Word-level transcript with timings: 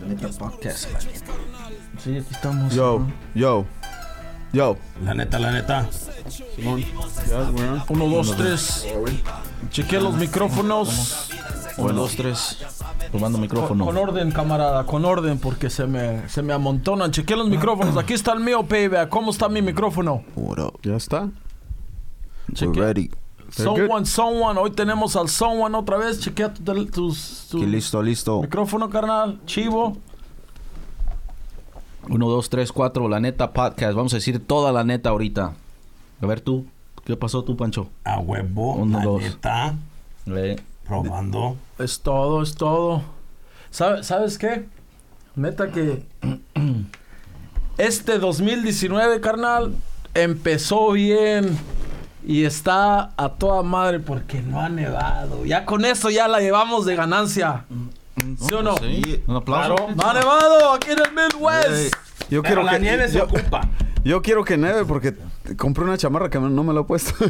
La 0.00 0.06
neta 0.06 0.28
podcast. 0.28 0.88
Sí, 1.98 2.16
aquí 2.16 2.26
estamos. 2.30 2.74
Yo, 2.74 3.06
yo, 3.34 3.64
yo. 4.52 4.76
La 5.02 5.14
neta, 5.14 5.38
la 5.38 5.52
neta. 5.52 5.88
Simón. 6.54 6.84
Uno, 7.88 8.06
dos, 8.08 8.36
tres. 8.36 8.86
Chequé 9.70 10.00
los 10.00 10.14
micrófonos. 10.14 11.30
Uno, 11.78 11.92
dos, 11.92 12.16
tres. 12.16 12.58
Probando 13.10 13.38
Oh, 13.38 13.40
micrófono. 13.40 13.84
Con 13.84 13.96
orden, 13.96 14.30
camarada, 14.30 14.84
con 14.84 15.04
orden, 15.04 15.38
porque 15.38 15.70
se 15.70 15.86
me, 15.86 16.28
se 16.28 16.42
me 16.42 16.52
amontonan. 16.52 17.10
Chequé 17.10 17.34
los 17.36 17.48
micrófonos. 17.48 17.96
Aquí 17.96 18.14
está 18.14 18.32
el 18.32 18.40
mío, 18.40 18.64
payback. 18.66 19.08
¿Cómo 19.08 19.30
está 19.30 19.48
mi 19.48 19.62
micrófono? 19.62 20.22
Ya 20.82 20.96
está. 20.96 21.28
Chequé. 22.52 22.70
We're 22.70 22.86
ready. 22.86 23.10
Someone, 23.50 24.04
someone. 24.06 24.58
Hoy 24.60 24.70
tenemos 24.70 25.16
al 25.16 25.28
someone 25.28 25.76
otra 25.76 25.96
vez. 25.96 26.20
Chequea 26.20 26.52
tus, 26.52 27.46
tu 27.50 27.56
Aquí 27.58 27.66
listo, 27.66 28.02
listo. 28.02 28.42
micrófono, 28.42 28.90
carnal. 28.90 29.40
Chivo. 29.46 29.96
Uno, 32.08 32.28
dos, 32.28 32.48
tres, 32.50 32.72
cuatro. 32.72 33.08
La 33.08 33.20
neta 33.20 33.52
podcast. 33.52 33.94
Vamos 33.94 34.12
a 34.12 34.16
decir 34.16 34.44
toda 34.46 34.72
la 34.72 34.84
neta 34.84 35.10
ahorita. 35.10 35.52
A 36.20 36.26
ver 36.26 36.40
tú. 36.40 36.66
¿Qué 37.04 37.16
pasó 37.16 37.42
tú, 37.42 37.56
Pancho? 37.56 37.88
A 38.04 38.18
huevo, 38.18 38.74
Uno, 38.74 38.98
la 38.98 39.04
dos. 39.04 39.22
neta. 39.22 39.74
Probando. 40.86 41.56
Es 41.78 42.00
todo, 42.00 42.42
es 42.42 42.54
todo. 42.54 43.02
¿Sabe- 43.70 44.02
¿Sabes 44.04 44.36
qué? 44.38 44.66
Neta 45.36 45.70
que 45.70 46.02
este 47.78 48.18
2019, 48.18 49.20
carnal, 49.20 49.74
empezó 50.14 50.92
bien 50.92 51.56
y 52.28 52.44
está 52.44 53.12
a 53.16 53.30
toda 53.30 53.62
madre 53.62 54.00
porque 54.00 54.42
no 54.42 54.60
ha 54.60 54.68
nevado. 54.68 55.46
Ya 55.46 55.64
con 55.64 55.86
eso 55.86 56.10
ya 56.10 56.28
la 56.28 56.40
llevamos 56.40 56.84
de 56.84 56.94
ganancia. 56.94 57.64
¿Sí 58.46 58.52
o 58.54 58.62
no? 58.62 58.76
Sí. 58.76 59.22
Un 59.26 59.36
aplauso. 59.36 59.74
Claro. 59.74 59.94
No 59.96 60.02
ha 60.10 60.12
nevado 60.12 60.72
aquí 60.74 60.90
en 60.90 60.98
el 60.98 61.10
Midwest. 61.12 61.94
Yo 62.28 62.42
Pero 62.42 62.42
quiero 62.42 62.62
la 62.64 62.72
que 62.72 62.80
nieve 62.80 63.08
se 63.08 63.16
yo, 63.16 63.24
ocupa. 63.24 63.62
yo 64.04 64.20
quiero 64.20 64.44
que 64.44 64.58
neve 64.58 64.84
porque 64.84 65.14
compré 65.56 65.84
una 65.84 65.96
chamarra 65.96 66.28
que 66.28 66.38
no 66.38 66.62
me 66.62 66.74
la 66.74 66.80
he 66.80 66.84
puesto. 66.84 67.12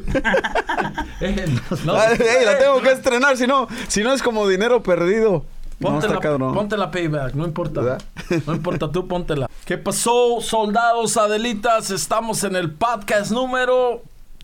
Eh, 1.20 1.46
no, 1.84 1.94
Ay, 1.96 2.16
la 2.44 2.58
tengo 2.58 2.80
que 2.80 2.92
estrenar, 2.92 3.36
si 3.36 3.48
no, 3.48 3.66
si 3.88 4.04
no 4.04 4.12
es 4.12 4.22
como 4.22 4.46
dinero 4.46 4.84
perdido. 4.84 5.44
No, 5.80 5.88
Ponte, 5.90 6.06
está 6.06 6.14
la, 6.14 6.20
cabrón. 6.20 6.54
ponte 6.54 6.76
la 6.76 6.92
payback, 6.92 7.34
no 7.34 7.44
importa. 7.44 7.80
¿Verdad? 7.80 8.02
No 8.46 8.54
importa, 8.54 8.92
tú 8.92 9.08
póntela. 9.08 9.48
¿Qué 9.64 9.78
pasó, 9.78 10.40
soldados, 10.40 11.16
Adelitas? 11.16 11.90
Estamos 11.90 12.44
en 12.44 12.54
el 12.54 12.70
podcast 12.70 13.32
número 13.32 14.02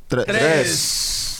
Tre- 0.08 0.24
3. 0.24 1.33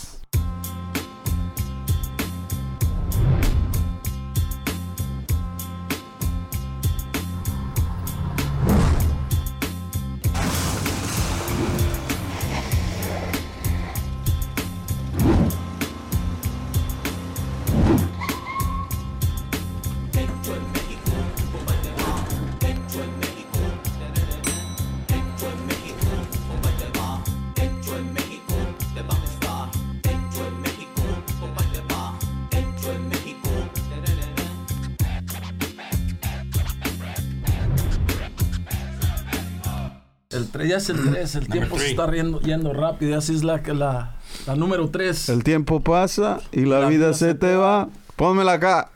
Ya 40.74 40.78
es 40.78 40.88
el 40.90 41.10
3, 41.10 41.34
el 41.36 41.48
tiempo 41.48 41.78
se 41.78 41.90
está 41.90 42.06
riendo- 42.06 42.40
yendo 42.40 42.72
rápido, 42.72 43.12
y 43.12 43.14
así 43.14 43.34
es 43.34 43.44
la, 43.44 43.58
la, 43.66 44.16
la 44.46 44.56
número 44.56 44.88
3. 44.90 45.28
El 45.28 45.44
tiempo 45.44 45.80
pasa 45.80 46.40
y 46.52 46.64
la, 46.64 46.86
vida, 46.86 47.12
se 47.14 47.34
te 47.34 47.54
va. 47.56 47.88
Pónmela 48.16 48.52
acá. 48.54 48.90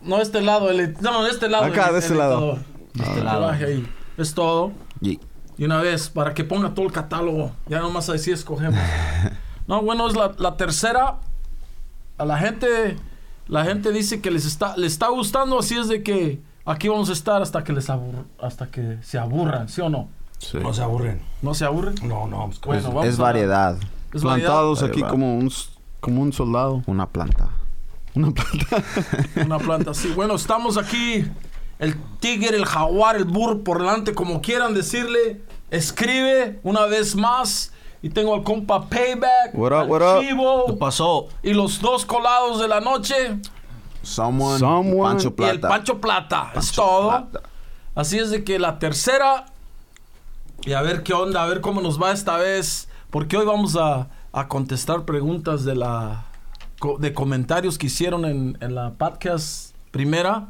No, 0.00 0.20
este 0.20 0.40
lado, 0.40 0.70
el, 0.70 0.94
no, 1.00 1.24
de 1.24 1.30
este 1.30 1.48
lado. 1.48 1.64
Acá, 1.64 1.86
el- 1.88 1.92
de 1.94 1.98
este 2.00 2.12
el 2.12 2.18
lado. 2.18 2.58
De 2.94 3.02
este 3.04 3.24
lado. 3.24 3.40
baje 3.46 3.64
ahí. 3.64 3.88
Es 4.16 4.34
todo. 4.34 4.72
Y- 5.00 5.18
Y 5.58 5.64
una 5.64 5.80
vez, 5.80 6.08
para 6.10 6.34
que 6.34 6.44
ponga 6.44 6.74
todo 6.74 6.84
el 6.86 6.92
catálogo. 6.92 7.50
Ya 7.66 7.80
nomás 7.80 8.08
así 8.10 8.30
escogemos. 8.30 8.78
No, 9.68 9.82
bueno, 9.82 10.06
es 10.06 10.14
la, 10.14 10.32
la 10.38 10.56
tercera. 10.56 11.16
A 12.18 12.24
la 12.24 12.38
gente, 12.38 12.96
la 13.48 13.64
gente 13.64 13.90
dice 13.90 14.20
que 14.20 14.30
les 14.30 14.46
está, 14.46 14.76
les 14.76 14.92
está 14.92 15.08
gustando, 15.08 15.58
así 15.58 15.76
es 15.76 15.88
de 15.88 16.02
que 16.04 16.40
aquí 16.64 16.88
vamos 16.88 17.10
a 17.10 17.12
estar 17.12 17.42
hasta 17.42 17.64
que 17.64 17.72
les 17.72 17.88
abur- 17.90 18.24
hasta 18.40 18.68
que 18.70 18.98
se 19.02 19.18
aburran, 19.18 19.68
¿sí 19.68 19.80
o 19.80 19.88
no? 19.88 20.08
Sí. 20.38 20.58
No 20.58 20.72
se 20.74 20.82
aburren. 20.82 21.20
¿No 21.42 21.54
se 21.54 21.64
aburren? 21.64 21.94
No, 22.02 22.26
no. 22.26 22.46
pues, 22.46 22.60
Bueno, 22.60 22.88
vamos 22.88 23.06
es 23.06 23.18
a- 23.18 23.22
variedad. 23.22 23.78
Es 24.12 24.22
variedad. 24.22 24.48
Plantados 24.50 24.82
Ahí 24.82 24.88
aquí 24.90 25.02
va. 25.02 25.08
como 25.08 25.36
un, 25.38 25.50
como 26.00 26.22
un 26.22 26.32
soldado. 26.32 26.82
Una 26.86 27.06
planta. 27.08 27.48
Una 28.14 28.30
planta. 28.30 28.82
Una 29.44 29.58
planta 29.58 29.90
así. 29.92 30.08
Bueno, 30.12 30.34
estamos 30.34 30.76
aquí. 30.78 31.24
El 31.78 31.94
tigre, 32.20 32.56
el 32.56 32.64
jaguar, 32.64 33.16
el 33.16 33.24
burro, 33.24 33.62
por 33.62 33.78
delante, 33.80 34.14
como 34.14 34.40
quieran 34.40 34.72
decirle. 34.74 35.42
Escribe 35.70 36.58
una 36.62 36.86
vez 36.86 37.14
más. 37.16 37.72
Y 38.02 38.10
tengo 38.10 38.34
al 38.34 38.42
compa 38.44 38.88
Payback. 38.88 39.50
What 39.54 39.72
up, 39.84 39.90
what 39.90 40.00
up? 40.18 40.22
Chivo, 40.22 40.66
¿Qué 40.66 40.72
pasó? 40.74 41.28
y 41.42 41.52
los 41.54 41.80
dos 41.80 42.06
colados 42.06 42.60
de 42.60 42.68
la 42.68 42.80
noche. 42.80 43.38
Someone. 44.02 44.58
Someone. 44.58 45.02
Pancho 45.02 45.28
Y 45.36 45.42
el 45.44 45.58
Plata. 45.60 45.68
Pancho 45.68 46.00
Plata. 46.00 46.46
es 46.50 46.54
Pancho 46.54 46.82
todo. 46.82 47.08
Plata. 47.08 47.40
Así 47.94 48.18
es 48.18 48.30
de 48.30 48.44
que 48.44 48.58
la 48.58 48.78
tercera. 48.78 49.46
Y 50.66 50.72
a 50.72 50.82
ver 50.82 51.04
qué 51.04 51.14
onda, 51.14 51.44
a 51.44 51.46
ver 51.46 51.60
cómo 51.60 51.80
nos 51.80 52.02
va 52.02 52.10
esta 52.12 52.36
vez. 52.36 52.88
Porque 53.10 53.36
hoy 53.36 53.46
vamos 53.46 53.76
a, 53.76 54.08
a 54.32 54.48
contestar 54.48 55.04
preguntas 55.04 55.64
de 55.64 55.76
la 55.76 56.26
de 56.98 57.14
comentarios 57.14 57.78
que 57.78 57.86
hicieron 57.86 58.24
en, 58.24 58.58
en 58.60 58.74
la 58.74 58.92
podcast 58.94 59.74
primera. 59.92 60.48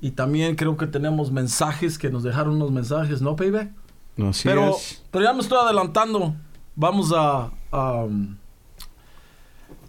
Y 0.00 0.12
también 0.12 0.56
creo 0.56 0.78
que 0.78 0.86
tenemos 0.86 1.30
mensajes 1.30 1.98
que 1.98 2.08
nos 2.08 2.22
dejaron 2.22 2.54
unos 2.54 2.70
mensajes, 2.70 3.20
¿no, 3.20 3.36
Payback? 3.36 3.70
Así 4.26 4.48
Pero, 4.48 4.70
es. 4.70 5.02
pero 5.10 5.24
ya 5.24 5.34
me 5.34 5.40
estoy 5.40 5.58
adelantando. 5.58 6.34
Vamos 6.74 7.12
a, 7.14 7.50
a, 7.70 8.06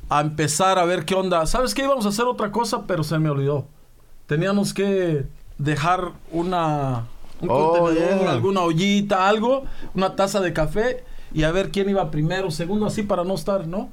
a 0.10 0.22
empezar 0.22 0.78
a 0.78 0.84
ver 0.84 1.06
qué 1.06 1.16
onda. 1.16 1.46
¿Sabes 1.46 1.74
qué? 1.74 1.84
Íbamos 1.84 2.06
a 2.06 2.10
hacer 2.10 2.26
otra 2.26 2.52
cosa, 2.52 2.86
pero 2.86 3.06
se 3.06 3.18
me 3.20 3.30
olvidó. 3.30 3.68
Teníamos 4.28 4.74
que 4.74 5.26
dejar 5.58 6.12
una 6.32 7.06
un 7.42 7.50
Oh, 7.50 7.78
contenedor, 7.80 8.20
yeah. 8.22 8.32
alguna 8.32 8.62
ollita, 8.62 9.28
algo, 9.28 9.64
una 9.96 10.16
taza 10.16 10.40
de 10.40 10.54
café 10.54 11.04
y 11.34 11.44
a 11.44 11.52
ver 11.52 11.72
quién 11.72 11.90
iba 11.90 12.10
primero, 12.12 12.52
segundo, 12.52 12.86
así 12.86 13.04
para 13.04 13.24
no 13.24 13.34
estar, 13.36 13.68
¿no? 13.68 13.90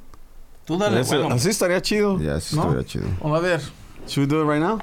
Tú 0.64 0.76
dale, 0.76 1.00
Ese- 1.00 1.16
bueno. 1.18 1.34
así 1.34 1.48
estaría 1.48 1.80
chido. 1.80 2.18
Ya, 2.20 2.38
sí, 2.40 2.54
¿No? 2.56 2.62
estuviera 2.62 2.86
chido. 2.86 3.06
A 3.36 3.40
ver, 3.40 3.60
Should 4.06 4.30
we 4.32 4.38
do 4.38 4.42
it 4.44 4.48
right 4.50 4.62
now? 4.62 4.78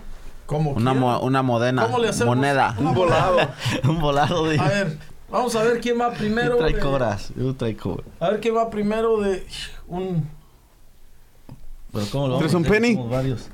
¿cómo 0.45 0.71
Una, 0.71 0.93
mo- 0.93 1.19
una 1.21 1.41
modena. 1.43 1.83
¿Cómo 1.85 1.99
le 1.99 2.09
hacemos? 2.09 2.35
Moneda. 2.35 2.75
Una 2.79 2.91
volado. 2.91 3.37
Un 3.83 3.99
volado 3.99 4.45
de. 4.47 4.59
A 4.59 4.67
ver, 4.67 4.97
vamos 5.31 5.55
a 5.55 5.63
ver 5.63 5.79
quién 5.81 5.99
va 5.99 6.11
primero. 6.11 6.57
Yo 6.59 6.63
de- 6.65 6.71
traigo 6.71 6.91
coras. 6.91 7.31
Yo 7.35 7.55
traigo. 7.55 8.01
a 8.19 8.29
ver 8.29 8.39
quién 8.39 8.55
va 8.55 8.69
primero 8.69 9.19
de 9.21 9.45
un 9.87 10.27
Pero 11.95 12.07
¿cómo 12.11 12.27
lo 12.27 12.39
¿Tres 12.39 12.51
vamos 12.51 12.67
a 12.67 12.69
un 12.69 12.75
penny? 12.75 12.95
Varios. 13.09 13.49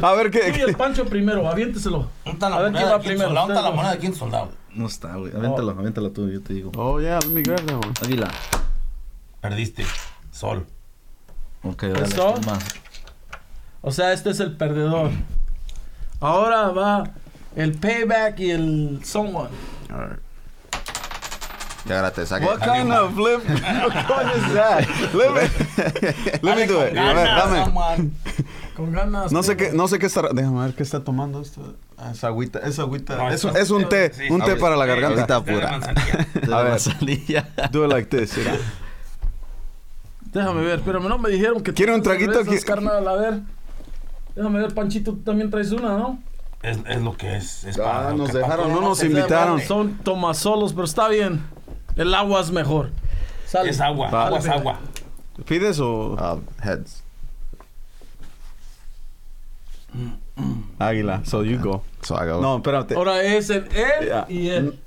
A 0.00 0.14
ver 0.14 0.30
qué. 0.30 0.48
El 0.48 0.74
Pancho 0.76 1.04
primero, 1.04 1.46
aviénteselo. 1.46 2.08
¿Dónde 2.24 2.30
está 2.30 2.48
la 2.48 2.56
A 2.56 2.62
ver 2.62 2.72
quién 2.72 2.88
va 2.88 2.98
primero, 3.00 3.30
la 3.34 3.44
ustedes 3.44 3.74
moneda 3.74 3.92
de 3.92 3.98
quinto 3.98 4.16
soldado? 4.16 4.48
No 4.72 4.86
está, 4.86 5.14
güey. 5.16 5.36
Avéntalo, 5.36 5.72
avéntalo 5.72 6.10
tú, 6.10 6.30
yo 6.30 6.40
te 6.40 6.54
digo. 6.54 6.72
Oh, 6.74 6.98
yeah, 7.00 7.18
let 7.20 7.28
me 7.28 7.42
grab 7.42 7.60
that 7.66 7.74
one. 7.74 7.92
Águila. 8.02 8.28
Perdiste. 9.42 9.84
Sol. 10.30 10.66
Ok, 11.62 11.82
dale. 11.82 12.04
¿Eso? 12.06 12.32
¿quién 12.32 12.46
más? 12.46 12.64
O 13.82 13.90
sea, 13.90 14.14
este 14.14 14.30
es 14.30 14.40
el 14.40 14.56
perdedor. 14.56 15.10
Ahora 16.20 16.68
va 16.68 17.10
el 17.56 17.74
payback 17.74 18.40
y 18.40 18.52
el 18.52 19.00
someone. 19.04 19.50
Alright. 19.90 20.20
Ya 20.20 20.25
ahora 21.94 22.10
te 22.12 22.24
saque. 22.26 22.44
What 22.46 22.58
kind 22.60 22.92
of 22.92 23.14
flip? 23.14 23.42
What 23.48 24.36
is 24.36 24.54
that? 24.54 24.86
Let 25.14 25.30
me, 25.32 26.42
let 26.42 26.56
me 26.56 26.66
do 26.66 26.82
it. 26.82 26.96
A 26.96 27.12
ver, 27.14 27.26
dame. 27.26 28.10
Con 28.76 28.92
ganas. 28.92 29.32
No 29.32 29.42
sé 29.42 29.56
qué, 29.56 29.72
no 29.72 29.88
sé 29.88 29.98
qué 29.98 30.06
está. 30.06 30.22
Déjame 30.32 30.60
ver 30.66 30.74
qué 30.74 30.82
está 30.82 31.02
tomando 31.02 31.40
esto. 31.40 31.74
Ah, 31.96 32.10
es 32.12 32.22
agüita, 32.24 32.58
es 32.60 32.78
agüita. 32.78 33.16
No, 33.16 33.30
es, 33.30 33.42
es 33.44 33.70
un 33.70 33.88
té, 33.88 34.12
Sí, 34.12 34.24
un 34.30 34.42
té 34.42 34.56
para 34.56 34.76
la 34.76 34.84
garganta. 34.86 35.42
pura. 35.42 35.76
A 35.76 36.46
la 36.46 36.62
ver. 36.62 36.80
Do 37.70 37.84
it 37.84 37.90
like 37.92 38.08
this. 38.14 38.36
mira. 38.36 38.56
Déjame 40.32 40.60
ver, 40.62 40.82
pero 40.84 41.00
no 41.00 41.16
me 41.18 41.30
dijeron 41.30 41.62
que 41.62 41.72
¿Quiere 41.72 41.94
un 41.94 42.02
traguito 42.02 42.32
cervezas, 42.34 42.54
aquí? 42.62 42.64
carnal, 42.66 43.08
a 43.08 43.14
ver. 43.14 43.40
Déjame 44.34 44.58
ver, 44.58 44.74
Panchito, 44.74 45.12
tú 45.12 45.22
también 45.22 45.50
traes 45.50 45.72
una, 45.72 45.96
¿no? 45.96 46.18
Es, 46.62 46.78
es 46.86 47.00
lo 47.00 47.16
que 47.16 47.36
es. 47.36 47.64
es 47.64 47.78
Ah, 47.78 47.82
para 47.84 48.12
nos 48.12 48.30
que 48.30 48.38
dejaron, 48.38 48.72
no 48.72 48.80
nos 48.82 49.02
invitaron. 49.02 49.60
Son 49.62 49.96
tomasolos, 49.98 50.74
pero 50.74 50.84
está 50.84 51.08
bien. 51.08 51.42
El 51.96 52.14
agua 52.14 52.40
es 52.40 52.50
mejor. 52.50 52.90
Sale. 53.46 53.70
Es 53.70 53.80
agua. 53.80 54.10
Va. 54.10 54.26
Agua 54.26 54.38
es 54.38 54.48
agua. 54.48 54.78
¿Pides 55.46 55.78
o.? 55.80 56.12
Uh, 56.14 56.40
heads. 56.62 57.02
Águila. 60.78 61.22
So 61.24 61.42
you 61.42 61.58
go. 61.58 61.82
So 62.02 62.14
I 62.16 62.26
go. 62.26 62.40
No, 62.40 62.56
espérate. 62.56 62.94
Ahora 62.94 63.22
es 63.22 63.48
el 63.50 63.66
él 63.74 64.24
y 64.28 64.48
él. 64.50 64.78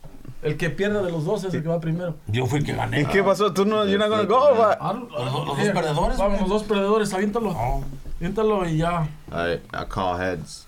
El 0.42 0.56
que 0.56 0.70
pierde 0.70 1.04
de 1.04 1.12
los 1.12 1.26
dos 1.26 1.44
es 1.44 1.54
el 1.54 1.62
que 1.64 1.68
va 1.68 1.82
primero. 1.82 2.16
Yo 2.28 2.46
fui 2.46 2.60
el 2.60 2.66
que 2.66 2.74
gané. 2.74 3.02
¿Y 3.02 3.06
qué 3.08 3.22
pasó? 3.24 3.52
¿Tú 3.54 3.66
no, 3.66 3.86
you're 3.86 3.98
not 3.98 4.08
gonna 4.10 4.24
go? 4.24 4.38
or 4.52 4.58
what? 4.58 4.78
Ah, 4.80 4.94
¿Los, 4.94 5.10
dos- 5.10 5.48
los 5.48 5.58
dos 5.58 5.68
perdedores? 5.74 6.18
Vamos, 6.18 6.40
los 6.42 6.50
dos 6.50 6.64
perdedores, 6.64 7.14
aviéntalo. 7.14 7.52
No. 7.52 7.84
Aviéntalo 8.20 8.66
y 8.70 8.78
ya. 8.78 9.10
Alright, 9.32 9.62
I 9.74 9.86
call 9.90 10.18
heads. 10.18 10.66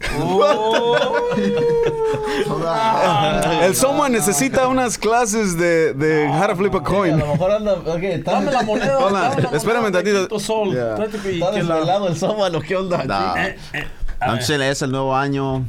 El 3.62 3.74
Soma 3.74 4.08
necesita 4.08 4.68
unas 4.68 4.96
clases 4.98 5.56
de, 5.58 5.94
de 5.94 6.28
how 6.28 6.46
to 6.46 6.56
flip 6.56 6.74
a 6.74 6.78
A 6.78 6.82
coin. 6.82 7.18
lo 7.18 7.26
mejor 7.26 7.50
anda. 7.52 7.74
Ok, 7.74 8.02
Dame 8.24 8.50
la 8.52 8.62
moneda. 8.62 8.98
Hola, 8.98 9.36
espérame 9.52 9.90
tantito. 9.92 10.22
Tito 10.24 10.38
Sol. 10.40 10.72
Yeah. 10.72 10.96
Está 11.04 11.50
desvelado 11.52 12.08
el 12.08 12.16
soma, 12.16 12.48
lo 12.48 12.60
que 12.60 12.76
onda. 12.76 13.04
Nah. 13.04 13.34
I'm 14.20 14.38
chilling. 14.40 14.62
Es 14.68 14.82
el 14.82 14.90
nuevo 14.90 15.14
año. 15.16 15.64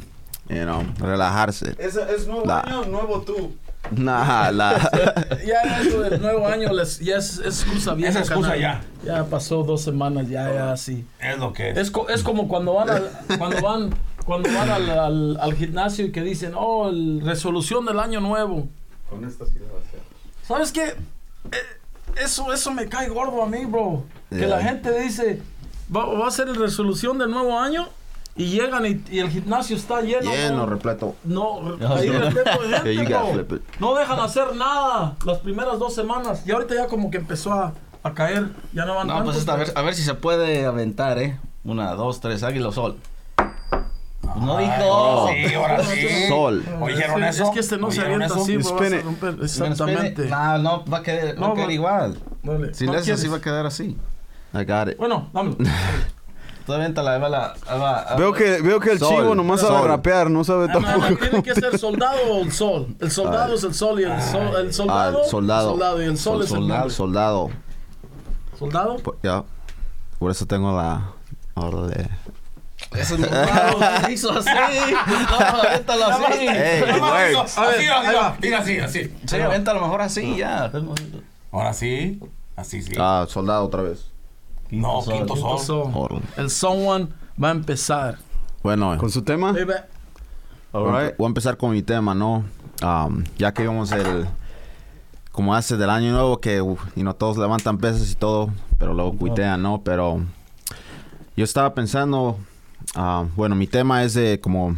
You 0.48 0.62
know, 0.64 0.84
relajarse. 1.00 1.76
Es, 1.80 1.96
es 1.96 2.28
nuevo 2.28 2.46
La- 2.46 2.60
año, 2.62 2.86
nuevo 2.86 3.22
tú. 3.22 3.56
Nah, 3.92 4.52
la. 4.52 4.92
Ya 5.46 5.80
eso 5.82 6.02
del 6.02 6.22
nuevo 6.22 6.48
año 6.48 6.72
les- 6.74 7.00
ya 7.00 7.18
es, 7.18 7.38
es 7.40 7.64
excusa 7.64 7.94
vieja. 7.96 8.20
Es 8.20 8.28
excusa 8.30 8.52
canal. 8.54 8.82
Ya 9.04 9.24
pasó 9.26 9.64
dos 9.64 9.82
semanas, 9.82 10.30
ya, 10.30 10.52
ya, 10.54 10.78
sí. 10.78 11.04
Es 11.20 11.38
lo 11.40 11.52
que 11.54 11.72
es. 11.72 11.78
Es, 11.78 11.92
co- 11.92 12.08
es 12.10 12.22
como 12.24 12.48
cuando 12.48 12.74
van 12.76 12.90
al, 12.92 13.10
cuando 13.40 13.60
van, 13.62 13.90
cuando 14.26 14.50
van 14.54 14.70
al, 14.70 14.90
al- 14.90 15.38
al 15.40 15.54
gimnasio 15.54 16.06
y 16.06 16.12
que 16.12 16.22
dicen, 16.22 16.54
oh, 16.56 16.90
el- 16.90 17.22
resolución 17.24 17.86
del 17.86 18.00
año 18.00 18.20
nuevo. 18.20 18.68
Con 19.10 19.24
esta 19.24 19.46
sí 19.46 19.54
va 19.60 19.80
a 19.80 19.92
ser. 19.92 20.00
¿Sabes 20.48 20.72
qué? 20.72 20.84
Eh, 21.52 22.22
eso, 22.24 22.52
eso 22.54 22.72
me 22.74 22.88
cae 22.88 23.10
gordo 23.10 23.42
a 23.44 23.46
mí, 23.48 23.66
bro. 23.66 24.04
Que 24.30 24.38
Yeah. 24.38 24.48
la 24.48 24.62
gente 24.62 25.00
dice, 25.02 25.42
va, 25.96 26.06
va 26.06 26.28
a 26.28 26.32
ser 26.32 26.48
la 26.50 26.58
resolución 26.60 27.18
del 27.18 27.30
nuevo 27.32 27.58
año 27.60 27.88
y 28.36 28.46
llegan 28.48 28.86
y, 28.86 29.02
y 29.12 29.20
el 29.20 29.30
gimnasio 29.30 29.78
está 29.78 30.02
lleno. 30.02 30.32
Lleno, 30.32 30.66
bro. 30.66 30.76
repleto. 30.76 31.16
No, 31.24 31.78
ahí 31.90 32.10
repleto 32.10 32.64
de 32.64 32.80
gente, 32.96 33.14
bro. 33.46 33.60
No 33.80 33.96
dejan 33.96 34.20
hacer 34.20 34.56
nada 34.56 35.16
las 35.26 35.38
primeras 35.40 35.78
dos 35.80 35.94
semanas. 35.94 36.44
Y 36.46 36.52
ahorita 36.52 36.74
ya 36.76 36.88
como 36.88 37.12
que 37.12 37.18
empezó 37.18 37.54
a, 37.54 37.74
a 38.04 38.14
caer. 38.14 38.50
Ya 38.74 38.86
no 38.86 38.96
van 38.96 39.08
No, 39.08 39.24
pues 39.24 39.38
esta, 39.38 39.54
a, 39.54 39.58
ver, 39.58 39.72
a 39.76 39.82
ver 39.84 39.94
si 39.96 40.02
se 40.04 40.16
puede 40.16 40.66
aventar, 40.66 41.18
¿eh? 41.20 41.38
Una, 41.64 41.94
dos, 41.94 42.20
tres, 42.20 42.44
águila 42.44 42.70
o 42.70 42.72
sol. 42.72 42.98
No 44.36 44.58
dijo. 44.58 44.74
Oh. 44.84 45.30
Sí, 45.30 45.54
ahora 45.54 45.84
sí. 45.84 46.08
Sol. 46.28 46.64
¿Oyeron 46.82 47.24
es, 47.24 47.36
eso? 47.36 47.44
es 47.46 47.50
que 47.52 47.60
este 47.60 47.78
no 47.78 47.92
se 47.92 48.02
¿Oyeron 48.02 48.22
avienta 48.24 48.36
eso? 48.36 48.44
así, 48.44 48.58
romper. 49.02 49.38
Exactamente. 49.42 50.26
No, 50.30 50.58
no, 50.58 50.86
va 50.86 50.98
a 51.00 51.04
quedar, 51.04 51.36
va 51.36 51.40
No, 51.40 51.46
a 51.48 51.54
quedar 51.56 51.68
va- 51.70 51.74
igual. 51.74 52.20
Dale. 52.44 52.74
Si 52.74 52.86
¿No 52.86 52.94
le 52.94 53.00
haces 53.00 53.20
así, 53.20 53.28
va 53.28 53.38
a 53.38 53.42
quedar 53.42 53.66
así. 53.66 53.98
I 54.54 54.64
got 54.64 54.90
it. 54.90 54.98
Bueno, 54.98 55.30
va 55.36 55.44
la. 57.30 57.54
va, 57.78 58.12
ahí 58.14 58.18
Veo 58.18 58.32
va. 58.32 58.38
que, 58.38 58.62
veo 58.62 58.80
que 58.80 58.92
el 58.94 59.00
Sol. 59.00 59.10
chivo 59.16 59.36
nomás 59.36 59.62
sabe 59.62 59.78
Sol. 59.80 59.88
rapear, 59.88 60.32
no 60.32 60.44
sabe 60.44 60.66
Ah, 60.70 60.74
tampoco. 60.74 61.10
no, 61.12 61.18
tiene 61.18 61.44
que 61.44 61.54
ser 61.54 61.78
soldado 61.78 62.18
o 62.32 62.42
el 62.42 62.52
sol. 62.52 62.96
El 63.00 63.12
soldado 63.12 63.54
es 63.54 63.64
el 63.64 63.74
sol 63.76 64.00
y 64.00 64.04
el, 64.04 64.22
sol, 64.22 64.42
el 64.60 64.70
Ah, 64.70 64.74
soldado. 64.74 65.24
el 65.24 65.30
soldado. 65.30 65.70
soldado 65.72 66.02
y 66.02 66.06
el 66.06 66.18
sol 66.18 66.38
es 66.42 66.50
el 66.52 66.58
soldado. 66.58 66.80
nombre. 66.80 66.94
Soldado. 66.96 67.50
¿Soldado? 68.58 68.96
Por- 68.98 69.18
Ya. 69.22 69.44
Por 70.18 70.32
eso 70.32 70.46
tengo 70.46 70.76
la. 70.76 71.12
Órale. 71.56 72.10
Eso 72.98 73.18
no 73.18 73.28
no, 73.28 74.10
hizo 74.10 74.32
así. 74.32 74.50
No, 74.50 75.38
avéntalo 75.62 76.06
así. 76.08 76.24
Hey, 76.48 76.84
it 76.88 77.02
works. 77.02 77.58
Así, 77.58 77.78
ver, 77.78 77.92
así, 77.92 78.38
mira, 78.42 78.60
así, 78.60 78.80
así. 78.80 79.14
Sí, 79.26 79.36
avéntalo 79.40 79.82
mejor 79.82 80.02
así, 80.02 80.38
ya. 80.38 80.72
Ahora 81.52 81.74
sí. 81.74 82.20
Así, 82.56 82.82
sí. 82.82 82.94
Ah, 82.98 83.26
soldado 83.28 83.66
otra 83.66 83.82
vez. 83.82 84.12
no, 84.72 85.02
sol, 85.02 85.14
quinto 85.16 85.34
Quinto 85.34 85.58
sol. 85.58 85.84
sol. 85.86 85.92
Órale. 85.94 86.22
El 86.38 86.50
someone 86.50 87.08
va 87.42 87.50
a 87.50 87.52
empezar. 87.52 88.18
Bueno, 88.64 88.98
Con 88.98 89.10
su 89.12 89.22
tema. 89.22 89.52
Baby. 89.52 89.74
Voy 90.72 90.90
a 90.90 90.92
empe- 91.10 91.16
voy 91.18 91.26
a 91.26 91.28
empezar 91.28 91.58
con 91.58 91.72
mi 91.72 91.82
tema, 91.84 92.14
¿no? 92.16 92.44
Um, 92.82 93.24
ya 93.38 93.54
que 93.54 93.62
vimos 93.64 93.92
el... 93.92 94.26
Como 95.32 95.54
hace 95.54 95.76
del 95.76 95.90
año 95.90 96.12
nuevo 96.14 96.40
que, 96.40 96.62
uf, 96.62 96.82
y 96.96 97.04
no 97.04 97.14
todos 97.14 97.38
levantan 97.38 97.78
pesas 97.78 98.10
y 98.10 98.16
todo, 98.16 98.50
pero 98.78 98.94
luego 98.94 99.18
cuitean, 99.18 99.62
¿no? 99.62 99.82
Pero 99.84 100.22
yo 101.36 101.44
estaba 101.44 101.74
pensando, 101.74 102.38
ah, 102.96 103.26
bueno, 103.36 103.56
mi 103.56 103.68
tema 103.68 104.04
es 104.04 104.14
de 104.14 104.40
como, 104.40 104.76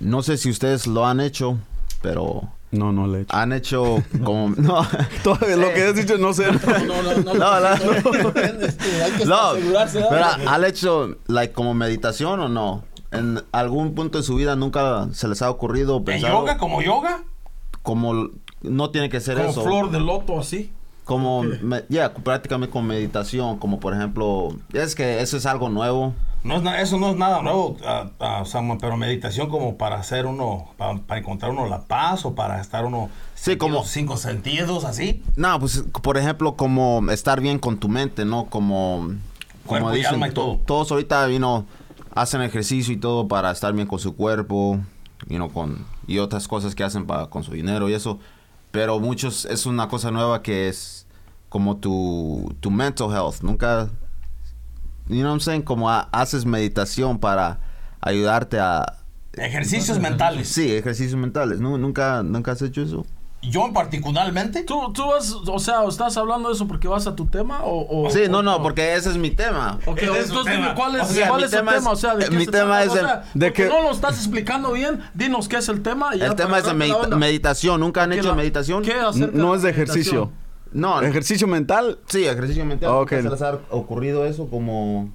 no 0.00 0.22
sé 0.22 0.36
si 0.36 0.50
ustedes 0.50 0.86
lo 0.86 1.06
han 1.06 1.20
hecho, 1.20 1.58
pero 2.02 2.42
No, 2.72 2.92
no 2.92 3.06
le 3.06 3.18
he 3.18 3.22
hecho. 3.22 3.36
han 3.36 3.52
hecho 3.52 4.02
como, 4.24 4.48
no, 4.56 4.86
Todavía 5.22 5.56
lo 5.56 5.72
que 5.74 5.82
has 5.84 5.94
dicho, 5.94 6.16
no 6.18 6.32
sé. 6.32 6.46
No, 6.86 7.02
no, 7.02 7.14
no. 7.22 7.34
no, 7.34 7.60
la- 7.60 7.74
Este, 7.74 9.02
hay 9.02 9.12
que 9.12 9.24
no, 9.26 9.34
asegurarse. 9.36 10.04
pero 10.08 10.24
han 10.48 10.64
hecho, 10.64 11.16
like, 11.26 11.52
como 11.52 11.74
meditación 11.74 12.40
o 12.40 12.48
no? 12.48 12.84
En 13.12 13.42
algún 13.50 13.94
punto 13.96 14.18
de 14.18 14.24
su 14.24 14.36
vida 14.36 14.54
nunca 14.54 15.08
se 15.12 15.26
les 15.26 15.42
ha 15.42 15.50
ocurrido 15.50 15.96
¿En 15.96 16.04
pensar 16.04 16.30
yoga? 16.30 16.58
¿Como 16.58 16.80
yoga? 16.80 17.24
como 17.82 18.28
no 18.62 18.90
tiene 18.90 19.08
que 19.08 19.20
ser 19.20 19.38
Como 19.38 19.50
eso. 19.50 19.62
flor 19.64 19.90
de 19.90 19.98
loto 20.00 20.38
así. 20.38 20.70
Como, 21.04 21.42
ya, 21.88 22.12
prácticamente 22.14 22.70
con 22.72 22.86
meditación, 22.86 23.58
como 23.58 23.80
por 23.80 23.94
ejemplo, 23.94 24.50
es 24.72 24.94
que 24.94 25.20
eso 25.22 25.38
es 25.38 25.46
algo 25.46 25.68
nuevo. 25.70 26.14
No 26.42 26.56
es 26.56 26.82
eso 26.82 26.98
no 26.98 27.10
es 27.10 27.16
nada 27.16 27.42
nuevo, 27.42 27.76
ah, 27.84 28.10
ah, 28.18 28.42
Samuel, 28.46 28.78
pero 28.80 28.96
meditación 28.96 29.50
como 29.50 29.76
para 29.76 29.98
hacer 29.98 30.24
uno, 30.24 30.70
para, 30.78 30.98
para 30.98 31.20
encontrar 31.20 31.50
uno 31.50 31.66
la 31.66 31.82
paz 31.82 32.24
o 32.24 32.34
para 32.34 32.60
estar 32.60 32.86
uno... 32.86 33.10
Sí, 33.34 33.56
como- 33.56 33.84
cinco 33.84 34.16
sentidos, 34.16 34.84
así. 34.84 35.22
No, 35.36 35.58
pues, 35.60 35.84
por 36.02 36.16
ejemplo, 36.16 36.54
como 36.56 37.02
estar 37.10 37.40
bien 37.42 37.58
con 37.58 37.76
tu 37.78 37.88
mente, 37.90 38.24
¿no? 38.24 38.46
Como, 38.46 39.08
Cuerpo 39.66 39.86
como 39.88 39.96
y 39.96 40.04
alma 40.04 40.28
y 40.28 40.30
to- 40.32 40.40
todo. 40.42 40.56
todos 40.66 40.90
ahorita, 40.92 41.28
you 41.28 41.36
know, 41.38 41.66
hacen 42.14 42.40
ejercicio 42.40 42.94
y 42.94 42.96
todo 42.96 43.28
para 43.28 43.50
estar 43.50 43.72
bien 43.74 43.86
con 43.86 43.98
su 43.98 44.16
cuerpo, 44.16 44.78
you 45.28 45.36
know, 45.36 45.50
con, 45.52 45.84
y 46.06 46.18
otras 46.18 46.48
cosas 46.48 46.74
que 46.74 46.84
hacen 46.84 47.06
para, 47.06 47.26
con 47.26 47.44
su 47.44 47.52
dinero 47.52 47.88
y 47.90 47.94
eso. 47.94 48.18
Pero 48.70 48.98
muchos, 48.98 49.44
es 49.44 49.66
una 49.66 49.88
cosa 49.88 50.10
nueva 50.10 50.42
que 50.42 50.68
es 50.68 51.06
como 51.50 51.76
tu, 51.76 52.54
tu 52.60 52.70
mental 52.70 53.10
health. 53.10 53.42
Nunca, 53.42 53.90
you 55.10 55.16
know 55.20 55.26
what 55.30 55.34
I'm 55.34 55.40
saying? 55.40 55.62
Como 55.62 55.90
ha- 55.90 56.08
haces 56.12 56.44
meditación 56.46 57.18
para 57.18 57.58
ayudarte 58.00 58.58
a... 58.58 58.96
Ejercicios 59.34 59.98
mentales. 60.00 60.48
Sí, 60.48 60.72
ejercicios 60.74 61.18
mentales. 61.20 61.60
¿no? 61.60 61.78
¿Nunca, 61.78 62.22
¿Nunca 62.22 62.52
has 62.52 62.62
hecho 62.62 62.82
eso? 62.82 63.06
Yo 63.42 63.64
en 63.66 63.72
particularmente, 63.72 64.64
¿Tú, 64.64 64.92
tú 64.92 65.06
vas, 65.06 65.32
o 65.32 65.58
sea, 65.58 65.84
¿estás 65.88 66.14
hablando 66.18 66.48
de 66.50 66.54
eso 66.54 66.66
porque 66.68 66.88
vas 66.88 67.06
a 67.06 67.16
tu 67.16 67.24
tema 67.24 67.60
o...? 67.62 68.04
o 68.06 68.10
Sí, 68.10 68.24
no, 68.28 68.38
o- 68.38 68.42
no, 68.42 68.60
porque 68.62 68.94
ese 68.96 69.08
es 69.08 69.16
mi 69.16 69.30
tema. 69.30 69.78
Ok, 69.86 69.96
Ese 69.96 70.06
es 70.10 70.26
su 70.26 70.32
entonces 70.32 70.52
dime 70.56 70.64
tema. 70.66 70.74
cuál 70.74 70.96
es, 70.96 71.02
O 71.02 71.04
sea, 71.06 71.28
cuál 71.28 71.40
mi 71.40 71.46
es 71.46 71.52
el 71.54 71.58
tema 71.60 71.72
tema, 71.72 71.90
es- 71.92 71.96
o 71.96 72.00
sea, 72.00 72.14
¿de 72.16 72.24
qué 72.28 72.36
mi 72.36 72.44
se 72.44 72.50
tema 72.50 72.64
trata? 72.82 72.84
es 72.84 72.90
O 72.90 72.94
el- 72.96 73.00
sea, 73.06 73.24
de 73.32 73.52
que- 73.54 73.66
no 73.68 73.80
lo 73.82 73.90
estás 73.92 74.16
explicando 74.18 74.72
bien, 74.72 75.00
dinos 75.14 75.48
qué 75.48 75.56
es 75.56 75.68
el 75.70 75.80
tema. 75.82 76.14
y 76.14 76.20
El 76.20 76.34
tema 76.34 76.58
es 76.58 76.64
de 76.66 76.74
medita- 76.74 77.16
meditación. 77.16 77.80
¿Nunca 77.80 78.02
han 78.02 78.10
¿Qué 78.10 78.18
hecho 78.18 78.28
la- 78.28 78.34
meditación? 78.34 78.82
¿Qué 78.82 78.92
No 79.32 79.54
es 79.54 79.62
de 79.62 79.72
la 79.72 79.76
meditación? 79.78 80.32
Ejercicio. 80.72 80.80
No, 80.80 81.02
¿Ejercicio 81.02 81.46
mental? 81.46 81.98
sí, 82.06 82.24
ejercicio 82.26 82.64
mental. 82.64 82.90
Ok. 82.90 83.12
¿Nunca 83.12 83.22
¿Se 83.22 83.30
les 83.30 83.42
ha 83.42 83.58
ocurrido 83.70 84.24
eso 84.26 84.48
como...? 84.48 85.10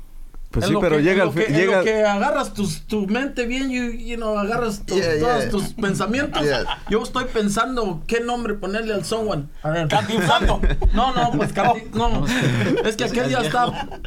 Pues 0.52 0.68
En 0.68 0.72
sí, 0.72 0.78
pero 0.80 0.96
que- 0.98 1.04
llega 1.04 1.24
al 1.24 1.28
lo 1.30 1.34
fin. 1.34 1.54
Llega, 1.54 1.78
lo 1.80 1.84
que 1.84 2.02
agarras 2.06 2.54
tus- 2.54 2.84
tu 2.88 3.08
mente 3.08 3.46
bien, 3.46 3.70
you, 3.70 3.92
you 3.92 4.16
know, 4.16 4.40
agarras 4.40 4.86
tus- 4.86 4.96
Yeah, 5.02 5.20
todos 5.20 5.42
yeah. 5.42 5.50
tus 5.50 5.64
pensamientos. 5.74 6.44
Yeah. 6.44 6.64
Yo 6.90 7.04
estoy 7.04 7.26
pensando 7.26 8.04
qué 8.08 8.22
nombre 8.22 8.54
ponerle 8.54 8.94
al 8.94 9.04
someone. 9.04 9.48
A 9.64 9.72
ver. 9.72 9.90
Cantinflando. 9.90 10.62
No, 10.94 11.14
no, 11.14 11.32
pues 11.32 11.54
canti- 11.54 11.84
no. 11.94 12.26
Es 12.86 12.96
que 12.96 13.04
aquel 13.04 13.30
ya 13.30 13.40
está 13.42 13.66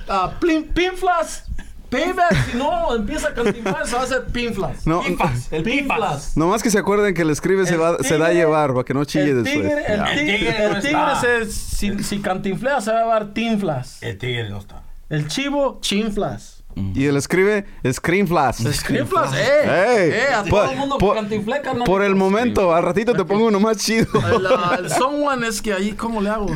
ah, 0.08 0.32
plin- 0.40 0.72
pinflas. 0.72 1.44
Payback, 1.90 2.50
si 2.50 2.56
no 2.58 2.94
empieza 2.94 3.28
a 3.28 3.34
cantinflar, 3.34 3.86
se 3.86 3.94
va 3.96 4.02
a 4.02 4.04
hacer 4.04 4.26
pinflas. 4.26 4.86
no, 4.86 5.02
el 5.50 5.62
Pinflas. 5.62 6.36
nomás 6.36 6.62
que 6.62 6.70
se 6.70 6.78
acuerden 6.78 7.14
que 7.14 7.22
el 7.22 7.30
escribe 7.30 7.64
se, 7.66 7.74
El 7.74 7.80
va, 7.82 7.98
se 7.98 8.18
da 8.18 8.26
a 8.26 8.32
llevar 8.32 8.72
para 8.74 8.84
que 8.84 8.92
no 8.94 9.04
chille 9.04 9.30
El 9.30 9.44
después. 9.44 9.66
tigre, 9.66 9.84
el 9.86 9.96
Ya. 9.98 10.04
tigre, 10.06 10.20
El 10.34 10.38
tigre 10.38 10.58
no 10.68 10.76
el 10.76 10.82
tigre 10.82 10.98
está. 11.02 11.20
se, 11.20 11.46
si, 11.52 12.02
si 12.04 12.18
cantinflea 12.20 12.80
se 12.80 12.92
va 12.92 12.98
a 12.98 13.02
llevar 13.02 13.32
tinflas. 13.32 14.02
el 14.02 14.18
tigre 14.18 14.50
no 14.50 14.58
está. 14.58 14.82
El 15.08 15.26
chivo, 15.28 15.78
chinflas. 15.80 16.56
Y 16.94 17.06
el 17.06 17.16
escribe 17.16 17.64
Screenflash. 17.90 18.64
Screenflas, 18.72 19.32
eh. 19.34 19.62
Eh, 19.64 20.26
a 20.32 20.44
por- 20.44 20.62
todo 20.64 20.70
el 20.72 20.76
mundo 20.78 20.98
por- 20.98 21.14
que 21.14 21.20
cantinflea, 21.22 21.62
carnal. 21.62 21.84
Por 21.84 22.02
el 22.02 22.14
momento, 22.14 22.72
al 22.74 22.84
ratito 22.84 23.14
te 23.14 23.24
pongo 23.24 23.46
uno 23.46 23.58
más 23.58 23.78
chido. 23.78 24.06
El, 24.14 24.84
el 24.84 24.90
someone 24.90 25.48
es 25.48 25.60
que 25.60 25.72
ahí, 25.72 25.92
¿cómo 25.92 26.20
le 26.20 26.30
hago? 26.30 26.46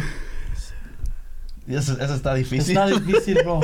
Y 1.67 1.77
Eso, 1.77 1.93
eso 2.01 2.15
está 2.15 2.35
difícil. 2.35 2.77
Está 2.77 2.87
difícil, 2.89 3.39
bro. 3.45 3.61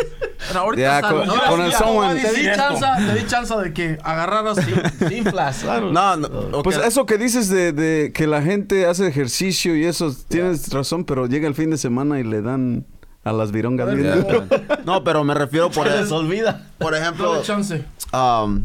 Pero 0.47 0.61
ahorita 0.61 0.97
está- 0.99 1.09
con- 1.11 1.29
ahora 1.31 1.49
con 1.49 1.61
el 1.63 1.73
someone. 1.73 2.21
Te 2.21 2.33
di 2.33 2.45
chance, 2.55 2.85
te 3.07 3.15
di 3.19 3.27
chance 3.27 3.57
de 3.57 3.73
que 3.73 3.99
agarraras 4.05 4.59
sin, 4.65 5.09
sin 5.09 5.25
flash. 5.25 5.65
No, 5.65 6.17
no. 6.17 6.63
Pues 6.63 6.77
eso 6.79 7.07
que 7.07 7.19
dices 7.19 7.49
de, 7.49 7.73
de 7.73 8.13
que 8.15 8.27
la 8.29 8.41
gente 8.41 8.87
hace 8.87 9.07
ejercicio 9.09 9.75
y 9.77 9.85
eso, 9.85 10.15
tienes 10.29 10.73
razón, 10.73 11.05
pero 11.05 11.27
llega 11.27 11.49
el 11.49 11.55
fin 11.57 11.71
de 11.71 11.77
semana 11.77 12.21
y 12.21 12.25
le 12.25 12.41
dan 12.41 12.87
a 13.25 13.33
las 13.33 13.51
virongas. 13.51 13.89
Duro. 13.91 14.45
No, 14.85 15.03
pero 15.03 15.25
me 15.25 15.35
refiero, 15.35 15.69
por, 15.73 15.89
Se 15.89 15.97
les 16.01 16.13
olvida. 16.13 16.67
por 16.79 16.95
ejemplo, 16.95 17.43
chance. 17.43 17.85
um, 18.13 18.65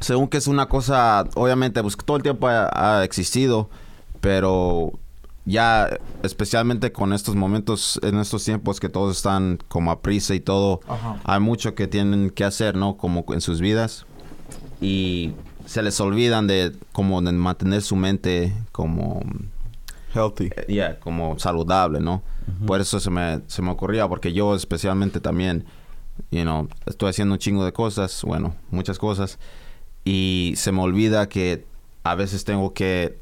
según 0.00 0.26
que 0.28 0.38
es 0.38 0.46
una 0.46 0.66
cosa, 0.68 1.24
obviamente, 1.34 1.82
pues 1.82 1.96
todo 2.02 2.16
el 2.16 2.22
tiempo 2.22 2.48
ha, 2.48 2.98
ha 3.00 3.04
existido, 3.04 3.68
pero 4.20 4.92
ya 5.44 5.98
especialmente 6.22 6.92
con 6.92 7.12
estos 7.12 7.34
momentos, 7.34 8.00
en 8.02 8.18
estos 8.18 8.44
tiempos 8.44 8.80
que 8.80 8.88
todos 8.88 9.16
están 9.16 9.58
como 9.68 9.90
a 9.90 10.00
prisa 10.00 10.34
y 10.34 10.40
todo, 10.40 10.80
Ajá. 10.88 11.20
hay 11.24 11.40
mucho 11.40 11.74
que 11.74 11.86
tienen 11.86 12.30
que 12.30 12.44
hacer, 12.44 12.76
¿no? 12.76 12.96
Como 12.96 13.24
en 13.28 13.40
sus 13.40 13.60
vidas. 13.60 14.06
Y 14.80 15.32
se 15.66 15.82
les 15.82 16.00
olvidan 16.00 16.46
de 16.46 16.74
como 16.92 17.20
de 17.22 17.32
mantener 17.32 17.82
su 17.82 17.96
mente 17.96 18.54
como 18.72 19.22
Healthy. 20.14 20.50
eh, 20.56 20.66
yeah, 20.68 20.98
como 21.00 21.38
saludable, 21.38 22.00
¿no? 22.00 22.22
Por 22.66 22.80
eso 22.80 23.00
se 23.00 23.10
me, 23.10 23.40
se 23.46 23.62
me 23.62 23.70
ocurría, 23.70 24.06
porque 24.08 24.32
yo 24.32 24.54
especialmente 24.54 25.20
también, 25.20 25.64
you 26.30 26.42
know, 26.42 26.68
estoy 26.86 27.10
haciendo 27.10 27.34
un 27.34 27.38
chingo 27.38 27.64
de 27.64 27.72
cosas, 27.72 28.22
bueno, 28.22 28.54
muchas 28.70 28.98
cosas, 28.98 29.38
y 30.04 30.52
se 30.56 30.72
me 30.72 30.80
olvida 30.82 31.28
que 31.28 31.64
a 32.02 32.14
veces 32.14 32.44
tengo 32.44 32.74
que 32.74 33.18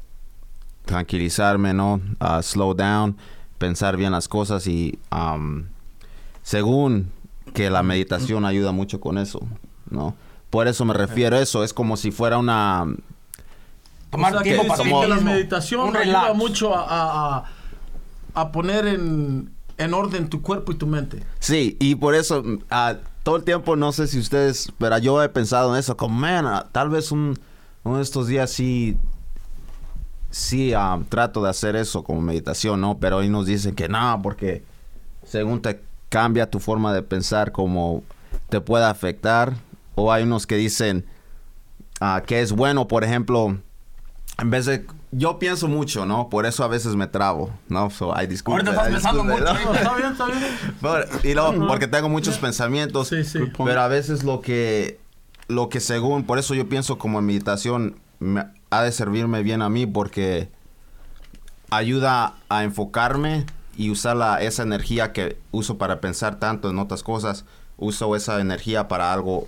tranquilizarme, 0.85 1.73
¿no? 1.73 2.01
Ah, 2.19 2.41
slow 2.41 2.73
down, 2.73 3.15
pensar 3.57 3.97
bien 3.97 4.11
las 4.11 4.27
cosas 4.27 4.67
y 4.67 4.97
um, 5.11 5.63
según 6.41 7.11
que 7.53 7.69
la 7.69 7.83
meditación 7.83 8.45
ayuda 8.45 8.71
mucho 8.71 8.99
con 8.99 9.17
eso, 9.17 9.39
¿no? 9.89 10.15
Por 10.49 10.67
eso 10.67 10.85
me 10.85 10.93
refiero 10.93 11.35
a 11.37 11.39
eso, 11.41 11.63
es 11.63 11.73
como 11.73 11.97
si 11.97 12.11
fuera 12.11 12.37
una... 12.37 12.85
Tomar 14.11 14.31
O 14.33 14.35
sea, 14.35 14.43
que 14.43 14.49
tiempo 14.53 14.63
dice 14.63 14.75
para 14.77 14.83
ti 14.83 15.01
que 15.01 15.07
la 15.07 15.19
meditación 15.21 15.95
ayuda 15.95 16.33
mucho 16.33 16.75
a, 16.75 16.85
a- 17.37 17.43
a- 18.35 18.51
poner 18.51 18.85
en, 18.85 19.49
en 19.77 19.93
orden 19.93 20.29
tu 20.29 20.41
cuerpo 20.43 20.71
y 20.71 20.75
tu 20.75 20.85
mente. 20.85 21.23
Sí, 21.39 21.77
y 21.79 21.95
por 21.95 22.13
eso 22.13 22.43
ah, 22.69 22.97
todo 23.23 23.37
el 23.37 23.43
tiempo 23.43 23.75
no 23.75 23.91
sé 23.91 24.07
si 24.07 24.19
ustedes, 24.19 24.71
pero 24.77 24.97
yo 24.99 25.23
he 25.23 25.29
pensado 25.29 25.73
en 25.73 25.79
eso, 25.79 25.97
como, 25.97 26.19
man, 26.19 26.45
ah, 26.45 26.67
tal 26.71 26.89
vez 26.89 27.11
un, 27.11 27.39
uno 27.83 27.97
de 27.97 28.03
estos 28.03 28.27
días 28.27 28.51
sí, 28.51 28.97
sí 30.33 30.73
ah, 30.73 30.99
trato 31.09 31.43
de 31.43 31.49
hacer 31.51 31.75
eso 31.75 32.03
como 32.03 32.19
meditación, 32.21 32.81
¿no? 32.81 32.97
Pero 32.97 33.17
hoy 33.17 33.29
nos 33.29 33.45
dicen 33.45 33.75
que 33.75 33.87
no, 33.87 34.19
porque 34.23 34.63
según 35.23 35.61
te 35.61 35.79
cambia 36.09 36.49
tu 36.49 36.59
forma 36.59 36.91
de 36.93 37.03
pensar, 37.03 37.51
como 37.51 38.03
te 38.49 38.59
puede 38.59 38.85
afectar. 38.85 39.53
O 39.95 40.11
hay 40.11 40.23
unos 40.23 40.47
que 40.47 40.55
dicen 40.55 41.05
ah, 42.01 42.23
que 42.25 42.41
es 42.41 42.51
bueno, 42.51 42.87
por 42.87 43.03
ejemplo, 43.03 43.57
en 44.39 44.49
vez 44.49 44.65
de... 44.65 44.85
Yo 45.11 45.37
pienso 45.37 45.67
mucho, 45.67 46.07
¿no? 46.07 46.27
Por 46.29 46.47
eso 46.47 46.63
a 46.63 46.67
veces 46.67 46.95
me 46.95 47.05
trabo, 47.05 47.51
¿no? 47.69 47.91
So, 47.91 48.17
ay, 48.17 48.25
disculpe, 48.25 48.67
Ahorita 48.67 48.71
estás 48.71 48.87
ay, 48.87 48.93
pensando 48.93 49.23
mucho. 49.23 49.43
¿no? 49.43 49.53
No, 49.53 49.73
está 49.75 49.95
bien, 49.95 50.11
está 50.11 50.25
bien. 50.25 50.39
Pero- 50.81 51.05
y 51.23 51.33
luego, 51.35 51.67
porque 51.67 51.87
tengo 51.87 52.09
muchos 52.09 52.39
pensamientos. 52.39 53.09
Sí, 53.09 53.23
sí. 53.23 53.37
Pero 53.63 53.81
a 53.81 53.87
veces 53.87 54.23
lo 54.23 54.41
que, 54.41 54.99
lo 55.47 55.69
que 55.69 55.79
según, 55.79 56.23
por 56.23 56.39
eso 56.39 56.55
yo 56.55 56.67
pienso 56.67 56.97
como 56.97 57.19
en 57.19 57.25
meditación, 57.27 57.99
me- 58.19 58.47
ha 58.79 58.83
de 58.83 58.91
servirme 58.91 59.43
bien 59.43 59.61
a 59.61 59.69
mí 59.69 59.85
porque 59.85 60.49
ayuda 61.69 62.35
a 62.49 62.63
enfocarme 62.63 63.45
y 63.77 63.89
usar 63.89 64.15
la, 64.17 64.41
esa 64.41 64.63
energía 64.63 65.11
que 65.13 65.37
uso 65.51 65.77
para 65.77 65.99
pensar 65.99 66.39
tanto 66.39 66.69
en 66.69 66.77
otras 66.79 67.01
cosas, 67.03 67.45
uso 67.77 68.15
esa 68.15 68.39
energía 68.39 68.87
para 68.87 69.11
algo 69.11 69.47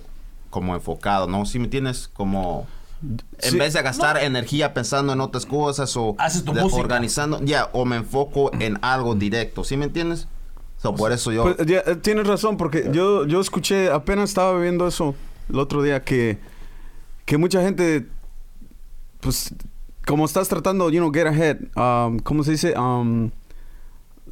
como 0.50 0.74
enfocado, 0.74 1.26
¿no? 1.26 1.46
Si 1.46 1.58
me 1.58 1.68
tienes 1.68 2.08
como... 2.08 2.66
En 3.02 3.50
Sí. 3.52 3.58
vez 3.58 3.74
de 3.74 3.82
gastar 3.82 4.16
energía 4.22 4.72
pensando 4.72 5.12
en 5.12 5.20
otras 5.20 5.44
cosas 5.44 5.94
o 5.98 6.16
Haces 6.18 6.44
tu 6.44 6.54
de- 6.54 6.62
organizando, 6.62 7.40
ya, 7.44 7.68
o 7.74 7.84
me 7.84 7.96
enfoco 7.96 8.50
en 8.58 8.78
algo 8.80 9.14
directo, 9.14 9.64
¿sí 9.64 9.76
me 9.76 9.84
entiendes? 9.84 10.26
So, 10.78 10.94
por 10.94 11.12
eso 11.12 11.30
yo... 11.30 11.42
Pues, 11.42 11.66
ya, 11.66 11.80
eh, 11.86 11.96
tienes 11.96 12.26
razón, 12.26 12.56
porque 12.56 12.88
yo, 12.92 13.26
yo 13.26 13.40
escuché, 13.40 13.90
apenas 13.90 14.30
estaba 14.30 14.58
viendo 14.58 14.86
eso 14.88 15.14
el 15.50 15.58
otro 15.58 15.82
día, 15.82 16.02
que, 16.04 16.38
que 17.26 17.36
mucha 17.36 17.60
gente, 17.62 18.06
pues, 19.26 19.52
como 20.06 20.24
estás 20.24 20.48
tratando, 20.48 20.88
you 20.88 21.00
know, 21.00 21.12
get 21.12 21.26
ahead, 21.26 21.58
um, 21.76 22.20
¿cómo 22.20 22.44
se 22.44 22.52
dice? 22.52 22.78
Um, 22.78 23.32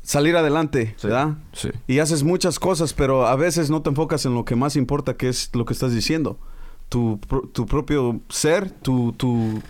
salir 0.03 0.37
adelante, 0.37 0.95
Sí, 0.97 1.09
¿verdad? 1.09 1.35
sí. 1.53 1.71
Y 1.89 1.99
haces 1.99 2.23
muchas 2.23 2.61
cosas, 2.61 2.93
pero 2.93 3.27
a 3.27 3.35
veces 3.35 3.71
no 3.71 3.83
te 3.83 3.91
enfocas 3.91 4.25
en 4.25 4.35
lo 4.35 4.45
que 4.45 4.55
más 4.55 4.77
importa, 4.77 5.17
que 5.17 5.29
es 5.29 5.51
lo 5.53 5.65
que 5.65 5.73
estás 5.73 5.93
diciendo. 5.93 6.39
Tu, 6.89 7.19
tu 7.53 7.67
propio 7.67 8.21
ser, 8.29 8.71
tu, 8.71 9.13
tu, 9.15 9.61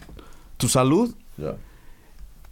tu 0.58 0.68
salud. 0.68 1.14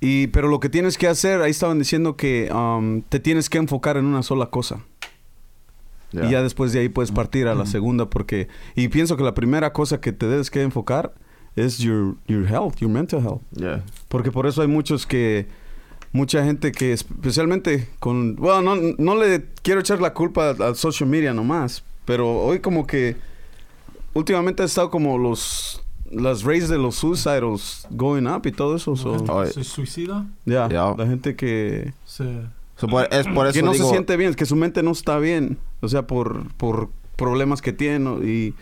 Y, 0.00 0.28
pero 0.28 0.48
lo 0.48 0.58
que 0.58 0.70
tienes 0.70 0.96
que 0.96 1.06
hacer, 1.06 1.42
ahí 1.42 1.50
estaban 1.50 1.78
diciendo 1.78 2.16
que 2.16 2.50
um, 2.54 3.02
te 3.02 3.20
tienes 3.20 3.50
que 3.50 3.58
enfocar 3.58 3.98
en 3.98 4.06
una 4.06 4.22
sola 4.22 4.46
cosa. 4.46 4.80
Ya. 6.12 6.24
Y 6.24 6.30
ya 6.30 6.42
después 6.42 6.72
de 6.72 6.80
ahí 6.80 6.88
puedes 6.88 7.12
partir 7.12 7.48
a 7.48 7.54
la 7.54 7.66
segunda 7.66 8.08
porque... 8.08 8.48
Y 8.76 8.88
pienso 8.88 9.18
que 9.18 9.24
la 9.24 9.34
primera 9.34 9.74
cosa 9.74 10.00
que 10.00 10.12
te 10.12 10.26
debes 10.26 10.50
que 10.50 10.62
enfocar 10.62 11.12
es 11.56 11.78
your, 11.78 12.14
your 12.26 12.46
health, 12.46 12.76
your 12.80 12.90
mental 12.90 13.20
health. 13.20 13.42
Yeah. 13.54 13.82
Porque 14.08 14.30
por 14.30 14.46
eso 14.46 14.62
hay 14.62 14.68
muchos 14.68 15.06
que... 15.06 15.46
Mucha 16.14 16.44
gente 16.44 16.72
que 16.72 16.92
especialmente 16.92 17.88
con... 17.98 18.36
Bueno, 18.36 18.76
no, 18.76 18.82
no 18.98 19.14
le 19.16 19.46
quiero 19.62 19.80
echar 19.80 19.98
la 20.02 20.12
culpa 20.12 20.50
al 20.50 20.76
social 20.76 21.08
media 21.08 21.32
nomás. 21.32 21.82
Pero 22.04 22.30
hoy 22.42 22.60
como 22.60 22.86
que... 22.86 23.16
Últimamente 24.14 24.62
ha 24.62 24.66
estado 24.66 24.90
como 24.90 25.16
los... 25.18 25.82
Las 26.10 26.42
rates 26.42 26.68
de 26.68 26.76
los 26.76 26.96
suicidos 26.96 27.86
going 27.90 28.26
up 28.26 28.42
y 28.46 28.52
todo 28.52 28.76
eso. 28.76 28.94
so- 28.96 29.24
Oh, 29.28 29.46
Se 29.46 29.64
suicida. 29.64 30.26
ya, 30.44 30.68
Ya. 30.68 30.94
la 30.96 31.06
gente 31.06 31.34
que... 31.34 31.94
Se... 32.04 32.24
So, 32.76 32.86
por- 32.88 33.08
es 33.10 33.26
por 33.28 33.46
eso 33.46 33.54
que 33.54 33.62
no 33.62 33.72
digo, 33.72 33.84
se 33.86 33.90
siente 33.92 34.16
bien, 34.18 34.34
que 34.34 34.44
su 34.44 34.54
mente 34.56 34.82
no 34.82 34.90
está 34.90 35.18
bien, 35.18 35.56
o 35.80 35.88
sea, 35.88 36.06
por, 36.06 36.52
por 36.54 36.90
problemas 37.16 37.62
que 37.62 37.72
tiene 37.72 38.10
y, 38.26 38.54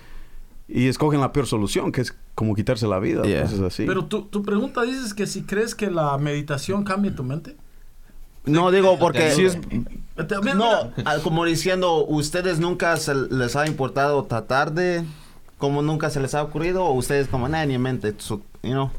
y 0.73 0.89
escogen 0.89 1.21
la 1.21 1.33
peor 1.33 1.47
solución, 1.47 1.93
que 1.93 2.00
es 2.03 2.15
como 2.35 2.55
quitarse 2.55 2.87
la 2.87 2.99
vida, 2.99 3.23
Yeah. 3.25 3.43
cosas 3.43 3.61
así. 3.61 3.85
Pero 3.87 4.05
tu, 4.07 4.23
tu 4.23 4.43
pregunta 4.43 4.83
dices 4.83 5.15
que 5.15 5.27
si 5.27 5.43
crees 5.43 5.75
que 5.75 5.91
la 5.91 6.17
meditación 6.19 6.85
cambia 6.85 7.15
tu 7.15 7.25
mente. 7.25 7.57
No 8.45 8.71
digo 8.71 8.99
porque... 8.99 9.29
Es- 9.29 9.59
También, 10.29 10.59
No, 10.59 10.93
como 11.23 11.45
diciendo, 11.45 12.05
¿ustedes 12.07 12.59
nunca 12.61 12.97
se 12.97 13.15
les 13.15 13.57
ha 13.57 13.67
importado 13.67 14.25
tratar 14.25 14.73
de... 14.73 15.05
Como 15.59 15.83
nunca 15.83 16.09
se 16.09 16.21
les 16.21 16.35
ha 16.35 16.43
ocurrido? 16.43 16.85
¿O 16.85 16.93
ustedes 16.95 17.29
como, 17.29 17.47
nada, 17.49 17.67
ni 17.67 17.75
en 17.75 17.83
mente? 17.83 18.15
so, 18.19 18.41
you 18.62 18.71
know? 18.71 18.91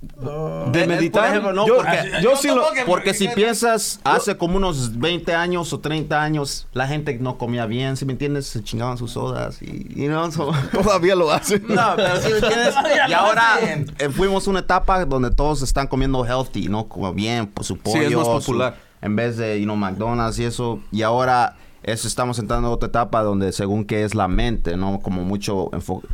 De 0.00 0.86
meditar, 0.86 1.22
por 1.22 1.30
ejemplo, 1.30 1.52
no, 1.52 1.66
yo, 1.66 1.76
porque- 1.76 2.10
yo 2.22 2.36
sí 2.36 2.48
lo... 2.48 2.62
Porque 2.86 3.14
si 3.14 3.28
piensas, 3.28 4.00
hace 4.04 4.36
como 4.36 4.56
unos 4.56 4.98
20 4.98 5.34
años 5.34 5.72
o 5.72 5.80
30 5.80 6.22
años, 6.22 6.66
la 6.72 6.86
gente 6.86 7.16
no 7.18 7.38
comía 7.38 7.66
bien, 7.66 7.96
¿sí 7.96 8.04
me 8.04 8.12
entiendes? 8.12 8.46
Se 8.46 8.62
chingaban 8.62 8.98
sus 8.98 9.12
sodas 9.12 9.60
y, 9.62 10.06
so- 10.32 10.52
Todavía 10.72 11.14
lo 11.16 11.30
hacen. 11.32 11.64
No, 11.68 11.94
pero 11.96 12.20
sí 12.20 12.28
me 12.28 12.38
entiendes. 12.38 12.74
Y 13.08 13.12
ahora 13.12 13.58
eh, 13.98 14.08
fuimos 14.10 14.46
una 14.46 14.60
etapa 14.60 15.04
donde 15.04 15.30
todos 15.30 15.62
están 15.62 15.86
comiendo 15.86 16.24
healthy, 16.24 16.68
¿no? 16.68 16.88
Como 16.88 17.12
bien, 17.12 17.46
pues 17.46 17.66
su 17.68 17.76
pollo. 17.78 17.98
Sí, 17.98 18.04
es 18.04 18.16
más 18.16 18.26
su- 18.26 18.32
popular. 18.32 18.76
en 19.02 19.16
vez 19.16 19.36
de, 19.36 19.58
you 19.58 19.64
know, 19.64 19.76
McDonald's 19.76 20.38
y 20.38 20.44
eso. 20.44 20.80
Y 20.92 21.02
ahora 21.02 21.56
eso 21.82 22.08
estamos 22.08 22.38
entrando 22.38 22.68
a 22.68 22.70
otra 22.72 22.88
etapa 22.88 23.22
donde 23.22 23.52
según 23.52 23.84
que 23.84 24.02
es 24.04 24.14
la 24.14 24.26
mente, 24.28 24.76
¿no? 24.76 24.98
Como 25.00 25.22
mucho 25.22 25.70
enfoque. 25.72 26.08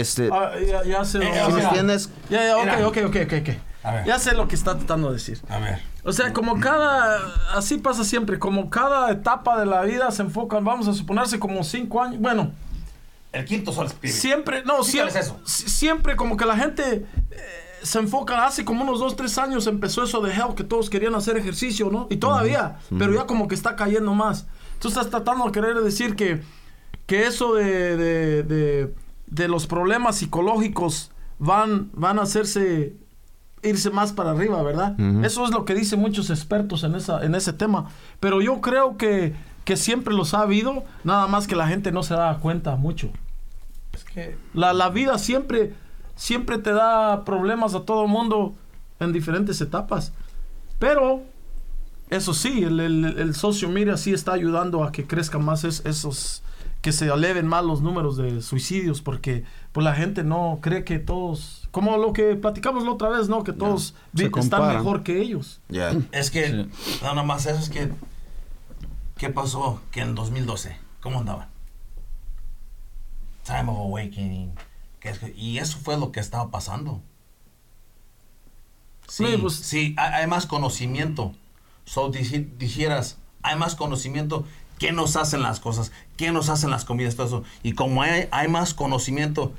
Este, 0.00 0.28
ah, 0.32 0.52
ya, 0.66 0.82
ya 0.84 1.04
sé. 1.04 1.18
Eh, 1.18 1.22
lo- 1.22 1.46
¿sí 1.46 1.52
me 1.52 1.56
mira. 1.56 1.68
entiendes? 1.68 2.10
Ya, 2.30 2.44
ya, 2.46 2.56
ok, 2.58 2.86
ok, 2.88 2.96
ok, 3.06 3.16
ok, 3.26 3.32
ok. 3.40 3.48
A 3.84 3.92
ver. 3.92 4.04
Ya 4.06 4.18
sé 4.18 4.34
lo 4.34 4.48
que 4.48 4.54
está 4.54 4.76
tratando 4.78 5.08
de 5.08 5.14
decir. 5.14 5.40
A 5.48 5.58
ver. 5.58 5.82
O 6.04 6.12
sea, 6.12 6.32
como 6.32 6.58
cada, 6.60 7.18
así 7.54 7.78
pasa 7.78 8.02
siempre, 8.04 8.38
como 8.38 8.70
cada 8.70 9.10
etapa 9.10 9.58
de 9.60 9.66
la 9.66 9.82
vida 9.82 10.10
se 10.10 10.22
enfocan, 10.22 10.64
vamos 10.64 10.88
a 10.88 10.94
suponerse 10.94 11.38
como 11.38 11.62
cinco 11.64 12.02
años, 12.02 12.20
bueno, 12.20 12.52
El 13.32 13.44
quinto 13.44 13.72
sol 13.72 13.86
espíritu. 13.86 14.18
siempre, 14.20 14.62
no, 14.64 14.82
siempre, 14.84 15.12
¿qué 15.12 15.18
es 15.18 15.26
eso? 15.26 15.40
si- 15.44 15.68
siempre 15.68 16.16
como 16.16 16.36
que 16.36 16.44
la 16.46 16.56
gente 16.56 17.04
eh, 17.30 17.36
se 17.82 17.98
enfoca, 17.98 18.46
hace 18.46 18.64
como 18.64 18.82
unos 18.84 19.00
dos, 19.00 19.16
tres 19.16 19.36
años 19.38 19.66
empezó 19.66 20.02
eso 20.04 20.20
de 20.22 20.32
health, 20.32 20.54
que 20.54 20.64
todos 20.64 20.88
querían 20.88 21.14
hacer 21.14 21.36
ejercicio, 21.36 21.90
¿no? 21.90 22.06
Y 22.10 22.16
todavía, 22.16 22.78
pero 22.98 23.12
ya 23.14 23.26
como 23.26 23.48
que 23.48 23.54
está 23.54 23.76
cayendo 23.76 24.14
más. 24.14 24.46
Tú 24.78 24.88
estás 24.88 25.08
tratando 25.10 25.44
de 25.46 25.52
querer 25.52 25.76
decir 25.80 26.16
que, 26.16 26.40
que 27.06 27.26
eso 27.26 27.54
de, 27.54 27.96
de, 27.98 28.42
de, 28.44 28.94
de 29.34 29.48
los 29.48 29.66
problemas 29.66 30.16
psicológicos 30.16 31.10
van, 31.38 31.90
van 31.92 32.18
a 32.18 32.22
hacerse 32.22 32.94
irse 33.62 33.90
más 33.90 34.12
para 34.12 34.32
arriba, 34.32 34.62
¿verdad? 34.62 34.94
Eso 35.24 35.44
es 35.44 35.50
lo 35.50 35.64
que 35.64 35.74
dicen 35.74 35.98
muchos 35.98 36.28
expertos 36.30 36.84
en, 36.84 36.94
esa, 36.94 37.24
en 37.24 37.34
ese 37.34 37.52
tema. 37.52 37.88
Pero 38.20 38.42
yo 38.42 38.60
creo 38.60 38.96
que, 38.98 39.34
que 39.64 39.76
siempre 39.76 40.12
los 40.14 40.34
ha 40.34 40.40
habido, 40.40 40.84
nada 41.02 41.26
más 41.26 41.46
que 41.46 41.56
la 41.56 41.66
gente 41.66 41.90
no 41.90 42.02
se 42.02 42.14
da 42.14 42.36
cuenta 42.38 42.76
mucho. 42.76 43.08
Es 43.94 44.04
que 44.04 44.36
La, 44.52 44.72
la 44.74 44.90
vida 44.90 45.16
siempre, 45.18 45.72
siempre 46.14 46.58
te 46.58 46.72
da 46.72 47.24
problemas 47.24 47.74
a 47.74 47.80
todo 47.84 48.06
mundo 48.06 48.54
en 49.00 49.12
diferentes 49.12 49.60
etapas. 49.62 50.12
Pero, 50.78 51.22
eso 52.10 52.34
sí, 52.34 52.62
el, 52.64 52.78
el, 52.80 53.04
el 53.18 53.34
social 53.34 53.72
media 53.72 53.96
sí 53.96 54.12
está 54.12 54.32
ayudando 54.34 54.84
a 54.84 54.92
que 54.92 55.06
crezcan 55.06 55.42
más 55.44 55.64
es- 55.64 55.82
esos, 55.86 56.42
que 56.84 56.92
se 56.92 57.06
eleven 57.06 57.46
más 57.46 57.64
los 57.64 57.80
números 57.80 58.18
de 58.18 58.42
suicidios, 58.42 59.00
porque 59.00 59.42
pues 59.72 59.82
la 59.86 59.94
gente 59.94 60.22
no 60.22 60.58
cree 60.60 60.84
que 60.84 60.98
todos, 60.98 61.66
como 61.70 61.96
lo 61.96 62.12
que 62.12 62.36
platicamos 62.36 62.84
la 62.84 62.90
otra 62.90 63.08
vez, 63.08 63.30
¿no? 63.30 63.42
Que 63.42 63.54
todos 63.54 63.94
vi- 64.12 64.28
están 64.36 64.68
mejor 64.68 65.02
que 65.02 65.18
ellos. 65.22 65.62
Yeah. 65.70 65.94
Es 66.12 66.30
que, 66.30 66.46
Sí. 66.46 66.98
no, 67.02 67.08
nada 67.14 67.22
más 67.22 67.46
eso 67.46 67.58
es 67.58 67.70
que, 67.70 67.90
¿qué 69.16 69.30
pasó? 69.30 69.80
Que 69.92 70.02
en 70.02 70.14
2012, 70.14 70.76
¿cómo 71.00 71.20
andaban? 71.20 71.48
Time 73.46 73.70
of 73.70 73.78
Awakening. 73.78 74.52
que 75.00 75.08
es 75.08 75.18
que- 75.18 75.32
y 75.34 75.56
eso 75.56 75.78
fue 75.82 75.96
lo 75.98 76.12
que 76.12 76.20
estaba 76.20 76.50
pasando. 76.50 77.00
Sí, 79.08 79.24
Sí, 79.26 79.36
pues- 79.38 79.54
sí, 79.56 79.94
hay, 79.96 80.12
hay 80.22 80.26
más 80.26 80.44
conocimiento. 80.46 81.32
So, 81.86 82.10
dij- 82.12 82.56
dijeras, 82.58 83.16
hay 83.42 83.56
más 83.56 83.74
conocimiento. 83.74 84.44
¿Qué 84.78 84.92
nos 84.92 85.16
hacen 85.16 85.42
las 85.42 85.60
cosas? 85.60 85.92
¿Qué 86.16 86.32
nos 86.32 86.48
hacen 86.48 86.70
las 86.70 86.84
comidas? 86.84 87.16
Todo 87.16 87.26
eso. 87.26 87.44
Y 87.62 87.72
como 87.72 88.02
hay, 88.02 88.48
más 88.48 88.74
conocimiento, 88.74 89.52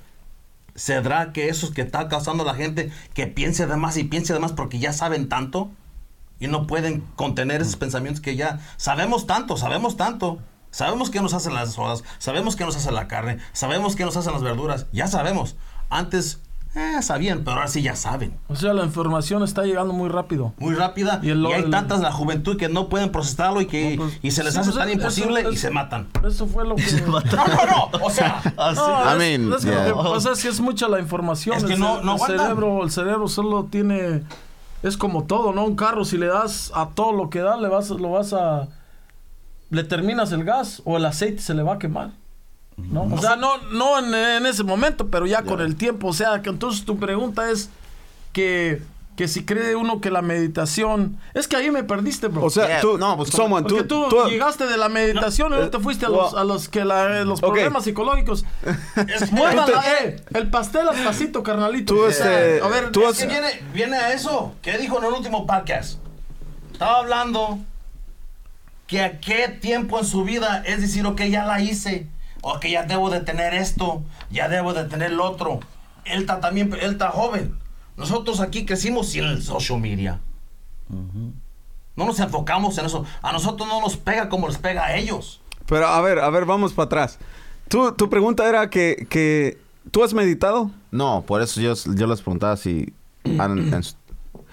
¿será 0.75 1.31
que 1.33 1.49
esos 1.49 1.71
que 1.71 1.81
está 1.81 2.07
causando 2.07 2.43
la 2.43 2.55
gente 2.55 2.91
que 3.13 3.27
piense 3.27 3.67
de 3.67 3.75
más 3.77 3.97
y 3.97 4.03
piense 4.03 4.33
de 4.33 4.39
más 4.39 4.51
porque 4.51 4.79
ya 4.79 4.93
saben 4.93 5.29
tanto 5.29 5.69
y 6.39 6.47
no 6.47 6.67
pueden 6.67 7.01
contener 7.15 7.61
esos 7.61 7.77
pensamientos 7.77 8.21
que 8.21 8.35
ya 8.35 8.59
sabemos 8.77 9.25
tanto, 9.25 9.57
sabemos 9.57 9.97
tanto? 9.97 10.39
Sabemos 10.71 11.09
qué 11.09 11.21
nos 11.21 11.33
hacen 11.33 11.53
las 11.53 11.71
sodas, 11.71 12.03
sabemos 12.17 12.57
qué 12.57 12.65
nos 12.65 12.75
hace 12.75 12.91
la 12.91 13.07
carne, 13.07 13.37
sabemos 13.53 13.95
qué 13.95 14.03
nos 14.03 14.17
hacen 14.17 14.33
las 14.33 14.43
verduras, 14.43 14.87
ya 14.91 15.07
sabemos. 15.07 15.55
Antes, 15.89 16.41
eh, 16.75 17.01
sabían, 17.01 17.39
pero 17.45 17.53
ahora 17.57 17.67
sí 17.69 17.81
ya 17.81 17.95
saben 17.95 18.37
O 18.49 18.55
sea, 18.55 18.73
la 18.73 18.83
información 18.83 19.43
está 19.43 19.63
llegando 19.63 19.93
muy 19.93 20.09
rápido. 20.09 20.53
muy 20.57 20.75
rápida 20.75 21.19
Y 21.23 21.27
y, 21.27 21.29
el- 21.31 21.45
hay 21.45 21.63
el- 21.63 21.69
tantas 21.69 22.01
la 22.01 22.11
juventud 22.11 22.57
que 22.57 22.67
no 22.69 22.89
pueden 22.89 23.11
procesarlo 23.11 23.61
y 23.61 23.65
que 23.65 23.95
No, 23.95 24.03
pues, 24.03 24.19
y 24.21 24.31
se 24.31 24.43
les 24.43 24.53
sí, 24.53 24.59
hace 24.59 24.71
pues, 24.71 24.79
tan 24.79 24.89
eso- 24.89 24.97
imposible 24.97 25.41
y 25.41 25.45
eso- 25.53 25.55
se 25.55 25.69
matan. 25.71 26.07
Eso 26.27 26.45
fue 26.47 26.65
lo 26.65 26.75
que... 26.75 26.83
No, 27.07 27.19
no, 27.21 27.89
no, 27.91 28.05
o 28.05 28.09
sea, 28.09 28.41
No, 28.57 28.71
I 29.05 29.11
es- 29.13 29.17
mean, 29.17 29.53
es 29.53 29.63
que 29.65 29.71
yeah. 29.71 29.87
lo 29.87 30.03
que 30.03 30.09
pasa 30.09 30.31
es 30.33 30.41
que 30.41 30.49
es 30.49 30.59
mucha 30.59 30.87
la 30.89 30.99
información. 30.99 31.55
Es 31.57 31.63
que 31.63 31.73
el, 31.73 31.79
no- 31.79 31.95
no 32.01 32.01
el 32.01 32.09
aguantan. 32.09 32.39
cerebro, 32.39 32.83
el 32.83 32.91
cerebro 32.91 33.27
solo 33.27 33.63
tiene 33.71 34.23
es 34.83 34.97
como 34.97 35.23
todo, 35.23 35.53
¿no? 35.53 35.63
Un 35.65 35.75
carro 35.75 36.03
si 36.05 36.17
le 36.17 36.27
das 36.27 36.71
a 36.75 36.89
todo 36.89 37.11
lo 37.13 37.29
que 37.29 37.39
da, 37.39 37.57
le 37.57 37.69
vas 37.69 37.89
lo 37.89 38.11
vas 38.11 38.33
a 38.33 38.67
le 39.71 39.83
terminas 39.83 40.31
el 40.31 40.43
gas 40.43 40.81
o 40.85 40.97
el 40.97 41.05
aceite 41.05 41.41
se 41.41 41.53
le 41.53 41.63
va 41.63 41.75
a 41.75 41.79
quemar. 41.79 42.11
¿No? 42.77 43.03
O 43.03 43.17
sea, 43.19 43.35
no 43.37 43.57
no 43.71 43.99
en, 43.99 44.13
en 44.13 44.45
ese 44.45 44.63
momento, 44.63 45.07
pero 45.07 45.25
ya 45.25 45.43
con 45.43 45.61
el 45.61 45.75
tiempo, 45.75 46.07
o 46.09 46.13
sea, 46.13 46.41
que 46.41 46.49
entonces 46.49 46.85
tu 46.85 46.97
pregunta 46.97 47.49
es 47.49 47.69
que 48.33 48.81
que 49.15 49.29
si 49.29 49.45
cree 49.45 49.77
uno 49.77 50.01
que 50.01 50.11
la 50.11 50.21
meditación 50.21 51.17
es 51.33 51.47
que 51.47 51.55
ahí 51.55 51.71
me 51.71 51.85
perdiste, 51.85 52.27
bro. 52.27 52.43
O 52.43 52.49
sea, 52.49 52.67
Yeah, 52.67 52.81
tú, 52.81 52.97
no, 52.97 53.15
pues, 53.15 53.29
someone, 53.29 53.65
Porque 53.65 53.85
tú, 53.85 54.09
tú, 54.09 54.23
tú- 54.23 54.27
llegaste 54.29 54.67
de 54.67 54.75
la 54.75 54.89
meditación 54.89 55.53
y 55.53 55.55
luego 55.55 55.69
te 55.71 55.79
fuiste 55.79 56.05
a 56.05 56.09
los, 56.09 56.33
well, 56.33 56.41
a 56.41 56.43
los 56.43 56.67
que 56.67 56.83
la- 56.83 57.23
los 57.23 57.41
ok. 57.41 57.45
problemas 57.53 57.85
psicológicos. 57.85 58.43
es, 59.07 59.29
te- 59.29 60.05
eh. 60.05 60.17
El 60.33 60.49
pastel 60.49 60.89
al 60.89 61.01
pasito, 61.01 61.43
carnalito. 61.43 61.93
Tú, 61.95 62.05
este, 62.07 62.59
a 62.61 62.67
ver, 62.67 62.91
tú 62.91 63.03
es 63.03 63.11
has- 63.11 63.17
que 63.19 63.27
viene, 63.27 63.47
viene 63.73 63.95
a 63.95 64.11
eso. 64.11 64.53
¿Qué 64.61 64.77
dijo 64.77 64.97
en 64.97 65.05
el 65.05 65.13
último 65.13 65.47
podcast? 65.47 65.99
Estaba 66.73 66.99
hablando 66.99 67.59
que 68.87 69.01
a 69.01 69.21
qué 69.21 69.47
tiempo 69.47 69.97
en 69.97 70.05
su 70.05 70.25
vida 70.25 70.61
es 70.65 70.81
decir, 70.81 71.05
ok, 71.05 71.21
ya 71.23 71.45
la 71.45 71.61
hice. 71.61 72.07
O 72.47 72.59
que 72.59 72.69
ya 72.69 72.83
debo 72.83 73.09
de 73.09 73.21
tener 73.21 73.55
esto, 73.55 74.03
ya 74.29 74.47
debo 74.47 74.73
de 74.75 74.83
tener 74.83 75.11
lo 75.11 75.25
otro. 75.25 75.61
Él 76.03 76.19
está 76.21 76.39
también, 76.39 76.71
él 76.79 76.91
está 76.91 77.09
joven. 77.09 77.57
Nosotros 77.97 78.39
aquí 78.39 78.65
crecimos 78.67 79.09
sin 79.09 79.23
el 79.23 79.41
social 79.41 79.79
media. 79.79 80.19
No 81.95 82.05
nos 82.05 82.19
enfocamos 82.19 82.77
en 82.77 82.85
eso. 82.85 83.03
A 83.21 83.31
nosotros 83.31 83.67
no 83.67 83.81
nos 83.81 83.97
pega 83.97 84.29
como 84.29 84.47
les 84.47 84.57
pega 84.59 84.85
a 84.85 84.95
ellos. 84.95 85.41
Pero 85.65 85.87
a 85.87 85.99
ver, 86.01 86.19
a 86.19 86.29
ver, 86.29 86.45
vamos 86.45 86.73
para 86.73 86.85
atrás. 86.85 87.17
Tú, 87.67 87.91
tu 87.93 88.09
pregunta 88.09 88.47
era 88.47 88.69
que, 88.69 89.07
que 89.09 89.57
tú 89.89 90.03
has 90.03 90.13
meditado. 90.13 90.69
No, 90.91 91.23
por 91.25 91.41
eso 91.41 91.59
yo, 91.61 91.73
yo 91.95 92.05
les 92.05 92.21
preguntaba 92.21 92.57
si 92.57 92.93
han- 93.39 93.57
en 93.73 93.81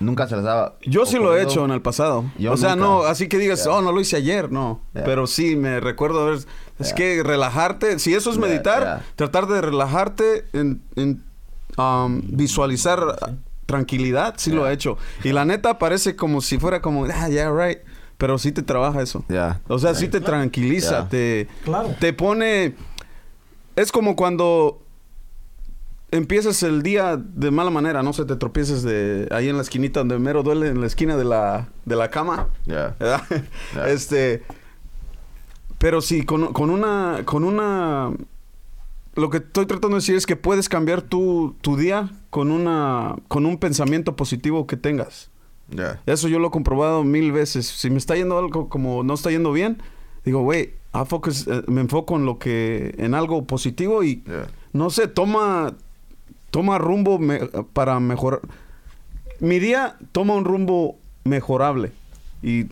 nunca 0.01 0.27
se 0.29 0.37
les 0.37 0.45
daba. 0.45 0.77
Yo 0.83 1.05
sí 1.05 1.17
lo 1.17 1.37
he 1.37 1.43
hecho 1.43 1.65
en 1.65 1.73
el 1.73 1.83
pasado. 1.83 2.25
Yo 2.39 2.53
o 2.53 2.57
sea, 2.57 2.75
nunca. 2.75 2.89
no, 2.89 3.03
así 3.03 3.29
que 3.29 3.39
digas, 3.39 3.65
Yeah. 3.65 3.75
oh, 3.75 3.83
no 3.83 3.93
lo 3.93 4.01
hice 4.01 4.17
ayer, 4.17 4.51
no. 4.51 4.81
Yeah. 4.95 5.05
Pero 5.05 5.27
sí, 5.27 5.55
me 5.57 5.81
recuerdo 5.81 6.25
ver. 6.27 6.39
Es 6.83 6.89
Yeah. 6.89 6.97
que 6.97 7.23
relajarte, 7.23 7.99
si 7.99 8.15
eso 8.15 8.31
es 8.31 8.39
meditar, 8.39 8.83
yeah. 8.83 9.05
tratar 9.17 9.47
de 9.47 9.61
relajarte 9.61 10.45
en, 10.53 10.83
en, 10.97 11.23
um, 11.79 12.21
visualizar 12.25 13.01
tranquilidad, 13.67 14.35
sí 14.37 14.51
lo 14.51 14.69
he 14.69 14.73
hecho. 14.73 14.99
Y 15.25 15.33
la 15.33 15.45
neta 15.45 15.79
parece 15.79 16.15
como 16.17 16.41
si 16.43 16.59
fuera 16.59 16.83
como, 16.83 17.07
ah, 17.07 17.29
yeah, 17.29 17.51
right. 17.51 17.79
Pero 18.19 18.37
sí 18.39 18.53
te 18.53 18.63
trabaja 18.63 19.01
eso. 19.03 19.25
Yeah. 19.29 19.61
O 19.69 19.79
sea, 19.79 19.95
sí 19.95 20.09
te 20.09 20.21
tranquiliza, 20.21 20.91
Yeah. 21.01 21.09
te, 21.09 21.49
Claro. 21.65 21.95
te 21.99 22.13
pone... 22.13 22.75
Es 23.75 23.91
como 23.91 24.15
cuando 24.17 24.83
empiezas 26.11 26.63
el 26.63 26.83
día 26.83 27.17
de 27.17 27.51
mala 27.51 27.71
manera, 27.71 28.03
no 28.03 28.13
se 28.13 28.25
te 28.27 28.37
tropieces 28.37 28.83
de 28.83 29.29
ahí 29.31 29.49
en 29.49 29.57
la 29.57 29.63
esquinita 29.63 30.01
donde 30.01 30.19
mero 30.19 30.43
duele, 30.43 30.69
en 30.69 30.81
la 30.81 30.87
esquina 30.87 31.17
de 31.17 31.25
la, 31.25 31.69
de 31.87 31.97
la 31.97 32.11
cama. 32.11 32.49
Yeah. 32.67 32.95
¿verdad? 33.01 33.23
Yeah. 33.75 33.89
Este... 33.89 34.43
Pero 35.83 36.01
sí, 36.01 36.23
con, 36.25 36.53
con 36.53 36.71
una... 36.71 37.23
Con 37.25 37.43
una... 37.43 38.13
Lo 39.17 39.29
que 39.31 39.39
estoy 39.39 39.67
tratando 39.67 39.97
de 39.97 40.01
decir 40.01 40.15
es 40.15 40.25
que 40.25 40.37
puedes 40.37 40.69
cambiar 40.69 41.03
tu, 41.03 41.55
tu 41.61 41.77
día 41.77 42.09
con 42.31 42.51
una 42.51 43.17
con 43.29 43.45
un 43.45 43.59
pensamiento 43.59 44.17
positivo 44.17 44.67
que 44.67 44.79
tengas. 44.79 45.29
Yeah. 45.69 46.01
Eso 46.07 46.29
yo 46.29 46.39
lo 46.39 46.49
he 46.49 46.51
comprobado 46.51 47.05
mil 47.05 47.31
veces. 47.31 47.67
Si 47.67 47.91
me 47.91 47.99
está 47.99 48.17
yendo 48.17 48.39
algo 48.39 48.71
como 48.71 49.03
no 49.03 49.13
está 49.13 49.31
yendo 49.31 49.53
bien, 49.53 49.83
digo, 50.25 50.41
güey, 50.43 50.73
eh, 50.95 51.63
me 51.67 51.83
enfoco 51.83 52.17
en 52.17 52.25
lo 52.25 52.39
que, 52.39 52.95
en 52.97 53.15
algo 53.15 53.45
positivo 53.45 54.03
y 54.03 54.23
Yeah. 54.23 54.47
no 54.73 54.89
sé, 54.89 55.09
toma, 55.09 55.75
toma 56.51 56.79
rumbo 56.79 57.19
me- 57.19 57.41
para 57.75 58.01
mejorar. 58.01 58.41
Mi 59.41 59.59
día 59.59 59.97
toma 60.13 60.33
un 60.35 60.47
rumbo 60.47 60.97
mejorable 61.25 61.93
y 62.43 62.65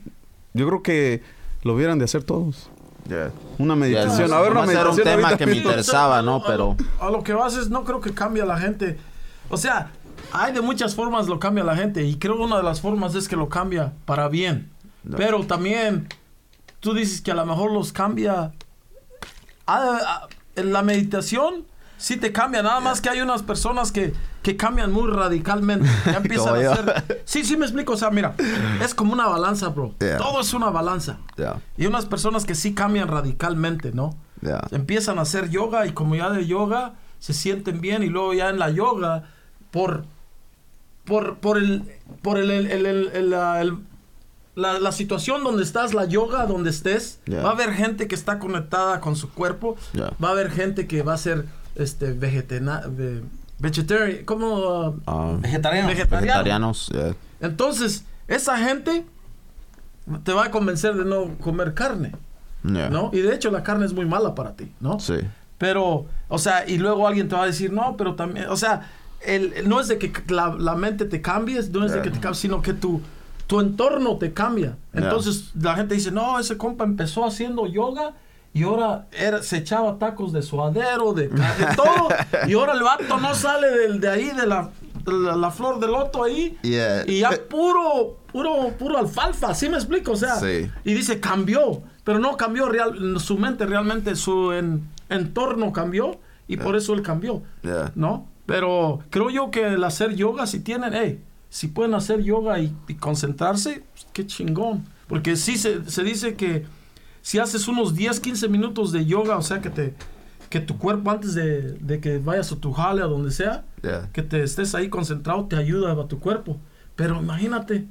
yo 0.54 0.66
creo 0.66 0.82
que 0.82 1.20
lo 1.64 1.74
hubieran 1.74 1.98
de 1.98 2.06
hacer 2.06 2.24
todos. 2.24 2.70
Yeah. 3.10 3.30
Una 3.58 3.74
meditación. 3.76 4.28
Yeah, 4.28 4.38
a 4.38 4.40
ver, 4.42 4.52
una 4.52 4.60
nomás 4.60 4.74
era 4.74 4.88
un 4.90 4.96
meditación. 4.96 5.16
tema 5.22 5.36
que 5.36 5.46
me 5.46 5.56
interesaba, 5.56 6.22
¿no? 6.22 6.36
A 6.36 6.38
lo- 6.38 6.44
Pero. 6.46 6.76
A 7.00 7.10
lo 7.10 7.22
que 7.22 7.32
vas 7.34 7.56
es, 7.56 7.68
no 7.68 7.84
creo 7.84 8.00
que 8.00 8.14
cambie 8.14 8.42
a 8.42 8.46
la 8.46 8.56
gente. 8.58 8.98
O 9.50 9.56
sea, 9.56 9.90
hay 10.32 10.52
de 10.52 10.60
muchas 10.60 10.94
formas 10.94 11.26
lo 11.26 11.38
cambia 11.40 11.64
la 11.64 11.74
gente. 11.76 12.04
Y 12.04 12.16
creo 12.16 12.36
una 12.40 12.56
de 12.58 12.62
las 12.62 12.80
formas 12.80 13.14
es 13.16 13.26
que 13.28 13.34
lo 13.36 13.48
cambia 13.48 13.92
para 14.04 14.28
bien. 14.28 14.70
No. 15.02 15.16
Pero 15.16 15.44
también, 15.44 16.06
tú 16.78 16.94
dices 16.94 17.20
que 17.20 17.32
a 17.32 17.34
lo 17.34 17.44
mejor 17.44 17.72
los 17.72 17.92
cambia. 17.92 18.52
Ah, 19.66 19.98
ah, 20.06 20.28
en 20.56 20.72
la 20.72 20.82
meditación 20.82 21.64
sí 22.00 22.16
te 22.16 22.32
cambia. 22.32 22.62
Nada 22.62 22.80
más 22.80 23.00
que 23.00 23.08
hay 23.10 23.20
unas 23.20 23.42
personas 23.42 23.92
que, 23.92 24.12
que 24.42 24.56
cambian 24.56 24.90
muy 24.90 25.08
radicalmente. 25.10 25.88
Ya 26.06 26.12
empiezan 26.16 26.56
a 26.66 26.72
hacer. 26.72 27.22
Sí, 27.24 27.44
sí 27.44 27.56
me 27.56 27.64
explico. 27.66 27.92
O 27.92 27.96
sea, 27.96 28.10
mira, 28.10 28.34
es 28.82 28.94
como 28.94 29.12
una 29.12 29.26
balanza, 29.28 29.68
bro. 29.68 29.94
Yeah. 30.00 30.16
Todo 30.18 30.40
es 30.40 30.52
una 30.54 30.70
balanza. 30.70 31.18
Yeah. 31.36 31.60
Y 31.76 31.86
unas 31.86 32.06
personas 32.06 32.44
que 32.44 32.54
sí 32.54 32.74
cambian 32.74 33.08
radicalmente, 33.08 33.92
¿no? 33.92 34.16
Yeah. 34.42 34.66
Empiezan 34.70 35.18
a 35.18 35.22
hacer 35.22 35.50
yoga 35.50 35.86
y 35.86 35.92
como 35.92 36.14
ya 36.16 36.30
de 36.30 36.46
yoga 36.46 36.94
se 37.18 37.34
sienten 37.34 37.80
bien 37.80 38.02
y 38.02 38.06
luego 38.06 38.32
ya 38.34 38.48
en 38.48 38.58
la 38.58 38.70
yoga 38.70 39.24
por 39.70 40.04
por 41.04 41.36
por 41.38 41.58
el 41.58 41.84
por 42.22 42.38
el, 42.38 42.48
la, 43.30 43.60
el- 43.60 43.78
la- 44.56 44.78
la 44.78 44.92
situación 44.92 45.44
donde 45.44 45.62
estás, 45.62 45.94
la 45.94 46.04
yoga 46.06 46.44
donde 46.46 46.70
estés, 46.70 47.20
Yeah. 47.26 47.42
va 47.42 47.50
a 47.50 47.52
haber 47.52 47.72
gente 47.72 48.08
que 48.08 48.14
está 48.14 48.38
conectada 48.38 49.00
con 49.00 49.14
su 49.16 49.30
cuerpo, 49.30 49.76
Yeah. 49.92 50.10
va 50.22 50.28
a 50.28 50.32
haber 50.32 50.50
gente 50.50 50.86
que 50.86 51.02
va 51.02 51.14
a 51.14 51.18
ser 51.18 51.46
este 51.74 52.12
vegetana, 52.12 52.82
ve- 52.88 53.22
vegetarian, 53.58 54.24
como 54.24 54.96
Ah, 55.06 55.36
Vegetariano. 55.40 55.88
vegetariano. 55.88 56.26
vegetarianos. 56.26 56.88
yeah. 56.92 57.14
Entonces, 57.40 58.04
esa 58.28 58.58
gente 58.58 59.04
te 60.24 60.32
va 60.32 60.46
a 60.46 60.50
convencer 60.50 60.94
de 60.94 61.04
no 61.04 61.36
comer 61.38 61.74
carne, 61.74 62.12
Yeah. 62.62 62.90
¿no? 62.90 63.10
Y 63.12 63.20
de 63.20 63.34
hecho 63.34 63.50
la 63.50 63.62
carne 63.62 63.86
es 63.86 63.92
muy 63.92 64.04
mala 64.06 64.34
para 64.34 64.54
ti, 64.54 64.70
¿no? 64.80 65.00
Sí. 65.00 65.14
Pero, 65.58 66.06
o 66.28 66.38
sea, 66.38 66.68
y 66.68 66.78
luego 66.78 67.06
alguien 67.06 67.28
te 67.28 67.34
va 67.36 67.44
a 67.44 67.46
decir, 67.46 67.72
no, 67.72 67.96
pero 67.96 68.14
también, 68.16 68.46
o 68.48 68.56
sea, 68.56 68.90
el, 69.20 69.52
el- 69.54 69.68
no 69.68 69.80
es 69.80 69.88
de 69.88 69.98
que 69.98 70.12
la, 70.28 70.54
la 70.58 70.74
mente 70.74 71.04
te 71.04 71.20
cambies, 71.22 71.70
no 71.70 71.84
es 71.86 71.92
de 71.92 72.02
que 72.02 72.10
te 72.10 72.18
cambies, 72.20 72.38
sino 72.38 72.60
que 72.62 72.72
tu, 72.74 73.00
tu 73.46 73.60
entorno 73.60 74.16
te 74.16 74.32
cambia. 74.32 74.76
Yeah. 74.92 75.04
Entonces 75.04 75.50
la 75.60 75.74
gente 75.76 75.94
dice, 75.94 76.10
no, 76.10 76.38
ese 76.38 76.56
compa 76.56 76.84
empezó 76.84 77.24
haciendo 77.26 77.66
yoga 77.66 78.12
y 78.52 78.62
ahora 78.64 79.06
era, 79.12 79.42
se 79.42 79.58
echaba 79.58 79.98
tacos 79.98 80.32
de 80.32 80.42
suadero, 80.42 81.12
de, 81.12 81.28
de 81.28 81.66
todo, 81.76 82.08
y 82.48 82.54
ahora 82.54 82.72
el 82.74 82.82
vato 82.82 83.18
no 83.18 83.34
sale 83.34 83.68
del, 83.70 84.00
de 84.00 84.08
ahí, 84.08 84.30
de 84.30 84.46
la, 84.46 84.70
de 85.04 85.12
la, 85.12 85.36
la 85.36 85.50
flor 85.50 85.78
de 85.80 85.86
loto 85.86 86.24
ahí, 86.24 86.58
Yeah. 86.62 87.04
y 87.06 87.20
ya 87.20 87.30
puro, 87.48 88.18
puro, 88.32 88.70
puro 88.78 88.98
alfalfa, 88.98 89.54
¿sí 89.54 89.68
me 89.68 89.76
explico? 89.76 90.12
O 90.12 90.16
sea, 90.16 90.36
Sí. 90.36 90.68
y 90.84 90.94
dice 90.94 91.20
cambió, 91.20 91.82
pero 92.04 92.18
no 92.18 92.36
cambió 92.36 92.68
real, 92.68 93.20
su 93.20 93.38
mente 93.38 93.66
realmente, 93.66 94.16
su 94.16 94.52
en- 94.52 94.88
entorno 95.08 95.72
cambió 95.72 96.18
y 96.48 96.56
por 96.56 96.74
eso 96.76 96.94
él 96.94 97.02
cambió, 97.02 97.42
Yeah. 97.62 97.92
¿no? 97.94 98.26
Pero 98.46 98.98
creo 99.10 99.30
yo 99.30 99.52
que 99.52 99.74
el 99.74 99.84
hacer 99.84 100.16
yoga, 100.16 100.46
si 100.48 100.58
tienen, 100.58 100.92
hey, 100.92 101.22
si 101.50 101.68
pueden 101.68 101.94
hacer 101.94 102.20
yoga 102.22 102.58
y, 102.58 102.74
y 102.88 102.94
concentrarse, 102.94 103.84
pues, 103.92 104.06
qué 104.12 104.26
chingón. 104.26 104.84
Porque 105.08 105.36
sí 105.36 105.56
se, 105.56 105.88
se 105.88 106.02
dice 106.02 106.34
que 106.34 106.64
si 107.22 107.38
haces 107.38 107.68
unos 107.68 107.94
10, 107.94 108.20
15 108.20 108.48
minutos 108.48 108.92
de 108.92 109.04
yoga, 109.06 109.36
o 109.36 109.42
sea, 109.42 109.60
que 109.60 109.70
te 109.70 109.94
que 110.48 110.58
tu 110.58 110.78
cuerpo 110.78 111.12
antes 111.12 111.34
de, 111.34 111.74
de 111.74 112.00
que 112.00 112.18
vayas 112.18 112.50
a 112.50 112.56
tu 112.56 112.72
jale 112.72 113.02
o 113.04 113.08
donde 113.08 113.30
sea, 113.30 113.64
Yeah. 113.82 114.08
que 114.12 114.22
te 114.22 114.42
estés 114.42 114.74
ahí 114.74 114.88
concentrado, 114.90 115.44
te 115.46 115.54
ayuda 115.56 115.92
a 115.92 116.08
tu 116.08 116.18
cuerpo. 116.18 116.56
Pero 116.96 117.16
imagínate, 117.20 117.86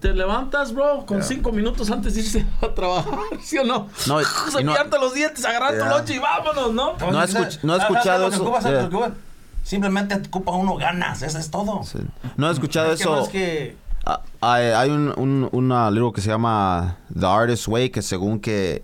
te 0.00 0.12
levantas, 0.12 0.74
bro, 0.74 1.06
con 1.06 1.18
Yeah. 1.18 1.26
cinco 1.28 1.52
minutos 1.52 1.88
antes 1.92 2.14
de 2.14 2.20
irse 2.22 2.44
a 2.60 2.74
trabajar, 2.74 3.14
¿sí 3.42 3.56
o 3.58 3.64
no? 3.64 3.88
No, 4.08 4.20
y- 4.20 4.24
y 4.60 4.64
no- 4.64 4.72
Cepillarte 4.72 4.98
los 4.98 5.14
dientes, 5.14 5.44
agarrar 5.44 5.78
tu 5.78 5.84
lonche 5.84 6.14
y 6.16 6.18
vámonos, 6.18 6.72
¿no? 6.74 6.96
No 6.98 7.22
he 7.22 7.26
escuch- 7.26 7.60
no 7.62 7.74
he 7.76 7.78
escuchado 7.78 8.30
¿Sabes 8.30 8.38
lo 8.82 8.90
que 8.90 8.96
eso? 8.96 9.12
Simplemente 9.62 10.16
ocupa 10.26 10.50
uno 10.52 10.74
ganas, 10.76 11.22
eso 11.22 11.38
es 11.38 11.48
todo. 11.48 11.84
Sí. 11.84 11.98
¿No 12.36 12.48
has 12.48 12.54
escuchado 12.54 12.92
Es 12.92 12.98
que 12.98 13.04
no 13.04 13.14
eso? 13.14 13.24
es 13.26 13.28
que- 13.30 13.76
Ah, 13.78 13.81
Hay, 14.40 14.64
hay 14.64 14.90
un, 14.90 15.48
un 15.52 15.94
libro 15.94 16.12
que 16.12 16.20
se 16.20 16.28
llama 16.28 16.98
The 17.18 17.26
Artist 17.26 17.68
Way 17.68 17.90
que 17.90 18.02
según 18.02 18.40
que 18.40 18.82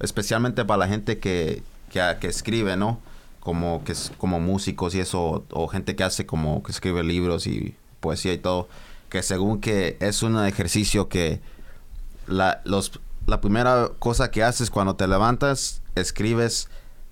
especialmente 0.00 0.64
para 0.64 0.78
la 0.78 0.88
gente 0.88 1.18
que, 1.18 1.62
que, 1.90 2.16
que 2.20 2.26
escribe, 2.26 2.76
¿no? 2.76 3.00
Como 3.40 3.84
que 3.84 3.92
es 3.92 4.12
como 4.18 4.40
músicos 4.40 4.94
y 4.94 5.00
eso 5.00 5.44
o 5.50 5.68
gente 5.68 5.96
que 5.96 6.04
hace 6.04 6.26
como 6.26 6.62
que 6.62 6.72
escribe 6.72 7.02
libros 7.04 7.46
y 7.46 7.76
poesía 8.00 8.32
y 8.32 8.38
todo, 8.38 8.68
que 9.08 9.22
según 9.22 9.60
que 9.60 9.96
es 10.00 10.22
un 10.22 10.44
ejercicio 10.44 11.08
que 11.08 11.40
la 12.26 12.60
los 12.64 13.00
la 13.26 13.40
primera 13.40 13.90
cosa 13.98 14.30
que 14.30 14.42
haces 14.42 14.70
cuando 14.70 14.96
te 14.96 15.06
levantas 15.06 15.82
escribes 15.94 16.68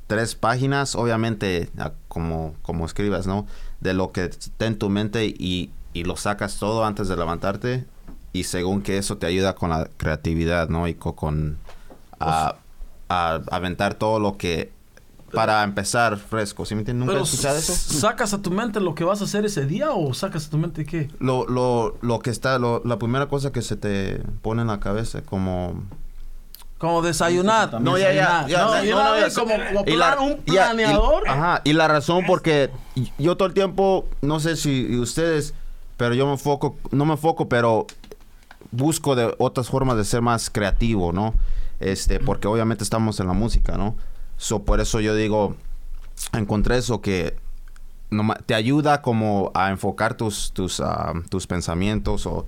tres 0.07 0.35
páginas, 0.35 0.94
obviamente 0.94 1.68
como, 2.09 2.55
como 2.62 2.87
escribas, 2.87 3.26
¿no? 3.26 3.46
De 3.81 3.92
lo 3.92 4.12
que 4.12 4.24
está 4.24 4.66
en 4.66 4.79
tu 4.79 4.88
mente 4.88 5.26
y, 5.26 5.70
y 6.01 6.05
lo 6.05 6.17
sacas 6.17 6.59
todo 6.59 6.85
antes 6.85 7.09
de 7.09 7.17
levantarte 7.17 7.85
y 8.33 8.45
según 8.45 8.83
que 8.83 8.99
eso 8.99 9.17
te 9.19 9.27
ayuda 9.27 9.55
con 9.55 9.71
la 9.71 9.89
creatividad, 9.97 10.69
¿no? 10.69 10.89
Y 10.89 10.95
co- 10.95 11.17
con 11.17 11.59
a, 12.21 12.57
a 13.09 13.41
aventar 13.51 13.95
todo 13.95 14.19
lo 14.21 14.37
que 14.37 14.73
para 15.33 15.63
empezar 15.65 16.17
fresco, 16.19 16.65
¿sí 16.65 16.75
me 16.75 16.81
entiendes? 16.83 17.07
¿Nunca 17.09 17.21
escuchado 17.23 17.59
eso? 17.59 17.73
¿Sacas 17.75 18.33
a 18.33 18.41
tu 18.43 18.51
mente 18.51 18.79
lo 18.81 18.95
que 18.95 19.05
vas 19.05 19.21
a 19.21 19.25
hacer 19.25 19.45
ese 19.45 19.67
día 19.67 19.91
o 19.91 20.15
sacas 20.15 20.47
a 20.47 20.51
tu 20.51 20.57
mente 20.59 20.85
qué? 20.87 21.09
Lo, 21.19 21.47
lo, 21.49 21.97
lo 22.01 22.21
que 22.21 22.31
está, 22.31 22.59
lo- 22.59 22.81
la 22.85 22.99
primera 22.99 23.27
cosa 23.27 23.53
que 23.53 23.61
se 23.63 23.77
te 23.77 24.19
pone 24.43 24.63
en 24.63 24.69
la 24.69 24.81
cabeza, 24.81 25.23
como 25.23 25.83
Como 26.79 27.03
desayunar. 27.03 27.81
No, 27.81 27.99
ya, 27.99 28.13
ya, 28.13 28.47
No, 28.49 28.75
no, 28.83 29.35
como, 29.35 29.51
la- 29.97 30.21
un 30.21 30.37
ya, 30.37 30.43
y- 30.45 30.51
planeador. 30.53 31.29
ajá, 31.29 31.61
y 31.65 31.73
la 31.73 31.89
razón 31.89 32.25
porque 32.27 32.71
yo 33.19 33.37
todo 33.37 33.49
el 33.49 33.55
tiempo, 33.55 34.07
no 34.23 34.41
sé 34.41 34.57
si 34.57 34.97
ustedes, 34.99 35.55
pero 35.97 36.15
yo 36.15 36.27
me 36.27 36.33
enfoco, 36.33 36.77
no 36.91 37.05
me 37.05 37.13
enfoco, 37.13 37.49
pero 37.49 37.87
busco 38.71 39.15
de 39.15 39.35
otras 39.39 39.69
formas 39.69 39.97
de 39.97 40.05
ser 40.05 40.23
más 40.23 40.51
creativo, 40.51 41.13
¿no? 41.13 41.35
Este, 41.81 42.21
porque 42.21 42.49
obviamente 42.49 42.85
estamos 42.85 43.21
en 43.21 43.27
la 43.27 43.33
música, 43.33 43.77
¿no? 43.77 43.97
So, 44.37 44.63
por 44.65 44.81
eso 44.81 45.01
yo 45.01 45.15
digo, 45.15 45.57
encontré 46.33 46.79
eso 46.79 47.01
que 47.01 47.37
te 48.47 48.55
ayuda 48.55 49.03
como 49.03 49.51
a 49.55 49.71
enfocar 49.71 50.17
tus, 50.17 50.53
tus, 50.53 50.81
ah, 50.81 51.13
tus 51.29 51.47
pensamientos 51.47 52.27
o 52.27 52.47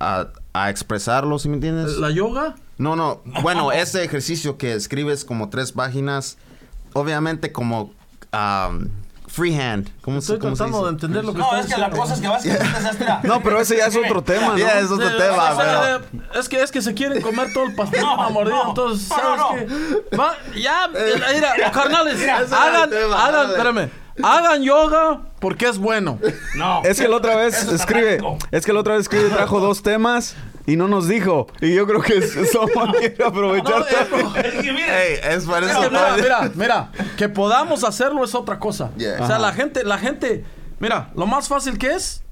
a, 0.00 0.28
a 0.52 0.70
expresarlos, 0.70 1.42
¿sí 1.42 1.48
me 1.48 1.56
entiendes? 1.56 1.96
La 1.98 2.10
yoga. 2.10 2.54
No, 2.78 2.96
no. 2.96 3.22
Bueno, 3.42 3.72
ese 3.72 4.04
ejercicio 4.04 4.56
que 4.56 4.74
escribes 4.74 5.24
como 5.24 5.48
tres 5.48 5.72
páginas, 5.72 6.38
obviamente 6.92 7.52
como 7.52 7.92
um, 8.32 8.88
freehand. 9.34 9.90
¿Cómo, 10.00 10.20
se- 10.20 10.34
Estoy 10.34 10.38
cómo 10.38 10.54
se 10.54 10.58
tratando 10.64 10.86
de 10.86 10.92
dice? 10.92 11.06
entender 11.06 11.24
lo 11.24 11.32
que 11.32 11.38
No, 11.40 11.56
es 11.56 11.66
que 11.66 11.80
la 11.80 11.90
cosa 11.90 12.14
es 12.14 12.20
que 12.20 12.26
es 12.28 12.44
esta. 12.90 13.20
No, 13.24 13.42
pero 13.42 13.60
ese 13.60 13.76
ya 13.76 13.86
es 13.86 13.96
otro 13.96 14.22
tema, 14.22 14.48
¿no? 14.48 14.58
Ya, 14.58 14.78
es 14.78 14.90
otro 14.90 15.08
tema, 15.16 15.54
de- 15.54 16.38
Es 16.38 16.48
que 16.48 16.62
es 16.62 16.70
que 16.70 16.80
se 16.82 16.94
quieren 16.94 17.20
comer 17.20 17.52
todo 17.52 17.64
el 17.64 17.74
pastel 17.74 18.00
No, 18.00 18.22
a 18.22 18.30
mordida, 18.30 18.54
no, 18.54 18.68
entonces, 18.68 19.08
no, 19.10 19.16
¿sabes 19.16 19.40
no, 19.40 20.08
qué? 20.10 20.16
Va, 20.16 20.34
ya, 20.56 20.88
mira, 21.32 21.70
carnales, 21.72 22.20
hagan, 22.52 22.90
hagan, 22.92 23.50
espérame, 23.50 23.90
hagan 24.22 24.62
yoga 24.62 25.20
porque 25.40 25.68
es 25.68 25.78
bueno. 25.78 26.18
No. 26.56 26.82
Es 26.84 27.00
que 27.00 27.08
la 27.08 27.16
otra 27.16 27.34
vez 27.36 27.64
escribe, 27.72 28.20
es 28.52 28.64
que 28.64 28.72
la 28.72 28.80
otra 28.80 28.94
vez 28.94 29.02
escribe 29.02 29.28
trajo 29.30 29.58
dos 29.60 29.82
temas 29.82 30.36
y 30.66 30.76
no 30.76 30.88
nos 30.88 31.08
dijo. 31.08 31.46
Y 31.60 31.74
yo 31.74 31.86
creo 31.86 32.00
que 32.00 32.22
Soma 32.22 32.92
quiere 32.98 33.22
aprovechar. 33.24 33.80
No, 34.10 34.36
eh, 34.36 34.42
Es 34.54 34.54
que 34.62 34.72
mire, 34.72 35.08
Ey, 35.12 35.14
es 35.22 35.24
Es 35.24 35.42
eso. 35.44 35.52
que 35.82 35.90
mira, 35.90 36.16
mira, 36.16 36.52
mira, 36.54 36.92
que 37.16 37.28
podamos 37.28 37.84
hacerlo 37.84 38.24
es 38.24 38.34
otra 38.34 38.58
cosa. 38.58 38.90
Yeah. 38.96 39.14
O 39.14 39.26
sea, 39.26 39.36
Ajá. 39.36 39.38
la 39.38 39.52
gente, 39.52 39.84
la 39.84 39.98
gente, 39.98 40.44
mira, 40.80 41.10
lo 41.14 41.26
más 41.26 41.48
fácil 41.48 41.78
que 41.78 41.92
es 41.94 42.22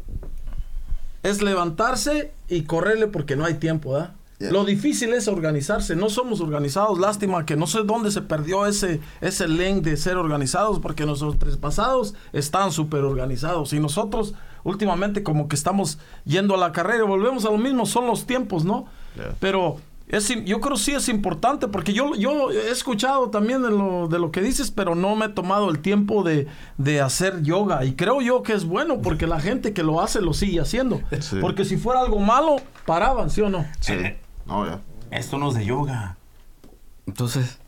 es 1.23 1.41
levantarse 1.43 2.33
y 2.49 2.63
correrle 2.65 3.07
porque 3.07 3.37
no 3.37 3.45
hay 3.45 3.55
tiempo, 3.55 3.93
¿verdad? 3.93 4.13
Yeah. 4.39 4.51
Lo 4.51 4.65
difícil 4.65 5.13
es 5.13 5.29
organizarse. 5.29 5.95
No 5.95 6.11
somos 6.11 6.41
organizados. 6.41 6.99
Lástima 6.99 7.47
que 7.47 7.55
no 7.55 7.69
sé 7.69 7.83
dónde 7.85 8.11
se 8.11 8.23
perdió 8.23 8.67
ese, 8.67 9.01
ese 9.21 9.47
link 9.47 9.85
de 9.85 9.97
ser 9.97 10.17
organizados 10.17 10.81
porque 10.81 11.07
nuestros 11.07 11.37
pasados 11.59 12.15
están 12.33 12.73
súper 12.73 13.05
organizados. 13.05 13.73
Y 13.73 13.79
nosotros 13.79 14.35
últimamente 14.65 15.23
como 15.23 15.49
que 15.49 15.57
estamos 15.57 15.99
yendo 16.25 16.55
a 16.55 16.59
la 16.59 16.73
carrera 16.73 17.05
y 17.05 17.07
volvemos 17.07 17.45
a 17.45 17.51
lo 17.51 17.59
mismo. 17.59 17.87
Son 17.87 18.07
los 18.07 18.27
tiempos, 18.27 18.65
¿no? 18.65 18.87
Yeah. 19.17 19.35
Pero 19.41 19.79
es, 20.09 20.31
im- 20.31 20.45
yo 20.45 20.61
creo 20.61 20.77
sí 20.77 20.93
es 20.93 21.09
importante 21.09 21.69
porque 21.69 21.93
yo, 21.93 22.15
yo 22.17 22.51
he 22.51 22.71
escuchado 22.71 23.31
también 23.31 23.63
de 23.63 23.71
lo, 23.71 24.09
de 24.09 24.19
lo 24.19 24.31
que 24.31 24.41
dices, 24.43 24.71
pero 24.71 24.95
no 24.95 25.17
me 25.17 25.27
he 25.27 25.29
tomado 25.31 25.71
el 25.71 25.79
tiempo 25.81 26.23
de, 26.23 26.47
de 26.79 27.01
hacer 27.01 27.43
yoga. 27.43 27.85
Y 27.85 27.95
creo 27.95 28.21
yo 28.21 28.43
que 28.43 28.53
es 28.53 28.65
bueno 28.65 29.01
porque 29.01 29.27
la 29.27 29.41
gente 29.41 29.73
que 29.73 29.83
lo 29.83 30.01
hace 30.01 30.21
lo 30.21 30.33
sigue 30.35 30.61
haciendo. 30.61 31.01
Sí. 31.21 31.37
Porque 31.41 31.65
si 31.65 31.77
fuera 31.77 32.01
algo 32.01 32.19
malo, 32.19 32.57
paraban, 32.87 33.31
¿sí 33.31 33.41
o 33.41 33.49
no? 33.49 33.65
Sí. 33.81 33.95
No, 34.47 34.67
ya. 34.67 34.81
esto 35.11 35.39
no 35.39 35.49
es 35.51 35.55
de 35.55 35.65
yoga. 35.65 36.17
Entonces, 37.07 37.59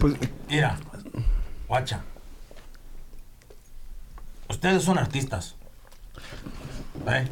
Pues, 0.00 0.14
Mira, 0.48 0.78
guacha. 1.68 2.02
Ustedes 4.48 4.82
son 4.82 4.98
artistas. 4.98 5.56
¿Eh? 7.08 7.28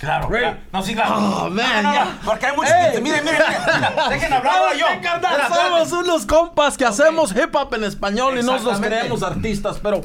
Claro, 0.00 0.28
claro. 0.28 0.58
No, 0.72 0.82
sí, 0.82 0.94
claro. 0.94 1.16
Oh, 1.16 1.50
man, 1.50 1.82
No, 1.82 1.92
no, 1.92 2.04
no. 2.04 2.10
Porque 2.24 2.46
hay 2.46 2.56
muchos 2.56 2.72
Ey. 2.72 2.92
que... 2.94 3.00
Miren, 3.00 3.24
miren, 3.24 3.40
miren. 3.48 3.64
mira, 3.80 4.08
Dejen 4.10 4.32
hablar 4.32 4.76
yo. 4.76 4.86
Espérate. 4.86 5.54
Somos 5.54 5.92
unos 5.92 6.26
compas 6.26 6.76
que 6.76 6.84
hacemos 6.84 7.32
hip 7.32 7.54
hop 7.54 7.74
en 7.74 7.84
español 7.84 8.38
y 8.38 8.42
no 8.42 8.58
nos 8.58 8.80
creemos 8.80 9.22
artistas, 9.22 9.78
pero... 9.82 10.02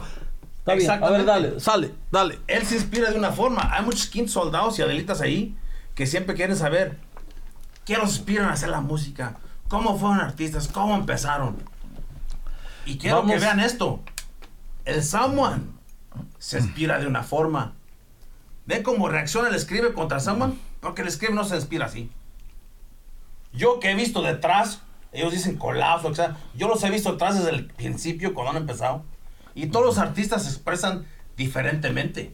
Está 0.59 0.75
bien, 0.75 0.89
a 0.91 1.09
ver, 1.09 1.25
dale, 1.25 1.59
sale, 1.59 1.93
dale. 2.09 2.39
Él 2.47 2.65
se 2.65 2.75
inspira 2.75 3.11
de 3.11 3.17
una 3.17 3.33
forma. 3.33 3.69
Hay 3.73 3.83
muchos 3.83 4.07
quintos 4.07 4.31
soldados 4.31 4.79
y 4.79 4.81
adelitas 4.81 5.19
ahí 5.19 5.57
que 5.93 6.07
siempre 6.07 6.35
quieren 6.35 6.55
saber 6.55 6.97
qué 7.83 7.97
los 7.97 8.11
inspiran 8.15 8.47
a 8.47 8.53
hacer 8.53 8.69
la 8.69 8.79
música, 8.79 9.35
cómo 9.67 9.99
fueron 9.99 10.21
artistas, 10.21 10.69
cómo 10.69 10.95
empezaron. 10.95 11.57
Y 12.85 12.97
quiero 12.97 13.17
Vamos. 13.17 13.33
que 13.33 13.39
vean 13.39 13.59
esto. 13.59 13.99
El 14.85 15.03
Someone 15.03 15.63
se 16.39 16.59
inspira 16.59 16.97
de 16.97 17.07
una 17.07 17.23
forma. 17.23 17.73
¿Ven 18.65 18.83
cómo 18.83 19.09
reacciona 19.09 19.49
el 19.49 19.55
escribe 19.55 19.93
contra 19.93 20.19
Someone? 20.19 20.53
Porque 20.79 21.01
el 21.01 21.07
escribe 21.07 21.33
no 21.33 21.43
se 21.43 21.55
inspira 21.55 21.85
así. 21.87 22.09
Yo 23.51 23.79
que 23.79 23.91
he 23.91 23.95
visto 23.95 24.21
detrás, 24.21 24.81
ellos 25.11 25.31
dicen 25.31 25.57
colapso, 25.57 26.07
o 26.07 26.15
sea, 26.15 26.37
yo 26.55 26.67
los 26.67 26.83
he 26.83 26.89
visto 26.89 27.11
detrás 27.11 27.35
desde 27.37 27.51
el 27.51 27.67
principio 27.67 28.33
cuando 28.33 28.51
han 28.51 28.57
empezado. 28.57 29.03
Y 29.53 29.67
todos 29.67 29.85
los 29.85 29.97
artistas 29.99 30.43
se 30.43 30.49
expresan 30.49 31.05
diferentemente. 31.37 32.33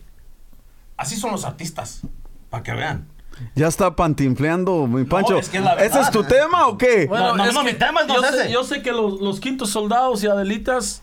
Así 0.95 1.15
son 1.17 1.31
los 1.31 1.45
artistas, 1.45 2.01
para 2.49 2.63
que 2.63 2.73
vean. 2.73 3.07
ya 3.55 3.67
está 3.67 3.95
pantinfleando, 3.95 4.87
mi 4.87 5.03
Pancho. 5.05 5.37
es 5.39 5.49
que 5.49 5.57
es 5.57 5.63
la 5.63 5.73
¿Ese 5.75 5.99
es 5.99 6.11
tu 6.11 6.23
tema 6.23 6.67
o 6.67 6.77
qué? 6.77 7.07
no, 7.07 7.35
no, 7.35 7.63
mi 7.63 7.73
tema 7.73 8.01
es 8.01 8.07
no 8.07 8.15
yo, 8.15 8.23
sé, 8.23 8.51
yo 8.51 8.63
sé 8.63 8.81
que 8.81 8.91
los, 8.91 9.19
los 9.19 9.39
quintos 9.39 9.69
soldados 9.69 10.23
y 10.23 10.27
Adelitas 10.27 11.01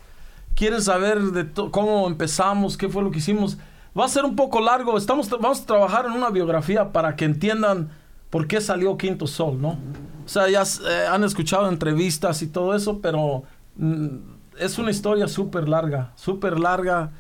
quieren 0.54 0.82
saber 0.82 1.20
de 1.20 1.44
to- 1.44 1.70
cómo 1.70 2.06
empezamos, 2.06 2.76
qué 2.76 2.88
fue 2.88 3.02
lo 3.02 3.10
que 3.10 3.18
hicimos. 3.18 3.58
Va 3.98 4.04
a 4.04 4.08
ser 4.08 4.24
un 4.24 4.36
poco 4.36 4.60
largo. 4.60 4.96
Estamos, 4.98 5.28
vamos 5.30 5.60
a 5.62 5.66
trabajar 5.66 6.06
en 6.06 6.12
una 6.12 6.30
biografía 6.30 6.92
para 6.92 7.16
que 7.16 7.24
entiendan 7.24 7.88
por 8.30 8.46
qué 8.46 8.60
salió 8.60 8.96
Quinto 8.98 9.26
Sol, 9.26 9.60
¿no? 9.60 9.78
O 10.24 10.28
sea, 10.28 10.48
ya 10.50 10.62
eh, 10.62 11.06
han 11.10 11.24
escuchado 11.24 11.68
entrevistas 11.68 12.42
y 12.42 12.48
todo 12.48 12.74
eso, 12.74 13.00
pero 13.00 13.44
mm, 13.76 14.06
es 14.58 14.78
una 14.78 14.90
historia 14.90 15.28
súper 15.28 15.68
larga, 15.68 16.12
súper 16.16 16.58
larga. 16.58 17.10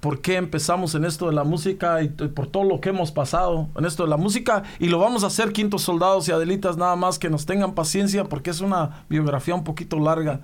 ¿Por 0.00 0.20
qué 0.20 0.36
empezamos 0.36 0.94
en 0.94 1.06
esto 1.06 1.28
de 1.28 1.34
la 1.34 1.44
música 1.44 2.02
y, 2.02 2.08
t- 2.08 2.28
por 2.28 2.46
todo 2.46 2.64
lo 2.64 2.78
que 2.80 2.90
hemos 2.90 3.10
pasado 3.10 3.68
en 3.76 3.86
esto 3.86 4.02
de 4.02 4.10
la 4.10 4.18
música? 4.18 4.62
Y 4.78 4.88
lo 4.88 4.98
vamos 4.98 5.24
a 5.24 5.28
hacer, 5.28 5.52
Quintos 5.52 5.80
Soldados 5.82 6.28
y 6.28 6.32
Adelitas, 6.32 6.76
nada 6.76 6.94
más 6.96 7.18
que 7.18 7.30
nos 7.30 7.46
tengan 7.46 7.72
paciencia 7.74 8.24
porque 8.24 8.50
es 8.50 8.60
una 8.60 9.04
biografía 9.08 9.54
un 9.54 9.64
poquito 9.64 9.98
larga. 9.98 10.40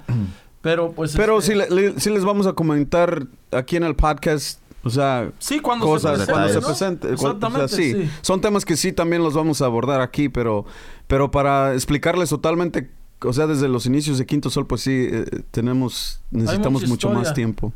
Pero 0.62 0.92
pues... 0.92 1.14
Pero 1.14 1.38
este, 1.40 1.52
sí, 1.52 1.58
le- 1.58 1.68
le- 1.70 2.00
sí 2.00 2.08
les 2.10 2.24
vamos 2.24 2.46
a 2.46 2.54
comentar 2.54 3.26
aquí 3.50 3.76
en 3.76 3.84
el 3.84 3.96
podcast, 3.96 4.59
o 4.82 4.90
sea, 4.90 5.30
Sí, 5.38 5.60
cuando 5.60 5.86
cosas 5.86 6.20
se 6.24 6.30
cuando 6.32 6.48
se 6.48 6.60
¿no? 6.60 6.66
presente. 6.66 7.08
cu- 7.08 7.14
o 7.14 7.16
sea, 7.18 7.30
Exactamente, 7.32 7.68
sí. 7.76 7.92
sí. 7.94 8.10
Son 8.22 8.40
temas 8.40 8.64
que 8.64 8.76
sí 8.76 8.92
también 8.92 9.22
los 9.22 9.34
vamos 9.34 9.60
a 9.62 9.66
abordar 9.66 10.00
aquí, 10.00 10.28
pero, 10.28 10.64
pero 11.06 11.30
para 11.30 11.74
explicarles 11.74 12.30
totalmente, 12.30 12.90
o 13.22 13.32
sea, 13.32 13.46
desde 13.46 13.68
los 13.68 13.84
inicios 13.86 14.16
de 14.18 14.26
Quinto 14.26 14.48
Sol, 14.50 14.66
pues 14.66 14.80
sí, 14.80 15.08
eh, 15.10 15.24
tenemos, 15.50 16.20
necesitamos 16.30 16.86
mucho 16.88 17.10
más 17.10 17.34
tiempo. 17.34 17.72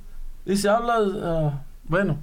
Dice, 0.47 0.69
habla... 0.69 0.99
ah, 1.23 1.62
bueno. 1.85 2.19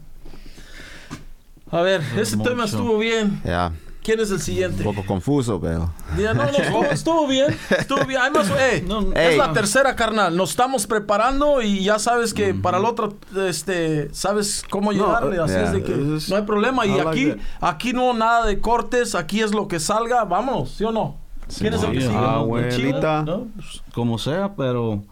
A 1.69 1.81
ver, 1.81 2.01
ese 2.17 2.35
mucho. 2.35 2.49
tema 2.49 2.65
estuvo 2.65 2.97
bien. 2.97 3.39
Ya. 3.45 3.71
¿Quién 4.03 4.19
es 4.19 4.29
el 4.29 4.35
Un 4.35 4.41
siguiente? 4.41 4.83
poco 4.83 5.05
confuso, 5.05 5.61
pero... 5.61 5.91
Ya, 6.17 6.33
no, 6.33 6.43
no, 6.43 6.49
estuvo, 6.57 6.85
estuvo 6.85 7.27
bien, 7.27 7.55
estuvo 7.69 8.03
bien. 8.05 8.21
Además, 8.21 8.51
eh, 8.59 8.83
es 9.15 9.37
la 9.37 9.53
tercera, 9.53 9.95
carnal. 9.95 10.35
Nos 10.35 10.51
estamos 10.51 10.87
preparando 10.87 11.61
y 11.61 11.83
ya 11.83 11.99
sabes 11.99 12.33
que 12.33 12.53
para 12.55 12.79
el 12.79 12.85
otro, 12.85 13.13
este, 13.47 14.13
sabes 14.13 14.63
cómo 14.69 14.91
llegarle. 14.91 15.39
Así 15.39 15.53
yeah. 15.53 15.63
es 15.63 15.71
de 15.73 15.83
que 15.83 15.91
no 15.93 16.35
hay 16.35 16.41
problema. 16.43 16.85
Y 16.85 16.89
like 16.89 17.09
aquí, 17.09 17.29
that. 17.29 17.39
aquí 17.61 17.93
no 17.93 18.13
nada 18.13 18.47
de 18.47 18.59
cortes, 18.59 19.13
aquí 19.13 19.41
es 19.41 19.53
lo 19.53 19.67
que 19.67 19.79
salga. 19.79 20.23
Vámonos, 20.23 20.71
¿sí 20.71 20.83
o 20.83 20.91
no? 20.91 21.17
¿Quién 21.59 21.73
es 21.73 21.83
el 21.83 21.91
que 21.91 22.01
sigue? 22.01 22.15
abuelita. 22.15 23.23
¿no? 23.23 23.47
Pues, 23.55 23.83
como 23.93 24.17
sea, 24.17 24.55
pero 24.55 25.03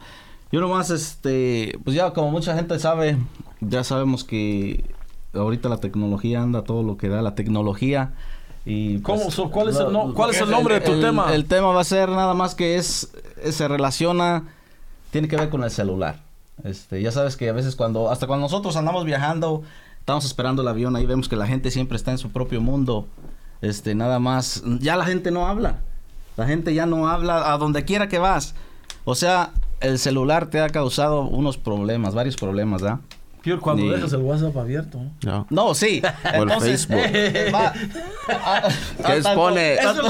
yo 0.51 0.61
nomás, 0.61 0.89
este, 0.89 1.77
pues 1.83 1.95
ya 1.95 2.11
como 2.11 2.31
mucha 2.31 2.55
gente 2.55 2.79
sabe, 2.79 3.17
ya 3.61 3.83
sabemos 3.83 4.23
que 4.23 4.83
ahorita 5.33 5.69
la 5.69 5.77
tecnología 5.77 6.41
anda 6.41 6.63
todo 6.63 6.81
lo 6.81 6.97
que 6.97 7.07
da 7.07 7.21
la 7.21 7.35
tecnología 7.35 8.13
y 8.65 8.97
pues, 8.99 9.19
¿Cómo? 9.21 9.31
So, 9.31 9.49
¿Cuál 9.49 9.69
es 9.69 9.77
el, 9.77 9.85
lo- 9.85 9.91
no- 10.07 10.13
cuál 10.13 10.29
es 10.31 10.41
el 10.41 10.49
nombre 10.49 10.75
de 10.75 10.81
tu 10.81 10.93
el- 10.93 11.01
tema? 11.01 11.33
El 11.33 11.45
tema 11.45 11.67
va 11.67 11.81
a 11.81 11.85
ser 11.85 12.09
nada 12.09 12.33
más 12.33 12.55
que 12.55 12.75
es, 12.75 13.09
es- 13.43 13.55
se 13.55 13.67
relaciona, 13.67 14.43
tiene 15.11 15.27
que 15.27 15.35
ver 15.37 15.49
con 15.49 15.63
el 15.63 15.71
celular. 15.71 16.21
Este, 16.63 17.01
ya 17.01 17.11
sabes 17.11 17.37
que 17.37 17.49
a 17.49 17.53
veces 17.53 17.75
cuando, 17.75 18.11
hasta 18.11 18.27
cuando 18.27 18.43
nosotros 18.45 18.75
andamos 18.75 19.05
viajando, 19.05 19.63
estamos 19.99 20.25
esperando 20.25 20.61
el 20.61 20.67
avión, 20.67 20.95
ahí 20.95 21.05
vemos 21.05 21.29
que 21.29 21.35
la 21.35 21.47
gente 21.47 21.71
siempre 21.71 21.95
está 21.95 22.11
en 22.11 22.17
su 22.17 22.31
propio 22.31 22.59
mundo. 22.61 23.07
Este, 23.61 23.95
nada 23.95 24.19
más, 24.19 24.61
ya 24.79 24.95
la 24.97 25.05
gente 25.05 25.31
no 25.31 25.47
habla. 25.47 25.79
La 26.37 26.45
gente 26.47 26.73
ya 26.73 26.85
no 26.85 27.07
habla 27.09 27.51
a 27.53 27.57
donde 27.57 27.83
quiera 27.85 28.07
que 28.07 28.19
vas. 28.19 28.55
O 29.05 29.15
sea, 29.15 29.51
el 29.81 29.99
celular 29.99 30.47
te 30.47 30.59
ha 30.61 30.69
causado 30.69 31.21
unos 31.23 31.57
problemas, 31.57 32.13
varios 32.13 32.35
problemas, 32.35 32.83
¿ah? 32.83 32.99
Cuando 33.61 33.83
Ni- 33.83 33.89
dejas 33.89 34.13
el 34.13 34.21
WhatsApp 34.21 34.55
abierto. 34.57 34.99
¿no? 34.99 35.11
No. 35.23 35.47
No, 35.49 35.73
sí. 35.75 36.01
O 36.25 36.35
el 36.35 36.41
Entonces, 36.43 36.85
Facebook. 36.87 37.53
va- 37.55 37.73
a- 38.29 38.61
Que 38.97 39.03
a- 39.11 39.15
es 39.15 39.23
tanto- 39.23 39.39
pone- 39.39 39.73
Eso, 39.75 40.01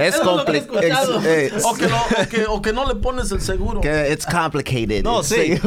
Es 0.00 0.14
eso 0.14 0.36
lo 0.36 0.44
que 0.44 0.52
he 0.58 0.66
compli- 0.66 0.80
escuchado. 0.86 1.20
es- 1.20 1.52
es- 1.52 1.64
o, 1.64 1.74
que 1.74 1.86
no, 1.88 1.96
o, 1.96 2.28
que, 2.28 2.46
o 2.46 2.62
que 2.62 2.72
no 2.72 2.86
le 2.88 2.94
pones 2.96 3.30
el 3.32 3.40
seguro. 3.40 3.80
Que 3.80 4.12
it's 4.12 4.24
complicated. 4.26 5.02
No, 5.04 5.22
sí. 5.22 5.58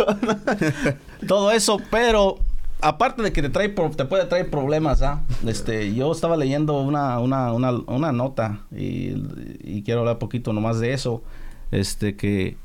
Todo 1.28 1.52
eso, 1.52 1.80
pero 1.92 2.40
aparte 2.82 3.22
de 3.22 3.34
que 3.34 3.42
te 3.42 3.50
trae 3.50 3.70
te 3.70 4.06
puede 4.06 4.26
traer 4.26 4.50
problemas, 4.50 5.02
¿ah? 5.02 5.22
Este, 5.46 5.94
yo 5.94 6.12
estaba 6.12 6.38
leyendo 6.38 6.80
una, 6.80 7.20
una, 7.20 7.52
una, 7.54 7.72
una 7.72 8.12
nota 8.12 8.62
y, 8.72 9.14
y 9.64 9.84
quiero 9.84 10.02
hablar 10.02 10.18
poquito 10.20 10.54
nomás 10.54 10.80
de 10.80 10.94
eso. 10.94 11.22
Este 11.72 12.16
que 12.16 12.58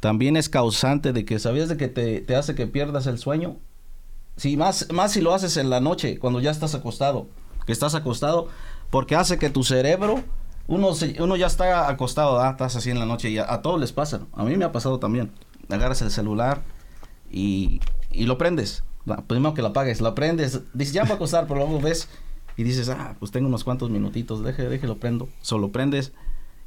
también 0.00 0.36
es 0.36 0.48
causante 0.48 1.12
de 1.12 1.24
que 1.24 1.38
sabías 1.38 1.68
de 1.68 1.76
que 1.76 1.88
te, 1.88 2.20
te 2.20 2.36
hace 2.36 2.54
que 2.54 2.66
pierdas 2.66 3.06
el 3.06 3.18
sueño. 3.18 3.56
Sí, 4.36 4.56
más, 4.56 4.92
más 4.92 5.12
si 5.12 5.20
lo 5.20 5.34
haces 5.34 5.56
en 5.56 5.70
la 5.70 5.80
noche, 5.80 6.18
cuando 6.18 6.40
ya 6.40 6.50
estás 6.50 6.74
acostado, 6.74 7.26
que 7.64 7.72
estás 7.72 7.94
acostado, 7.94 8.48
porque 8.90 9.16
hace 9.16 9.38
que 9.38 9.50
tu 9.50 9.64
cerebro, 9.64 10.22
uno, 10.68 10.90
uno 11.20 11.36
ya 11.36 11.46
está 11.46 11.88
acostado, 11.88 12.38
ah, 12.40 12.50
estás 12.50 12.76
así 12.76 12.90
en 12.90 12.98
la 12.98 13.06
noche 13.06 13.30
y 13.30 13.38
a, 13.38 13.62
todos 13.62 13.80
les 13.80 13.92
pasa. 13.92 14.20
A 14.32 14.44
mí 14.44 14.56
me 14.56 14.64
ha 14.64 14.72
pasado 14.72 14.98
también. 14.98 15.32
Agarras 15.68 16.02
el 16.02 16.10
celular 16.10 16.62
y, 17.30 17.80
y 18.10 18.26
lo 18.26 18.38
prendes. 18.38 18.84
Primero 19.26 19.54
que 19.54 19.62
lo 19.62 19.68
apagues, 19.68 20.00
lo 20.00 20.14
prendes, 20.14 20.62
dices, 20.74 20.92
ya 20.92 21.04
va 21.04 21.10
a 21.10 21.14
acostar, 21.14 21.46
pero 21.46 21.60
luego 21.60 21.80
ves 21.80 22.08
y 22.56 22.64
dices, 22.64 22.88
ah, 22.88 23.14
pues 23.18 23.30
tengo 23.30 23.46
unos 23.46 23.62
cuantos 23.62 23.88
minutitos, 23.88 24.42
deje, 24.42 24.68
deje, 24.68 24.86
lo 24.86 24.98
prendo. 24.98 25.28
Solo 25.42 25.70
prendes 25.70 26.12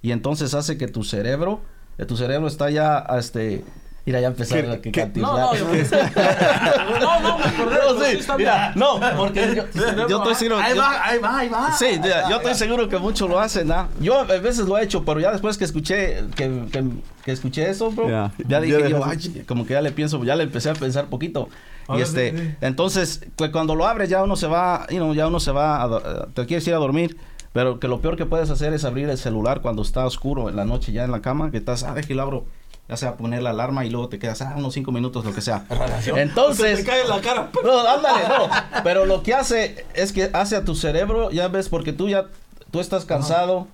y 0.01 0.11
entonces 0.11 0.53
hace 0.53 0.77
que 0.77 0.87
tu 0.87 1.03
cerebro, 1.03 1.61
eh, 1.97 2.05
tu 2.05 2.15
cerebro 2.15 2.47
está 2.47 2.69
ya, 2.69 2.99
este, 3.17 3.65
mira, 4.05 4.21
ya 4.21 4.27
empezar 4.27 4.59
a 4.69 4.81
que 4.81 4.91
No, 5.15 5.37
no, 5.37 5.55
yo- 5.55 5.65
no, 5.65 7.19
no, 7.21 7.37
me 7.37 7.43
acordé. 7.45 7.77
no, 7.77 8.03
sí, 8.05 8.19
mira, 8.37 8.71
no, 8.75 8.99
porque 9.17 9.55
yo, 9.55 9.63
yo 10.07 10.17
estoy 10.17 10.35
seguro. 10.35 10.57
Ahí 10.59 10.75
yo- 10.75 10.81
va, 10.81 11.05
ahí 11.05 11.19
va, 11.19 11.37
ahí 11.39 11.49
va. 11.49 11.71
Sí, 11.73 11.99
yo 12.29 12.37
estoy 12.37 12.55
seguro 12.55 12.89
que 12.89 12.97
muchos 12.97 13.29
lo 13.29 13.39
hacen, 13.39 13.71
¿ah? 13.71 13.87
Yo 13.99 14.19
a 14.19 14.23
veces 14.23 14.67
lo 14.67 14.77
he 14.77 14.83
hecho, 14.83 15.03
pero 15.03 15.19
ya 15.19 15.31
después 15.31 15.57
que 15.57 15.65
escuché 15.65 16.23
que, 16.35 16.65
que, 16.71 16.83
que 17.23 17.31
escuché 17.31 17.69
eso, 17.69 17.91
bro, 17.91 18.09
Ya, 18.47 18.59
dije 18.61 18.89
yo, 18.89 18.99
dejas- 18.99 19.27
"Ay, 19.35 19.43
como 19.47 19.65
que 19.65 19.73
ya 19.73 19.81
le 19.81 19.91
pienso, 19.91 20.23
ya 20.23 20.35
le 20.35 20.43
empecé 20.43 20.69
a 20.69 20.73
pensar 20.73 21.05
poquito. 21.07 21.49
Y 21.89 21.93
ver, 21.93 22.01
este, 22.03 22.55
entonces, 22.61 23.21
pues 23.35 23.49
cuando 23.51 23.73
lo 23.73 23.87
abres 23.87 24.09
ya 24.09 24.21
uno 24.23 24.35
se 24.35 24.45
va, 24.47 24.85
you 24.89 24.97
know, 24.97 25.13
ya 25.15 25.27
uno 25.27 25.39
se 25.39 25.51
va, 25.51 25.83
a 25.83 25.87
eh, 25.97 26.25
te 26.35 26.45
quieres 26.45 26.67
ir 26.67 26.75
a 26.75 26.77
dormir, 26.77 27.17
pero 27.51 27.79
que 27.79 27.87
lo 27.87 27.99
peor 27.99 28.15
que 28.15 28.27
puedes 28.27 28.51
hacer 28.51 28.73
es 28.73 28.85
abrir 28.85 29.09
el 29.09 29.17
celular 29.17 29.61
cuando 29.61 29.81
está 29.81 30.05
oscuro 30.05 30.49
en 30.49 30.55
la 30.55 30.65
noche 30.65 30.91
ya 30.91 31.03
en 31.03 31.11
la 31.11 31.21
cama, 31.21 31.49
que 31.49 31.57
estás, 31.57 31.81
ah, 31.83 31.95
déjalo 31.95 32.21
abro, 32.21 32.45
ya 32.89 32.97
sea 32.97 33.17
poner 33.17 33.43
la 33.43 33.51
alarma 33.51 33.85
y 33.85 33.91
luego 33.91 34.09
te 34.09 34.17
quedas, 34.17 34.41
ah, 34.41 34.55
unos 34.57 34.73
cinco 34.73 34.91
minutos, 34.91 35.23
lo 35.23 35.33
que 35.33 35.41
sea. 35.41 35.65
Se 36.01 36.09
Entonces, 36.09 36.79
te 36.79 36.85
cae 36.85 37.03
en 37.03 37.09
la 37.09 37.21
cara. 37.21 37.51
no, 37.63 37.79
ándale, 37.87 38.27
no. 38.27 38.49
Pero 38.83 39.05
lo 39.05 39.21
que 39.21 39.35
hace 39.35 39.85
es 39.93 40.11
que 40.11 40.31
hace 40.33 40.55
a 40.55 40.65
tu 40.65 40.73
cerebro, 40.73 41.29
ya 41.29 41.47
ves, 41.49 41.69
porque 41.69 41.93
tú 41.93 42.09
ya, 42.09 42.25
tú 42.71 42.79
estás 42.79 43.05
cansado, 43.05 43.67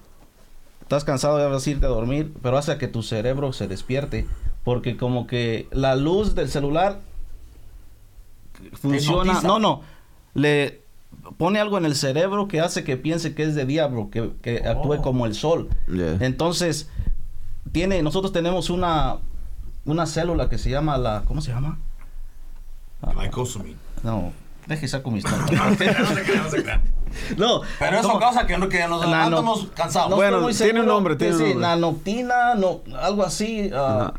estás 0.82 1.06
cansado, 1.06 1.40
ya 1.40 1.48
vas 1.48 1.66
a 1.66 1.70
irte 1.70 1.86
a 1.86 1.90
dormir, 1.90 2.34
pero 2.44 2.58
hace 2.58 2.74
a 2.74 2.78
que 2.78 2.90
tu 2.90 3.04
cerebro 3.04 3.54
se 3.54 3.68
despierte. 3.68 4.28
Porque 4.66 4.98
como 4.98 5.28
que 5.28 5.70
la 5.72 5.96
luz 5.96 6.36
del 6.36 6.50
celular 6.50 7.00
funciona, 8.74 9.40
no, 9.42 9.60
no, 9.60 9.82
le 10.34 10.82
pone 11.38 11.60
algo 11.60 11.78
en 11.78 11.86
el 11.86 11.96
cerebro 11.96 12.48
que 12.50 12.60
hace 12.60 12.84
que 12.84 12.98
piense 12.98 13.34
que 13.34 13.44
es 13.44 13.56
de 13.56 13.66
diablo, 13.66 14.10
que, 14.10 14.32
que 14.42 14.68
actúe 14.68 15.02
como 15.02 15.26
el 15.26 15.36
sol. 15.36 15.70
Yeah. 15.88 16.18
Entonces, 16.20 16.90
tiene, 17.72 18.02
nosotros 18.02 18.32
tenemos 18.32 18.70
una, 18.70 19.18
una 19.86 20.06
célula 20.06 20.50
que 20.50 20.58
se 20.58 20.70
llama 20.70 20.98
la, 20.98 21.24
¿cómo 21.26 21.42
se 21.42 21.52
llama? 21.52 21.78
Glycosamine. 23.02 23.78
No, 24.04 24.32
deje 24.68 24.88
saco 24.88 25.12
mis 25.12 25.24
No 25.26 25.38
se 25.48 25.76
crea, 25.78 26.00
no 26.00 26.16
se 26.16 26.24
crea, 26.24 26.42
no 26.44 26.50
se 26.50 26.64
crea. 26.64 26.82
No, 27.38 27.62
Pero 27.80 28.00
eso 28.00 28.20
causa 28.20 28.46
que, 28.46 28.58
no, 28.58 28.68
que 28.68 28.86
nos 28.90 29.00
levantamos 29.06 29.68
cansados. 29.74 30.10
No 30.10 30.18
Bueno, 30.18 30.46
tiene 30.50 30.82
un 30.82 30.86
nombre, 30.88 31.16
tiene 31.16 31.34
un 31.34 31.40
sí, 31.40 31.46
nombre. 31.46 31.62
nanoptina, 31.62 32.56
no, 32.56 32.82
algo 33.00 33.24
así. 33.24 33.70
ah, 33.74 34.12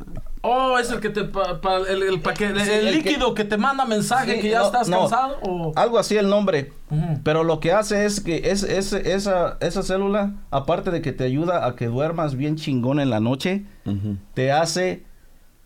Oh, 0.48 0.78
es 0.78 0.90
el 0.92 1.00
que 1.00 1.10
te. 1.10 1.24
Pa, 1.24 1.60
pa- 1.60 1.78
el, 1.78 2.02
el 2.04 2.22
paquete- 2.22 2.64
Sí, 2.64 2.70
el 2.70 2.86
el 2.88 2.94
líquido 2.94 3.34
que, 3.34 3.44
te 3.44 3.56
manda 3.56 3.84
mensaje 3.84 4.36
sí, 4.36 4.40
que 4.42 4.50
ya 4.50 4.60
no, 4.60 4.66
estás 4.66 4.88
no, 4.88 5.00
cansado. 5.00 5.38
O... 5.42 5.72
Algo 5.74 5.98
así 5.98 6.16
el 6.16 6.28
nombre. 6.28 6.70
Pero 7.24 7.42
lo 7.42 7.58
que 7.58 7.72
hace 7.72 8.04
es 8.06 8.20
que 8.20 8.50
es, 8.50 8.62
es- 8.62 8.92
esa, 8.92 9.56
esa 9.60 9.82
célula, 9.82 10.34
aparte 10.52 10.92
de 10.92 11.02
que 11.02 11.12
te 11.12 11.24
ayuda 11.24 11.66
a 11.66 11.74
que 11.74 11.86
duermas 11.86 12.36
bien 12.36 12.54
chingón 12.56 13.00
en 13.00 13.10
la 13.10 13.18
noche, 13.18 13.64
te 14.34 14.52
hace, 14.52 15.02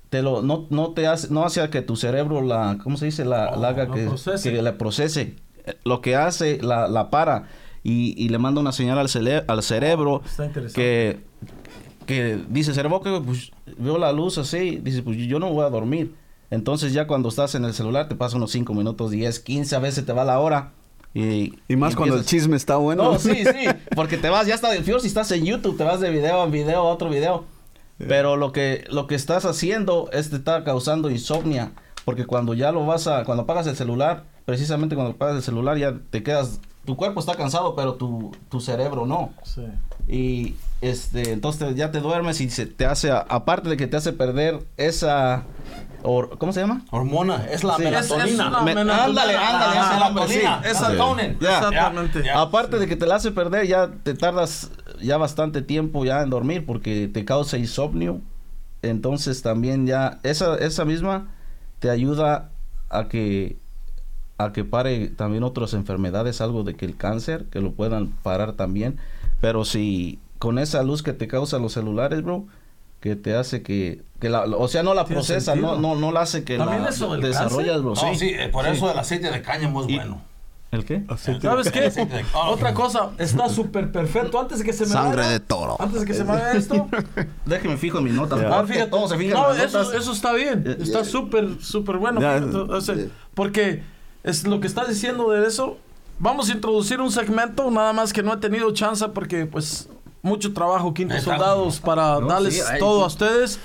te 0.08 0.22
lo, 0.22 0.40
no, 0.40 0.66
no 0.70 0.92
te 0.92 1.06
hace, 1.06 1.28
no 1.30 1.44
hace 1.44 1.60
a 1.60 1.68
que 1.68 1.82
tu 1.82 1.96
cerebro 1.96 2.40
la, 2.40 2.78
¿cómo 2.82 2.96
se 2.96 3.04
dice? 3.04 3.24
La, 3.26 3.54
la 3.56 3.68
haga 3.68 3.86
que, 3.90 4.08
que 4.42 4.62
la 4.62 4.78
procese. 4.78 5.34
Eh, 5.66 5.76
Lo 5.84 6.00
que 6.00 6.16
hace, 6.16 6.58
la, 6.62 6.88
la 6.88 7.10
para 7.10 7.48
y, 7.82 8.14
y 8.16 8.30
le 8.30 8.38
manda 8.38 8.60
una 8.62 8.72
señal 8.72 8.98
al, 8.98 9.08
cele- 9.08 9.44
al 9.46 9.62
cerebro 9.62 10.22
Está 10.24 10.46
interesante. 10.46 10.80
que, 10.80 11.20
que 12.10 12.40
dice 12.48 12.74
cerebro 12.74 13.00
que 13.00 13.22
pues 13.24 13.52
veo 13.78 13.96
la 13.96 14.10
luz 14.12 14.36
así, 14.36 14.80
dice 14.82 15.00
pues 15.02 15.16
yo 15.16 15.38
no 15.38 15.52
voy 15.52 15.64
a 15.64 15.70
dormir. 15.70 16.12
Entonces 16.50 16.92
ya 16.92 17.06
cuando 17.06 17.28
estás 17.28 17.54
en 17.54 17.64
el 17.64 17.72
celular 17.72 18.08
te 18.08 18.16
pasa 18.16 18.36
unos 18.36 18.50
5 18.50 18.74
minutos, 18.74 19.12
10, 19.12 19.38
15, 19.38 19.76
a 19.76 19.78
veces 19.78 20.04
te 20.04 20.12
va 20.12 20.24
la 20.24 20.40
hora. 20.40 20.72
Y, 21.14 21.54
Y 21.68 21.76
más 21.76 21.94
cuando 21.94 22.16
el 22.16 22.24
chisme 22.24 22.56
está 22.56 22.76
bueno. 22.76 23.12
no, 23.12 23.18
sí, 23.20 23.44
sí, 23.44 23.68
porque 23.94 24.16
te 24.16 24.28
vas, 24.28 24.48
ya 24.48 24.56
está 24.56 24.70
del 24.70 24.82
fior, 24.82 25.00
si 25.00 25.06
estás 25.06 25.30
en 25.30 25.44
YouTube, 25.44 25.76
te 25.76 25.84
vas 25.84 26.00
de 26.00 26.10
video 26.10 26.44
en 26.44 26.50
video 26.50 26.80
a 26.80 26.90
otro 26.90 27.08
video. 27.08 27.44
Pero 27.98 28.36
lo 28.36 28.50
que, 28.50 28.84
lo 28.90 29.06
que 29.06 29.14
estás 29.14 29.44
haciendo 29.44 30.10
es 30.12 30.30
te 30.30 30.36
está 30.36 30.64
causando 30.64 31.10
insomnia, 31.10 31.72
porque 32.04 32.26
cuando 32.26 32.54
ya 32.54 32.72
lo 32.72 32.84
vas 32.86 33.06
a, 33.06 33.24
cuando 33.24 33.44
apagas 33.44 33.68
el 33.68 33.76
celular, 33.76 34.24
precisamente 34.46 34.96
cuando 34.96 35.12
apagas 35.12 35.36
el 35.36 35.42
celular 35.42 35.76
ya 35.78 35.94
te 36.10 36.24
quedas, 36.24 36.60
tu 36.84 36.96
cuerpo 36.96 37.20
está 37.20 37.36
cansado, 37.36 37.76
pero 37.76 37.94
tu, 37.94 38.32
tu 38.48 38.60
cerebro 38.60 39.06
no. 39.06 39.32
Sí. 39.44 39.62
Y 40.08 40.56
este, 40.80 41.32
entonces 41.32 41.74
ya 41.76 41.90
te 41.90 42.00
duermes 42.00 42.40
y 42.40 42.50
se 42.50 42.66
te 42.66 42.86
hace, 42.86 43.10
a- 43.10 43.18
aparte 43.28 43.68
de 43.68 43.76
que 43.76 43.86
te 43.86 43.96
hace 43.96 44.12
perder 44.12 44.60
esa, 44.76 45.44
or- 46.02 46.38
¿cómo 46.38 46.52
se 46.52 46.60
llama? 46.60 46.82
Hormona, 46.90 47.46
es 47.50 47.62
la 47.64 47.76
Sí. 47.76 47.82
melatonina. 47.82 48.24
Es- 48.24 48.30
es 48.32 48.38
Me- 48.38 48.74
melatonina. 48.74 49.04
ándale, 49.04 49.36
ándale, 49.36 49.78
Ah, 49.78 49.98
nombre, 50.04 50.24
sí. 50.28 50.36
melatonina. 50.38 50.60
Melatonin. 50.88 51.38
Ya. 51.40 51.58
Exactamente. 51.58 52.30
Aparte 52.30 52.78
de 52.78 52.86
que 52.86 52.96
te 52.96 53.06
la 53.06 53.16
hace 53.16 53.30
perder, 53.30 53.66
ya 53.66 53.90
te 54.02 54.14
tardas 54.14 54.70
ya 55.02 55.16
bastante 55.16 55.62
tiempo 55.62 56.04
ya 56.04 56.22
en 56.22 56.30
dormir 56.30 56.64
porque 56.66 57.08
te 57.12 57.24
causa 57.24 57.58
insomnio. 57.58 58.20
Entonces 58.82 59.42
también 59.42 59.86
ya 59.86 60.18
esa 60.22 60.56
esa 60.56 60.84
misma 60.86 61.28
te 61.80 61.90
ayuda 61.90 62.50
a 62.88 63.08
que 63.08 63.58
a 64.38 64.52
que 64.52 64.64
pare 64.64 65.08
también 65.08 65.42
otras 65.42 65.74
enfermedades, 65.74 66.40
algo 66.40 66.62
de 66.64 66.74
que 66.74 66.86
el 66.86 66.96
cáncer, 66.96 67.44
que 67.50 67.60
lo 67.60 67.72
puedan 67.72 68.08
parar 68.22 68.54
también. 68.54 68.98
Pero 69.42 69.66
si 69.66 70.18
con 70.40 70.58
esa 70.58 70.82
luz 70.82 71.04
que 71.04 71.12
te 71.12 71.28
causa 71.28 71.58
los 71.60 71.72
celulares, 71.74 72.22
bro, 72.22 72.46
que 72.98 73.14
te 73.14 73.36
hace 73.36 73.62
que, 73.62 74.02
que 74.20 74.28
la, 74.28 74.42
o 74.44 74.66
sea, 74.66 74.82
no 74.82 74.92
la 74.94 75.04
procesa, 75.04 75.54
no, 75.54 75.70
sentido. 75.74 75.94
no, 75.94 76.00
no 76.00 76.10
la 76.12 76.22
hace 76.22 76.42
que 76.44 76.58
¿También 76.58 76.82
la 76.82 76.88
eso 76.88 77.12
del 77.12 77.20
desarrollas, 77.22 77.80
bro. 77.82 77.94
No, 77.94 78.14
sí, 78.16 78.30
eh, 78.30 78.48
por 78.50 78.64
Sí. 78.64 78.72
eso 78.72 78.90
el 78.90 78.98
aceite 78.98 79.30
de 79.30 79.40
cáñamo 79.42 79.82
es 79.84 79.88
Y- 79.88 79.94
bueno. 79.96 80.22
¿El 80.72 80.84
qué? 80.84 81.02
¿Sabes 81.40 81.70
qué? 81.72 81.90
De- 81.90 82.24
oh, 82.32 82.50
Otra 82.50 82.74
cosa, 82.74 83.10
está 83.18 83.48
súper 83.48 83.90
perfecto. 83.90 84.38
Antes 84.38 84.60
de 84.60 84.64
que 84.64 84.72
se 84.72 84.84
me 84.84 84.90
Sangre 84.92 85.16
vaya, 85.22 85.30
de 85.30 85.40
toro. 85.40 85.76
Antes 85.80 86.00
de 86.00 86.06
que 86.06 86.14
se 86.14 86.22
me 86.24 86.30
vaya 86.30 86.52
esto, 86.52 86.88
Déjeme 87.46 87.76
fijo 87.76 87.98
en 87.98 88.04
mis 88.04 88.12
notas. 88.14 88.40
Ya. 88.40 88.56
Ah, 88.60 88.64
fíjate. 88.64 88.88
todos 88.90 89.10
se 89.10 89.18
fijan 89.18 89.34
no, 89.42 89.48
las 89.48 89.58
eso, 89.64 89.82
notas. 89.82 90.00
eso 90.00 90.12
está 90.12 90.32
bien. 90.32 90.76
Está 90.80 91.04
súper, 91.04 91.60
súper 91.60 91.96
bueno. 91.96 92.20
Ya, 92.20 92.38
fíjate, 92.38 92.56
o 92.56 92.80
sea, 92.80 92.94
porque 93.34 93.82
es 94.22 94.46
lo 94.46 94.60
que 94.60 94.68
estás 94.68 94.88
diciendo 94.88 95.30
de 95.30 95.44
eso. 95.46 95.76
Vamos 96.20 96.50
a 96.50 96.52
introducir 96.52 97.00
un 97.00 97.10
segmento, 97.10 97.68
nada 97.72 97.92
más 97.92 98.12
que 98.12 98.22
no 98.22 98.32
he 98.32 98.36
tenido 98.36 98.70
chance 98.72 99.08
porque, 99.08 99.46
pues, 99.46 99.88
mucho 100.22 100.52
trabajo, 100.52 100.92
Quinto 100.94 101.14
Está- 101.14 101.32
Soldados, 101.32 101.80
para 101.80 102.20
No, 102.20 102.26
darles 102.26 102.54
sí, 102.56 102.62
ahí- 102.68 102.78
todo 102.78 103.04
a 103.04 103.06
ustedes, 103.06 103.58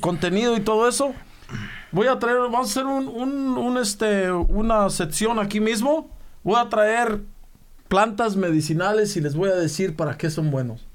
contenido 0.00 0.56
y 0.56 0.60
todo 0.60 0.88
eso. 0.88 1.12
Voy 1.92 2.06
a 2.08 2.18
traer, 2.18 2.38
vamos 2.38 2.68
a 2.68 2.70
hacer 2.70 2.86
un, 2.86 3.06
un- 3.08 3.56
un, 3.58 3.78
este, 3.78 4.30
una 4.32 4.90
sección 4.90 5.38
aquí 5.38 5.60
mismo. 5.60 6.08
Voy 6.42 6.56
a 6.60 6.68
traer 6.68 7.20
plantas 7.88 8.34
medicinales 8.36 9.16
y 9.16 9.20
les 9.20 9.34
voy 9.36 9.50
a 9.50 9.54
decir 9.54 9.94
para 9.94 10.16
qué 10.16 10.30
son 10.30 10.50
buenos. 10.50 10.86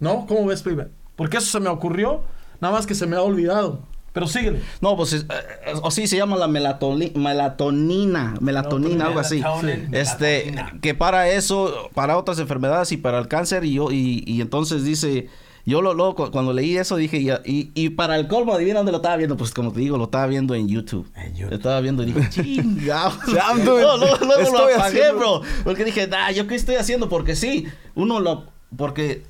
¿No? 0.00 0.26
¿Cómo 0.26 0.46
ves, 0.46 0.62
Pibe? 0.62 0.88
Porque 1.16 1.38
eso 1.38 1.46
se 1.50 1.60
me 1.60 1.68
ocurrió, 1.68 2.22
nada 2.60 2.74
más 2.74 2.86
que 2.86 2.94
se 2.94 3.06
me 3.06 3.16
ha 3.16 3.22
olvidado. 3.22 3.80
Pero 4.14 4.26
síguele. 4.28 4.62
No, 4.80 4.96
pues, 4.96 5.12
es- 5.12 5.24
eh, 5.24 5.72
o 5.82 5.90
sí, 5.90 6.06
se 6.06 6.16
llama 6.16 6.36
la 6.36 6.46
melatonina, 6.48 8.34
melatonina, 8.40 9.06
algo 9.06 9.20
así. 9.20 9.36
Melatonin, 9.40 9.88
Este, 9.94 10.44
melatonina. 10.50 10.80
que 10.80 10.94
para 10.94 11.28
eso, 11.30 11.90
para 11.94 12.16
otras 12.16 12.38
enfermedades 12.38 12.92
y 12.92 12.96
para 12.96 13.18
el 13.18 13.28
cáncer, 13.28 13.64
y 13.64 13.74
yo, 13.74 13.90
y, 13.90 14.22
y 14.26 14.40
entonces 14.40 14.84
dice, 14.84 15.28
yo 15.66 15.82
lo, 15.82 15.94
luego 15.94 16.14
cu- 16.14 16.30
cuando 16.30 16.52
leí 16.52 16.76
eso 16.76 16.96
dije, 16.96 17.18
y, 17.18 17.30
y, 17.44 17.70
y 17.74 17.90
para 17.90 18.16
el 18.16 18.28
colmo, 18.28 18.52
adivina 18.54 18.76
dónde 18.78 18.92
lo 18.92 18.98
estaba 18.98 19.16
viendo, 19.16 19.36
pues 19.36 19.50
como 19.52 19.72
te 19.72 19.80
digo, 19.80 19.96
lo 19.98 20.04
estaba 20.04 20.26
viendo 20.26 20.54
en 20.54 20.68
YouTube. 20.68 21.10
En 21.16 21.32
YouTube. 21.34 21.50
Lo 21.50 21.56
estaba 21.56 21.80
viendo 21.80 22.02
y 22.02 22.06
dije, 22.12 22.28
chingado. 22.30 23.12
I'm 23.28 23.64
doing- 23.64 23.80
no, 23.82 23.96
luego, 23.96 24.16
luego 24.24 24.52
lo 24.52 24.58
apagué, 24.64 24.74
haciendo- 24.76 25.18
bro. 25.18 25.42
Porque 25.64 25.84
dije, 25.84 26.06
nah, 26.06 26.30
¿yo 26.30 26.46
qué 26.46 26.54
estoy 26.54 26.76
haciendo? 26.76 27.08
Porque 27.08 27.34
sí, 27.34 27.66
uno 27.94 28.20
lo, 28.20 28.44
porque 28.76 29.22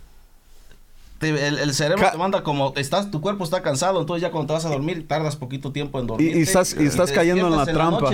te- 1.32 1.46
el, 1.48 1.58
el 1.58 1.74
cerebro 1.74 2.02
Ca- 2.04 2.12
te 2.12 2.18
manda 2.18 2.42
como 2.42 2.72
estás 2.76 3.10
tu 3.10 3.20
cuerpo 3.20 3.44
está 3.44 3.62
cansado 3.62 4.00
entonces 4.00 4.22
ya 4.22 4.30
cuando 4.30 4.48
te 4.48 4.52
vas 4.54 4.64
a 4.64 4.68
dormir 4.68 5.06
tardas 5.08 5.36
poquito 5.36 5.72
tiempo 5.72 5.98
en 6.00 6.06
dormir 6.06 6.36
y 6.36 6.42
estás- 6.42 6.76
y 6.78 6.84
estás 6.86 7.10
cayendo 7.12 7.46
en 7.48 7.56
la 7.56 7.64
trampa. 7.66 8.10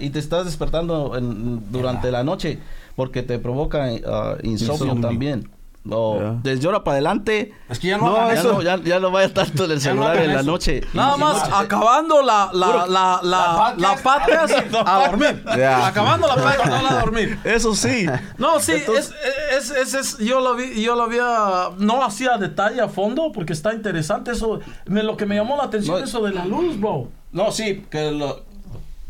y 0.00 0.10
te 0.10 0.18
estás 0.18 0.44
despertando 0.44 1.16
en- 1.16 1.70
durante 1.72 2.10
la 2.10 2.24
noche 2.24 2.58
porque 2.96 3.22
te 3.22 3.38
provoca 3.38 3.84
ah, 4.06 4.36
insomnio, 4.42 4.84
Insomnio. 4.86 5.00
también 5.08 5.48
o 5.88 6.20
Ya. 6.20 6.36
desde 6.42 6.66
ahora 6.66 6.84
para 6.84 6.96
adelante 6.96 7.54
Es 7.70 7.78
que 7.78 7.88
ya 7.88 7.96
no, 7.96 8.10
No, 8.10 8.16
hagan 8.16 8.34
ya 8.34 8.40
eso. 8.40 8.52
no, 8.52 8.62
ya, 8.62 8.76
ya 8.82 9.00
no 9.00 9.10
vaya 9.10 9.32
tanto 9.32 9.64
en 9.64 9.70
el 9.70 9.76
no 9.78 9.82
celular 9.82 10.16
en 10.18 10.34
la 10.34 10.40
eso. 10.40 10.50
noche 10.50 10.82
Nada 10.92 11.16
más 11.16 11.42
acabando 11.52 12.22
la, 12.22 12.50
la, 12.52 12.86
la, 12.86 13.20
la, 13.22 13.74
la 13.78 13.96
podcast, 13.96 14.52
a 14.86 15.06
dormir. 15.08 15.42
Acabando 15.46 16.26
la 16.28 16.34
podcast 16.34 16.90
a 16.90 17.00
dormir. 17.00 17.38
eso 17.44 17.74
sí 17.74 18.06
No, 18.36 18.60
sí, 18.60 18.72
Entonces- 18.72 19.14
es, 19.56 19.70
es, 19.70 19.94
es, 19.94 19.94
es- 19.94 20.18
yo 20.18 20.40
lo 20.40 20.54
vi, 20.54 20.82
yo 20.82 20.94
lo 20.96 21.04
había, 21.04 21.70
no 21.78 22.04
hacía 22.04 22.36
detalle 22.36 22.80
a 22.82 22.88
fondo 22.88 23.32
porque 23.32 23.52
está 23.54 23.72
interesante 23.72 24.32
eso, 24.32 24.60
me, 24.86 25.02
lo 25.02 25.16
que 25.16 25.24
me 25.24 25.34
llamó 25.36 25.56
la 25.56 25.64
atención 25.64 25.98
No. 25.98 26.04
eso 26.04 26.20
de 26.22 26.32
la 26.32 26.44
luz, 26.44 26.78
bro. 26.78 27.08
No, 27.32 27.50
sí, 27.52 27.86
que 27.90 28.10
lo... 28.12 28.42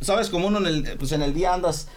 Sabes, 0.02 0.30
como 0.30 0.46
uno 0.46 0.58
en 0.58 0.66
el, 0.66 0.96
pues 0.98 1.12
en 1.12 1.20
el 1.22 1.34
día 1.34 1.52
andas, 1.52 1.88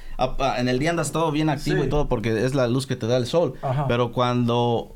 en 0.57 0.67
el 0.67 0.79
día 0.79 0.89
andas 0.91 1.11
todo 1.11 1.31
bien 1.31 1.49
activo 1.49 1.81
Sí. 1.81 1.87
y 1.87 1.89
todo 1.89 2.07
porque 2.07 2.45
es 2.45 2.55
la 2.55 2.67
luz 2.67 2.87
que 2.87 2.95
te 2.95 3.07
da 3.07 3.17
el 3.17 3.25
sol. 3.25 3.53
Ajá. 3.61 3.87
Pero 3.87 4.11
cuando, 4.11 4.95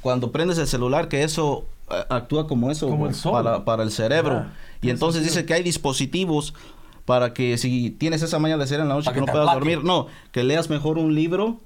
cuando 0.00 0.32
prendes 0.32 0.58
el 0.58 0.66
celular, 0.66 1.08
que 1.08 1.22
eso 1.22 1.64
eh, 1.90 2.04
actúa 2.08 2.46
como 2.46 2.70
eso. 2.70 2.88
Como 2.88 3.06
el 3.06 3.14
sol. 3.14 3.32
Para, 3.32 3.64
para 3.64 3.82
el 3.82 3.90
cerebro. 3.90 4.46
Y 4.82 4.90
entonces 4.90 5.22
sentido. 5.22 5.34
dice 5.34 5.46
que 5.46 5.54
hay 5.54 5.62
dispositivos 5.62 6.54
para 7.04 7.32
que 7.32 7.56
si 7.56 7.90
tienes 7.90 8.22
esa 8.22 8.38
mañana 8.38 8.58
de 8.58 8.64
hacer 8.64 8.80
en 8.80 8.88
la 8.88 8.94
noche 8.94 9.06
Para 9.06 9.14
que 9.14 9.20
que 9.20 9.26
no 9.26 9.32
puedas 9.32 9.54
dormir, 9.54 9.84
no, 9.84 10.08
que 10.32 10.42
leas 10.42 10.68
mejor 10.68 10.98
un 10.98 11.14
libro. 11.14 11.58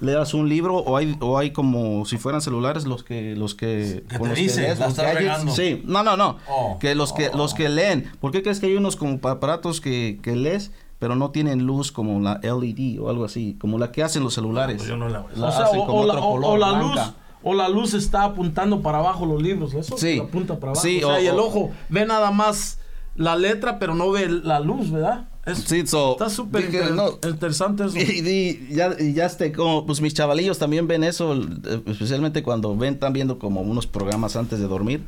Leas 0.00 0.32
un 0.32 0.48
libro 0.48 0.76
o 0.78 0.96
hay 0.96 1.14
o 1.20 1.36
hay 1.36 1.50
como 1.50 2.06
si 2.06 2.16
fueran 2.16 2.40
celulares 2.40 2.86
los 2.86 3.04
que 3.04 3.36
los 3.36 3.54
que 3.54 4.02
Que 4.08 4.18
te 4.18 4.34
dicen, 4.34 4.62
lees, 4.64 4.78
la 4.78 4.86
los 4.86 4.96
gadgets. 4.96 5.54
Sí, 5.54 5.82
no, 5.84 6.02
no, 6.02 6.16
no. 6.16 6.38
Oh. 6.48 6.78
Que 6.78 6.94
los 6.94 7.12
que 7.12 7.30
los 7.34 7.52
que 7.52 7.68
leen. 7.68 8.10
¿Por 8.18 8.32
qué 8.32 8.42
crees 8.42 8.60
que 8.60 8.66
hay 8.66 8.76
unos 8.76 8.96
como 8.96 9.20
aparatos 9.28 9.82
que, 9.82 10.18
que 10.22 10.36
lees, 10.36 10.70
pero 11.00 11.16
no 11.16 11.30
tienen 11.32 11.64
luz 11.66 11.90
como 11.90 12.20
la 12.20 12.38
LED 12.42 13.00
o 13.00 13.08
algo 13.10 13.24
así, 13.24 13.56
como 13.60 13.76
la 13.78 13.90
que 13.90 14.04
hacen 14.04 14.22
los 14.22 14.34
celulares? 14.34 14.86
Yo 14.86 14.96
no 14.96 15.08
la- 15.08 15.24
La 15.34 15.48
o 15.48 15.52
sea, 15.52 15.64
hacen 15.64 15.80
o, 15.80 15.86
como 15.86 16.00
o 16.02 16.06
la, 16.06 16.14
color, 16.14 16.44
o 16.44 16.78
luz, 16.78 17.00
o 17.42 17.54
la 17.54 17.68
luz 17.68 17.94
está 17.94 18.22
apuntando 18.24 18.80
para 18.82 18.98
abajo 18.98 19.26
los 19.26 19.42
libros, 19.42 19.74
eso 19.74 19.96
Sí. 19.98 20.20
apunta 20.20 20.54
para 20.60 20.72
abajo. 20.72 20.86
Sí, 20.86 21.02
o 21.02 21.08
sea, 21.08 21.16
o- 21.16 21.20
y 21.20 21.26
el 21.26 21.38
ojo 21.40 21.70
ve 21.88 22.06
nada 22.06 22.30
más 22.30 22.78
la 23.16 23.34
letra, 23.34 23.78
pero 23.80 23.94
no 23.96 24.10
ve 24.12 24.28
la 24.28 24.60
luz, 24.60 24.90
¿verdad? 24.92 25.26
Es- 25.46 25.58
Sí, 25.66 25.86
so, 25.86 26.12
está 26.12 26.28
súper 26.28 26.66
dije, 26.70 26.82
inter- 26.82 26.94
no. 26.94 27.18
interesante 27.28 27.84
eso. 27.86 27.94
Y, 27.96 28.68
y 28.70 28.74
ya, 28.74 28.94
y 28.98 29.14
ya 29.14 29.24
este, 29.24 29.52
como, 29.52 29.86
pues 29.86 30.00
mis 30.02 30.12
chavalillos 30.14 30.58
también 30.58 30.86
ven 30.86 31.02
eso, 31.02 31.34
eh, 31.34 31.82
especialmente 31.86 32.42
cuando 32.42 32.76
ven, 32.76 32.94
están 32.94 33.14
viendo 33.14 33.38
como 33.38 33.62
unos 33.62 33.86
programas 33.86 34.36
antes 34.36 34.60
de 34.60 34.68
dormir. 34.68 35.02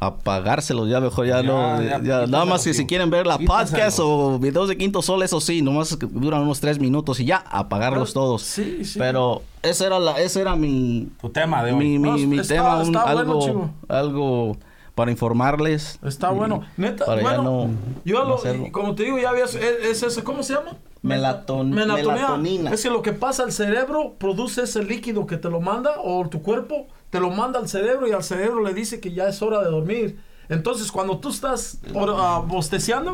Apagárselos, 0.00 0.88
ya 0.88 1.00
mejor 1.00 1.26
ya, 1.26 1.36
Ya, 1.40 1.42
no. 1.42 1.82
ya, 1.82 2.00
ya, 2.02 2.26
nada 2.26 2.44
más 2.44 2.62
que 2.64 2.74
si 2.74 2.84
quieren 2.86 3.10
ver 3.10 3.26
la 3.26 3.38
Quítaselo. 3.38 3.64
podcast 3.70 3.98
o 4.02 4.38
videos 4.38 4.68
de 4.68 4.76
Quinto 4.76 5.00
Sol, 5.02 5.22
eso 5.22 5.40
sí, 5.40 5.62
nomás 5.62 5.96
que 5.96 6.06
duran 6.06 6.42
unos 6.42 6.60
tres 6.60 6.78
minutos 6.78 7.20
y 7.20 7.24
ya, 7.26 7.38
apagarlos 7.48 8.10
Pero- 8.12 8.20
todos. 8.26 8.42
sí, 8.42 8.84
sí. 8.84 8.98
Pero 8.98 9.42
ese 9.62 9.86
era, 9.86 9.98
la, 9.98 10.20
ese 10.20 10.40
era 10.42 10.56
mi, 10.56 11.08
Tu 11.20 11.30
tema 11.30 11.62
de 11.64 11.72
hoy. 11.72 11.78
mi, 11.78 11.98
mi, 11.98 12.10
No, 12.10 12.16
mi 12.28 12.38
está- 12.38 12.54
tema, 12.54 12.76
un- 12.78 12.92
bueno, 12.92 13.00
algo, 13.06 13.40
chivo. 13.40 13.70
algo 13.88 14.56
para 14.94 15.10
informarles. 15.10 15.98
Está 16.04 16.30
bueno. 16.30 16.62
Neta, 16.76 17.06
Para 17.06 17.22
bueno, 17.22 17.42
no- 17.42 17.70
yo 18.04 18.24
no 18.24 18.36
lo, 18.64 18.72
como 18.72 18.94
te 18.94 19.04
digo, 19.04 19.18
ya 19.18 19.30
habías, 19.30 19.54
es, 19.54 19.62
es 19.84 20.02
eso, 20.02 20.22
¿cómo 20.22 20.42
se 20.42 20.54
llama? 20.54 20.76
Melaton- 21.02 21.68
Melatonina. 21.70 22.14
melatonina. 22.14 22.70
Es 22.72 22.82
que 22.82 22.90
lo 22.90 23.02
que 23.02 23.12
pasa, 23.12 23.42
el 23.44 23.52
cerebro 23.52 24.14
produce 24.18 24.62
ese 24.62 24.82
líquido 24.82 25.26
que 25.26 25.36
te 25.36 25.50
lo 25.50 25.60
manda, 25.60 25.96
o 26.02 26.26
tu 26.28 26.40
cuerpo 26.42 26.86
te 27.14 27.20
lo 27.20 27.30
manda 27.30 27.60
al 27.60 27.68
cerebro 27.68 28.08
y 28.08 28.10
al 28.10 28.24
cerebro 28.24 28.60
le 28.60 28.74
dice 28.74 28.98
que 28.98 29.12
ya 29.12 29.28
es 29.28 29.40
hora 29.40 29.60
de 29.62 29.70
dormir. 29.70 30.18
Entonces, 30.48 30.90
cuando 30.90 31.18
tú 31.18 31.28
estás 31.28 31.78
por, 31.92 32.12
ah, 32.18 32.42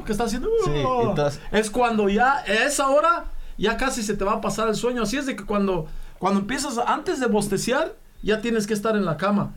que 0.06 0.12
estás 0.12 0.28
haciendo? 0.28 0.48
Sí, 0.64 0.70
entonces- 0.72 1.38
es 1.52 1.68
cuando 1.68 2.08
ya, 2.08 2.38
esa 2.46 2.88
hora, 2.88 3.26
ya 3.58 3.76
casi 3.76 4.02
se 4.02 4.14
te 4.16 4.24
va 4.24 4.32
a 4.32 4.40
pasar 4.40 4.68
el 4.68 4.74
sueño. 4.74 5.02
Así 5.02 5.18
es 5.18 5.26
de 5.26 5.36
que 5.36 5.44
cuando, 5.44 5.86
cuando 6.18 6.40
empiezas, 6.40 6.78
antes 6.78 7.20
de 7.20 7.26
bosteciar, 7.26 7.94
ya 8.22 8.40
tienes 8.40 8.66
que 8.66 8.72
estar 8.72 8.96
en 8.96 9.04
la 9.04 9.18
cama. 9.18 9.52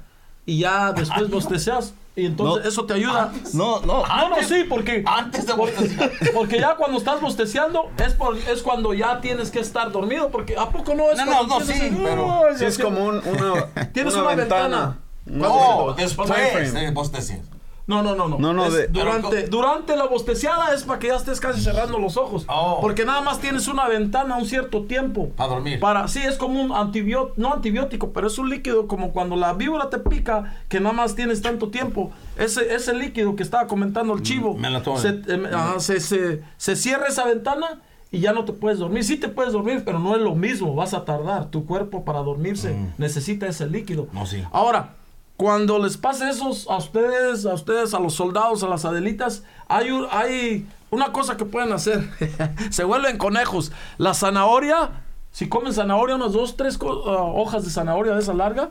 Y 0.46 0.60
ya 0.60 0.92
después 0.94 1.30
bostecias. 1.30 1.94
Y 2.16 2.28
entonces 2.28 2.64
No. 2.64 2.70
eso 2.70 2.86
te 2.86 2.94
ayuda. 2.94 3.32
No, 3.54 3.80
no. 3.82 4.06
No, 4.06 4.30
no, 4.30 4.36
sí, 4.48 4.66
porque... 4.70 5.04
Antes 5.08 5.48
de 5.48 5.54
bosteciar. 5.54 6.12
Porque 6.34 6.60
ya 6.60 6.76
cuando 6.76 6.98
estás 7.00 7.20
bosteciando 7.22 7.90
es, 7.98 8.14
por, 8.14 8.38
es 8.38 8.62
cuando 8.62 8.94
ya 8.94 9.20
tienes 9.20 9.50
que 9.50 9.60
estar 9.60 9.92
dormido. 9.92 10.30
Porque 10.30 10.56
¿a 10.56 10.70
poco 10.70 10.94
no 10.94 11.10
es 11.10 11.18
No, 11.18 11.26
no, 11.26 11.44
no, 11.48 11.60
sí, 11.62 11.74
pero- 12.04 12.42
Sí, 12.56 12.66
es 12.66 12.78
como 12.78 13.04
un- 13.06 13.18
una, 13.28 13.90
Tienes 13.94 14.14
una 14.14 14.36
ventana. 14.36 15.00
No, 15.26 15.96
Time 15.96 16.04
después 16.04 16.30
de 16.74 16.92
bosteciar. 16.92 17.40
No, 17.86 18.02
no, 18.02 18.16
no, 18.16 18.30
no. 18.30 18.38
No, 18.40 18.54
no, 18.54 18.72
de- 18.72 18.88
durante, 18.88 19.30
Pero- 19.30 19.48
durante 19.50 19.98
la 19.98 20.06
bosteciada 20.06 20.74
es 20.74 20.84
para 20.84 21.00
que 21.00 21.08
ya 21.08 21.16
estés 21.18 21.42
casi 21.42 21.60
cerrando 21.62 22.00
los 22.00 22.16
ojos. 22.16 22.46
Oh. 22.48 22.80
Porque 22.80 23.04
nada 23.04 23.20
más 23.22 23.40
tienes 23.40 23.68
una 23.68 23.88
ventana 23.90 24.38
un 24.38 24.46
cierto 24.46 24.84
tiempo. 24.84 25.30
Para 25.36 25.50
dormir. 25.56 25.80
Para, 25.82 26.08
sí, 26.08 26.20
es 26.20 26.38
como 26.38 26.62
un 26.62 26.72
antibiótico, 26.72 27.34
no 27.36 27.54
antibiótico, 27.54 28.14
pero 28.14 28.28
es 28.28 28.38
un 28.38 28.50
líquido 28.50 28.88
como 28.88 29.12
cuando 29.12 29.36
la 29.36 29.52
víbora 29.54 29.90
te 29.90 30.00
pica, 30.00 30.56
que 30.70 30.80
nada 30.80 30.94
más 30.96 31.16
tienes 31.16 31.42
tanto 31.42 31.70
tiempo. 31.70 32.12
Ese, 32.38 32.74
ese 32.74 32.94
líquido 32.94 33.36
que 33.36 33.44
estaba 33.44 33.68
comentando 33.68 34.14
el 34.14 34.22
chivo, 34.22 34.54
melatonina. 34.56 35.02
se, 35.02 35.34
em, 35.34 35.46
ajá, 35.48 35.80
se, 35.82 36.00
se- 36.00 36.42
se 36.56 36.76
cierra 36.78 37.08
esa 37.08 37.26
ventana 37.26 37.82
y 38.12 38.20
ya 38.20 38.32
no 38.32 38.46
te 38.46 38.54
puedes 38.54 38.80
dormir. 38.80 39.04
Sí 39.04 39.18
te 39.18 39.28
puedes 39.28 39.52
dormir, 39.52 39.82
pero 39.84 40.00
no 40.00 40.16
es 40.16 40.22
lo 40.22 40.36
mismo, 40.36 40.74
vas 40.74 40.94
a 40.94 41.04
tardar. 41.04 41.48
Tu 41.52 41.66
cuerpo 41.66 42.06
para 42.06 42.20
dormirse 42.20 42.76
necesita 42.98 43.46
ese 43.48 43.68
líquido. 43.68 44.08
No, 44.14 44.26
sí. 44.26 44.42
Ahora, 44.54 44.92
cuando 45.38 45.80
les 45.80 45.98
pase 45.98 46.30
esos 46.30 46.68
a 46.70 46.78
ustedes, 46.78 47.46
a 47.46 47.54
ustedes, 47.54 47.94
a 47.94 48.00
los 48.00 48.14
soldados, 48.14 48.64
a 48.64 48.68
las 48.68 48.86
adelitas, 48.86 49.44
hay, 49.68 49.92
un- 49.92 50.08
hay 50.12 50.68
una 50.92 51.12
cosa 51.12 51.38
que 51.38 51.46
pueden 51.46 51.74
hacer. 51.74 52.08
Se 52.70 52.84
vuelven 52.84 53.18
conejos. 53.18 53.72
La 53.98 54.14
zanahoria, 54.14 54.92
si 55.32 55.50
comen 55.50 55.74
zanahoria, 55.74 56.16
unas 56.16 56.34
dos, 56.34 56.56
tres 56.56 56.78
ah, 56.82 56.86
hojas 56.86 57.64
de 57.66 57.72
zanahoria 57.72 58.14
de 58.14 58.20
esa 58.20 58.34
larga, 58.34 58.70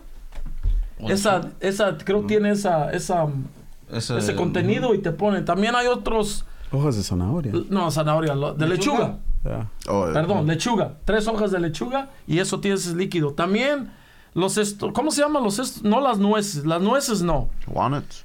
esa, 1.08 1.50
esa, 1.60 1.96
creo 1.98 2.22
tiene 2.26 2.50
esa, 2.50 2.90
esa, 2.92 3.26
Ese, 3.90 4.16
ese 4.18 4.36
contenido 4.36 4.94
y 4.94 4.98
te 4.98 5.10
ponen. 5.10 5.44
También 5.44 5.74
hay 5.74 5.88
otros, 5.88 6.44
Hojas 6.70 6.96
de 6.96 7.02
zanahoria. 7.02 7.52
no, 7.70 7.90
zanahoria, 7.90 8.34
lo- 8.34 8.54
de 8.54 8.66
lechuga. 8.68 9.18
Oh, 9.88 10.06
eh, 10.08 10.12
Perdón, 10.12 10.46
lechuga. 10.46 10.94
Tres 11.04 11.26
hojas 11.26 11.50
de 11.50 11.58
lechuga 11.58 12.10
y 12.28 12.38
eso 12.38 12.60
tiene 12.60 12.76
ese 12.76 12.94
líquido. 12.94 13.32
También 13.34 13.90
los 14.34 14.56
esto, 14.58 14.92
¿cómo 14.92 15.10
se 15.10 15.20
llaman 15.22 15.42
los 15.42 15.58
estos? 15.58 15.82
No 15.82 16.00
las 16.00 16.18
nueces, 16.18 16.64
las 16.64 16.80
nueces 16.82 17.22
no. 17.22 17.50
Walnuts, 17.66 18.24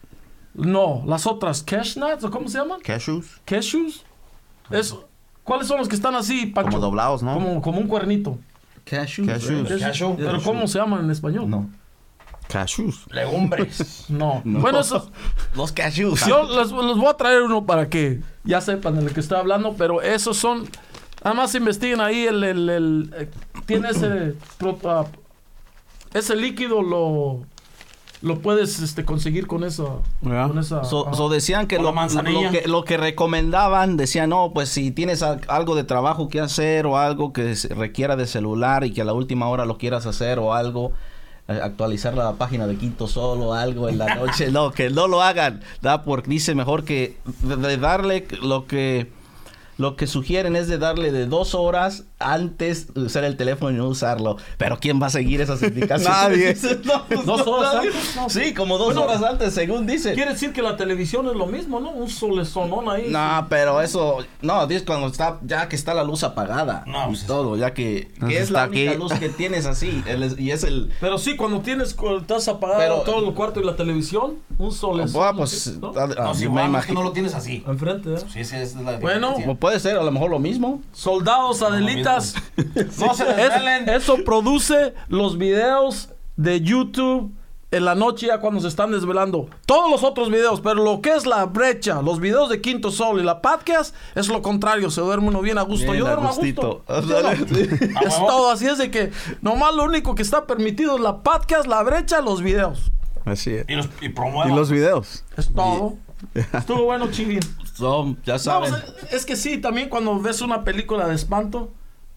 No, 0.53 1.03
las 1.05 1.27
otras 1.27 1.61
cashnuts 1.63 2.23
o 2.23 2.31
cómo 2.31 2.47
se 2.47 2.57
llaman? 2.59 2.79
cashews, 2.81 3.41
Cashews. 3.45 4.03
Eso. 4.69 5.07
¿Cuáles 5.43 5.67
son 5.67 5.77
los 5.77 5.87
que 5.87 5.95
están 5.95 6.15
así, 6.15 6.45
Pancho? 6.47 6.71
como 6.71 6.81
doblados, 6.81 7.23
¿no? 7.23 7.33
Como, 7.33 7.61
como 7.61 7.79
un 7.79 7.87
cuernito. 7.87 8.37
Cashews. 8.83 9.27
Cashews. 9.27 9.69
¿verdad? 9.69 9.87
Cashew. 9.87 10.15
Pero 10.17 10.41
¿cómo 10.43 10.67
se 10.67 10.79
llaman 10.79 11.05
en 11.05 11.11
español? 11.11 11.49
No. 11.49 11.69
Cashews. 12.49 13.05
Legumbres. 13.11 14.05
No. 14.09 14.41
Bueno, 14.45 14.79
eso, 14.79 15.09
Los 15.55 15.71
cashews. 15.73 16.25
yo 16.25 16.43
les, 16.43 16.71
les 16.71 16.97
voy 16.97 17.07
a 17.07 17.13
traer 17.15 17.41
uno 17.43 17.65
para 17.65 17.89
que 17.89 18.21
ya 18.45 18.61
sepan 18.61 18.95
de 18.95 19.01
lo 19.03 19.09
que 19.13 19.19
estoy 19.19 19.37
hablando, 19.37 19.73
pero 19.77 20.01
esos 20.01 20.37
son... 20.37 20.67
Además 21.23 21.53
investiguen 21.55 21.99
ahí 21.99 22.25
el... 22.25 22.43
el, 22.43 22.69
el, 22.69 23.13
eh, 23.17 23.29
tiene 23.65 23.89
ese... 23.89 24.35
pro- 24.57 24.79
ah, 24.85 25.05
ese 26.13 26.35
líquido 26.35 26.81
lo... 26.81 27.41
Lo 28.23 28.39
puedes 28.39 28.79
este, 28.79 29.05
conseguir 29.05 29.45
con 29.45 29.63
eso. 29.63 30.01
Ya. 30.23 30.47
Con 30.47 30.57
esa, 30.57 30.83
So, 30.83 31.07
ah. 31.07 31.13
so 31.13 31.29
decían 31.29 31.67
que 31.67 31.77
lo, 31.77 31.91
lo 31.93 32.51
que 32.51 32.63
lo 32.65 32.83
que 32.83 32.97
recomendaban, 32.97 33.95
decían, 33.95 34.31
no, 34.31 34.53
pues 34.55 34.69
si 34.69 34.89
tienes 34.89 35.21
al- 35.21 35.41
algo 35.47 35.75
de 35.75 35.83
trabajo 35.83 36.27
que 36.27 36.39
hacer 36.39 36.87
o 36.87 36.97
algo 36.97 37.31
que 37.31 37.53
requiera 37.75 38.15
de 38.15 38.25
celular 38.25 38.83
y 38.85 38.91
que 38.91 39.01
a 39.01 39.05
la 39.05 39.13
última 39.13 39.47
hora 39.49 39.65
lo 39.65 39.77
quieras 39.77 40.07
hacer 40.07 40.39
o 40.39 40.55
algo, 40.55 40.93
eh, 41.47 41.59
actualizar 41.61 42.15
la 42.15 42.33
página 42.33 42.65
de 42.65 42.75
Quinto 42.77 43.07
Sol 43.07 43.39
o 43.39 43.53
algo 43.53 43.87
en 43.87 43.99
la 43.99 44.15
noche, 44.15 44.49
no, 44.51 44.71
que 44.71 44.89
no 44.89 45.07
lo 45.07 45.21
hagan, 45.21 45.61
da 45.83 46.01
porque 46.01 46.27
dice 46.31 46.55
mejor 46.55 46.85
que 46.85 47.17
de, 47.43 47.55
de 47.55 47.77
darle 47.77 48.27
lo 48.41 48.65
que 48.65 49.11
lo 49.77 49.95
que 49.95 50.07
sugieren 50.07 50.55
es 50.55 50.67
de 50.67 50.77
darle 50.77 51.11
de 51.11 51.25
dos 51.27 51.55
horas 51.55 52.03
antes 52.19 52.93
de 52.93 53.01
usar 53.01 53.23
el 53.23 53.37
teléfono 53.37 53.71
y 53.71 53.75
no 53.75 53.87
usarlo. 53.87 54.37
Pero 54.57 54.79
¿quién 54.79 55.01
va 55.01 55.07
a 55.07 55.09
seguir 55.11 55.39
esas 55.41 55.61
indicaciones? 55.61 56.63
Nadie. 56.63 56.77
No, 56.83 57.05
pues, 57.07 57.25
¿Dos 57.25 57.45
no, 57.45 57.51
horas 57.53 57.73
nadie. 57.75 57.89
antes? 57.89 58.15
No. 58.15 58.29
Sí, 58.29 58.53
como 58.53 58.77
dos 58.77 58.87
Bueno, 58.95 59.03
horas 59.03 59.21
antes, 59.23 59.53
según 59.53 59.85
dice. 59.85 60.13
Quiere 60.13 60.31
decir 60.33 60.53
que 60.53 60.61
la 60.61 60.77
televisión 60.77 61.27
es 61.27 61.35
lo 61.35 61.45
mismo, 61.45 61.79
¿no? 61.79 61.91
Un 61.91 62.09
solezonón 62.09 62.89
ahí. 62.89 63.07
No, 63.09 63.45
pero 63.49 63.81
eso, 63.81 64.17
no, 64.41 64.65
dices 64.67 64.83
cuando 64.83 65.07
está, 65.07 65.39
ya 65.43 65.67
que 65.69 65.75
está 65.75 65.93
la 65.93 66.03
luz 66.03 66.23
apagada 66.23 66.83
No, 66.87 67.03
y 67.03 67.07
pues 67.09 67.21
es- 67.21 67.27
todo, 67.27 67.55
ya 67.57 67.73
que, 67.73 68.09
que 68.27 68.39
es 68.39 68.49
la 68.51 68.67
única 68.67 68.91
aquí. 68.91 68.99
luz 68.99 69.13
que 69.13 69.29
tienes 69.29 69.65
así, 69.65 70.03
el- 70.07 70.39
y 70.39 70.51
es 70.51 70.63
el, 70.63 70.91
Pero 70.99 71.17
sí, 71.17 71.35
cuando 71.35 71.59
tienes, 71.61 71.93
cuando 71.93 72.19
estás 72.21 72.47
apagado 72.47 72.79
Pero- 72.79 73.01
todo 73.01 73.27
el 73.27 73.33
cuarto 73.33 73.59
y 73.59 73.63
la 73.65 73.75
televisión, 73.75 74.35
un 74.57 74.71
solezón. 74.71 75.13
Bueno, 75.13 75.37
pues, 75.37 75.77
¿no? 75.79 75.93
ah, 75.95 76.07
ah, 76.17 76.23
No, 76.23 76.33
si 76.35 76.47
me 76.49 76.55
es 76.55 76.61
que 76.63 76.69
imagino. 76.69 76.99
no 77.01 77.03
lo 77.07 77.11
tienes 77.13 77.35
así. 77.35 77.63
Enfrente, 77.67 78.13
¿eh? 78.15 78.17
Sí, 78.33 78.43
sí, 78.43 78.55
es 78.55 78.75
la 78.75 78.97
Bueno, 78.99 79.35
puede 79.67 79.81
ser 79.81 79.97
a 79.97 80.03
lo 80.03 80.11
mejor 80.13 80.31
lo 80.31 80.39
mismo. 80.39 80.81
Soldados, 80.93 81.61
Adelitas. 81.61 82.35
No 82.99 83.13
se 83.13 83.23
Es- 83.45 83.87
eso 83.89 84.15
produce 84.23 84.93
los 85.09 85.37
videos 85.37 86.07
de 86.37 86.61
YouTube 86.61 87.33
en 87.71 87.83
la 87.83 87.95
noche 87.95 88.27
ya 88.27 88.39
cuando 88.39 88.61
se 88.61 88.69
están 88.69 88.91
desvelando. 88.91 89.49
Todos 89.65 89.91
los 89.91 90.05
otros 90.05 90.29
videos, 90.29 90.61
pero 90.61 90.75
lo 90.85 91.01
que 91.01 91.13
es 91.15 91.25
la 91.25 91.43
brecha, 91.47 92.01
los 92.01 92.21
videos 92.21 92.47
de 92.49 92.61
Quinto 92.61 92.91
Sol 92.91 93.19
y 93.19 93.23
la 93.23 93.41
podcast 93.41 93.93
es 94.15 94.29
lo 94.29 94.41
contrario. 94.41 94.89
Se 94.89 95.01
duerme 95.01 95.27
uno 95.27 95.41
bien 95.41 95.57
a 95.57 95.63
gusto. 95.63 95.91
Bien 95.91 95.97
Yo 95.97 96.05
duermo 96.05 96.29
a 96.29 96.31
gustito. 96.31 96.83
gusto. 96.87 97.01
Yo 97.09 97.21
no. 97.21 97.27
¿A 97.99 98.03
Es 98.03 98.15
todo. 98.15 98.49
Así 98.51 98.67
es 98.67 98.77
de 98.77 98.89
que 98.89 99.11
nomás 99.41 99.75
lo 99.75 99.83
único 99.83 100.15
que 100.15 100.21
está 100.21 100.45
permitido 100.47 100.95
es 100.95 101.01
la 101.01 101.17
podcast, 101.17 101.67
la 101.67 101.83
brecha, 101.83 102.21
los 102.21 102.41
videos. 102.41 102.89
Así 103.25 103.53
es. 103.53 103.65
Y, 103.67 103.75
los, 103.75 103.87
y. 104.01 104.05
Y 104.05 104.55
los 104.55 104.71
videos. 104.71 105.25
Es 105.35 105.53
todo. 105.53 105.97
Estuvo 106.53 106.83
bueno, 106.83 107.09
Chivín. 107.11 107.39
So, 107.73 108.15
ya 108.25 108.33
No, 108.33 108.39
sea, 108.39 108.85
es 109.11 109.25
que 109.25 109.35
sí, 109.35 109.57
también 109.57 109.89
cuando 109.89 110.19
ves 110.19 110.41
una 110.41 110.63
película 110.63 111.07
de 111.07 111.15
espanto, 111.15 111.73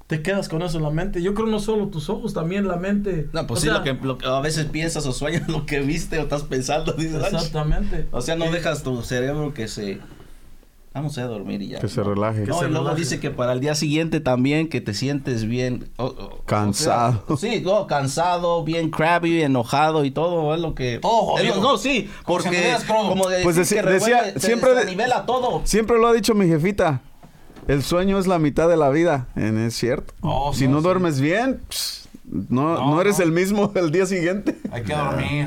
te 0.06 0.22
quedas 0.22 0.48
con 0.48 0.62
eso 0.62 0.78
en 0.78 0.82
la 0.84 0.90
mente. 0.90 1.22
Yo 1.22 1.34
creo 1.34 1.46
no 1.46 1.60
solo 1.60 1.88
tus 1.88 2.10
ojos, 2.10 2.34
también 2.34 2.66
la 2.66 2.76
mente. 2.76 3.28
no, 3.32 3.46
pues 3.46 3.58
O 3.58 3.60
sí, 3.60 3.68
sea, 3.68 3.78
lo 3.78 3.84
que, 3.84 3.94
lo 3.94 4.18
que 4.18 4.26
a 4.26 4.40
veces 4.40 4.66
piensas 4.66 5.06
o 5.06 5.12
sueñas 5.12 5.48
lo 5.50 5.66
que 5.66 5.80
viste 5.80 6.18
o 6.18 6.22
estás 6.22 6.42
pensando. 6.42 6.92
Dices. 6.94 7.22
Exactamente. 7.22 8.08
o 8.10 8.20
sea, 8.20 8.36
no 8.36 8.50
dejas 8.50 8.82
tu 8.82 9.02
cerebro 9.02 9.54
que 9.54 9.68
se... 9.68 10.00
Vamos 10.92 11.16
a 11.18 11.24
dormir 11.24 11.62
y 11.62 11.68
ya. 11.68 11.78
Que 11.78 11.86
se 11.88 12.02
relaje. 12.02 12.46
No, 12.46 12.58
se 12.58 12.64
y 12.66 12.68
luego 12.68 12.86
relaje. 12.86 13.00
dice 13.02 13.20
que 13.20 13.30
para 13.30 13.52
el 13.52 13.60
día 13.60 13.76
siguiente 13.76 14.18
también 14.18 14.68
que 14.68 14.80
te 14.80 14.92
sientes 14.92 15.44
bien... 15.44 15.88
Cansado. 16.46 17.22
o 17.28 17.36
sea, 17.36 17.50
sí, 17.52 17.60
no, 17.64 17.86
cansado, 17.86 18.64
bien 18.64 18.90
crabby, 18.90 19.40
enojado 19.42 20.04
y 20.04 20.10
todo, 20.10 20.52
es 20.54 20.60
lo 20.60 20.74
que... 20.74 20.98
Todo 20.98 21.38
es 21.38 21.48
lo- 21.56 21.62
no, 21.62 21.78
sí, 21.78 22.10
porque 22.26 22.74
como 22.88 23.28
de 23.28 23.42
Pues 23.44 23.54
decir 23.56 23.78
deci- 23.78 23.84
que 23.84 23.90
decía- 23.92 24.16
revuelve, 24.18 24.40
siempre 24.40 24.84
nivela 24.86 25.26
todo. 25.26 25.60
Siempre 25.64 25.96
lo 25.98 26.08
ha 26.08 26.12
dicho 26.12 26.34
mi 26.34 26.48
jefita. 26.48 27.02
El 27.68 27.84
sueño 27.84 28.18
es 28.18 28.26
la 28.26 28.40
mitad 28.40 28.68
de 28.68 28.76
la 28.76 28.88
vida. 28.90 29.28
Es 29.36 29.74
cierto. 29.74 30.12
Oh, 30.22 30.52
si 30.52 30.66
no 30.66 30.78
sí. 30.78 30.82
duermes 30.84 31.20
bien, 31.20 31.60
pss, 31.68 32.08
no, 32.48 32.74
No, 32.74 32.90
no, 32.96 33.00
eres 33.00 33.18
no. 33.18 33.24
el 33.26 33.30
mismo 33.32 33.70
el 33.76 33.92
día 33.92 34.06
siguiente. 34.06 34.58
Hay 34.72 34.82
que 34.82 34.92
dormir. 34.94 35.46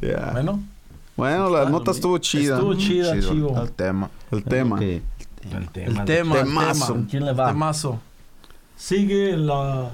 Ya. 0.00 0.30
Bueno, 0.32 0.60
Bueno, 1.20 1.50
la 1.50 1.68
nota 1.68 1.90
estuvo 1.90 2.16
chida. 2.16 2.54
estuvo 2.54 2.74
chida, 2.74 3.12
Chido, 3.12 3.32
chivo. 3.34 3.60
El 3.62 3.72
tema. 3.72 4.10
El 4.30 4.42
tema. 4.42 4.78
El 4.78 5.02
El 5.52 5.68
tema. 5.70 6.04
tema, 6.06 6.38
el 6.38 6.44
Temazo. 6.46 6.92
tema. 6.94 7.06
¿Quién 7.10 7.24
le 7.26 7.32
va? 7.34 7.48
Temazo. 7.48 8.00
Sigue 8.74 9.36
la... 9.36 9.90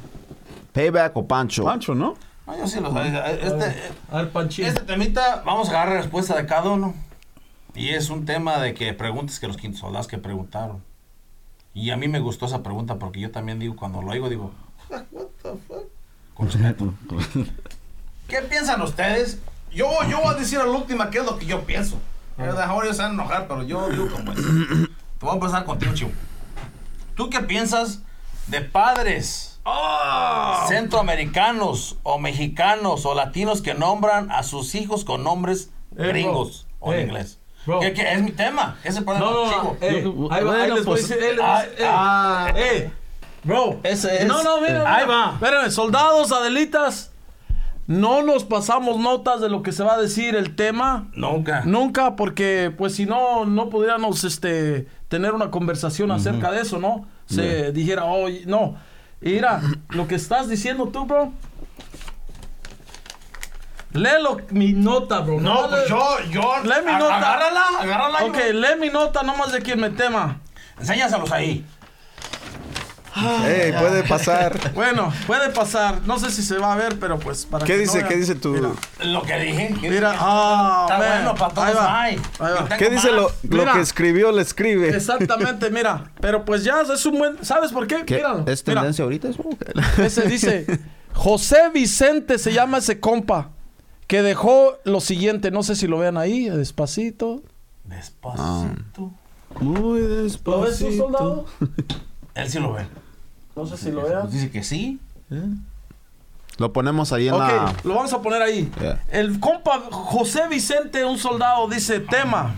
Payback 0.72 1.16
o 1.16 1.26
Pancho. 1.26 1.64
Pancho, 1.64 1.96
¿no? 1.96 2.14
No, 2.46 2.56
yo 2.56 2.68
sí 2.68 2.78
lo 2.78 2.92
sé. 2.92 3.08
Este, 3.42 3.74
A 4.12 4.16
ver, 4.18 4.30
Panchín. 4.30 4.66
este 4.66 4.82
temita, 4.82 5.42
vamos 5.44 5.68
a 5.68 5.72
agarrar 5.72 5.96
respuesta 5.96 6.36
de 6.36 6.46
cada 6.46 6.70
uno. 6.70 6.94
Y 7.74 7.88
es 7.88 8.08
un 8.08 8.24
tema 8.24 8.58
de 8.58 8.74
que 8.74 8.92
preguntes 8.94 9.40
que 9.40 9.48
los 9.48 9.56
quintos 9.56 9.80
soldados 9.80 10.06
que 10.06 10.18
preguntaron. 10.18 10.80
Y 11.74 11.90
a 11.90 11.96
mí 11.96 12.06
me 12.06 12.20
gustó 12.20 12.46
esa 12.46 12.62
pregunta 12.62 13.00
porque 13.00 13.18
yo 13.18 13.32
también 13.32 13.58
digo, 13.58 13.74
cuando 13.74 14.00
lo 14.00 14.12
oigo, 14.12 14.28
digo, 14.28 14.52
"Fuck, 14.88 15.02
what 15.10 15.26
the 15.42 15.48
fuck? 15.66 15.84
Con 16.34 16.46
respeto. 16.52 16.94
¿Qué 18.28 18.42
piensan 18.42 18.80
ustedes? 18.82 19.40
Yo, 19.76 19.90
yo 20.08 20.20
voy 20.22 20.34
a 20.34 20.38
decir 20.38 20.58
a 20.58 20.64
la 20.64 20.70
última 20.72 21.10
qué 21.10 21.18
es 21.18 21.24
lo 21.24 21.38
que 21.38 21.44
yo 21.46 21.60
pienso. 21.64 21.98
A 22.38 22.46
lo 22.46 22.54
mejor 22.54 22.84
ellos 22.84 22.96
se 22.96 23.02
van 23.02 23.12
a 23.12 23.14
enojar, 23.14 23.46
pero 23.46 23.62
yo 23.62 23.88
digo 23.90 24.08
como 24.10 24.32
es. 24.32 24.38
Te 25.18 25.24
voy 25.24 25.30
a 25.30 25.34
empezar 25.34 25.64
contigo, 25.64 25.92
Chivo. 25.94 26.10
¿Tú 27.14 27.28
qué 27.30 27.40
piensas 27.40 28.00
de 28.46 28.60
padres 28.62 29.60
centroamericanos 30.68 31.96
o 32.02 32.18
mexicanos 32.18 33.04
o 33.06 33.14
latinos 33.14 33.62
que 33.62 33.74
nombran 33.74 34.30
a 34.30 34.42
sus 34.42 34.74
hijos 34.74 35.04
con 35.04 35.22
nombres 35.24 35.70
Eh, 35.98 36.06
gringos 36.08 36.66
bro. 36.80 36.88
o 36.88 36.92
en 36.92 36.98
Eh, 36.98 37.02
inglés? 37.02 37.38
¿Qué, 37.80 37.92
qué? 37.94 38.12
Es 38.12 38.22
mi 38.22 38.30
tema. 38.32 38.78
Ese 38.84 39.02
problema, 39.02 39.26
No, 39.30 39.44
no, 39.46 39.50
chivo. 39.50 39.76
no. 39.80 39.86
Eh, 39.86 40.28
ahí 40.30 40.44
va, 40.44 40.56
les 40.58 40.70
voy 40.70 40.80
a 40.80 40.84
pues, 40.84 41.08
decir. 41.08 41.24
eh, 41.24 41.36
ah, 41.42 41.64
eh, 41.78 41.84
ah. 41.88 42.52
eh, 42.54 42.90
bro. 43.42 43.80
Ese 43.82 44.22
es- 44.22 44.26
No, 44.26 44.42
no, 44.42 44.60
mira. 44.60 44.84
ahí 44.94 45.06
va. 45.06 45.32
Espérenme, 45.34 45.70
soldados, 45.70 46.30
Adelitas. 46.32 47.10
No 47.86 48.22
nos 48.22 48.42
pasamos 48.44 48.98
notas 48.98 49.40
de 49.40 49.48
lo 49.48 49.62
que 49.62 49.70
se 49.72 49.84
va 49.84 49.94
a 49.94 50.00
decir 50.00 50.34
el 50.34 50.56
tema. 50.56 51.08
Nunca. 51.14 51.62
Nunca, 51.64 52.16
porque 52.16 52.72
pues 52.76 52.94
si 52.96 53.06
no, 53.06 53.44
no 53.44 53.70
pudiéramos 53.70 54.24
este, 54.24 54.88
tener 55.08 55.32
una 55.34 55.50
conversación 55.52 56.10
acerca 56.10 56.50
de 56.50 56.62
eso, 56.62 56.78
¿no? 56.78 57.06
Se 57.26 57.70
dijera, 57.72 58.04
oye, 58.04 58.42
no. 58.46 58.74
Y 59.22 59.30
mira, 59.30 59.60
lo 59.90 60.08
que 60.08 60.16
estás 60.16 60.48
diciendo 60.48 60.88
tú, 60.88 61.06
bro. 61.06 61.32
Léelo 63.92 64.38
mi 64.50 64.72
nota, 64.72 65.20
bro. 65.20 65.40
No, 65.40 65.54
Nomás 65.54 65.68
pues 65.70 65.82
le- 65.84 65.88
yo, 65.88 66.18
yo. 66.30 66.62
Lee 66.64 66.84
mi 66.84 66.92
nota. 66.92 67.16
Agárrala, 67.16 67.62
agárrala. 67.80 68.24
Ok, 68.24 68.36
lee 68.52 68.78
mi 68.80 68.90
nota 68.90 69.22
nomás 69.22 69.52
de 69.52 69.62
quien 69.62 69.80
me 69.80 69.90
tema. 69.90 70.40
Enséñaselos 70.78 71.32
ahí. 71.32 71.64
Puede 73.20 74.02
pasar. 74.04 74.58
Bueno, 74.74 75.12
puede 75.26 75.48
pasar. 75.50 76.02
No 76.06 76.18
sé 76.18 76.30
si 76.30 76.42
se 76.42 76.58
va 76.58 76.74
a 76.74 76.76
ver, 76.76 76.98
pero 76.98 77.18
pues 77.18 77.46
para 77.46 77.64
¿Qué 77.64 77.74
que 77.74 77.78
dice? 77.80 78.04
¿Qué 78.04 78.16
dice 78.16 78.34
tu...? 78.34 78.50
Mira, 78.52 78.70
Lo 79.04 79.22
que 79.22 79.38
dije. 79.38 79.74
Mira, 79.80 80.14
ah, 80.18 80.86
Está 80.88 80.98
man. 80.98 81.08
bueno, 81.08 81.34
para 81.34 81.54
todos 81.54 81.68
Ahí 81.68 81.74
va, 81.74 82.00
hay. 82.02 82.14
ahí 82.14 82.20
va. 82.40 82.48
Yo 82.48 82.64
tengo 82.64 82.76
¿Qué 82.78 82.90
dice 82.90 83.06
más. 83.08 83.16
lo, 83.16 83.22
lo 83.22 83.58
Mira. 83.58 83.72
que 83.72 83.80
escribió? 83.80 84.32
Le 84.32 84.42
escribe. 84.42 84.88
Exactamente, 84.94 85.70
mira. 85.70 86.10
Pero 86.20 86.44
pues 86.44 86.62
ya 86.64 86.82
es 86.82 87.06
un 87.06 87.18
buen. 87.18 87.42
¿Sabes 87.44 87.72
por 87.72 87.86
qué? 87.86 88.04
¿Qué? 88.04 88.16
Míralo, 88.16 88.44
¿Es 88.46 88.66
mira. 88.66 88.80
tendencia 88.82 89.04
ahorita 89.04 89.28
eso? 89.28 89.44
Ese 89.98 90.22
dice, 90.28 90.66
José 91.14 91.70
Vicente 91.72 92.38
se 92.38 92.52
llama 92.52 92.78
ese 92.78 93.00
compa, 93.00 93.50
que 94.06 94.20
dejó 94.22 94.78
lo 94.84 95.00
siguiente, 95.00 95.50
no 95.50 95.62
sé 95.62 95.74
si 95.76 95.86
lo 95.86 95.98
vean 95.98 96.18
ahí, 96.18 96.48
despacito. 96.50 97.42
Despacito. 97.84 99.12
Muy 99.60 100.00
¿Lo 100.00 100.06
ves 100.20 100.38
tú, 100.42 100.50
despacito. 100.62 101.02
soldado? 101.04 101.46
Él 102.34 102.50
sí 102.50 102.58
lo 102.58 102.72
ve. 102.74 102.86
No 103.56 103.66
sé 103.66 103.76
si 103.78 103.90
lo 103.90 104.02
Pues 104.02 104.12
vean. 104.12 104.30
dice 104.30 104.50
que 104.50 104.62
sí. 104.62 105.00
Lo 106.58 106.72
ponemos 106.72 107.12
ahí 107.12 107.28
en 107.28 107.34
Ok, 107.34 107.40
la... 107.40 107.74
lo 107.84 107.94
vamos 107.94 108.12
a 108.12 108.22
poner 108.22 108.42
ahí. 108.42 108.70
Yeah. 108.80 109.02
El 109.10 109.40
compa 109.40 109.80
José 109.90 110.46
Vicente, 110.48 111.04
un 111.04 111.18
soldado, 111.18 111.66
dice, 111.68 112.00
tema, 112.00 112.54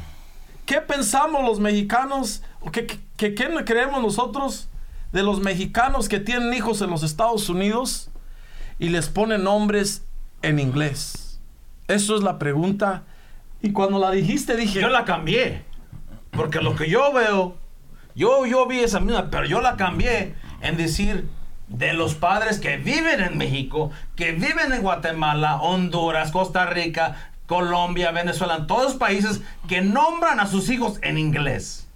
¿qué 0.66 0.80
pensamos 0.80 1.44
los 1.44 1.60
mexicanos, 1.60 2.42
o 2.60 2.70
qué, 2.70 2.86
qué, 3.16 3.34
qué 3.34 3.64
creemos 3.64 4.02
nosotros 4.02 4.68
de 5.12 5.22
los 5.22 5.40
mexicanos 5.40 6.08
que 6.08 6.20
tienen 6.20 6.52
hijos 6.52 6.82
en 6.82 6.90
los 6.90 7.02
Estados 7.02 7.48
Unidos 7.48 8.10
y 8.78 8.88
les 8.90 9.08
ponen 9.08 9.44
nombres 9.44 10.04
en 10.42 10.58
inglés? 10.58 11.40
Eso 11.86 12.16
es 12.16 12.22
la 12.22 12.38
pregunta. 12.38 13.04
Y 13.62 13.72
cuando 13.72 13.98
la 13.98 14.10
dijiste 14.10 14.56
dije, 14.56 14.80
Yo 14.80 14.88
la 14.88 15.04
cambié. 15.04 15.64
Porque 16.32 16.60
lo 16.60 16.76
que 16.76 16.88
yo 16.90 17.12
veo, 17.12 17.56
yo, 18.14 18.46
yo 18.46 18.66
vi 18.66 18.80
esa 18.80 19.00
misma, 19.00 19.28
pero 19.30 19.46
yo 19.46 19.60
la 19.60 19.76
cambié 19.76 20.34
en 20.60 20.76
decir 20.76 21.28
de 21.68 21.92
los 21.92 22.14
padres 22.14 22.58
que 22.60 22.76
viven 22.78 23.20
en 23.20 23.36
México, 23.38 23.90
que 24.16 24.32
viven 24.32 24.72
en 24.72 24.82
Guatemala, 24.82 25.56
Honduras, 25.56 26.30
Costa 26.32 26.66
Rica, 26.66 27.30
Colombia, 27.46 28.10
Venezuela, 28.10 28.56
en 28.56 28.66
todos 28.66 28.84
los 28.84 28.94
países 28.94 29.40
que 29.68 29.80
nombran 29.80 30.40
a 30.40 30.46
sus 30.46 30.68
hijos 30.70 30.98
en 31.02 31.18
inglés. 31.18 31.86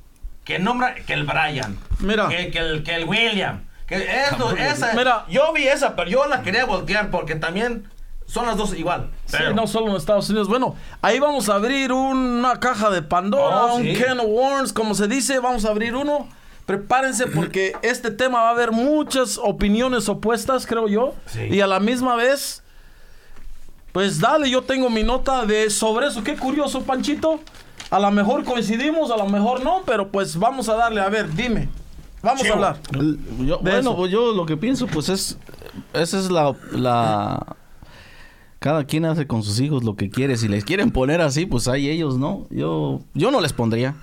Que 0.44 0.58
nombran, 0.58 0.94
que 1.06 1.12
el 1.14 1.24
Brian, 1.24 1.78
Mira. 2.00 2.28
que, 2.28 2.50
que 2.50 2.58
el, 2.58 2.82
que 2.82 2.94
el 2.96 3.04
William, 3.08 3.62
que 3.86 3.96
esto, 4.28 4.56
esa. 4.56 4.92
Mira. 4.94 5.24
Yo 5.28 5.52
vi 5.52 5.68
esa, 5.68 5.94
pero 5.94 6.10
yo 6.10 6.26
la 6.26 6.42
quería 6.42 6.64
voltear 6.64 7.10
porque 7.10 7.36
también 7.36 7.88
son 8.26 8.46
las 8.46 8.56
dos 8.56 8.74
igual. 8.74 9.10
Sí, 9.26 9.36
Pero- 9.38 9.54
no 9.54 9.66
solo 9.66 9.90
en 9.90 9.96
Estados 9.96 10.28
Unidos. 10.30 10.48
Bueno, 10.48 10.74
ahí 11.00 11.18
vamos 11.20 11.48
a 11.48 11.54
abrir 11.54 11.92
una 11.92 12.58
caja 12.58 12.90
de 12.90 13.02
Pandora, 13.02 13.66
Oh, 13.66 13.76
un 13.76 13.82
sí. 13.84 13.94
can 13.94 14.18
of 14.20 14.26
worms, 14.26 14.72
como 14.72 14.94
se 14.94 15.06
dice. 15.06 15.38
Vamos 15.38 15.64
a 15.64 15.68
abrir 15.70 15.94
uno. 15.94 16.28
Prepárense 16.66 17.26
porque 17.26 17.72
este 17.82 18.10
tema 18.10 18.40
va 18.42 18.48
a 18.48 18.52
haber 18.52 18.70
muchas 18.72 19.38
opiniones 19.42 20.08
opuestas, 20.08 20.66
creo 20.66 20.88
yo. 20.88 21.14
Sí. 21.26 21.40
Y 21.50 21.60
a 21.60 21.66
la 21.66 21.80
misma 21.80 22.14
vez, 22.16 22.62
pues 23.92 24.20
dale, 24.20 24.48
yo 24.48 24.62
tengo 24.62 24.88
mi 24.88 25.02
nota 25.02 25.44
de 25.44 25.68
sobre 25.70 26.06
eso. 26.06 26.22
Qué 26.22 26.36
curioso, 26.36 26.82
Panchito. 26.82 27.40
A 27.90 27.98
lo 27.98 28.10
mejor 28.10 28.44
coincidimos, 28.44 29.10
a 29.10 29.16
lo 29.16 29.26
mejor 29.26 29.62
no, 29.62 29.82
pero 29.84 30.08
pues 30.10 30.36
vamos 30.38 30.68
a 30.68 30.74
darle. 30.74 31.00
A 31.00 31.08
ver, 31.08 31.34
dime. 31.34 31.68
Vamos 32.22 32.42
Chivo. 32.42 32.54
a 32.54 32.56
hablar. 32.56 32.76
Yo- 33.40 33.58
bueno, 33.58 33.78
eso. 33.80 33.96
pues 33.96 34.12
yo 34.12 34.32
lo 34.32 34.46
que 34.46 34.56
pienso, 34.56 34.86
pues 34.86 35.08
es. 35.08 35.36
Esa 35.92 36.18
es 36.18 36.30
la, 36.30 36.54
la. 36.70 37.56
Cada 38.60 38.84
quien 38.84 39.04
hace 39.04 39.26
con 39.26 39.42
sus 39.42 39.58
hijos 39.58 39.82
lo 39.82 39.96
que 39.96 40.08
quiere. 40.08 40.36
Si 40.36 40.46
les 40.46 40.64
quieren 40.64 40.92
poner 40.92 41.20
así, 41.20 41.44
pues 41.46 41.66
ahí 41.66 41.90
ellos, 41.90 42.16
¿no? 42.16 42.46
Yo, 42.50 43.00
yo 43.12 43.30
no 43.32 43.40
les 43.40 43.52
pondría. 43.52 43.96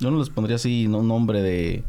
Yo 0.00 0.10
no 0.10 0.18
les 0.18 0.30
pondría 0.30 0.56
así 0.56 0.86
un 0.86 1.06
nombre 1.08 1.40
de... 1.42 1.84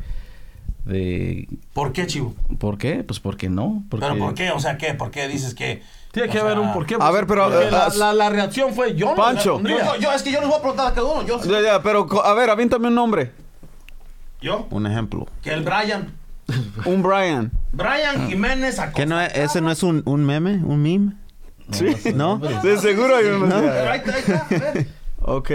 de 0.86 1.48
¿Por 1.74 1.92
qué, 1.94 2.06
Chivo? 2.08 2.34
¿Por 2.60 2.78
qué? 2.78 3.04
Pues 3.04 3.20
porque 3.20 3.50
no. 3.50 3.84
Porque, 3.90 4.06
¿Pero 4.08 4.20
por 4.20 4.34
qué? 4.34 4.52
O 4.52 4.60
sea, 4.60 4.78
¿qué? 4.78 4.94
¿Por 4.94 5.12
qué 5.12 5.28
dices 5.28 5.54
que...? 5.56 5.82
Tiene 6.12 6.30
o 6.30 6.32
que 6.32 6.38
sea, 6.38 6.46
haber 6.48 6.60
un 6.60 6.72
porqué. 6.72 6.96
A 6.98 7.12
ver, 7.12 7.28
pero, 7.28 7.62
eh, 7.62 7.70
la, 7.70 7.88
as- 7.88 7.98
la- 7.98 8.14
la 8.14 8.30
reacción 8.30 8.74
fue 8.74 8.96
yo. 8.96 9.14
Pancho. 9.16 9.60
no- 9.62 9.98
Yo, 9.98 10.14
es 10.14 10.24
que 10.24 10.32
yo 10.32 10.40
les 10.40 10.48
voy 10.48 10.58
a 10.58 10.62
preguntar 10.62 10.88
a 10.88 10.94
cada 10.94 11.08
uno. 11.08 11.24
Yo, 11.28 11.42
Ya, 11.44 11.60
ya, 11.62 11.84
pero 11.84 12.08
a 12.24 12.34
ver, 12.34 12.50
avíntame 12.50 12.88
un 12.88 12.96
nombre. 12.96 13.32
yo 14.42 14.66
Un 14.70 14.88
ejemplo. 14.88 15.28
que 15.42 15.52
el 15.52 15.64
Brian. 15.64 16.14
Un 16.86 17.02
Brian. 17.04 17.52
Brian 17.74 18.30
Jiménez 18.30 18.80
Acosta. 18.80 18.96
¿Qué 19.02 19.06
no 19.06 19.20
es- 19.20 19.36
¿Ese 19.36 19.60
no 19.60 19.72
es 19.72 19.84
un, 19.84 20.04
un 20.06 20.24
meme? 20.24 20.62
¿Un 20.64 20.82
meme? 20.82 21.14
Sí. 21.72 22.14
¿No? 22.14 22.38
De 22.38 22.78
seguro 22.78 23.16
hay 23.18 23.26
uno. 23.26 23.54
Ok. 25.22 25.52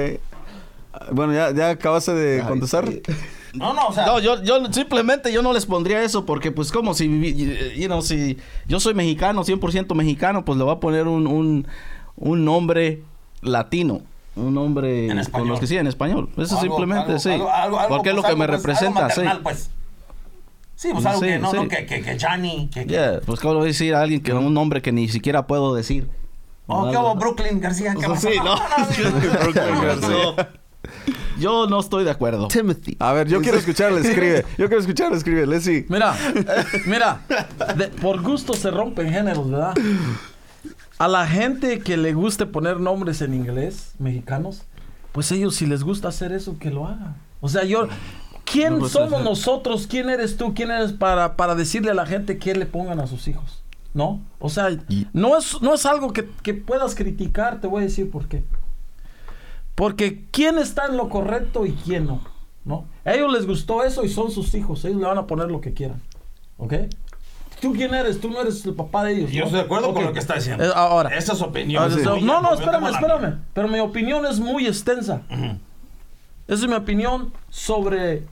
Bueno, 1.13 1.33
ya, 1.33 1.53
ya 1.53 1.71
acabaste 1.71 2.13
de 2.15 2.43
contestar. 2.45 2.89
No, 3.53 3.73
no, 3.73 3.89
o 3.89 3.93
sea... 3.93 4.07
No, 4.07 4.19
yo, 4.21 4.43
yo 4.43 4.73
simplemente 4.73 5.33
yo 5.33 5.43
no 5.43 5.53
les 5.53 5.67
pondría 5.67 6.03
eso 6.03 6.25
porque 6.27 6.53
pues 6.53 6.71
como 6.73 6.95
si, 6.95 7.07
you 7.77 7.87
know, 7.87 8.01
si 8.03 8.39
yo 8.67 8.79
soy 8.81 8.95
mexicano, 8.95 9.45
100% 9.45 9.95
mexicano, 9.95 10.45
pues 10.45 10.57
le 10.59 10.65
voy 10.65 10.73
a 10.75 10.81
poner 10.81 11.07
un, 11.09 11.27
un, 11.27 11.67
un 12.17 12.45
nombre 12.45 13.03
latino. 13.43 14.03
Un 14.37 14.55
nombre 14.55 15.05
En 15.05 15.09
con 15.11 15.19
español. 15.19 15.49
los 15.49 15.61
que 15.61 15.67
sí, 15.67 15.77
en 15.77 15.87
español. 15.89 16.29
Eso 16.37 16.57
algo- 16.57 16.61
simplemente, 16.61 17.13
algo- 17.13 17.19
sí. 17.19 17.31
algo- 17.31 17.51
algo- 17.51 17.79
algo, 17.81 17.97
porque 17.97 18.11
es 18.11 18.15
lo 18.15 18.23
pues, 18.23 18.33
que 18.35 18.39
me 18.39 18.47
pues, 18.47 18.59
representa, 18.61 19.01
algo 19.01 19.11
sí. 19.11 19.21
maternal, 19.21 19.41
pues. 19.43 19.71
Sí, 20.77 20.89
pues 20.93 21.03
Sí, 21.03 21.09
algo 21.09 21.21
que 21.21 21.39
no, 21.39 21.51
sí. 21.51 21.57
no, 21.57 21.69
que, 21.69 21.87
que, 21.87 22.03
que 22.03 22.19
Johnny, 22.21 22.69
que... 22.73 22.87
que- 22.87 22.93
Yeah, 22.93 23.21
pues 23.27 23.41
cómo 23.41 23.63
decir 23.65 23.95
a 23.95 24.03
alguien 24.03 24.23
que 24.23 24.33
un 24.33 24.55
nombre 24.55 24.81
que 24.83 24.93
ni 24.93 25.09
siquiera 25.09 25.47
puedo 25.47 25.75
decir. 25.75 26.09
Oh, 26.69 26.89
¿qué 26.91 26.97
hubo, 26.97 27.17
Brooklyn 27.17 27.61
García? 27.61 27.93
¿Qué 27.99 27.99
O 27.99 28.01
sea, 28.01 28.09
pasó? 28.11 28.29
sí, 28.31 28.37
¿no? 28.39 28.45
no, 28.55 29.95
no, 29.95 29.97
no. 29.97 30.07
So, 30.07 30.37
yo 31.39 31.67
no 31.67 31.81
estoy 31.81 32.05
de 32.05 32.11
acuerdo. 32.11 32.49
Timothy. 32.49 32.97
A 32.99 33.13
ver, 33.13 33.29
yo 33.29 33.41
quiero 33.41 33.59
escucharle, 33.59 34.01
escribe. 34.09 34.45
Yo 34.59 34.67
quiero 34.69 34.81
escucharle, 34.81 35.17
escribe. 35.17 35.47
Let's 35.47 35.65
see. 35.65 35.87
Mira, 35.89 36.15
mira, 36.87 37.23
de- 37.77 37.89
por 37.89 38.21
gusto 38.23 38.55
se 38.55 38.71
rompen 38.71 39.11
géneros, 39.13 39.51
¿verdad? 39.51 39.75
A 40.99 41.09
la 41.09 41.27
gente 41.27 41.81
que 41.81 41.97
le 41.97 42.13
guste 42.13 42.45
poner 42.47 42.79
nombres 42.81 43.23
en 43.23 43.33
inglés, 43.35 43.93
mexicanos, 43.99 44.63
pues 45.13 45.33
ellos 45.33 45.55
si 45.57 45.67
les 45.67 45.83
gusta 45.83 46.09
hacer 46.09 46.33
eso, 46.33 46.59
que 46.59 46.71
lo 46.71 46.87
hagan. 46.87 47.17
O 47.41 47.49
sea, 47.49 47.65
yo, 47.65 47.89
¿quién 48.45 48.75
No, 48.75 48.79
pues, 48.81 48.93
somos 48.93 49.15
ajá. 49.15 49.23
nosotros? 49.25 49.87
¿Quién 49.87 50.11
eres 50.11 50.37
tú? 50.37 50.53
¿Quién 50.55 50.71
eres 50.71 50.93
para, 50.93 51.37
para 51.37 51.55
decirle 51.55 51.91
a 51.91 51.95
la 51.95 52.05
gente 52.05 52.37
que 52.39 52.55
le 52.55 52.67
pongan 52.67 53.01
a 53.01 53.07
sus 53.07 53.27
hijos? 53.29 53.63
¿No? 53.95 54.21
O 54.39 54.51
sea, 54.51 54.69
no 55.15 55.37
es, 55.39 55.61
no 55.63 55.75
es 55.75 55.85
algo 55.87 56.13
que, 56.13 56.29
que 56.43 56.55
puedas 56.55 56.95
criticar, 56.95 57.61
te 57.61 57.67
voy 57.67 57.81
a 57.83 57.87
decir 57.87 58.11
por 58.11 58.29
qué. 58.29 58.45
Porque 59.75 60.27
quién 60.31 60.59
está 60.59 60.87
en 60.87 60.97
lo 60.97 61.09
correcto 61.09 61.65
y 61.67 61.73
quién 61.73 62.07
no, 62.07 62.21
¿no? 62.65 62.87
A 63.05 63.13
ellos 63.15 63.33
les 63.33 63.47
gustó 63.47 63.83
eso 63.85 64.05
y 64.05 64.09
son 64.09 64.31
sus 64.31 64.53
hijos, 64.55 64.85
ellos 64.85 64.99
le 65.01 65.07
van 65.07 65.19
a 65.19 65.27
poner 65.27 65.49
lo 65.51 65.61
que 65.61 65.73
quieran, 65.73 66.01
¿ok? 66.59 66.75
¿Tú 67.61 67.73
quién 67.75 67.95
eres? 67.95 68.21
Tú 68.21 68.31
no 68.31 68.41
eres 68.41 68.65
el 68.65 68.73
papá 68.75 69.05
de 69.05 69.13
ellos. 69.17 69.31
Yo 69.33 69.41
¿no? 69.41 69.45
estoy 69.47 69.61
de 69.61 69.65
acuerdo 69.67 69.89
con 69.93 69.99
Ok. 70.03 70.09
lo 70.09 70.13
que 70.15 70.19
está 70.19 70.35
diciendo. 70.37 70.65
Eh, 70.65 70.71
ahora. 70.75 71.11
Esa 71.15 71.35
es 71.35 71.43
opinión. 71.43 71.85
Ah, 71.85 71.91
Sí. 71.95 72.03
No, 72.25 72.41
no, 72.41 72.55
yo 72.55 72.61
espérame, 72.61 72.87
espérame. 72.89 73.39
Pero 73.53 73.69
mi 73.69 73.79
opinión 73.81 74.25
es 74.25 74.41
muy 74.41 74.67
extensa. 74.67 75.21
Esa 76.49 76.65
es 76.65 76.67
mi 76.67 76.73
opinión 76.75 77.35
sobre 77.51 78.25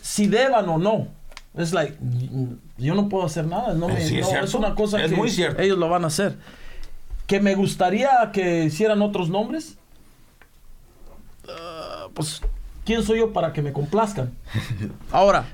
si 0.00 0.26
deban 0.26 0.68
o 0.70 0.78
no. 0.78 1.08
Es 1.54 1.72
like, 1.74 1.98
yo 2.78 2.94
no 2.94 3.08
puedo 3.10 3.26
hacer 3.26 3.46
nada. 3.46 3.74
No 3.74 3.90
Eh, 3.90 3.94
me- 3.94 4.00
sí, 4.00 4.18
es 4.20 4.32
no, 4.32 4.38
es 4.40 4.54
una 4.54 4.74
cosa 4.74 5.02
Es 5.02 5.10
que 5.10 5.16
muy 5.16 5.28
cierto. 5.30 5.60
ellos 5.60 5.76
lo 5.76 5.88
van 5.90 6.04
a 6.04 6.06
hacer. 6.06 6.38
Que 7.26 7.40
me 7.40 7.54
gustaría 7.56 8.08
que 8.32 8.64
hicieran 8.64 9.02
otros 9.02 9.28
nombres. 9.28 9.76
Pues, 12.14 12.40
¿quién 12.84 13.02
soy 13.02 13.18
yo 13.20 13.32
para 13.32 13.52
que 13.52 13.62
me 13.62 13.72
complazcan? 13.72 14.32
Ahora, 15.12 15.44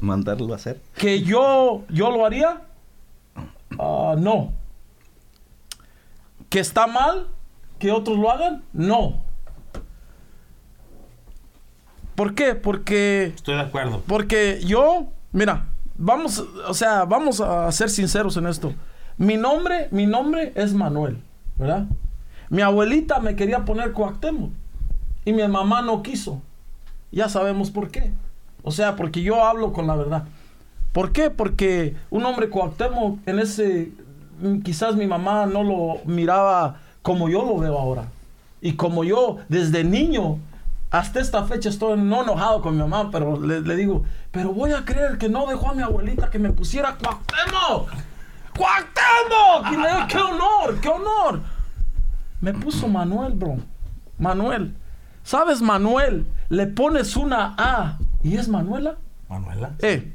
Mandarlo 0.00 0.52
a 0.52 0.56
hacer. 0.56 0.80
que 0.96 1.22
yo, 1.22 1.84
yo 1.90 2.10
lo 2.10 2.24
haría, 2.24 2.62
Ah, 3.78 4.14
no. 4.18 4.52
Que 6.48 6.58
está 6.58 6.86
mal 6.86 7.28
que 7.78 7.92
otros 7.92 8.18
lo 8.18 8.30
hagan, 8.30 8.62
no. 8.72 9.22
¿Por 12.14 12.34
qué? 12.34 12.54
Porque, 12.54 13.32
Estoy 13.34 13.54
de 13.54 13.60
acuerdo. 13.62 14.02
porque 14.06 14.60
yo, 14.64 15.06
mira, 15.32 15.66
vamos, 15.96 16.38
o 16.66 16.74
sea, 16.74 17.04
vamos 17.04 17.40
a 17.40 17.70
ser 17.72 17.88
sinceros 17.88 18.36
en 18.36 18.46
esto. 18.46 18.74
Mi 19.16 19.36
nombre, 19.36 19.88
mi 19.90 20.06
nombre 20.06 20.52
es 20.54 20.74
Manuel, 20.74 21.22
¿verdad? 21.56 21.86
Mi 22.50 22.62
abuelita 22.62 23.20
me 23.20 23.36
quería 23.36 23.64
poner 23.64 23.92
Cuauhtémoc 23.92 24.50
y 25.24 25.32
mi 25.32 25.46
mamá 25.46 25.82
no 25.82 26.02
quiso. 26.02 26.42
Ya 27.12 27.28
sabemos 27.28 27.70
por 27.70 27.90
qué. 27.90 28.12
O 28.62 28.70
sea, 28.70 28.96
porque 28.96 29.22
yo 29.22 29.44
hablo 29.44 29.72
con 29.72 29.86
la 29.86 29.96
verdad. 29.96 30.24
¿Por 30.92 31.12
qué? 31.12 31.30
Porque 31.30 31.96
un 32.10 32.24
hombre 32.24 32.48
Cuauhtémoc 32.48 33.18
en 33.26 33.38
ese 33.38 33.92
mm, 34.40 34.60
quizás 34.60 34.96
mi 34.96 35.06
mamá 35.06 35.46
no 35.46 35.62
lo 35.62 36.00
miraba 36.04 36.80
como 37.02 37.28
yo 37.28 37.44
lo 37.44 37.58
veo 37.58 37.78
ahora. 37.78 38.06
Y 38.60 38.74
como 38.74 39.04
yo 39.04 39.38
desde 39.48 39.84
niño 39.84 40.38
hasta 40.90 41.20
esta 41.20 41.44
fecha 41.44 41.68
estoy 41.68 41.98
no 41.98 42.22
enojado 42.22 42.60
con 42.60 42.74
mi 42.74 42.80
mamá, 42.80 43.10
pero 43.12 43.40
le, 43.40 43.76
digo, 43.76 44.02
pero 44.32 44.52
voy 44.52 44.72
a 44.72 44.84
creer 44.84 45.18
que 45.18 45.28
no 45.28 45.46
dejó 45.46 45.70
a 45.70 45.74
mi 45.74 45.82
abuelita 45.82 46.30
que 46.30 46.40
me 46.40 46.50
pusiera 46.50 46.96
Cuauhtémoc. 46.96 47.88
¡Cuauhtémoc! 48.56 50.08
¡Qué 50.08 50.18
honor! 50.18 50.80
¡Qué 50.80 50.88
honor! 50.88 51.40
Me 52.40 52.52
puso 52.52 52.88
Manuel, 52.88 53.34
bro. 53.34 53.58
Manuel. 54.18 54.74
¿Sabes, 55.22 55.60
Manuel? 55.62 56.26
Le 56.48 56.66
pones 56.66 57.16
una 57.16 57.54
A 57.58 57.98
y 58.22 58.36
es 58.36 58.48
Manuela. 58.48 58.96
Manuela. 59.28 59.72
Eh, 59.80 60.12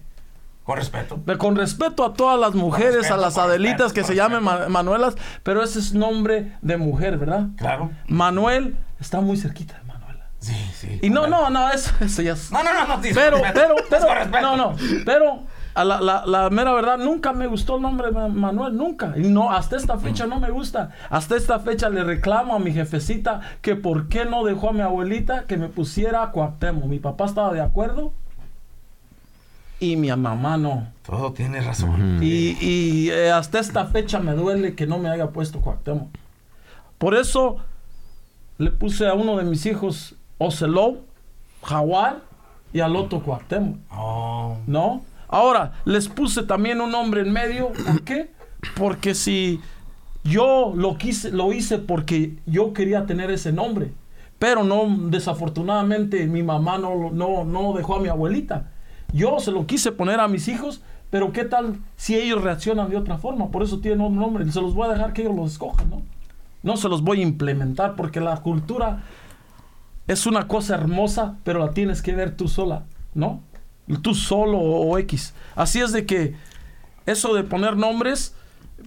Con 0.64 0.78
respeto. 0.78 1.22
de- 1.26 1.38
con 1.38 1.56
respeto 1.56 2.04
a 2.04 2.14
todas 2.14 2.40
las 2.40 2.54
mujeres, 2.56 2.96
respeto, 2.96 3.14
a 3.14 3.18
las 3.18 3.38
Adelitas 3.38 3.82
respeto, 3.82 3.94
que 3.94 4.04
se 4.04 4.16
llamen. 4.16 4.44
Ma- 4.44 4.68
Manuelas, 4.68 5.16
pero 5.44 5.64
ese 5.64 5.80
es 5.80 5.94
nombre 5.94 6.54
de 6.62 6.78
mujer, 6.78 7.18
¿verdad? 7.18 7.48
Claro. 7.58 7.92
Manuel 8.08 8.76
está 9.00 9.22
muy 9.22 9.38
cerquita 9.38 9.78
de 9.78 9.84
Manuela. 9.84 10.28
Sí, 10.40 10.56
sí. 10.76 11.00
Y 11.02 11.10
no, 11.10 11.28
no, 11.28 11.50
no, 11.50 11.70
eso, 11.72 11.92
eso 12.02 12.22
ya 12.22 12.34
es. 12.34 12.52
No, 12.52 12.64
no, 12.64 12.74
no, 12.74 12.88
no. 12.98 13.04
sí, 13.04 13.12
Pero, 13.14 13.38
pero, 13.54 13.76
pero, 13.90 14.14
respeto. 14.14 14.42
no, 14.42 14.58
no, 14.58 14.76
pero 15.06 15.44
a 15.76 15.84
la, 15.84 16.00
la, 16.02 16.26
la 16.26 16.50
mera 16.50 16.74
verdad, 16.74 16.98
nunca 16.98 17.34
me 17.34 17.48
gustó 17.48 17.76
el 17.76 17.82
nombre 17.84 18.08
de 18.08 18.14
Ma- 18.14 18.28
Manuel, 18.30 18.76
nunca. 18.76 19.14
Y 19.18 19.28
no, 19.28 19.52
hasta 19.52 19.76
esta 19.76 19.98
fecha 20.00 20.26
no 20.26 20.40
me 20.40 20.50
gusta. 20.50 20.92
Hasta 21.10 21.36
esta 21.36 21.60
fecha 21.60 21.90
le 21.90 22.04
reclamo 22.04 22.56
a 22.56 22.60
mi 22.60 22.72
jefecita 22.72 23.42
que 23.62 23.76
por 23.76 24.08
qué 24.08 24.26
no 24.26 24.44
dejó 24.46 24.70
a 24.70 24.74
mi 24.74 24.82
abuelita 24.82 25.44
que 25.46 25.58
me 25.58 25.68
pusiera 25.68 26.32
Cuauhtémoc. 26.32 26.86
Mi 26.86 27.00
papá 27.00 27.26
estaba 27.26 27.52
de 27.54 27.62
acuerdo 27.62 28.14
y 29.80 29.98
mi 29.98 30.10
mamá 30.16 30.58
no. 30.58 30.88
Todo 31.06 31.34
tiene 31.34 31.60
razón. 31.62 32.20
Y, 32.24 32.58
y, 32.62 33.10
eh, 33.12 33.32
hasta 33.32 33.60
esta 33.60 33.86
fecha 33.86 34.20
me 34.20 34.32
duele 34.34 34.76
que 34.76 34.88
no 34.88 34.98
me 34.98 35.10
haya 35.10 35.28
puesto 35.32 35.60
Cuauhtémoc. 35.60 36.08
Por 36.98 37.14
eso 37.16 37.58
le 38.58 38.72
puse 38.72 39.08
a 39.08 39.14
uno 39.14 39.36
de 39.36 39.44
mis 39.44 39.66
hijos 39.66 40.16
Ocelot, 40.38 41.02
Jaguar 41.64 42.22
y 42.72 42.80
al 42.80 42.96
otro 42.96 43.20
Cuauhtémoc. 43.22 43.78
Oh. 43.92 44.58
¿No? 44.68 45.02
Ahora, 45.36 45.74
les 45.84 46.08
puse 46.08 46.44
también 46.44 46.80
un 46.80 46.92
nombre 46.92 47.20
en 47.20 47.34
medio. 47.34 47.74
¿Por 47.74 48.04
qué? 48.04 48.32
Porque 48.78 49.14
si 49.14 49.60
yo 50.24 50.72
lo 50.74 50.98
quise, 50.98 51.30
lo 51.30 51.52
hice 51.52 51.78
porque 51.78 52.38
yo 52.46 52.72
quería 52.72 53.06
tener 53.06 53.30
ese 53.30 53.52
nombre. 53.52 53.92
Pero 54.40 54.64
no, 54.64 54.88
desafortunadamente, 55.10 56.26
mi 56.28 56.42
mamá 56.42 56.78
no, 56.78 57.12
no, 57.12 57.44
no 57.44 57.74
dejó 57.74 57.98
a 57.98 58.00
mi 58.00 58.08
abuelita. 58.08 58.72
Yo 59.12 59.42
se 59.42 59.52
lo 59.52 59.68
quise 59.68 59.92
poner 59.92 60.22
a 60.22 60.30
mis 60.30 60.48
hijos, 60.48 60.82
pero 61.10 61.34
¿qué 61.34 61.44
tal 61.44 61.80
si 61.98 62.16
ellos 62.16 62.42
reaccionan 62.42 62.90
de 62.90 62.96
otra 62.96 63.18
forma? 63.18 63.52
Por 63.52 63.62
eso 63.62 63.82
tienen 63.82 64.00
un 64.00 64.16
nombre. 64.16 64.50
Se 64.50 64.62
los 64.62 64.74
voy 64.74 64.88
a 64.88 64.94
dejar 64.94 65.12
que 65.12 65.24
ellos 65.24 65.36
los 65.36 65.52
escojan, 65.52 65.90
¿no? 65.90 66.02
No 66.64 66.78
se 66.78 66.88
los 66.88 67.02
voy 67.02 67.20
a 67.20 67.24
implementar 67.24 67.98
porque 67.98 68.22
la 68.22 68.38
cultura 68.38 69.04
es 70.08 70.28
una 70.28 70.48
cosa 70.48 70.76
hermosa, 70.76 71.40
pero 71.44 71.60
la 71.60 71.72
tienes 71.72 72.02
que 72.02 72.16
ver 72.16 72.38
tú 72.38 72.48
sola, 72.48 72.84
¿no? 73.14 73.42
Tú 74.02 74.16
solo 74.16 74.58
o, 74.58 74.88
o 74.88 74.98
X. 75.00 75.34
Así 75.56 75.80
es 75.82 75.92
de 75.92 76.06
que 76.06 76.36
eso 77.06 77.34
de 77.34 77.44
poner 77.44 77.78
nombres, 77.78 78.34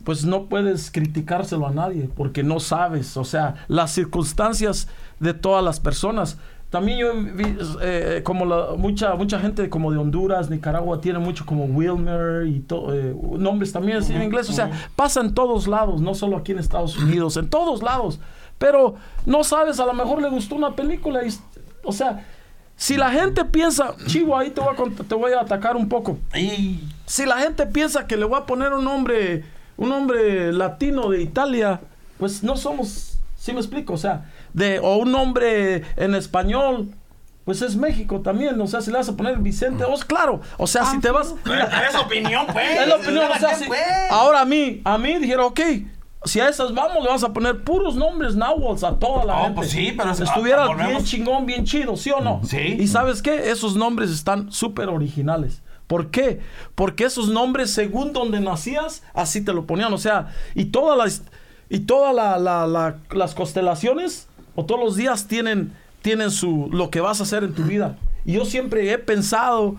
pues 0.05 0.25
no 0.25 0.45
puedes 0.47 0.91
criticárselo 0.91 1.67
a 1.67 1.71
nadie, 1.71 2.09
porque 2.17 2.43
no 2.43 2.59
sabes, 2.61 3.17
o 3.17 3.25
sea, 3.25 3.65
las 3.69 3.93
circunstancias 3.93 4.89
de 5.21 5.35
todas 5.35 5.65
las 5.65 5.81
personas. 5.81 6.39
También 6.71 6.99
yo 6.99 7.15
vi, 7.15 7.57
eh, 7.81 8.21
como 8.25 8.45
la, 8.45 8.75
mucha 8.77 9.15
mucha 9.15 9.39
gente 9.41 9.71
como 9.71 9.91
de 9.91 9.97
Honduras, 9.99 10.51
Nicaragua, 10.51 11.01
tiene 11.01 11.19
mucho 11.19 11.47
como 11.47 11.65
Wilmer 11.65 12.47
y 12.47 12.61
to- 12.61 12.93
eh, 12.93 13.17
nombres 13.39 13.73
también 13.73 13.99
así 13.99 14.13
en 14.13 14.23
inglés. 14.23 14.51
O 14.51 14.53
sea, 14.53 14.71
pasa 14.95 15.21
en 15.23 15.33
todos 15.33 15.67
lados, 15.67 16.03
no 16.03 16.15
solo 16.15 16.37
aquí 16.37 16.53
en 16.53 16.59
Estados 16.59 16.99
Unidos, 16.99 17.37
en 17.39 17.49
todos 17.49 17.83
lados. 17.83 18.21
Pero 18.59 18.97
no 19.25 19.45
sabes, 19.45 19.81
a 19.81 19.87
lo 19.87 19.95
mejor 19.95 20.21
le 20.21 20.29
gustó 20.29 20.57
una 20.57 20.75
película 20.77 21.25
y, 21.25 21.33
o 21.85 21.93
sea, 21.93 22.27
si 22.81 22.97
la 22.97 23.11
gente 23.11 23.45
piensa, 23.45 23.95
Chivo, 24.07 24.39
ahí 24.39 24.51
te 24.51 24.61
voy 24.61 24.73
a, 24.73 24.77
cont- 24.77 25.07
te 25.07 25.15
voy 25.15 25.33
a 25.33 25.41
atacar 25.41 25.77
un 25.77 25.89
poco. 25.89 26.17
Y 26.35 26.81
Si 27.07 27.27
la 27.27 27.39
gente 27.39 27.67
piensa 27.67 28.07
que 28.07 28.17
le 28.17 28.25
voy 28.25 28.39
a 28.39 28.47
poner 28.47 28.73
un 28.73 28.85
nombre, 28.85 29.45
un 29.77 29.89
nombre 29.89 30.53
latino 30.53 31.11
de 31.11 31.21
Italia, 31.21 31.81
pues 32.19 32.43
no 32.45 32.57
somos, 32.57 33.19
¿sí 33.37 33.53
me 33.53 33.59
explico? 33.59 33.95
O 33.95 33.99
sea, 33.99 34.31
de, 34.53 34.79
o 34.79 34.97
un 34.97 35.11
nombre 35.11 35.83
en 35.97 36.15
español, 36.15 36.91
pues 37.45 37.63
es 37.63 37.75
México 37.77 38.21
también. 38.21 38.61
O 38.61 38.67
sea, 38.69 38.81
si 38.81 38.91
le 38.93 38.99
vas 38.99 39.09
a 39.09 39.17
poner 39.17 39.39
Vicente, 39.39 39.83
oh, 39.85 39.99
claro. 40.07 40.41
O 40.57 40.67
sea, 40.69 40.85
si 40.85 41.01
te 41.01 41.11
vas. 41.11 41.35
Es 41.89 41.95
opinión, 41.97 42.47
pues. 42.53 42.79
Es 42.81 42.87
la 42.87 42.97
opinión, 42.97 43.25
o 43.35 43.39
sea, 43.41 43.55
si- 43.57 43.65
pues. 43.65 43.81
ahora 44.11 44.43
a 44.43 44.45
mí, 44.45 44.81
a 44.85 44.99
mí 44.99 45.19
dijeron, 45.19 45.47
ok, 45.47 45.61
si 46.25 46.41
a 46.41 46.49
esas 46.49 46.75
vamos, 46.75 47.03
le 47.05 47.09
vas 47.11 47.23
a 47.25 47.33
poner 47.33 47.63
puros 47.63 47.95
nombres 47.95 48.35
náhuatl 48.35 48.85
a 48.85 48.99
toda 48.99 49.25
la 49.25 49.37
Oh, 49.37 49.43
gente. 49.45 49.55
pues 49.57 49.71
sí, 49.71 49.93
pero 49.97 50.11
es- 50.11 50.21
Estuviera 50.21 50.65
ah, 50.65 50.75
bien 50.89 51.05
chingón, 51.05 51.47
bien 51.47 51.65
chido, 51.65 51.97
¿sí 51.97 52.11
o 52.11 52.21
no? 52.21 52.41
Sí. 52.45 52.59
Y 52.79 52.87
¿sabes 52.89 53.23
qué? 53.23 53.51
Esos 53.51 53.77
nombres 53.77 54.11
están 54.11 54.51
súper 54.53 54.89
originales. 54.89 55.63
¿Por 55.87 56.11
qué? 56.11 56.41
Porque 56.75 57.05
esos 57.05 57.29
nombres, 57.29 57.71
según 57.73 58.13
donde 58.13 58.41
nacías, 58.41 59.03
así 59.15 59.43
te 59.43 59.53
lo 59.55 59.65
ponían. 59.67 59.93
O 59.95 59.99
sea, 59.99 60.29
y 60.55 60.67
todas 60.67 60.99
las, 60.99 61.23
y 61.71 61.81
todas 61.81 62.15
la- 62.15 62.39
la- 62.39 62.67
la- 62.67 62.97
las 63.13 63.35
constelaciones, 63.35 64.27
o 64.55 64.67
todos 64.67 64.81
los 64.85 64.97
días 64.97 65.29
tienen, 65.29 65.73
tienen 66.03 66.31
su, 66.31 66.69
lo 66.73 66.91
que 66.91 67.01
vas 67.01 67.21
a 67.21 67.23
hacer 67.23 67.43
en 67.45 67.55
tu 67.55 67.63
vida. 67.63 67.97
Y 68.27 68.33
yo 68.35 68.45
siempre 68.45 68.91
he 68.93 68.99
pensado 68.99 69.77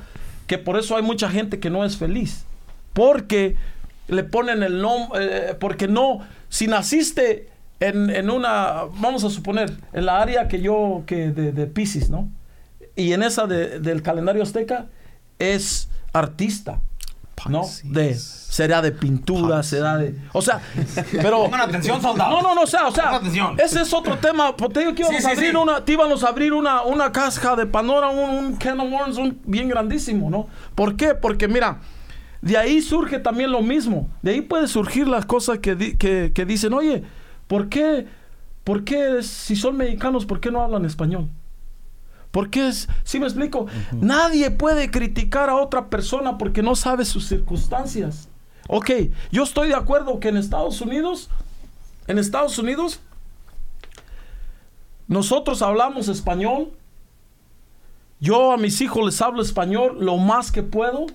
que 0.47 0.57
por 0.57 0.77
eso 0.79 0.95
hay 0.95 1.03
mucha 1.03 1.29
gente 1.29 1.59
que 1.59 1.69
no 1.69 1.85
es 1.85 1.97
feliz. 1.97 2.45
Porque 2.93 3.55
le 4.09 4.23
ponen 4.23 4.63
el 4.63 4.81
nombre, 4.81 5.55
porque 5.59 5.87
no, 5.87 6.19
si 6.49 6.67
naciste 6.67 7.49
en, 7.79 8.09
en 8.09 8.29
una, 8.29 8.83
vamos 8.95 9.23
a 9.23 9.29
suponer, 9.29 9.71
en 9.93 10.05
la 10.05 10.21
área 10.21 10.47
que 10.47 10.61
yo, 10.61 11.03
que 11.05 11.29
de, 11.31 11.51
de 11.51 11.67
Pisces, 11.67 12.09
¿no? 12.09 12.29
Y 12.95 13.13
en 13.13 13.23
esa 13.23 13.47
de- 13.47 13.79
del 13.79 14.01
calendario 14.01 14.43
azteca 14.43 14.87
es 15.37 15.89
artista, 16.11 16.81
¿no? 17.47 17.61
De, 17.85 18.13
será 18.15 18.81
de 18.81 18.91
pintura, 18.91 19.63
será 19.63 19.95
de... 19.97 20.13
O 20.33 20.41
sea, 20.41 20.59
pero... 21.13 21.43
Pongan 21.45 21.61
atención, 21.61 22.01
soldados. 22.01 22.33
No, 22.33 22.41
no, 22.41 22.55
no, 22.55 22.63
o 22.63 22.67
sea, 22.67 22.87
o 22.87 22.91
sea, 22.91 23.21
ese 23.57 23.81
es 23.83 23.93
otro 23.93 24.17
tema. 24.17 24.53
Pues 24.57 24.73
te 24.73 24.81
digo 24.81 24.93
que 24.93 25.03
íbamos 25.03 25.21
Sí, 25.21 25.27
a 25.27 25.31
abrir 25.31 25.51
sí. 25.51 25.55
una, 25.55 25.85
te 25.85 25.93
íbamos 25.93 26.23
a 26.25 26.27
abrir 26.27 26.51
una, 26.51 26.81
una 26.81 27.13
casca 27.13 27.55
de 27.55 27.65
Pandora, 27.65 28.09
un, 28.09 28.29
un 28.31 28.55
can 28.57 28.77
of 28.81 28.91
worms, 28.91 29.15
un 29.17 29.39
bien 29.45 29.69
grandísimo, 29.69 30.29
¿no? 30.29 30.47
¿Por 30.75 30.97
qué? 30.97 31.15
Porque 31.15 31.47
mira, 31.47 31.79
de 32.41 32.57
ahí 32.57 32.81
surge 32.81 33.19
también 33.19 33.51
lo 33.51 33.61
mismo. 33.61 34.09
De 34.21 34.31
ahí 34.31 34.41
puede 34.41 34.67
surgir 34.67 35.07
las 35.07 35.25
cosas 35.25 35.59
que, 35.59 35.75
di- 35.75 35.95
que, 35.97 36.31
que 36.33 36.45
dicen, 36.45 36.73
oye, 36.73 37.03
¿por 37.47 37.69
qué, 37.69 38.07
¿por 38.63 38.83
qué 38.83 39.21
si 39.23 39.55
son 39.55 39.77
mexicanos, 39.77 40.25
por 40.25 40.39
qué 40.39 40.51
no 40.51 40.61
hablan 40.61 40.85
español? 40.85 41.27
¿Por 42.31 42.49
qué 42.51 42.67
es? 42.67 42.87
¿Sí 43.03 43.19
me 43.19 43.25
explico? 43.25 43.65
Nadie 43.91 44.51
puede 44.51 44.91
criticar 44.91 45.49
a 45.49 45.55
otra 45.55 45.89
persona 45.89 46.37
porque 46.37 46.61
no 46.61 46.75
sabe 46.75 47.03
sus 47.05 47.27
circunstancias. 47.27 48.29
Ok, 48.67 48.91
yo 49.31 49.43
estoy 49.43 49.69
de 49.69 49.75
acuerdo 49.75 50.19
que 50.19 50.29
en 50.29 50.37
Estados 50.37 50.79
Unidos, 50.79 51.29
en 52.07 52.19
Estados 52.19 52.59
Unidos, 52.59 52.99
nosotros 55.07 55.61
hablamos 55.61 56.07
español. 56.07 56.71
Yo 58.19 58.51
a 58.51 58.57
mis 58.57 58.79
hijos 58.81 59.03
les 59.05 59.21
hablo 59.21 59.41
español 59.41 59.97
lo 59.99 60.17
más 60.17 60.51
que 60.51 60.61
puedo. 60.61 61.07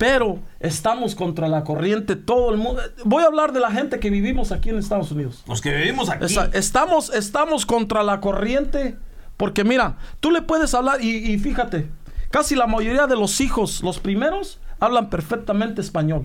Pero 0.00 0.38
estamos 0.60 1.14
contra 1.14 1.46
la 1.46 1.62
corriente 1.62 2.16
todo 2.16 2.50
el 2.50 2.56
mundo. 2.56 2.80
Voy 3.04 3.22
a 3.22 3.26
hablar 3.26 3.52
de 3.52 3.60
la 3.60 3.70
gente 3.70 4.00
que 4.00 4.08
vivimos 4.08 4.50
aquí 4.50 4.70
en 4.70 4.78
Estados 4.78 5.12
Unidos. 5.12 5.44
Los 5.46 5.60
que 5.60 5.76
vivimos 5.76 6.08
aquí. 6.08 6.24
Estamos, 6.54 7.10
estamos 7.12 7.66
contra 7.66 8.02
la 8.02 8.18
corriente. 8.18 8.96
Porque 9.36 9.62
mira, 9.62 9.98
tú 10.20 10.30
le 10.30 10.40
puedes 10.40 10.72
hablar 10.72 11.04
y, 11.04 11.30
y 11.30 11.38
fíjate, 11.38 11.90
casi 12.30 12.56
la 12.56 12.66
mayoría 12.66 13.06
de 13.06 13.14
los 13.14 13.42
hijos, 13.42 13.82
los 13.82 13.98
primeros, 13.98 14.58
hablan 14.78 15.10
perfectamente 15.10 15.82
español. 15.82 16.24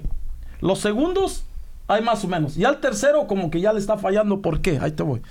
Los 0.61 0.79
segundos, 0.79 1.43
hay 1.89 2.01
más 2.01 2.23
o 2.23 2.29
menos. 2.29 2.55
Y 2.55 2.63
al 2.63 2.79
tercero, 2.79 3.27
como 3.27 3.51
que 3.51 3.59
ya 3.59 3.73
le 3.73 3.79
está 3.79 3.97
fallando. 3.97 4.41
¿Por 4.41 4.61
qué? 4.61 4.79
Ahí 4.81 4.91
te 4.91 5.03
voy. 5.03 5.21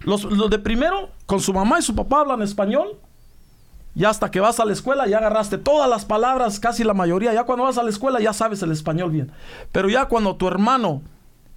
Los, 0.00 0.24
los 0.24 0.50
de 0.50 0.58
primero, 0.58 1.08
con 1.24 1.40
su 1.40 1.54
mamá 1.54 1.78
y 1.78 1.82
su 1.82 1.94
papá 1.94 2.20
hablan 2.20 2.42
español. 2.42 2.98
Ya 3.94 4.10
hasta 4.10 4.30
que 4.30 4.40
vas 4.40 4.58
a 4.58 4.64
la 4.64 4.72
escuela 4.72 5.06
ya 5.06 5.18
agarraste 5.18 5.58
todas 5.58 5.88
las 5.88 6.04
palabras, 6.04 6.58
casi 6.58 6.82
la 6.84 6.94
mayoría. 6.94 7.32
Ya 7.32 7.44
cuando 7.44 7.64
vas 7.64 7.78
a 7.78 7.82
la 7.82 7.90
escuela 7.90 8.20
ya 8.20 8.32
sabes 8.32 8.62
el 8.62 8.72
español 8.72 9.10
bien. 9.10 9.32
Pero 9.72 9.88
ya 9.88 10.06
cuando 10.06 10.36
tu 10.36 10.48
hermano 10.48 11.02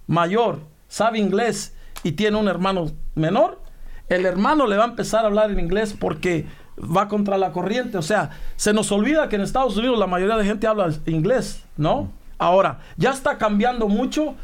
mayor 0.06 0.60
sabe 0.88 1.18
inglés 1.18 1.74
y 2.02 2.12
tiene 2.12 2.36
un 2.36 2.48
hermano 2.48 2.92
menor, 3.14 3.60
el 4.08 4.24
hermano 4.24 4.66
le 4.66 4.76
va 4.76 4.84
a 4.84 4.88
empezar 4.88 5.24
a 5.24 5.28
hablar 5.28 5.50
en 5.50 5.58
inglés 5.58 5.94
porque 5.98 6.46
va 6.78 7.08
contra 7.08 7.38
la 7.38 7.52
corriente. 7.52 7.98
O 7.98 8.02
sea, 8.02 8.30
se 8.56 8.72
nos 8.72 8.90
olvida 8.92 9.28
que 9.28 9.36
en 9.36 9.42
Estados 9.42 9.76
Unidos 9.76 9.98
la 9.98 10.06
mayoría 10.06 10.36
de 10.36 10.44
gente 10.44 10.66
habla 10.66 10.92
inglés, 11.06 11.64
¿no? 11.76 12.10
Ahora, 12.38 12.78
ya 12.96 13.10
está 13.10 13.36
cambiando 13.36 13.88
mucho 13.88 14.36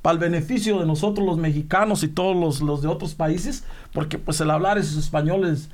para 0.00 0.14
el 0.14 0.18
beneficio 0.18 0.80
de 0.80 0.86
nosotros 0.86 1.24
los 1.24 1.36
mexicanos 1.36 2.02
y 2.02 2.08
todos 2.08 2.34
los, 2.34 2.60
los 2.60 2.82
de 2.82 2.88
otros 2.88 3.14
países, 3.14 3.64
porque 3.92 4.18
pues 4.18 4.40
el 4.40 4.50
hablar 4.50 4.78
esos 4.78 4.96
españoles, 4.96 5.70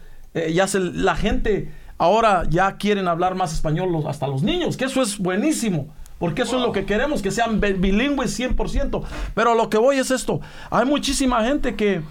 eh, 0.47 0.53
ya 0.53 0.67
se, 0.67 0.81
la 0.81 1.17
gente 1.17 1.73
ahora 1.99 2.45
ya 2.49 2.77
quieren 2.77 3.09
hablar 3.09 3.35
más 3.35 3.53
español 3.53 3.91
los- 3.93 4.07
hasta 4.07 4.27
los 4.29 4.43
niños, 4.43 4.77
que 4.77 4.85
eso 4.87 5.03
es 5.03 5.19
buenísimo. 5.19 5.89
Porque 6.19 6.43
eso 6.43 6.57
es 6.57 6.63
lo 6.63 6.73
que 6.73 6.85
queremos, 6.85 7.23
que 7.23 7.31
sean 7.31 7.61
bi- 7.61 7.75
bilingües 7.75 8.37
100%. 8.39 9.03
Pero 9.35 9.55
lo 9.55 9.71
que 9.71 9.79
voy 9.79 9.99
es 9.99 10.11
esto. 10.11 10.41
Hay 10.69 10.85
muchísima 10.85 11.45
gente 11.45 11.77
que, 11.77 12.03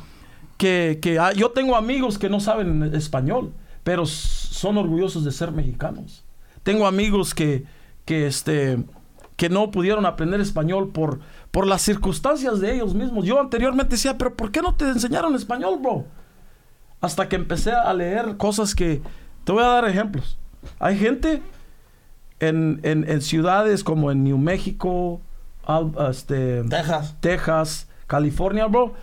que, 0.57 0.99
que 1.01 1.19
ah, 1.19 1.33
yo 1.33 1.51
tengo 1.51 1.75
amigos 1.75 2.17
que 2.17 2.29
no 2.29 2.39
saben 2.39 2.95
español, 2.95 3.51
pero 3.83 4.05
son 4.05 4.77
orgullosos 4.77 5.25
de 5.25 5.31
ser 5.33 5.51
mexicanos. 5.51 6.23
Tengo 6.63 6.87
amigos 6.87 7.33
que, 7.33 7.65
que, 8.05 8.27
este, 8.27 8.77
que 9.35 9.49
no 9.49 9.71
pudieron 9.71 10.05
aprender 10.05 10.39
español 10.39 10.89
por, 10.93 11.19
por 11.51 11.67
las 11.67 11.81
circunstancias 11.81 12.61
de 12.61 12.75
ellos 12.75 12.93
mismos. 12.93 13.25
Yo 13.25 13.41
anteriormente 13.41 13.95
decía, 13.95 14.17
pero 14.17 14.35
¿por 14.35 14.51
qué 14.51 14.61
no 14.61 14.73
te 14.75 14.85
enseñaron 14.85 15.35
español, 15.35 15.79
bro? 15.81 16.05
Hasta 17.01 17.29
que 17.29 17.35
empecé 17.35 17.71
a 17.71 17.93
leer 17.93 18.37
cosas 18.37 18.73
que... 18.75 19.01
Te 19.43 19.51
voy 19.51 19.63
a 19.63 19.67
dar 19.67 19.87
ejemplos. 19.87 20.37
Hay 20.79 20.97
gente 20.97 21.41
en, 22.39 22.79
en- 22.83 23.09
en 23.09 23.21
ciudades 23.21 23.83
como 23.83 24.11
en 24.11 24.23
New 24.23 24.37
México, 24.37 25.21
este, 26.09 26.63
Texas. 26.63 27.15
Texas, 27.21 27.87
California, 28.07 28.65
bro. 28.67 28.93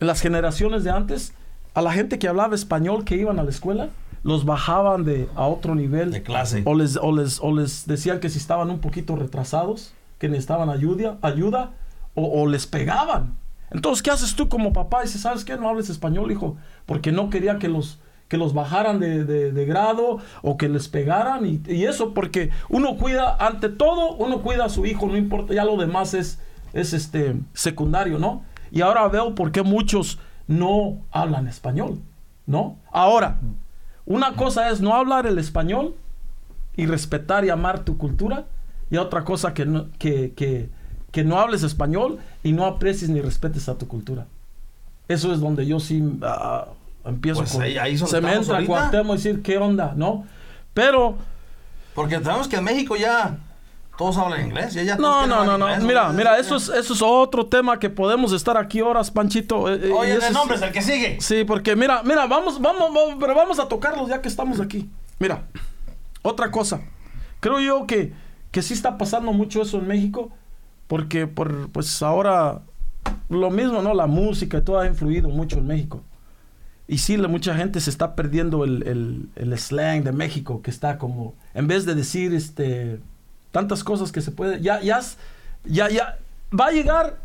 En 0.00 0.06
las 0.06 0.20
generaciones 0.20 0.84
de 0.84 0.90
antes, 0.90 1.34
a 1.74 1.82
la 1.82 1.92
gente 1.92 2.18
que 2.18 2.28
hablaba 2.28 2.54
español 2.54 3.04
que 3.04 3.16
iban 3.16 3.38
a 3.38 3.42
la 3.42 3.50
escuela, 3.50 3.88
los 4.22 4.44
bajaban 4.46 5.04
de, 5.04 5.28
a 5.34 5.46
otro 5.46 5.74
nivel. 5.74 6.10
De 6.10 6.22
clase. 6.22 6.62
O 6.64 6.74
les, 6.74 6.96
o, 6.96 7.12
les, 7.12 7.40
o 7.40 7.52
les 7.54 7.86
decían 7.86 8.20
que 8.20 8.30
si 8.30 8.38
estaban 8.38 8.70
un 8.70 8.78
poquito 8.78 9.16
retrasados, 9.16 9.92
que 10.18 10.28
necesitaban 10.28 10.70
ayuda, 10.70 11.18
ayuda 11.20 11.72
o, 12.14 12.42
o 12.42 12.46
les 12.46 12.66
pegaban. 12.66 13.34
Entonces, 13.70 14.02
¿qué 14.02 14.10
haces 14.10 14.36
tú 14.36 14.48
como 14.48 14.72
papá? 14.72 15.02
Dices, 15.02 15.22
¿sabes 15.22 15.44
qué? 15.44 15.56
No 15.56 15.68
hables 15.68 15.90
español, 15.90 16.30
hijo. 16.30 16.56
Porque 16.86 17.12
no 17.12 17.30
quería 17.30 17.58
que 17.58 17.68
los, 17.68 17.98
que 18.28 18.36
los 18.36 18.54
bajaran 18.54 19.00
de, 19.00 19.64
grado 19.66 20.18
o 20.42 20.56
que 20.56 20.68
les 20.68 20.88
pegaran. 20.88 21.46
Y, 21.46 21.62
y 21.66 21.84
eso 21.84 22.14
porque 22.14 22.50
uno 22.68 22.96
cuida, 22.96 23.36
ante 23.38 23.68
todo, 23.68 24.14
uno 24.14 24.42
cuida 24.42 24.66
a 24.66 24.68
su 24.68 24.86
hijo, 24.86 25.06
no 25.06 25.16
importa, 25.16 25.54
ya 25.54 25.64
lo 25.64 25.76
demás 25.76 26.14
es, 26.14 26.40
es 26.72 26.92
este, 26.92 27.36
secundario, 27.52 28.18
¿no? 28.18 28.42
Y 28.70 28.80
ahora 28.80 29.06
veo 29.08 29.34
por 29.34 29.52
qué 29.52 29.62
muchos 29.62 30.18
no 30.46 30.98
hablan 31.10 31.46
español, 31.46 32.00
¿no? 32.46 32.76
Ahora, 32.90 33.38
una 34.06 34.34
cosa 34.34 34.68
es 34.70 34.80
no 34.80 34.94
hablar 34.94 35.26
el 35.26 35.38
español 35.38 35.94
y 36.76 36.86
respetar 36.86 37.44
y 37.44 37.50
amar 37.50 37.84
tu 37.84 37.96
cultura. 37.96 38.46
Y 38.90 38.96
otra 38.96 39.24
cosa 39.24 39.54
que 39.54 39.64
no, 39.64 39.86
que, 39.98 40.34
que, 40.34 40.68
que 41.14 41.22
no 41.24 41.38
hables 41.38 41.62
español 41.62 42.18
y 42.42 42.50
no 42.52 42.66
aprecies 42.66 43.08
ni 43.08 43.20
respetes 43.20 43.68
a 43.68 43.78
tu 43.78 43.86
cultura. 43.86 44.26
Eso 45.06 45.32
es 45.32 45.38
donde 45.38 45.64
yo 45.64 45.78
sí 45.78 46.02
ah, 46.22 46.66
empiezo 47.04 47.38
Pues 47.40 47.52
con... 47.52 47.62
ahí- 47.62 47.78
ahí 47.78 47.96
se 47.96 48.20
me 48.20 48.34
entra. 48.34 48.64
Cuauhtémoc 48.66 49.14
y 49.14 49.16
decir, 49.16 49.40
¿qué 49.42 49.56
onda? 49.58 49.92
¿No? 49.96 50.26
Pero... 50.74 51.16
Porque 51.94 52.20
sabemos 52.20 52.48
que 52.48 52.56
en 52.56 52.64
México 52.64 52.96
ya 52.96 53.38
todos 53.96 54.16
hablan 54.16 54.44
inglés. 54.46 54.74
Ya, 54.74 54.96
No, 54.96 55.24
no, 55.24 55.44
no, 55.44 55.56
no. 55.56 55.68
inglés, 55.68 55.84
Mira, 55.84 56.08
mira, 56.12 56.36
eso 56.38 56.56
es, 56.56 56.68
eso 56.68 56.94
es 56.94 57.00
otro 57.02 57.46
tema 57.46 57.78
que 57.78 57.88
podemos 57.90 58.32
estar 58.32 58.56
aquí 58.56 58.80
horas, 58.80 59.12
Panchito. 59.12 59.72
eh, 59.72 59.78
eh, 59.84 59.92
Oye, 59.96 60.16
eso 60.16 60.44
de 60.48 60.54
es- 60.56 60.62
el 60.62 60.72
que 60.72 60.82
sigue. 60.82 61.20
Sí, 61.20 61.44
porque 61.44 61.76
mira, 61.76 62.02
mira, 62.02 62.26
vamos, 62.26 62.60
vamos, 62.60 62.92
vamos, 62.92 63.14
pero 63.20 63.36
vamos 63.36 63.60
a 63.60 63.68
tocarlos 63.68 64.08
ya 64.08 64.20
que 64.20 64.26
estamos 64.26 64.58
aquí. 64.58 64.90
Mira, 65.20 65.44
otra 66.22 66.50
cosa. 66.50 66.80
Creo 67.38 67.60
yo 67.60 67.86
que, 67.86 68.12
que 68.50 68.62
sí 68.62 68.74
está 68.74 68.98
pasando 68.98 69.32
mucho 69.32 69.62
eso 69.62 69.78
en 69.78 69.86
México, 69.86 70.32
porque 70.86 71.26
por, 71.26 71.70
pues 71.70 72.02
ahora 72.02 72.60
lo 73.28 73.50
mismo, 73.50 73.82
¿no? 73.82 73.94
La 73.94 74.06
música 74.06 74.58
y 74.58 74.62
todo 74.62 74.78
ha 74.80 74.86
influido 74.86 75.28
mucho 75.28 75.58
en 75.58 75.66
México. 75.66 76.02
Y 76.86 76.98
sí, 76.98 77.16
la, 77.16 77.28
mucha 77.28 77.54
gente 77.56 77.80
se 77.80 77.88
está 77.90 78.14
perdiendo 78.14 78.64
el, 78.64 78.82
el- 78.86 79.28
el 79.36 79.58
slang 79.58 80.02
de 80.04 80.12
México, 80.12 80.60
que 80.62 80.70
está 80.70 80.98
como, 80.98 81.34
en 81.54 81.66
vez 81.66 81.86
de 81.86 81.94
decir 81.94 82.34
este 82.34 83.00
tantas 83.52 83.84
cosas 83.84 84.10
que 84.12 84.20
se 84.20 84.32
puede, 84.32 84.60
ya, 84.60 84.80
ya, 84.82 85.00
ya, 85.64 85.88
ya, 85.88 86.18
va 86.58 86.66
a 86.66 86.70
llegar, 86.72 87.16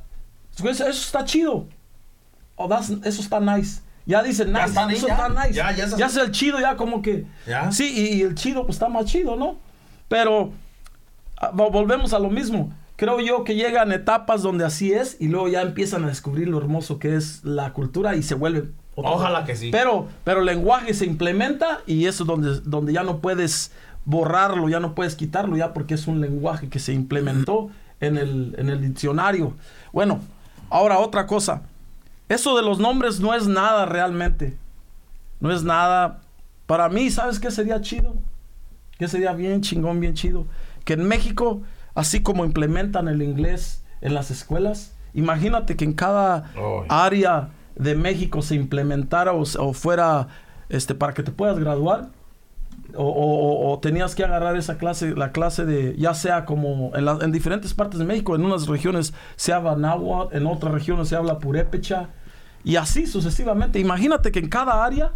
eso 0.57 0.83
está 0.87 1.25
chido. 1.25 1.65
Oh, 2.55 2.67
that's- 2.69 3.01
eso 3.05 3.21
está 3.21 3.39
nice. 3.39 3.81
Ya 4.05 4.23
dicen 4.23 4.53
Ya 4.53 4.65
nice, 4.67 4.79
ahí, 4.79 4.93
eso 4.95 5.07
ya. 5.07 5.13
está 5.15 5.29
nice. 5.29 5.53
Ya, 5.53 5.71
ya 5.71 5.87
ya 5.97 6.05
es 6.05 6.15
el 6.17 6.31
chido, 6.31 6.59
ya 6.59 6.75
como 6.75 7.01
que. 7.01 7.25
Ya. 7.47 7.71
Sí, 7.71 7.91
y, 7.95 8.17
y 8.17 8.21
el 8.21 8.35
chido 8.35 8.63
pues 8.63 8.75
está 8.75 8.87
más 8.89 9.05
chido, 9.05 9.35
¿no? 9.35 9.57
Pero 10.07 10.51
ah, 11.37 11.51
vo- 11.53 11.71
volvemos 11.71 12.13
a 12.13 12.19
lo 12.19 12.29
mismo. 12.29 12.71
Creo 12.99 13.21
yo 13.21 13.45
que 13.45 13.55
llegan 13.55 13.93
etapas 13.93 14.41
donde 14.41 14.65
así 14.65 14.91
es 14.91 15.15
y 15.21 15.29
luego 15.29 15.47
ya 15.47 15.61
empiezan 15.61 16.03
a 16.03 16.07
descubrir 16.09 16.49
lo 16.49 16.57
hermoso 16.57 16.99
que 16.99 17.15
es 17.15 17.45
la 17.45 17.71
cultura 17.71 18.17
y 18.17 18.23
se 18.23 18.35
vuelve 18.35 18.65
otra 18.93 19.11
Ojalá 19.11 19.39
vez. 19.39 19.47
que 19.47 19.55
sí. 19.55 19.69
Pero, 19.71 20.09
pero 20.25 20.41
el 20.41 20.45
lenguaje 20.47 20.93
se 20.93 21.05
implementa 21.05 21.79
y 21.87 22.07
eso 22.07 22.23
es 22.23 22.27
donde, 22.27 22.59
donde 22.65 22.91
ya 22.91 23.03
no 23.03 23.19
puedes 23.19 23.71
borrarlo, 24.03 24.67
ya 24.67 24.81
no 24.81 24.95
puedes 24.95 25.15
quitarlo, 25.15 25.55
ya 25.55 25.71
porque 25.73 25.93
es 25.93 26.07
un 26.07 26.19
lenguaje 26.19 26.67
que 26.67 26.79
se 26.79 26.91
implementó 26.91 27.69
en 28.01 28.17
el, 28.17 28.53
en 28.57 28.67
el 28.67 28.81
diccionario. 28.81 29.53
Bueno, 29.93 30.19
ahora 30.69 30.99
otra 30.99 31.25
cosa. 31.25 31.61
Eso 32.27 32.57
de 32.57 32.63
los 32.63 32.79
nombres 32.79 33.21
no 33.21 33.33
es 33.33 33.47
nada 33.47 33.85
realmente. 33.85 34.57
No 35.39 35.53
es 35.53 35.63
nada. 35.63 36.19
Para 36.65 36.89
mí, 36.89 37.09
¿sabes 37.11 37.39
qué 37.39 37.49
sería 37.49 37.79
chido? 37.79 38.13
¿Qué 38.97 39.07
sería 39.07 39.31
bien 39.31 39.61
chingón, 39.61 40.01
bien 40.01 40.15
chido? 40.15 40.45
Que 40.83 40.93
en 40.93 41.07
México, 41.07 41.61
así 41.99 42.21
como 42.21 42.45
implementan 42.45 43.07
el 43.07 43.21
inglés 43.21 43.83
en 44.01 44.13
las 44.13 44.31
escuelas, 44.31 44.93
imagínate 45.13 45.75
que 45.75 45.85
en 45.85 45.93
cada 45.93 46.51
área 46.89 47.49
de 47.75 47.95
México 47.95 48.41
se 48.41 48.55
implementara 48.55 49.33
o, 49.33 49.41
o 49.59 49.73
fuera 49.73 50.27
este, 50.69 50.93
para 50.95 51.13
que 51.13 51.23
te 51.23 51.31
puedas 51.31 51.57
graduar. 51.59 52.09
O, 52.95 53.03
o- 53.03 53.39
o- 53.67 53.71
o 53.73 53.79
tenías 53.79 54.15
que 54.15 54.23
agarrar 54.23 54.55
esa 54.55 54.77
clase, 54.77 55.13
la 55.15 55.31
clase 55.31 55.63
de, 55.65 55.95
ya 55.97 56.13
sea 56.15 56.45
como 56.45 56.91
en, 56.95 57.05
la- 57.05 57.19
en 57.21 57.31
diferentes 57.31 57.73
partes 57.75 57.99
de 57.99 58.05
México, 58.05 58.35
en 58.35 58.43
unas 58.43 58.67
regiones 58.67 59.13
se 59.35 59.53
habla 59.53 59.75
náhuatl, 59.75 60.35
en 60.35 60.47
otras 60.47 60.73
regiones 60.73 61.07
se 61.09 61.15
habla 61.15 61.37
purépecha, 61.39 62.09
y 62.63 62.77
así 62.77 63.05
sucesivamente. 63.05 63.79
Imagínate 63.79 64.31
que 64.31 64.39
en 64.39 64.49
cada 64.49 64.83
área 64.83 65.11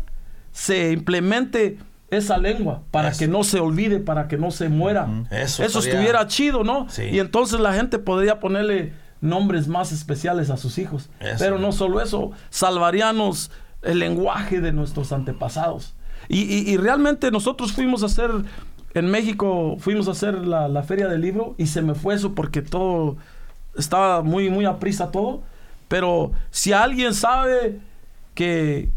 se 0.52 0.92
implemente 0.92 1.80
esa 2.18 2.38
lengua 2.38 2.84
para 2.92 3.10
Eso. 3.10 3.20
que 3.20 3.28
no 3.28 3.44
se 3.44 3.60
olvide, 3.60 4.00
para 4.00 4.28
que 4.28 4.38
no 4.38 4.52
se 4.52 4.70
muera. 4.70 5.08
Eso 5.32 5.64
Eso 5.64 5.80
estaría- 5.80 5.90
estuviera 6.00 6.28
chido, 6.28 6.64
¿no? 6.64 6.88
Sí. 6.90 7.04
Y 7.04 7.20
entonces 7.20 7.60
la 7.60 7.74
gente 7.74 8.00
podría 8.00 8.40
ponerle 8.40 8.94
nombres 9.22 9.68
más 9.68 9.92
especiales 9.92 10.50
a 10.50 10.58
sus 10.58 10.78
hijos. 10.78 11.10
Eso. 11.20 11.36
Pero 11.40 11.58
no 11.60 11.72
solo 11.72 12.02
eso, 12.02 12.32
salvaríamos 12.50 13.52
el 13.82 14.00
lenguaje 14.00 14.62
de 14.62 14.72
nuestros 14.72 15.12
antepasados. 15.12 15.94
Y, 16.30 16.42
y- 16.42 16.70
y 16.72 16.78
realmente 16.78 17.32
nosotros 17.32 17.74
fuimos 17.74 18.04
a 18.04 18.06
hacer, 18.08 18.32
en 18.94 19.06
México, 19.08 19.76
fuimos 19.80 20.08
a 20.08 20.12
hacer 20.12 20.36
la, 20.46 20.68
la 20.68 20.84
feria 20.84 21.08
del 21.08 21.22
libro 21.22 21.56
y 21.58 21.68
se 21.68 21.82
me 21.82 21.96
fue 21.96 22.16
eso 22.16 22.34
porque 22.34 22.62
todo 22.62 23.18
estaba 23.78 24.22
muy, 24.24 24.50
muy 24.50 24.66
a 24.66 24.80
prisa 24.80 25.12
todo. 25.12 25.42
Pero 25.88 26.32
si 26.50 26.72
alguien 26.74 27.14
sabe 27.14 27.80
que 28.36 28.90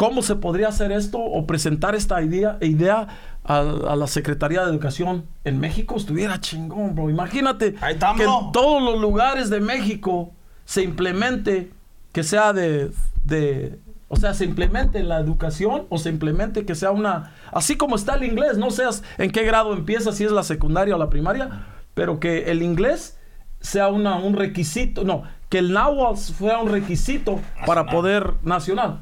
cómo 0.00 0.22
se 0.22 0.34
podría 0.34 0.68
hacer 0.68 0.92
esto 0.92 1.18
o 1.18 1.46
presentar 1.46 1.94
esta 1.94 2.22
idea, 2.22 2.56
idea 2.62 3.06
a, 3.44 3.58
a 3.58 3.96
la 3.96 4.06
Secretaría 4.06 4.64
de 4.64 4.70
Educación 4.70 5.26
en 5.44 5.60
México, 5.60 5.94
estuviera 5.94 6.40
chingón, 6.40 6.94
bro. 6.94 7.10
Imagínate 7.10 7.74
que 7.74 8.22
en 8.24 8.50
todos 8.50 8.82
los 8.82 8.98
lugares 8.98 9.50
de 9.50 9.60
México 9.60 10.32
se 10.64 10.82
implemente 10.84 11.70
que 12.12 12.22
sea 12.22 12.54
de, 12.54 12.92
de 13.24 13.78
o 14.08 14.16
sea, 14.16 14.32
se 14.32 14.46
implemente 14.46 15.00
en 15.00 15.10
la 15.10 15.20
educación 15.20 15.84
o 15.90 15.98
se 15.98 16.08
implemente 16.08 16.64
que 16.64 16.74
sea 16.74 16.92
una, 16.92 17.34
así 17.52 17.76
como 17.76 17.94
está 17.94 18.14
el 18.14 18.24
inglés, 18.24 18.56
no 18.56 18.70
seas 18.70 19.02
en 19.18 19.30
qué 19.30 19.44
grado 19.44 19.74
empieza, 19.74 20.12
si 20.12 20.24
es 20.24 20.32
la 20.32 20.44
secundaria 20.44 20.94
o 20.94 20.98
la 20.98 21.10
primaria, 21.10 21.66
pero 21.92 22.20
que 22.20 22.50
el 22.50 22.62
inglés 22.62 23.18
sea 23.60 23.88
una, 23.88 24.16
un 24.16 24.32
requisito, 24.32 25.04
no, 25.04 25.24
que 25.50 25.58
el 25.58 25.74
náhuatl 25.74 26.32
fuera 26.32 26.58
un 26.58 26.70
requisito 26.70 27.38
para 27.66 27.84
poder 27.84 28.36
nacional. 28.42 29.00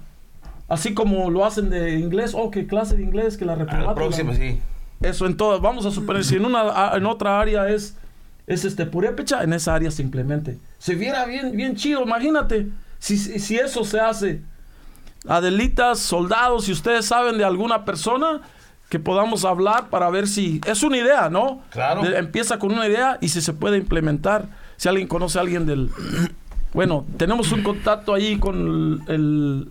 Así 0.68 0.92
como 0.94 1.30
lo 1.30 1.44
hacen 1.46 1.70
de 1.70 1.98
inglés, 1.98 2.32
oh, 2.36 2.50
qué 2.50 2.66
clase 2.66 2.96
de 2.96 3.02
inglés, 3.02 3.36
que 3.38 3.44
la 3.46 3.54
A 3.54 3.56
reprobate. 3.56 3.86
la 3.86 3.94
próxima, 3.94 4.34
sí. 4.34 4.60
eso 5.00 5.26
en 5.26 5.36
todas. 5.36 5.60
Vamos 5.62 5.86
a 5.86 5.90
suponer, 5.90 6.24
si 6.24 6.36
en 6.36 6.44
una 6.44 6.92
en 6.94 7.06
otra 7.06 7.40
área 7.40 7.68
es, 7.68 7.96
es 8.46 8.64
este 8.66 8.84
purépecha, 8.84 9.42
en 9.42 9.52
esa 9.54 9.74
área 9.74 9.90
simplemente. 9.90 10.58
Se 10.78 10.94
viera 10.94 11.24
bien, 11.24 11.56
bien 11.56 11.74
chido, 11.74 12.02
imagínate. 12.02 12.66
Si, 12.98 13.16
si, 13.16 13.38
si 13.38 13.56
eso 13.56 13.84
se 13.84 13.98
hace. 14.00 14.42
Adelitas, 15.26 15.98
soldados, 15.98 16.64
si 16.66 16.72
ustedes 16.72 17.06
saben 17.06 17.38
de 17.38 17.44
alguna 17.44 17.84
persona 17.84 18.40
que 18.88 18.98
podamos 18.98 19.44
hablar 19.44 19.88
para 19.88 20.08
ver 20.10 20.28
si. 20.28 20.60
Es 20.66 20.82
una 20.82 20.96
idea, 20.98 21.28
¿no? 21.30 21.62
Claro. 21.70 22.02
De- 22.02 22.16
empieza 22.18 22.58
con 22.58 22.72
una 22.72 22.86
idea 22.86 23.18
y 23.20 23.28
si 23.28 23.40
se 23.40 23.52
puede 23.52 23.78
implementar. 23.78 24.46
Si 24.76 24.88
alguien 24.88 25.08
conoce 25.08 25.38
a 25.38 25.40
alguien 25.42 25.64
del. 25.66 25.90
Bueno, 26.74 27.06
tenemos 27.16 27.50
un 27.52 27.62
contacto 27.62 28.12
ahí 28.14 28.38
con 28.38 29.02
el. 29.08 29.68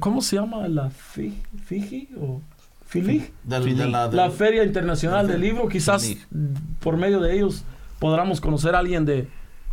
¿Cómo 0.00 0.22
se 0.22 0.36
llama? 0.36 0.66
¿La 0.68 0.90
Fi- 0.90 1.42
Fiji? 1.66 2.08
¿O? 2.20 2.40
Del- 3.44 3.76
de 3.76 3.86
la, 3.86 4.06
la 4.08 4.22
del- 4.24 4.32
Feria 4.32 4.64
Internacional 4.64 5.26
del 5.28 5.40
Libro, 5.42 5.68
quizás 5.68 6.10
por 6.80 6.96
medio 6.96 7.20
de 7.20 7.34
ellos 7.36 7.64
podamos 7.98 8.40
conocer 8.40 8.74
a 8.74 8.78
alguien 8.78 9.04
de, 9.04 9.28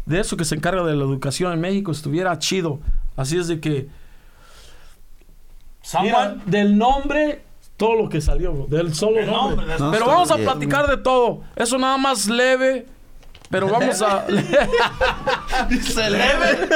de 0.05 0.19
eso 0.19 0.35
que 0.35 0.43
se 0.43 0.55
encarga 0.55 0.83
de 0.83 0.95
la 0.97 1.03
educación 1.05 1.53
en 1.53 1.61
México, 1.61 1.91
estuviera 1.93 2.37
chido. 2.39 2.79
Así 3.15 3.37
es 3.37 3.47
de 3.47 3.61
que, 3.61 3.87
mira, 6.01 6.35
del 6.45 6.77
nombre, 6.77 7.41
todo 7.77 7.95
lo 7.95 8.09
que 8.09 8.19
salió, 8.19 8.51
bro, 8.51 8.65
del 8.67 8.93
solo 8.93 9.25
nombre. 9.25 9.65
nombre, 9.65 9.79
No, 9.79 9.91
Pero 9.91 10.07
vamos 10.07 10.31
a 10.31 10.35
platicar 10.35 10.87
de 10.89 10.97
todo. 10.97 11.41
Eso 11.55 11.77
nada 11.77 11.97
más 11.97 12.27
leve, 12.27 12.85
pero 13.49 13.67
vamos 13.69 14.01
a... 14.01 14.25
Dice 15.69 16.09
leve. 16.09 16.69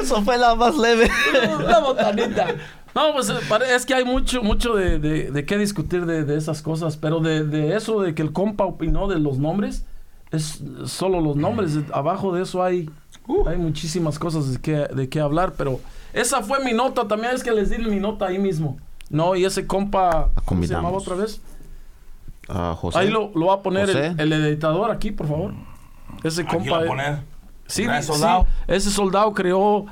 Eso 0.00 0.22
fue 0.22 0.38
la 0.38 0.54
más 0.54 0.76
leve. 0.76 1.10
Una 1.58 1.78
botanita. 1.80 2.46
No, 2.94 3.12
pues 3.12 3.28
es 3.28 3.84
que 3.84 3.94
hay 3.94 4.04
mucho, 4.04 4.42
mucho 4.42 4.74
de, 4.74 4.98
de- 4.98 5.30
de 5.30 5.44
qué 5.44 5.58
discutir 5.58 6.06
de, 6.06 6.24
de 6.24 6.36
esas 6.36 6.62
cosas, 6.62 6.96
pero 6.96 7.20
de, 7.20 7.44
de 7.44 7.76
eso 7.76 8.00
de 8.00 8.14
que 8.14 8.22
el 8.22 8.32
compa 8.32 8.64
opinó 8.64 9.06
de 9.06 9.18
los 9.18 9.38
nombres, 9.38 9.84
es 10.30 10.62
solo 10.86 11.20
los 11.20 11.36
nombres. 11.36 11.72
Abajo 11.92 12.32
de 12.34 12.42
eso 12.42 12.62
hay, 12.62 12.88
hay 13.46 13.56
muchísimas 13.58 14.18
cosas 14.18 14.50
de 14.52 14.60
qué, 14.60 14.76
de 14.94 15.08
qué 15.10 15.20
hablar, 15.20 15.52
pero 15.58 15.78
esa 16.14 16.42
fue 16.42 16.64
mi 16.64 16.72
nota. 16.72 17.06
También 17.06 17.34
es 17.34 17.42
que 17.44 17.52
les 17.52 17.68
di 17.68 17.78
mi 17.78 18.00
nota 18.00 18.26
ahí 18.28 18.38
mismo. 18.38 18.78
No, 19.10 19.36
y 19.36 19.44
ese 19.44 19.66
compa, 19.66 20.30
¿cómo 20.46 20.62
se 20.62 20.68
llamaba 20.72 20.96
otra 20.96 21.14
vez? 21.16 21.40
Ah, 22.48 22.74
José. 22.78 22.98
Ahí 22.98 23.10
lo, 23.10 23.30
lo 23.34 23.46
va 23.46 23.54
a 23.54 23.62
poner 23.62 23.88
el, 23.90 24.20
el 24.20 24.32
editador 24.32 24.90
aquí, 24.90 25.10
por 25.10 25.26
favor. 25.28 25.54
Ese 26.22 26.42
Aquí 26.42 26.52
lo 26.52 26.58
compa. 26.58 26.78
a 26.78 26.86
poner. 26.86 27.18
Sí, 27.66 27.84
sí, 27.84 28.02
soldado. 28.02 28.46
ese 28.68 28.90
soldado 28.90 29.32
creó 29.34 29.86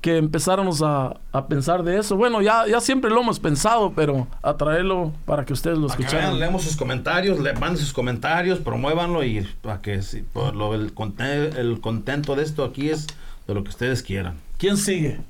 que 0.00 0.16
empezáramos 0.16 0.80
a, 0.80 1.16
a 1.32 1.46
pensar 1.46 1.82
de 1.82 1.98
eso. 1.98 2.16
Bueno, 2.16 2.40
ya, 2.40 2.66
ya 2.66 2.80
siempre 2.80 3.10
lo 3.10 3.20
hemos 3.20 3.38
pensado, 3.40 3.92
pero 3.94 4.28
a 4.42 4.54
traerlo 4.54 5.12
para 5.26 5.44
que 5.44 5.52
ustedes 5.52 5.76
lo 5.76 5.88
vean, 5.88 6.38
leemos 6.38 6.62
sus 6.62 6.76
comentarios, 6.76 7.38
le 7.40 7.52
manden 7.54 7.76
sus 7.78 7.92
comentarios, 7.92 8.60
promuévanlo 8.60 9.22
y 9.24 9.46
para 9.60 9.82
que 9.82 10.00
sí, 10.02 10.24
por 10.32 10.54
lo, 10.56 10.74
el, 10.74 10.92
el 11.58 11.80
contento 11.80 12.34
de 12.36 12.42
esto 12.44 12.64
aquí 12.64 12.88
es 12.88 13.08
de 13.46 13.54
lo 13.54 13.62
que 13.62 13.70
ustedes 13.70 14.02
quieran. 14.02 14.36
¿Quién 14.56 14.76
sigue? 14.78 15.20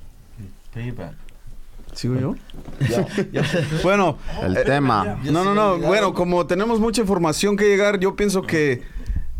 ¿Sigo 1.93 2.15
yo? 2.19 2.35
bueno, 3.83 4.17
El 4.41 4.57
eh, 4.57 4.63
tema. 4.63 5.19
no, 5.23 5.43
no, 5.43 5.53
no. 5.53 5.77
Bueno, 5.77 6.13
como 6.13 6.45
tenemos 6.47 6.79
mucha 6.79 7.01
información 7.01 7.57
que 7.57 7.65
llegar, 7.67 7.99
yo 7.99 8.15
pienso 8.15 8.41
que 8.43 8.81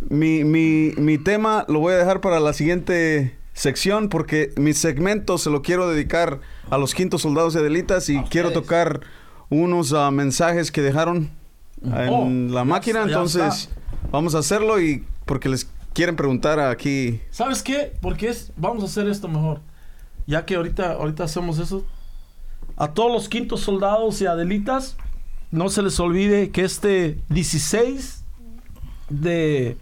mi, 0.09 0.43
mi, 0.43 0.91
mi 0.97 1.17
tema 1.17 1.65
lo 1.67 1.79
voy 1.79 1.93
a 1.93 1.97
dejar 1.97 2.21
para 2.21 2.39
la 2.39 2.53
siguiente 2.53 3.37
sección 3.53 4.09
porque 4.09 4.51
mi 4.57 4.73
segmento 4.73 5.37
se 5.37 5.49
lo 5.49 5.61
quiero 5.61 5.89
dedicar 5.89 6.39
a 6.69 6.77
los 6.77 6.93
quintos 6.93 7.21
soldados 7.21 7.53
de 7.53 7.59
Adelitas 7.61 8.09
y 8.09 8.21
quiero 8.23 8.51
tocar 8.51 9.01
unos 9.49 9.93
ah, 9.93 10.09
mensajes 10.11 10.71
que 10.71 10.81
dejaron 10.81 11.31
en 11.83 12.09
Oh, 12.49 12.53
la 12.53 12.63
máquina. 12.63 12.99
ya 12.99 13.05
Entonces, 13.05 13.69
vamos 14.11 14.35
a 14.35 14.39
hacerlo 14.39 14.79
y 14.81 15.05
porque 15.25 15.49
les 15.49 15.69
quieren 15.93 16.15
preguntar 16.15 16.59
aquí. 16.59 17.21
¿Sabes 17.31 17.63
qué? 17.63 17.93
Porque 18.01 18.29
es, 18.29 18.51
vamos 18.55 18.83
a 18.83 18.85
hacer 18.85 19.07
esto 19.07 19.27
mejor. 19.27 19.61
Ya 20.27 20.45
que 20.45 20.55
ahorita, 20.55 20.93
ahorita 20.93 21.23
hacemos 21.23 21.59
eso. 21.59 21.85
A 22.77 22.93
todos 22.93 23.11
los 23.11 23.29
quintos 23.29 23.61
soldados 23.61 24.21
y 24.21 24.25
adelitas, 24.25 24.97
no 25.51 25.69
se 25.69 25.81
les 25.81 25.99
olvide 25.99 26.51
que 26.51 26.63
este 26.63 27.19
16 27.29 28.23
de, 29.09 29.77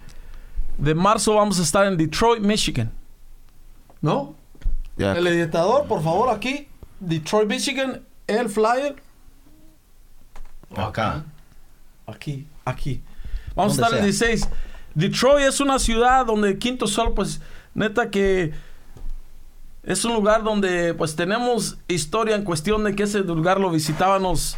de 0.78 0.96
marzo 0.96 1.36
vamos 1.36 1.60
a 1.60 1.64
estar 1.64 1.86
en 1.86 1.98
Detroit, 1.98 2.42
Michigan. 2.42 2.92
¿No? 4.02 4.36
El 4.98 5.28
editador, 5.28 5.88
por 5.88 6.04
favor, 6.04 6.30
aquí. 6.30 6.68
Detroit, 7.00 7.48
Michigan, 7.48 8.02
el 8.28 8.50
flyer. 8.50 8.96
Acá. 10.76 11.24
Aquí, 12.06 12.46
aquí. 12.66 13.02
Vamos 13.56 13.80
a 13.80 13.86
estar 13.86 14.06
el 14.06 14.14
sea. 14.14 14.28
16. 14.30 14.50
Detroit 14.96 15.48
es 15.48 15.60
una 15.62 15.80
ciudad 15.80 16.26
donde 16.26 16.58
Quinto 16.58 16.88
Sol, 16.88 17.14
pues, 17.14 17.40
neta 17.74 18.10
que 18.10 18.52
es 19.90 20.06
un 20.06 20.14
lugar 20.14 20.44
donde, 20.44 20.94
pues, 20.94 21.16
tenemos 21.16 21.78
historia 21.88 22.36
en 22.36 22.44
cuestión 22.44 22.84
de 22.86 22.96
que 22.96 23.04
ese 23.04 23.20
lugar 23.20 23.60
lo 23.60 23.70
visitábamos 23.72 24.56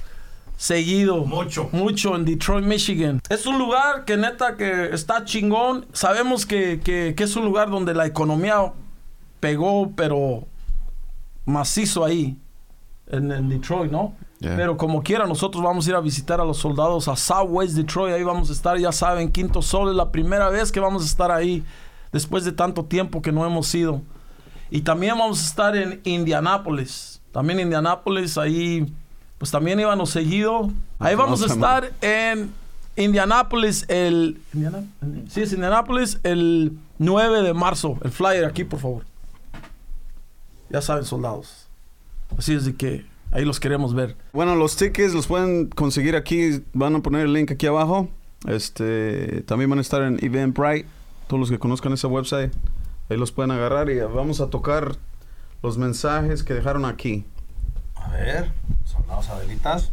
seguido. 0.57 1.25
Mucho. 1.25 1.69
Mucho 1.71 2.15
en 2.15 2.25
Detroit, 2.25 2.65
Michigan. 2.65 3.19
Es 3.29 3.47
un 3.47 3.57
lugar 3.57 4.05
que 4.05 4.15
neta 4.17 4.55
que 4.57 4.93
está 4.93 5.25
chingón. 5.25 5.87
Sabemos 5.93 6.45
que, 6.45 6.79
que- 6.83 7.15
que 7.17 7.23
es 7.23 7.35
un 7.35 7.45
lugar 7.45 7.71
donde 7.71 7.93
la 7.95 8.05
economía 8.05 8.71
pegó, 9.39 9.91
pero 9.95 10.45
macizo 11.45 12.05
ahí, 12.05 12.37
en, 13.07 13.31
en 13.31 13.49
Detroit, 13.49 13.91
¿no? 13.91 14.13
Yeah. 14.39 14.55
Pero 14.55 14.77
como 14.77 15.01
quiera, 15.03 15.25
nosotros 15.27 15.63
vamos 15.63 15.85
a 15.85 15.89
ir 15.91 15.95
a 15.95 16.01
visitar 16.01 16.39
a 16.41 16.45
los 16.45 16.57
soldados 16.57 17.07
a 17.07 17.15
Southwest 17.15 17.75
Detroit. 17.75 18.13
Ahí 18.15 18.23
vamos 18.23 18.49
a 18.49 18.53
estar, 18.53 18.77
ya 18.77 18.91
saben, 18.91 19.31
Quinto 19.31 19.61
Sol 19.61 19.89
es 19.89 19.95
la 19.95 20.11
primera 20.11 20.49
vez 20.49 20.71
que 20.71 20.79
vamos 20.79 21.03
a 21.03 21.05
estar 21.05 21.31
ahí 21.31 21.63
después 22.11 22.43
de 22.43 22.51
tanto 22.51 22.85
tiempo 22.85 23.21
que 23.21 23.31
no 23.31 23.45
hemos 23.45 23.73
ido. 23.75 24.01
Y 24.71 24.81
también 24.81 25.17
vamos 25.17 25.43
a 25.43 25.45
estar 25.45 25.75
en 25.75 25.99
Indianápolis. 26.05 27.21
También 27.31 27.59
Indianápolis, 27.59 28.37
ahí 28.37 28.91
pues 29.37 29.51
también 29.51 29.79
íbamos 29.79 30.11
seguido. 30.11 30.71
Ahí 30.97 31.15
vamos 31.15 31.43
a 31.43 31.47
estar 31.47 31.91
en 32.01 32.51
Indianápolis 32.95 33.85
el... 33.89 34.39
¿Indiana? 34.53 34.83
Sí, 35.29 35.41
es 35.41 35.51
Indianápolis 35.51 36.19
el 36.23 36.73
9 36.99 37.41
de 37.41 37.53
marzo. 37.53 37.97
El 38.03 38.11
flyer 38.11 38.45
aquí, 38.45 38.63
por 38.63 38.79
favor. 38.79 39.03
Ya 40.69 40.81
saben, 40.81 41.03
soldados. 41.03 41.67
Así 42.37 42.53
es 42.53 42.65
de 42.65 42.75
que 42.75 43.05
ahí 43.31 43.43
los 43.43 43.59
queremos 43.59 43.93
ver. 43.93 44.15
Bueno, 44.31 44.55
los 44.55 44.77
tickets 44.77 45.13
los 45.13 45.27
pueden 45.27 45.67
conseguir 45.67 46.15
aquí. 46.15 46.63
Van 46.73 46.95
a 46.95 46.99
poner 47.01 47.25
el 47.25 47.33
link 47.33 47.51
aquí 47.51 47.67
abajo. 47.67 48.07
Este, 48.47 49.41
también 49.41 49.69
van 49.69 49.79
a 49.79 49.81
estar 49.81 50.01
en 50.01 50.23
Eventbrite. 50.23 50.87
Todos 51.27 51.39
los 51.39 51.49
que 51.49 51.59
conozcan 51.59 51.93
ese 51.93 52.07
website, 52.07 52.53
ahí 53.11 53.17
los 53.17 53.31
pueden 53.31 53.51
agarrar 53.51 53.89
y 53.89 53.99
vamos 53.99 54.39
a 54.39 54.49
tocar 54.49 54.95
los 55.61 55.77
mensajes 55.77 56.43
que 56.43 56.53
dejaron 56.53 56.85
aquí. 56.85 57.25
A 57.95 58.09
ver, 58.11 58.51
soldados 58.85 59.29
adelitas. 59.29 59.91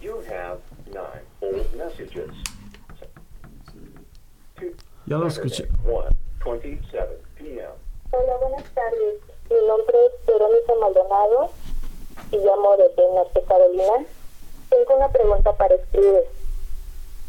You 0.00 0.18
have 0.28 0.58
nine 0.86 1.24
old 1.40 1.74
messages. 1.74 2.30
Ya 5.06 5.16
lo 5.16 5.26
escuché. 5.26 5.68
1:27 5.84 6.80
p.m. 7.36 7.68
Hola, 8.10 8.36
buenas 8.40 8.64
tardes. 8.74 9.20
Mi 9.48 9.56
nombre 9.66 9.96
es 10.06 10.26
Verónica 10.26 10.72
Maldonado 10.80 11.50
y 12.30 12.36
llamo 12.36 12.76
desde 12.76 13.14
Norte 13.14 13.42
Carolina. 13.48 14.06
Tengo 14.68 14.96
una 14.96 15.08
pregunta 15.08 15.56
para 15.56 15.74
escribir. 15.74 16.41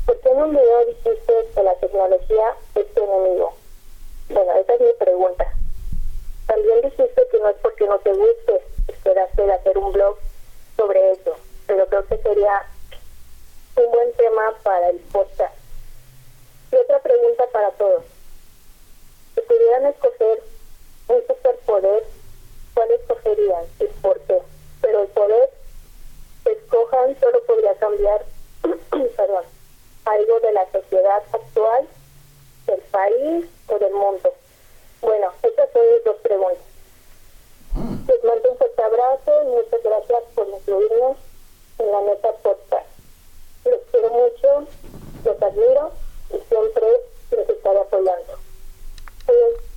¿Por 0.05 0.19
qué 0.19 0.29
en 0.29 0.41
un 0.41 0.51
video 0.51 0.85
dijiste 0.85 1.33
que 1.55 1.63
la 1.63 1.75
tecnología 1.75 2.55
es 2.75 2.93
tu 2.93 3.03
enemigo? 3.03 3.53
Bueno, 4.29 4.53
esa 4.53 4.73
es 4.73 4.81
mi 4.81 4.93
pregunta. 4.99 5.53
También 6.47 6.81
dijiste 6.81 7.27
que 7.31 7.39
no 7.39 7.49
es 7.49 7.55
porque 7.61 7.87
no 7.87 7.99
te 7.99 8.13
guste 8.13 8.61
esperaste 8.87 9.43
de 9.43 9.53
hacer 9.53 9.77
un 9.77 9.91
blog 9.91 10.17
sobre 10.77 11.11
eso, 11.11 11.35
pero 11.67 11.85
creo 11.87 12.05
que 12.07 12.17
sería 12.17 12.65
un 13.75 13.91
buen 13.91 14.13
tema 14.13 14.53
para 14.63 14.89
el 14.89 14.99
podcast. 15.11 15.55
Y 16.71 16.75
otra 16.75 16.99
pregunta 16.99 17.45
para 17.51 17.71
todos. 17.71 18.03
Si 19.35 19.41
pudieran 19.41 19.87
escoger 19.87 20.43
un 21.07 21.21
superpoder, 21.27 22.03
¿cuál 22.73 22.91
escogerían 22.91 23.65
y 23.79 23.85
por 24.01 24.19
qué? 24.21 24.39
Pero 24.81 25.01
el 25.01 25.07
poder 25.09 25.49
que 26.43 26.51
escojan 26.51 27.19
solo 27.19 27.43
podría 27.45 27.75
cambiar, 27.75 28.25
perdón, 29.17 29.45
algo 30.05 30.39
de 30.39 30.51
la 30.53 30.65
sociedad 30.71 31.23
actual, 31.31 31.87
del 32.67 32.79
país 32.91 33.45
o 33.67 33.79
del 33.79 33.93
mundo. 33.93 34.33
Bueno, 35.01 35.27
estas 35.41 35.69
son 35.71 35.81
mis 35.93 36.03
dos 36.03 36.15
preguntas. 36.17 36.63
Les 38.07 38.23
mando 38.23 38.51
un 38.51 38.57
fuerte 38.57 38.83
abrazo 38.83 39.31
y 39.43 39.47
muchas 39.47 39.83
gracias 39.83 40.23
por 40.35 40.47
incluirnos 40.47 41.17
en 41.79 41.91
la 41.91 42.01
meta 42.01 42.31
podcast. 42.43 42.87
Los 43.65 43.79
quiero 43.91 44.09
mucho, 44.09 44.67
los 45.25 45.41
admiro 45.41 45.91
y 46.29 46.37
siempre 46.49 46.85
los 47.31 47.49
estaré 47.49 47.79
apoyando. 47.79 48.33
Cuídense. 49.25 49.73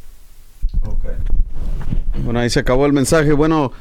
Bueno, 2.27 2.41
ahí 2.41 2.51
se 2.51 2.59
acabó 2.59 2.87
el 2.87 2.93
mensaje. 2.93 3.33
Bueno, 3.33 3.73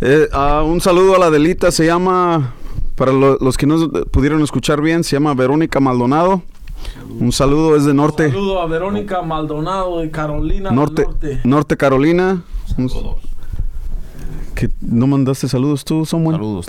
eh, 0.00 0.28
ah, 0.32 0.64
un 0.66 0.80
saludo 0.80 1.14
a 1.14 1.18
la 1.18 1.30
Delita. 1.30 1.70
Se 1.70 1.86
llama, 1.86 2.52
para 3.02 3.12
lo- 3.12 3.36
los 3.40 3.56
que 3.58 3.66
no 3.66 3.90
pudieron 4.12 4.42
escuchar 4.44 4.80
bien, 4.80 5.02
se 5.02 5.16
llama 5.16 5.34
Verónica 5.34 5.80
Maldonado. 5.80 6.40
Un 7.18 7.32
saludo 7.32 7.74
desde 7.74 7.92
Norte, 7.92 8.28
Saludo 8.30 8.60
a 8.60 8.66
Verónica 8.66 9.22
Maldonado 9.22 9.98
de 9.98 10.08
Carolina 10.12 10.68
del 10.68 10.76
Norte, 10.76 11.02
Norte. 11.02 11.40
Norte 11.42 11.76
Carolina. 11.76 12.44
Un- 12.78 12.88
que 14.54 14.70
no 14.80 15.08
mandaste 15.08 15.48
saludos 15.48 15.84
tú, 15.84 16.06
Samuel. 16.06 16.36
Saludos. 16.36 16.66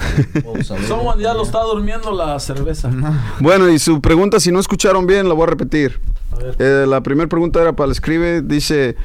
Someone 0.88 1.22
ya 1.22 1.36
lo 1.36 1.44
está 1.44 1.62
durmiendo 1.62 2.12
la 2.12 2.40
cerveza. 2.40 2.90
Bueno, 3.40 3.70
y 3.70 3.78
su 3.78 4.02
pregunta, 4.02 4.40
si 4.40 4.52
no 4.52 4.60
escucharon 4.60 5.06
bien, 5.06 5.28
la 5.28 5.36
voy 5.36 5.44
a 5.44 5.48
repetir. 5.52 6.00
A 6.32 6.36
ver. 6.38 6.56
Eh, 6.58 6.86
la 6.88 7.02
primera 7.02 7.30
pregunta 7.30 7.62
era 7.62 7.74
para 7.74 7.86
el 7.86 7.92
escribe. 7.92 8.42
Dice 8.42 8.96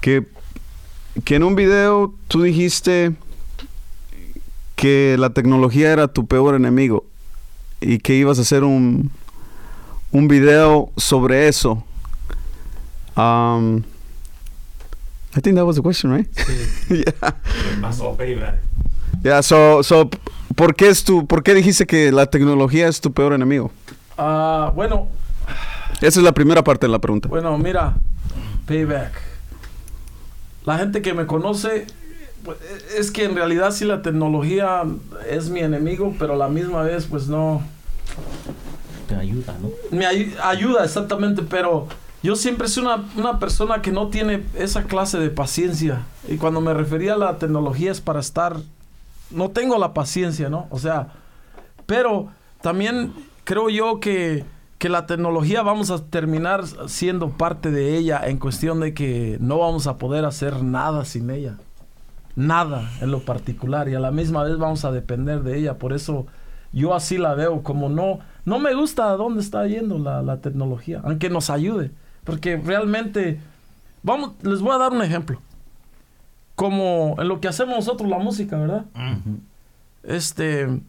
que, 0.00 0.28
que 1.24 1.34
en 1.34 1.42
un 1.42 1.56
video 1.56 2.14
tú 2.28 2.42
dijiste 2.42 3.16
que 4.78 5.16
la 5.18 5.30
tecnología 5.30 5.92
era 5.92 6.06
tu 6.06 6.28
peor 6.28 6.54
enemigo 6.54 7.04
y 7.80 7.98
que 7.98 8.14
ibas 8.14 8.38
a 8.38 8.42
hacer 8.42 8.62
un, 8.62 9.10
un 10.12 10.28
video 10.28 10.90
sobre 10.96 11.48
eso. 11.48 11.82
Um, 13.16 13.78
I 15.36 15.40
think 15.40 15.56
that 15.56 15.66
was 15.66 15.74
the 15.74 15.82
question, 15.82 16.12
right? 16.12 16.28
yeah. 16.88 17.34
Pasó, 17.80 18.16
payback. 18.16 18.60
Yeah, 19.24 19.42
so, 19.42 19.82
so, 19.82 20.08
¿por 20.54 20.76
qué, 20.76 20.86
es 20.86 21.02
tu, 21.02 21.26
¿por 21.26 21.42
qué 21.42 21.54
dijiste 21.54 21.84
que 21.84 22.12
la 22.12 22.26
tecnología 22.26 22.86
es 22.86 23.00
tu 23.00 23.12
peor 23.12 23.32
enemigo? 23.32 23.72
Ah, 24.16 24.70
bueno, 24.76 25.08
Esa 26.00 26.20
es 26.20 26.24
la 26.24 26.32
primera 26.32 26.62
parte 26.62 26.86
de 26.86 26.92
la 26.92 27.00
pregunta. 27.00 27.28
Bueno, 27.28 27.58
mira, 27.58 27.96
payback. 28.66 29.10
La 30.64 30.78
gente 30.78 31.02
que 31.02 31.14
me 31.14 31.26
conoce, 31.26 31.88
pues, 32.48 32.58
es 32.96 33.10
que 33.10 33.24
en 33.24 33.34
realidad 33.34 33.70
sí 33.72 33.84
la 33.84 34.00
tecnología 34.02 34.84
es 35.28 35.50
mi 35.50 35.60
enemigo, 35.60 36.14
pero 36.18 36.32
a 36.32 36.36
la 36.36 36.48
misma 36.48 36.82
vez, 36.82 37.06
pues 37.06 37.28
no. 37.28 37.62
Te 39.08 39.14
ayuda, 39.14 39.54
¿no? 39.60 39.70
Me 39.90 40.06
ay- 40.06 40.34
ayuda 40.42 40.84
exactamente, 40.84 41.42
pero 41.42 41.86
yo 42.22 42.36
siempre 42.36 42.68
soy 42.68 42.84
una, 42.84 43.04
una 43.16 43.38
persona 43.38 43.80
que 43.82 43.92
no 43.92 44.08
tiene 44.08 44.42
esa 44.54 44.84
clase 44.84 45.18
de 45.18 45.30
paciencia. 45.30 46.02
Y 46.28 46.36
cuando 46.36 46.60
me 46.60 46.74
refería 46.74 47.14
a 47.14 47.18
la 47.18 47.38
tecnología 47.38 47.90
es 47.92 48.00
para 48.00 48.20
estar. 48.20 48.56
No 49.30 49.50
tengo 49.50 49.76
la 49.78 49.92
paciencia, 49.94 50.48
¿no? 50.48 50.66
O 50.70 50.78
sea, 50.78 51.08
pero 51.86 52.28
también 52.62 53.12
creo 53.44 53.68
yo 53.70 54.00
que, 54.00 54.44
que 54.78 54.88
la 54.88 55.06
tecnología 55.06 55.62
vamos 55.62 55.90
a 55.90 56.02
terminar 56.04 56.64
siendo 56.86 57.30
parte 57.30 57.70
de 57.70 57.96
ella 57.96 58.20
en 58.26 58.38
cuestión 58.38 58.80
de 58.80 58.94
que 58.94 59.36
no 59.40 59.58
vamos 59.58 59.86
a 59.86 59.96
poder 59.98 60.24
hacer 60.24 60.62
nada 60.62 61.04
sin 61.04 61.30
ella. 61.30 61.56
Nada 62.38 62.88
en 63.00 63.10
lo 63.10 63.20
particular. 63.20 63.88
Y 63.88 63.94
a 63.94 64.00
la 64.00 64.12
misma 64.12 64.44
vez 64.44 64.56
vamos 64.58 64.84
a 64.84 64.92
depender 64.92 65.42
de 65.42 65.58
ella. 65.58 65.78
Por 65.78 65.92
eso 65.92 66.26
yo 66.72 66.94
así 66.94 67.18
la 67.18 67.34
veo. 67.34 67.62
Como 67.62 67.88
no, 67.88 68.20
no 68.44 68.58
me 68.58 68.74
gusta 68.74 69.10
a 69.10 69.16
dónde 69.16 69.40
está 69.40 69.66
yendo 69.66 69.98
la, 69.98 70.22
la 70.22 70.40
tecnología. 70.40 71.00
Aunque 71.02 71.30
nos 71.30 71.50
ayude. 71.50 71.90
Porque 72.22 72.56
realmente, 72.56 73.40
vamos, 74.02 74.32
les 74.42 74.60
voy 74.60 74.72
a 74.72 74.78
dar 74.78 74.92
un 74.92 75.02
ejemplo. 75.02 75.40
Como 76.54 77.16
en 77.18 77.26
lo 77.26 77.40
que 77.40 77.48
hacemos 77.48 77.74
nosotros 77.74 78.08
la 78.08 78.18
música, 78.18 78.56
¿verdad? 78.56 78.84
este, 80.02 80.80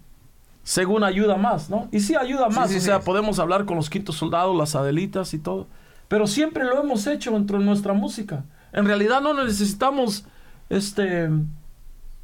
según 0.64 1.04
ayuda 1.04 1.36
más, 1.36 1.70
¿no? 1.70 1.88
Y 1.92 2.00
sí 2.00 2.16
ayuda 2.16 2.50
más, 2.50 2.70
sí, 2.70 2.78
o 2.78 2.80
sí. 2.80 2.86
sea, 2.86 3.02
podemos 3.02 3.40
hablar 3.40 3.66
con 3.66 3.78
los 3.78 3.90
quintos 3.90 4.16
soldados, 4.16 4.56
las 4.56 4.76
adelitas 4.76 5.34
y 5.34 5.40
todo, 5.40 5.68
pero 6.08 6.28
siempre 6.28 6.64
lo 6.64 6.80
hemos 6.80 7.06
hecho 7.08 7.32
dentro 7.32 7.60
de 7.60 7.66
nuestra 7.66 7.94
música. 7.94 8.44
En 8.72 8.86
realidad 8.86 9.22
no 9.22 9.34
necesitamos, 9.34 10.26
este, 10.70 11.26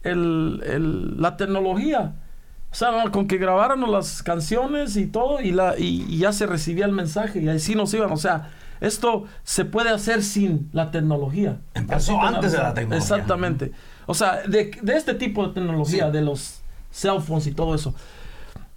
el, 0.03 0.61
el- 0.65 1.21
la 1.21 1.37
tecnología. 1.37 2.15
O 2.71 2.75
sea, 2.77 3.09
con 3.11 3.27
que 3.27 3.37
grabáramos 3.37 3.89
las 3.89 4.21
canciones 4.21 4.97
y 4.97 5.07
todo, 5.07 5.39
y, 5.41 5.51
la, 5.51 5.77
y, 5.79 6.05
y 6.09 6.17
ya 6.17 6.33
se 6.33 6.45
recibía 6.45 6.85
el 6.85 6.91
mensaje, 6.91 7.39
y 7.41 7.47
así 7.47 7.73
nos 7.73 7.93
iban. 7.93 8.11
O 8.11 8.17
sea, 8.17 8.49
esto 8.81 9.23
se 9.43 9.63
puede 9.63 9.89
hacer 9.91 10.21
sin 10.21 10.69
la 10.73 10.91
tecnología. 10.91 11.59
Empezó 11.73 12.19
antes 12.21 12.51
de 12.51 12.57
la 12.57 12.73
tecnología. 12.73 12.97
Exactamente. 12.97 13.71
O 14.07 14.13
sea, 14.13 14.41
de, 14.45 14.71
de 14.81 14.95
este 14.97 15.13
tipo 15.13 15.47
de 15.47 15.53
tecnología, 15.53 16.07
Sí. 16.07 16.11
de 16.11 16.21
los 16.21 16.59
cell 16.91 17.21
phones 17.21 17.47
y 17.47 17.53
todo 17.53 17.73
eso. 17.75 17.95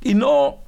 Y 0.00 0.14
no, 0.14 0.58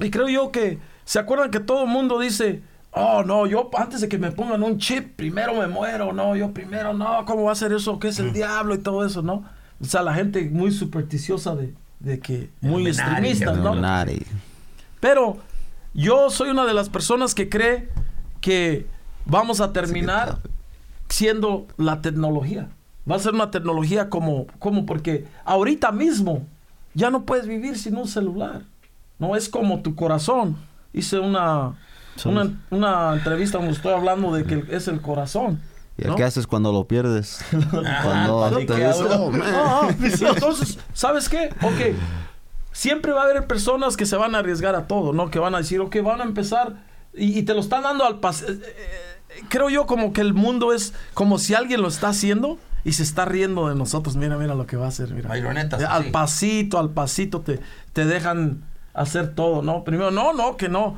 y 0.00 0.10
creo 0.10 0.28
yo 0.28 0.50
que, 0.50 0.80
¿se 1.04 1.20
acuerdan 1.20 1.52
que 1.52 1.60
todo 1.60 1.84
el 1.84 1.88
mundo 1.88 2.18
dice, 2.18 2.62
oh, 2.96 3.22
no, 3.22 3.46
yo 3.46 3.70
antes 3.76 4.00
de 4.00 4.08
que 4.08 4.18
me 4.18 4.32
pongan 4.32 4.62
un 4.62 4.78
chip, 4.78 5.16
primero 5.16 5.54
me 5.54 5.66
muero, 5.66 6.12
no, 6.12 6.34
yo 6.34 6.52
primero, 6.52 6.94
no, 6.94 7.24
¿cómo 7.26 7.44
va 7.44 7.52
a 7.52 7.54
ser 7.54 7.72
eso? 7.72 7.98
¿Qué 7.98 8.08
es 8.08 8.18
el 8.18 8.32
diablo 8.32 8.74
y 8.74 8.78
todo 8.78 9.04
eso, 9.04 9.22
no? 9.22 9.44
O 9.80 9.84
sea, 9.84 10.02
la 10.02 10.14
gente 10.14 10.48
muy 10.50 10.72
supersticiosa 10.72 11.54
de, 11.54 11.74
de 12.00 12.18
que, 12.18 12.50
muy 12.62 12.86
extremistas, 12.86 13.58
¿no? 13.58 13.74
Pero 15.00 15.36
yo 15.92 16.30
soy 16.30 16.48
una 16.48 16.64
de 16.64 16.72
las 16.72 16.88
personas 16.88 17.34
que 17.34 17.48
cree 17.48 17.90
que 18.40 18.86
vamos 19.26 19.60
a 19.60 19.72
terminar 19.72 20.38
siendo 21.08 21.66
la 21.76 22.00
tecnología. 22.00 22.70
Va 23.08 23.16
a 23.16 23.20
ser 23.20 23.34
una 23.34 23.50
tecnología 23.50 24.08
como, 24.08 24.46
como 24.58 24.86
porque 24.86 25.26
ahorita 25.44 25.92
mismo 25.92 26.46
ya 26.94 27.10
no 27.10 27.24
puedes 27.24 27.46
vivir 27.46 27.78
sin 27.78 27.96
un 27.96 28.08
celular. 28.08 28.62
No 29.18 29.36
es 29.36 29.48
como 29.48 29.82
tu 29.82 29.94
corazón. 29.94 30.56
Hice 30.92 31.18
una, 31.18 31.76
una, 32.24 32.50
una 32.70 33.12
entrevista 33.14 33.58
donde 33.58 33.72
estoy 33.74 33.92
hablando 33.92 34.32
de 34.34 34.44
que 34.44 34.64
es 34.70 34.88
el 34.88 35.00
corazón. 35.00 35.60
¿Y 35.98 36.06
¿no? 36.06 36.14
qué 36.16 36.24
haces 36.24 36.46
cuando 36.46 36.72
lo 36.72 36.86
pierdes? 36.86 37.44
cuando 37.70 38.44
Así 38.44 38.66
te 38.66 38.74
dices, 38.76 39.06
"Oh, 39.18 39.30
man". 39.30 39.42
Ah, 39.44 39.88
ah, 39.90 39.94
sí, 40.14 40.24
entonces, 40.26 40.78
¿sabes 40.92 41.28
qué? 41.28 41.48
Ok, 41.62 41.96
siempre 42.72 43.12
va 43.12 43.22
a 43.22 43.24
haber 43.24 43.46
personas 43.46 43.96
que 43.96 44.04
se 44.06 44.16
van 44.16 44.34
a 44.34 44.38
arriesgar 44.38 44.74
a 44.74 44.86
todo, 44.86 45.12
¿no? 45.12 45.30
Que 45.30 45.38
van 45.38 45.54
a 45.54 45.58
decir, 45.58 45.80
ok, 45.80 45.96
van 46.02 46.20
a 46.20 46.24
empezar 46.24 46.74
y, 47.14 47.38
y 47.38 47.42
te 47.44 47.54
lo 47.54 47.60
están 47.60 47.82
dando 47.82 48.04
al 48.04 48.20
pas... 48.20 48.42
eh, 48.42 48.48
eh, 48.50 49.42
Creo 49.48 49.68
yo 49.70 49.86
como 49.86 50.12
que 50.12 50.20
el 50.22 50.32
mundo 50.34 50.72
es 50.72 50.94
como 51.14 51.38
si 51.38 51.54
alguien 51.54 51.82
lo 51.82 51.88
está 51.88 52.08
haciendo 52.08 52.58
y 52.84 52.92
se 52.92 53.02
está 53.02 53.24
riendo 53.24 53.68
de 53.68 53.74
nosotros. 53.74 54.16
Mira, 54.16 54.36
mira 54.38 54.54
lo 54.54 54.66
que 54.66 54.76
va 54.76 54.86
a 54.86 54.88
hacer. 54.88 55.10
Mira. 55.12 55.30
Al 55.90 56.06
pasito, 56.10 56.78
al 56.78 56.90
pasito 56.90 57.40
te, 57.40 57.60
te 57.92 58.06
dejan 58.06 58.62
hacer 58.94 59.34
todo, 59.34 59.60
¿no? 59.60 59.84
Primero, 59.84 60.10
no, 60.10 60.32
no, 60.32 60.56
que 60.56 60.68
no. 60.70 60.96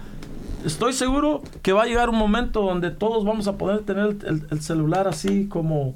Estoy 0.65 0.93
seguro 0.93 1.43
que 1.63 1.73
va 1.73 1.85
a 1.85 1.87
llegar 1.87 2.11
un 2.11 2.17
momento 2.17 2.63
donde 2.63 2.91
todos 2.91 3.25
vamos 3.25 3.47
a 3.49 3.57
poder 3.57 3.81
tener 3.85 4.07
el, 4.07 4.19
el- 4.27 4.47
el 4.51 4.61
celular 4.63 5.07
así 5.09 5.47
como... 5.47 5.95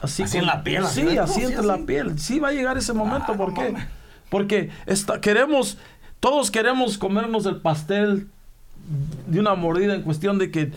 Así, 0.00 0.22
Así 0.22 0.38
en 0.38 0.46
la 0.46 0.62
piel, 0.62 0.84
Sí, 0.86 1.18
así 1.18 1.34
Sí, 1.34 1.40
entre 1.46 1.58
así. 1.58 1.66
la 1.66 1.78
piel. 1.78 2.18
Sí, 2.20 2.38
va 2.38 2.48
a 2.48 2.52
llegar 2.52 2.78
ese 2.78 2.92
momento. 2.92 3.32
Ah, 3.32 3.36
¿Por 3.36 3.52
qué? 3.54 3.74
Porque 4.30 4.70
está, 4.86 5.20
queremos, 5.20 5.76
todos 6.20 6.50
queremos 6.52 6.98
comernos 6.98 7.46
el 7.46 7.56
pastel 7.56 8.28
de 9.26 9.40
una 9.40 9.54
mordida 9.56 9.94
en 9.96 10.02
cuestión 10.02 10.38
de 10.38 10.52
que 10.52 10.70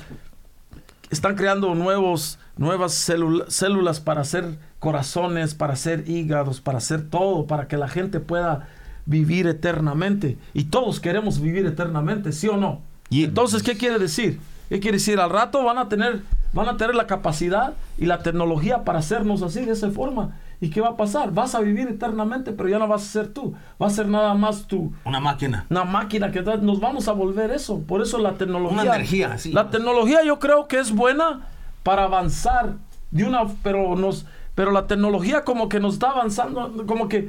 están 1.11 1.35
creando 1.35 1.75
nuevos, 1.75 2.39
nuevas 2.57 2.93
célula- 2.93 3.45
células 3.49 3.99
para 3.99 4.21
hacer 4.21 4.57
corazones, 4.79 5.53
para 5.53 5.73
hacer 5.73 6.09
hígados, 6.09 6.59
para 6.61 6.79
hacer 6.79 7.07
todo, 7.07 7.45
para 7.45 7.67
que 7.67 7.77
la 7.77 7.89
gente 7.89 8.19
pueda 8.21 8.67
vivir 9.05 9.45
eternamente. 9.45 10.39
Y 10.55 10.63
todos 10.65 10.99
queremos 10.99 11.39
vivir 11.39 11.67
eternamente, 11.67 12.31
¿sí 12.31 12.47
o 12.47 12.57
no? 12.57 12.81
Y- 13.11 13.25
Entonces, 13.25 13.61
¿qué 13.61 13.77
quiere 13.77 13.99
decir? 13.99 14.39
¿Qué 14.69 14.79
quiere 14.79 14.97
decir? 14.97 15.19
Al 15.19 15.29
rato 15.29 15.63
van 15.63 15.77
a 15.77 15.89
tener, 15.89 16.21
van 16.53 16.69
a 16.69 16.77
tener 16.77 16.95
la 16.95 17.05
capacidad 17.05 17.73
y 17.97 18.05
la 18.05 18.23
tecnología 18.23 18.83
para 18.85 18.99
hacernos 18.99 19.41
así, 19.43 19.63
de 19.65 19.73
esa 19.73 19.91
forma. 19.91 20.37
¿Y 20.61 20.69
qué 20.69 20.79
va 20.79 20.89
a 20.89 20.95
pasar? 20.97 21.31
Vas 21.33 21.55
a 21.55 21.59
vivir 21.59 21.87
eternamente, 21.89 22.51
pero 22.53 22.69
ya 22.69 22.79
no 22.79 22.87
vas 22.87 23.01
a 23.01 23.05
ser 23.05 23.27
tú. 23.27 23.53
Va 23.81 23.87
a 23.87 23.89
ser 23.89 24.07
nada 24.07 24.33
más 24.35 24.67
tú 24.67 24.93
Una 25.05 25.19
máquina. 25.19 25.65
una 25.69 25.83
máquina 25.83 26.31
que 26.31 26.41
nos 26.41 26.79
vamos 26.79 27.07
a 27.07 27.11
volver 27.13 27.51
eso. 27.51 27.79
Por 27.81 28.01
eso 28.01 28.17
la 28.19 28.33
tecnología. 28.35 28.81
Una 28.83 28.95
energía, 28.95 29.37
sí. 29.37 29.51
La 29.51 29.69
tecnología 29.71 30.23
yo 30.23 30.39
creo 30.39 30.67
que 30.67 30.79
es 30.79 30.91
buena 30.91 31.41
para 31.83 32.03
avanzar 32.03 32.75
de 33.09 33.23
una, 33.25 33.41
pero 33.63 33.95
nos, 33.95 34.25
pero 34.55 34.71
la 34.71 34.85
tecnología 34.87 35.43
como 35.43 35.67
que 35.67 35.79
nos 35.79 35.93
está 35.95 36.11
avanzando, 36.11 36.85
como 36.85 37.09
que 37.09 37.27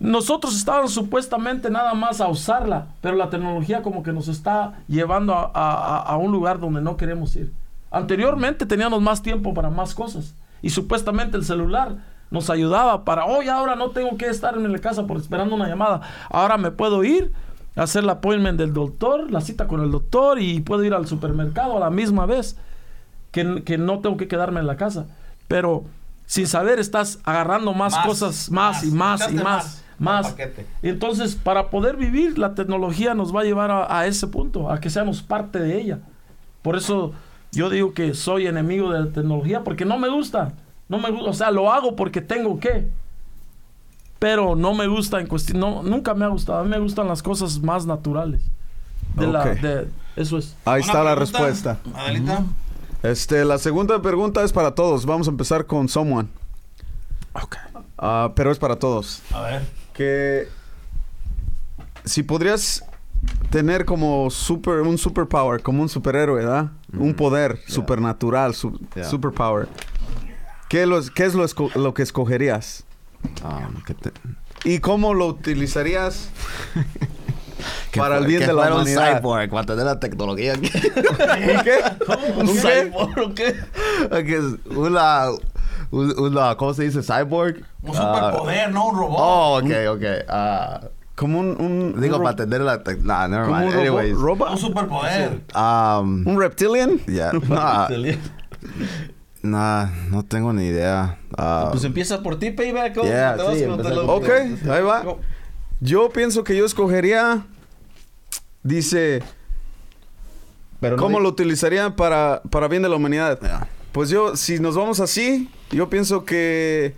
nosotros 0.00 0.56
estábamos 0.56 0.92
supuestamente 0.92 1.70
nada 1.70 1.94
más 1.94 2.20
a 2.20 2.28
usarla, 2.28 2.86
pero 3.00 3.16
la 3.16 3.30
tecnología 3.30 3.82
como 3.82 4.02
que 4.02 4.12
nos 4.12 4.28
está 4.28 4.72
llevando 4.88 5.34
a, 5.34 5.50
a- 5.54 5.98
a- 6.02 6.16
un 6.16 6.32
lugar 6.32 6.58
donde 6.58 6.80
no 6.80 6.96
queremos 6.96 7.36
ir. 7.36 7.52
Anteriormente 7.90 8.66
teníamos 8.66 9.02
más 9.02 9.22
tiempo 9.22 9.52
para 9.54 9.68
más 9.70 9.94
cosas 9.94 10.34
y 10.62 10.70
supuestamente 10.70 11.36
el 11.36 11.44
celular 11.44 11.96
nos 12.30 12.48
ayudaba 12.48 13.04
para, 13.04 13.26
hoy 13.26 13.48
ahora 13.48 13.74
no 13.76 13.90
tengo 13.90 14.16
que 14.16 14.26
estar 14.28 14.54
en 14.56 14.70
la 14.72 14.78
casa 14.78 15.06
por 15.06 15.16
esperando 15.18 15.54
una 15.54 15.68
llamada, 15.68 16.00
ahora 16.30 16.56
me 16.56 16.70
puedo 16.70 17.02
ir 17.04 17.32
a 17.76 17.82
hacer 17.82 18.04
la 18.04 18.12
appointment 18.12 18.58
del 18.58 18.72
doctor, 18.72 19.30
la 19.30 19.40
cita 19.40 19.66
con 19.66 19.80
el 19.82 19.90
doctor 19.90 20.40
y 20.40 20.60
puedo 20.60 20.82
ir 20.84 20.94
al 20.94 21.06
supermercado 21.08 21.76
a 21.76 21.80
la 21.80 21.90
misma 21.90 22.26
vez 22.26 22.56
que, 23.32 23.62
que 23.64 23.78
no 23.78 23.98
tengo 24.00 24.16
que 24.16 24.28
quedarme 24.28 24.60
en 24.60 24.66
la 24.66 24.76
casa. 24.76 25.06
Pero 25.48 25.84
sin 26.26 26.46
saber 26.46 26.78
estás 26.78 27.18
agarrando 27.24 27.74
más, 27.74 27.92
Más, 27.94 28.06
cosas, 28.06 28.50
más, 28.50 28.84
más, 28.84 28.84
y 28.84 28.90
más 28.92 29.32
y 29.32 29.34
más, 29.34 29.84
más, 30.00 30.30
paquete. 30.30 30.66
Entonces, 30.82 31.36
para 31.36 31.70
poder 31.70 31.96
vivir, 31.96 32.38
la 32.38 32.54
tecnología 32.54 33.14
nos 33.14 33.34
va 33.34 33.42
a 33.42 33.44
llevar 33.44 33.70
a, 33.70 33.98
a 33.98 34.06
ese 34.06 34.26
punto, 34.26 34.70
a 34.70 34.80
que 34.80 34.90
seamos 34.90 35.22
parte 35.22 35.58
de 35.60 35.80
ella. 35.80 35.98
Por 36.62 36.76
eso 36.76 37.12
yo 37.52 37.70
digo 37.70 37.94
que 37.94 38.14
soy 38.14 38.46
enemigo 38.46 38.92
de 38.92 39.00
la 39.00 39.06
tecnología, 39.12 39.62
porque 39.62 39.84
no 39.84 39.98
me 39.98 40.08
gusta. 40.08 40.52
No 40.88 40.98
me 40.98 41.10
gusta, 41.10 41.30
o 41.30 41.34
sea, 41.34 41.50
lo 41.50 41.72
hago 41.72 41.94
porque 41.94 42.20
tengo 42.20 42.58
que. 42.58 42.88
Pero 44.18 44.56
no 44.56 44.74
me 44.74 44.86
gusta 44.86 45.20
en 45.20 45.26
cuestión, 45.26 45.60
no, 45.60 45.82
nunca 45.82 46.14
me 46.14 46.24
ha 46.24 46.28
gustado. 46.28 46.58
A 46.58 46.64
mí 46.64 46.68
me 46.68 46.78
gustan 46.78 47.08
las 47.08 47.22
cosas 47.22 47.60
más 47.60 47.86
naturales. 47.86 48.42
De 49.14 49.26
la, 49.26 49.40
Ok. 49.40 49.46
de, 49.60 49.88
eso 50.16 50.38
es. 50.38 50.56
Ahí 50.64 50.80
está 50.82 51.02
la 51.02 51.14
respuesta. 51.14 51.78
Adelita. 51.94 52.44
Este, 53.02 53.44
la 53.44 53.56
segunda 53.58 54.00
pregunta 54.02 54.42
es 54.42 54.52
para 54.52 54.74
todos. 54.74 55.06
Vamos 55.06 55.26
a 55.26 55.30
empezar 55.30 55.64
con 55.64 55.88
someone. 55.88 56.28
Ah, 57.96 58.32
pero 58.34 58.50
es 58.50 58.58
para 58.58 58.76
todos. 58.76 59.22
A 59.32 59.42
ver. 59.42 59.62
Que 60.00 60.48
si 62.06 62.22
podrías 62.22 62.82
tener 63.50 63.84
como 63.84 64.30
super 64.30 64.76
un 64.80 64.96
superpower, 64.96 65.60
como 65.62 65.82
un 65.82 65.90
superhéroe, 65.90 66.36
¿verdad? 66.42 66.70
Un 66.96 67.12
poder 67.12 67.58
supernatural, 67.66 68.54
su- 68.54 68.80
Yeah. 68.94 69.04
superpower. 69.04 69.68
¿Qué, 70.70 70.86
los- 70.86 71.10
qué 71.10 71.26
es 71.26 71.34
lo, 71.34 71.44
lo 71.74 71.92
que 71.92 72.02
escogerías? 72.02 72.84
Um, 73.44 73.82
que 73.82 73.92
te- 73.92 74.12
¿Y 74.64 74.78
cómo 74.78 75.12
lo 75.12 75.26
utilizarías 75.26 76.30
para 77.94 78.16
el 78.16 78.26
bien 78.26 78.40
de 78.40 78.46
la 78.46 78.52
fuera 78.54 78.74
un 78.76 78.80
humanidad? 78.80 79.18
cyborg 79.18 79.50
para 79.50 79.66
tener 79.66 79.84
la 79.84 80.00
tecnología 80.00 80.54
aquí. 80.54 80.70
¿Un 80.74 81.62
qué? 81.62 81.78
¿Un 82.38 82.48
¿Un 82.48 82.56
cyborg 82.56 83.18
o 83.18 83.34
qué? 83.34 83.54
Una, 84.74 85.26
un- 85.90 86.18
una, 86.18 86.56
¿cómo 86.56 86.72
se 86.74 86.84
dice? 86.84 87.02
Cyborg. 87.02 87.62
Un 87.82 87.90
Ah, 87.96 88.30
superpoder, 88.30 88.72
no 88.72 88.86
un 88.88 88.96
robot. 88.98 89.18
oh, 89.20 89.58
ok, 89.58 89.70
ok. 89.96 90.02
Ah, 90.28 90.80
Como 91.16 91.38
un, 91.40 91.48
un- 91.60 92.00
digo, 92.00 92.16
un 92.16 92.22
para 92.22 92.36
tener 92.36 92.60
la. 92.62 92.82
Nah, 93.02 93.28
never 93.28 93.46
como 93.46 93.58
mind. 93.58 93.72
un 93.74 93.80
Anyways. 93.80 94.16
robot. 94.16 94.50
Un 94.52 94.58
superpoder. 94.58 95.40
Um, 95.54 96.26
¿Un 96.26 96.38
reptilian? 96.40 96.98
yeah. 97.06 97.30
Nah, 97.48 97.88
nah, 99.42 99.86
no 100.10 100.22
tengo 100.24 100.52
ni 100.52 100.66
idea. 100.66 101.18
Ah, 101.36 101.68
Pues 101.70 101.84
empieza 101.84 102.22
por 102.22 102.38
ti, 102.38 102.50
payback. 102.50 102.94
¿cómo 102.94 103.08
Yeah, 103.08 103.36
te 103.36 103.58
sí, 103.58 103.64
Ok, 103.64 104.28
ahí 104.70 104.82
va. 104.82 105.02
Yo 105.80 106.10
pienso 106.10 106.44
que 106.44 106.56
yo 106.56 106.64
escogería. 106.66 107.46
Dice. 108.62 109.22
Pero 110.80 110.96
no 110.96 111.02
¿Cómo 111.02 111.20
lo 111.20 111.28
utilizaría 111.28 111.94
para, 111.96 112.42
para 112.50 112.68
bien 112.68 112.82
de 112.82 112.88
la 112.88 112.96
humanidad? 112.96 113.38
yeah. 113.40 113.66
Pues 113.92 114.08
yo, 114.10 114.36
si 114.36 114.58
nos 114.60 114.76
vamos 114.76 115.00
así, 115.00 115.50
yo 115.70 115.88
pienso 115.90 116.24
que. 116.24 116.94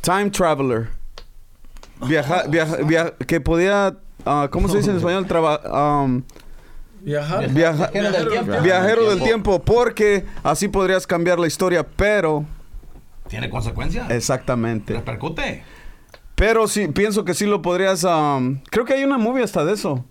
Time 0.00 0.30
Traveler. 0.30 0.88
Viaja, 2.06 2.42
viaja, 2.48 2.76
viaja- 2.78 3.12
que 3.26 3.40
podía. 3.40 3.96
ah, 4.26 4.48
¿Cómo 4.50 4.68
se 4.68 4.78
dice 4.78 4.90
en 4.90 4.96
español? 4.98 5.26
Traba, 5.26 6.02
um, 6.04 6.22
Viajar. 7.02 7.48
viaja- 7.50 7.90
Viajero 7.92 8.10
del 8.12 8.28
tiempo. 8.28 8.60
viajero 8.62 9.10
del 9.10 9.22
tiempo, 9.22 9.62
porque 9.62 10.24
así 10.42 10.68
podrías 10.68 11.06
cambiar 11.06 11.38
la 11.38 11.46
historia, 11.46 11.86
pero. 11.86 12.44
¿Tiene 13.28 13.48
consecuencias? 13.50 14.10
Exactamente. 14.10 14.94
Repercute. 14.94 15.62
Pero 16.34 16.66
sí, 16.66 16.88
pienso 16.88 17.24
que 17.24 17.34
sí 17.34 17.46
lo 17.46 17.62
podrías. 17.62 18.02
um, 18.04 18.60
creo 18.70 18.84
que 18.84 18.94
hay 18.94 19.04
una 19.04 19.18
movie 19.18 19.44
hasta 19.44 19.64
de 19.64 19.74
eso. 19.74 20.04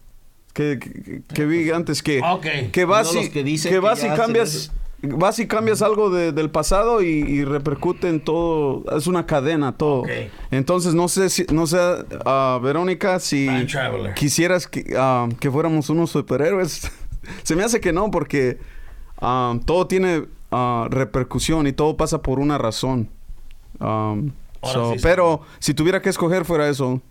Que, 0.54 0.80
que, 0.80 1.22
que 1.34 1.46
vi 1.46 1.72
antes 1.72 2.02
que. 2.04 2.22
Ok. 2.22 2.46
Que 2.72 2.86
vas 2.86 3.14
No 3.14 3.20
y, 3.22 3.24
los 3.26 3.34
que 3.34 3.70
que 3.70 3.80
vas 3.80 4.04
y 4.04 4.08
cambias. 4.10 4.72
Vas 5.04 5.40
y 5.40 5.48
cambias 5.48 5.82
algo 5.82 6.10
de- 6.12 6.32
del 6.32 6.52
pasado 6.52 7.02
y, 7.02 7.08
y 7.08 7.44
repercute 7.44 8.08
en 8.08 8.24
todo. 8.24 8.84
Es 8.96 9.08
una 9.08 9.26
cadena, 9.26 9.76
todo. 9.78 10.04
Entonces, 10.52 10.94
no 10.94 11.08
sé 11.08 11.30
si. 11.30 11.46
No 11.52 11.66
sé, 11.66 11.78
ah, 12.26 12.60
Verónica, 12.62 13.20
si. 13.20 13.48
Quisieras 14.14 14.68
que, 14.68 14.94
ah, 14.98 15.28
que 15.40 15.50
fuéramos 15.50 15.90
unos 15.90 16.12
superhéroes. 16.12 16.92
Se 17.44 17.56
me 17.56 17.64
hace 17.64 17.80
que 17.80 17.92
no, 17.94 18.12
porque 18.12 18.60
ah, 19.20 19.56
todo 19.66 19.88
tiene 19.88 20.26
repercusión 20.90 21.66
y 21.68 21.72
todo 21.74 21.96
pasa 21.98 22.22
por 22.22 22.40
una 22.40 22.58
razón. 22.58 23.10
Um, 23.80 24.32
so, 24.64 24.94
sí, 24.94 25.00
pero 25.02 25.42
si 25.60 25.74
tuviera 25.74 26.02
que 26.02 26.10
escoger 26.10 26.46
fuera 26.46 26.68
eso, 26.70 27.02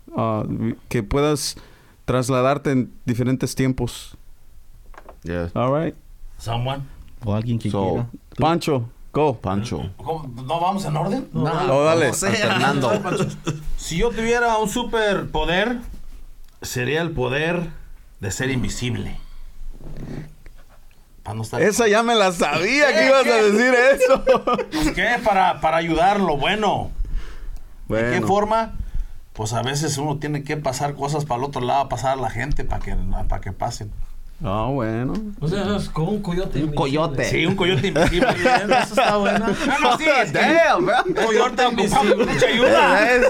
que 0.89 1.03
puedas 1.03 1.57
trasladarte 2.05 2.71
en 2.71 2.91
diferentes 3.05 3.55
tiempos. 3.55 4.15
Yeah. 5.23 5.49
All 5.55 5.73
right. 5.73 5.95
Someone. 6.37 6.83
O 7.25 7.35
alguien 7.35 7.59
que 7.59 7.69
So, 7.69 7.89
quiera. 7.89 8.07
Pancho, 8.37 8.89
go. 9.13 9.35
Pancho. 9.37 9.89
¿Cómo? 9.97 10.27
¿No 10.43 10.59
vamos 10.59 10.85
en 10.85 10.97
orden? 10.97 11.29
No, 11.33 11.83
dale. 11.83 12.07
Alternando. 12.07 12.91
Si 13.77 13.97
yo 13.97 14.09
tuviera 14.09 14.57
un 14.57 14.69
superpoder, 14.69 15.79
sería 16.61 17.01
el 17.01 17.11
poder 17.11 17.69
de 18.19 18.31
ser 18.31 18.51
invisible. 18.51 19.17
No 21.33 21.43
estar... 21.43 21.61
Esa 21.61 21.87
ya 21.87 22.03
me 22.03 22.13
la 22.15 22.31
sabía 22.31 22.93
que 22.93 23.05
ibas 23.07 23.25
a 23.25 23.41
decir 23.41 23.73
eso. 23.73 24.23
Pues, 24.45 24.91
¿Qué? 24.91 25.15
Para, 25.23 25.61
para 25.61 25.77
ayudar 25.77 26.19
lo 26.19 26.37
bueno. 26.37 26.91
¿De 27.87 28.11
qué 28.11 28.21
forma? 28.21 28.73
Pues 29.33 29.53
a 29.53 29.61
veces 29.61 29.97
uno 29.97 30.17
tiene 30.17 30.43
que 30.43 30.57
pasar 30.57 30.93
cosas 30.95 31.25
para 31.25 31.39
el 31.39 31.45
otro 31.45 31.61
lado, 31.61 31.87
pasar 31.89 32.17
a 32.17 32.21
la 32.21 32.29
gente 32.29 32.63
para 32.65 32.83
que, 32.83 32.95
para 33.27 33.41
que 33.41 33.51
pasen. 33.51 33.91
Ah, 34.43 34.67
bueno. 34.71 35.13
O 35.39 35.47
sea, 35.47 35.75
es 35.77 35.87
como 35.89 36.11
un 36.11 36.21
coyote. 36.21 36.63
Un 36.63 36.73
coyote. 36.73 37.25
Sí, 37.25 37.45
un 37.45 37.55
coyote 37.55 37.87
invisible. 37.87 38.27
Eso 38.33 38.77
está 38.79 39.17
buena. 39.17 39.55
Ah, 39.69 39.77
no, 39.81 39.97
sí, 39.97 40.05
es 40.23 40.33
Damn, 40.33 40.85
bro. 40.85 40.95
un 41.05 41.13
coyote 41.13 41.63
invisible. 41.63 42.15
mucha 42.25 42.45
ayuda. 42.47 43.11
Es- 43.15 43.21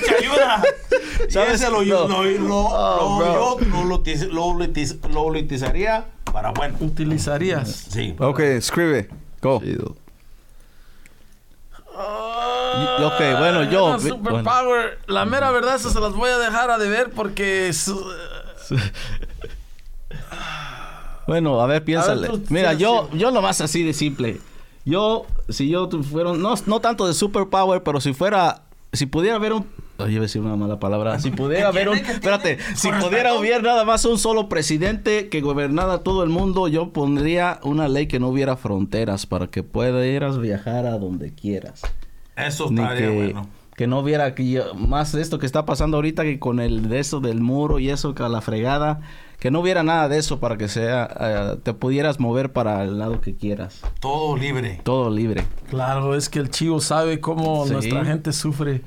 mucha 0.00 0.14
ayuda. 0.18 0.62
Y 1.28 1.32
¿Sabes? 1.32 1.54
ese 1.54 1.70
lo, 1.70 1.82
No. 1.82 2.06
lo, 2.08 2.24
lo, 2.24 2.56
Oh, 2.58 3.58
lo- 3.60 3.84
lo, 3.84 4.02
utiz- 4.02 4.28
lo, 4.28 4.46
utiz- 4.48 4.98
lo 5.12 5.22
utilizaría 5.24 6.04
para 6.32 6.50
bueno. 6.50 6.76
Utilizarías. 6.80 7.68
Sí. 7.90 8.14
Ok, 8.18 8.40
escribe. 8.40 9.08
Go. 9.40 9.60
Chido. 9.60 9.96
Ok, 12.98 13.18
bueno, 13.38 13.64
yo- 13.70 13.86
Una 13.86 13.96
vi- 13.96 14.08
Superpower. 14.10 14.98
La 15.06 15.24
mera 15.24 15.50
verdad, 15.50 15.76
eso 15.76 15.90
se 15.90 16.00
las 16.00 16.12
voy 16.12 16.30
a 16.30 16.38
dejar 16.38 16.70
a 16.70 16.78
deber 16.78 17.10
porque. 17.10 17.72
su- 17.72 18.04
Bueno, 21.26 21.60
a 21.60 21.66
ver, 21.66 21.84
piénsale. 21.84 22.28
A 22.28 22.30
ver, 22.30 22.40
tú, 22.40 22.46
Mira, 22.54 22.72
sí, 22.72 22.78
yo, 22.78 23.08
sí. 23.10 23.18
yo 23.18 23.30
nomás 23.30 23.60
así 23.60 23.82
de 23.82 23.92
simple. 23.92 24.40
Yo, 24.84 25.26
si 25.48 25.68
yo 25.68 25.88
fuera, 26.02 26.32
no, 26.32 26.54
no 26.66 26.80
tanto 26.80 27.06
de 27.06 27.14
superpower, 27.14 27.82
pero 27.82 28.00
si 28.00 28.12
fuera, 28.12 28.62
si 28.92 29.06
pudiera 29.06 29.36
haber 29.36 29.52
un, 29.52 29.66
Ay, 29.98 30.12
iba 30.12 30.20
a 30.20 30.22
decir 30.22 30.42
una 30.42 30.56
mala 30.56 30.78
palabra, 30.78 31.18
si 31.18 31.30
pudiera 31.30 31.62
¿Qué 31.72 31.78
haber 31.78 31.88
un, 31.88 31.96
espérate, 31.96 32.58
si 32.74 32.90
pudiera 32.92 33.30
haber 33.30 33.62
nada 33.62 33.84
más 33.84 34.04
un 34.04 34.18
solo 34.18 34.48
presidente 34.48 35.28
que 35.28 35.40
gobernara 35.40 35.98
todo 35.98 36.22
el 36.22 36.28
mundo, 36.28 36.68
yo 36.68 36.92
pondría 36.92 37.60
una 37.62 37.88
ley 37.88 38.06
que 38.06 38.20
no 38.20 38.28
hubiera 38.28 38.56
fronteras 38.56 39.26
para 39.26 39.46
que 39.46 39.62
pudieras 39.62 40.38
viajar 40.38 40.86
a 40.86 40.98
donde 40.98 41.34
quieras. 41.34 41.82
Eso 42.36 42.66
estaría 42.68 42.96
que, 42.96 43.08
bueno. 43.08 43.48
que 43.74 43.86
no 43.86 44.00
hubiera 44.00 44.34
que 44.34 44.62
más 44.76 45.12
de 45.12 45.22
esto 45.22 45.38
que 45.38 45.46
está 45.46 45.64
pasando 45.64 45.96
ahorita 45.96 46.24
que 46.24 46.38
con 46.38 46.60
el 46.60 46.88
de 46.90 46.98
eso 46.98 47.20
del 47.20 47.40
muro 47.40 47.78
y 47.78 47.88
eso 47.88 48.14
que 48.14 48.22
a 48.22 48.28
la 48.28 48.42
fregada 48.42 49.00
que 49.38 49.50
no 49.50 49.60
hubiera 49.60 49.82
nada 49.82 50.08
de 50.08 50.18
eso 50.18 50.40
para 50.40 50.56
que 50.56 50.68
sea 50.68 51.08
eh, 51.20 51.56
te 51.62 51.72
pudieras 51.74 52.18
mover 52.20 52.52
para 52.52 52.84
el 52.84 52.98
lado 52.98 53.20
que 53.20 53.34
quieras 53.34 53.80
Todo 54.00 54.36
libre. 54.36 54.80
todo 54.82 55.10
libre 55.10 55.44
Claro, 55.70 56.14
es 56.14 56.28
que 56.28 56.38
el 56.38 56.50
chivo 56.50 56.80
sabe 56.80 57.20
cómo 57.20 57.66
Sí. 57.66 57.72
nuestra 57.72 58.04
gente 58.04 58.32
sufre. 58.32 58.82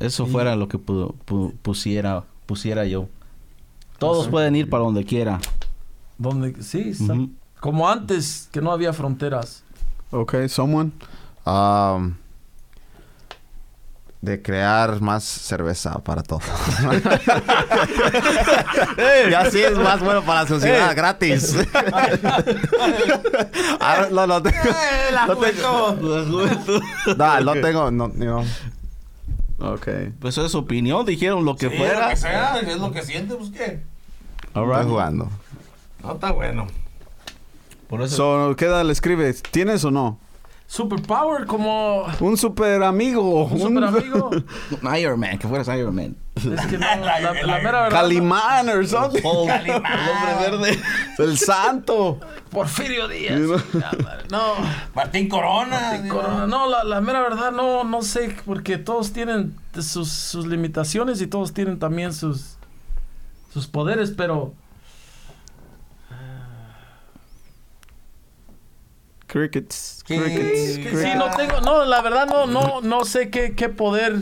eso 0.00 0.26
fuera 0.26 0.54
lo 0.56 0.68
que 0.68 0.78
pu- 0.78 1.14
pu- 1.26 1.52
pusiera 1.62 2.24
pusiera 2.46 2.84
yo 2.84 3.08
todos 3.98 4.28
pueden 4.28 4.54
ir 4.56 4.70
para 4.70 4.84
donde 4.84 5.04
quiera 5.04 5.40
Donde, 6.18 6.62
sí, 6.62 6.92
como 7.60 7.88
antes, 7.88 8.48
que 8.52 8.60
no 8.60 8.70
había 8.72 8.92
fronteras. 8.92 9.64
Ok, 10.12 10.46
someone. 10.48 10.92
Um, 11.44 12.14
de 14.20 14.42
crear 14.42 15.00
más 15.00 15.22
cerveza 15.22 15.98
para 16.00 16.22
todos. 16.22 16.42
y 19.30 19.34
así 19.34 19.60
es 19.62 19.78
más 19.78 20.00
bueno 20.00 20.22
para 20.24 20.42
la 20.42 20.48
sociedad, 20.48 20.94
gratis. 20.96 21.56
Ah, 23.80 24.08
no, 24.10 24.26
no 24.26 24.42
tengo. 24.42 24.58
no 25.26 25.36
tengo. 25.36 25.96
No, 27.16 27.40
no 27.40 27.52
tengo. 27.54 27.90
No, 27.90 28.08
no. 28.08 28.44
Ok. 29.60 29.88
pues 30.20 30.34
eso 30.34 30.44
es 30.46 30.52
su 30.52 30.58
opinión 30.58 31.04
dijeron 31.04 31.44
lo 31.44 31.56
que 31.56 31.68
Sí, 31.68 31.76
fuera 31.76 32.04
Lo 32.04 32.08
que 32.10 32.16
sea, 32.16 32.58
es 32.60 32.76
lo 32.78 32.92
que 32.92 33.02
siente, 33.02 33.34
pues 33.34 33.50
qué. 33.50 33.82
All 34.54 34.64
Estoy 34.64 34.76
right. 34.82 34.88
jugando. 34.88 35.28
No 36.02 36.12
está 36.12 36.30
bueno. 36.32 36.66
por 37.88 38.02
eso 38.02 38.16
So, 38.16 38.56
¿qué 38.56 38.66
edad 38.66 38.84
le 38.84 38.92
escribes? 38.92 39.42
¿Tienes 39.42 39.84
o 39.84 39.90
no? 39.90 40.18
Superpower, 40.70 41.46
como 41.46 42.04
Un 42.20 42.36
super 42.36 42.82
amigo. 42.82 43.46
un 43.46 43.58
super 43.58 43.84
amigo. 43.84 44.30
Iron 45.00 45.18
Man 45.18 45.38
que 45.38 45.48
fueras 45.48 45.66
Iron 45.68 45.94
Man 45.94 46.14
Es 46.36 46.66
que 46.66 46.76
no, 46.78 46.86
la, 46.96 47.20
la 47.20 47.32
mera 47.32 47.82
verdad. 47.84 47.88
Calimán 47.90 48.68
or 48.68 48.86
something. 48.86 49.22
Hulk, 49.24 49.50
el 49.64 49.70
hombre 49.72 50.34
verde 50.40 50.78
El 51.18 51.38
santo. 51.38 52.20
Porfirio 52.50 53.08
Díaz. 53.08 53.40
Ya, 53.72 53.92
madre, 54.04 54.24
No. 54.30 54.42
Martín 54.94 55.30
Corona. 55.30 55.80
Martín. 55.80 56.08
Corona. 56.10 56.46
No, 56.46 56.68
la, 56.68 56.84
la 56.84 57.00
mera 57.00 57.22
verdad 57.22 57.50
no, 57.50 57.82
no 57.84 58.02
sé, 58.02 58.36
porque 58.44 58.76
todos 58.76 59.14
tienen 59.14 59.56
sus, 59.80 60.10
sus 60.12 60.46
limitaciones 60.46 61.22
y 61.22 61.26
todos 61.28 61.54
tienen 61.54 61.78
también 61.78 62.12
sus, 62.12 62.58
sus 63.54 63.66
poderes, 63.66 64.10
pero 64.14 64.52
Crickets. 69.28 70.02
¿Qué? 70.06 70.16
Crickets. 70.20 70.74
Sí, 70.74 70.82
sí, 71.04 71.08
no 71.16 71.30
tengo, 71.36 71.60
no, 71.60 71.84
la 71.84 72.02
verdad 72.02 72.26
no, 72.28 72.46
no, 72.46 72.80
no 72.80 73.04
sé 73.04 73.30
qué, 73.30 73.54
qué 73.54 73.68
poder, 73.68 74.16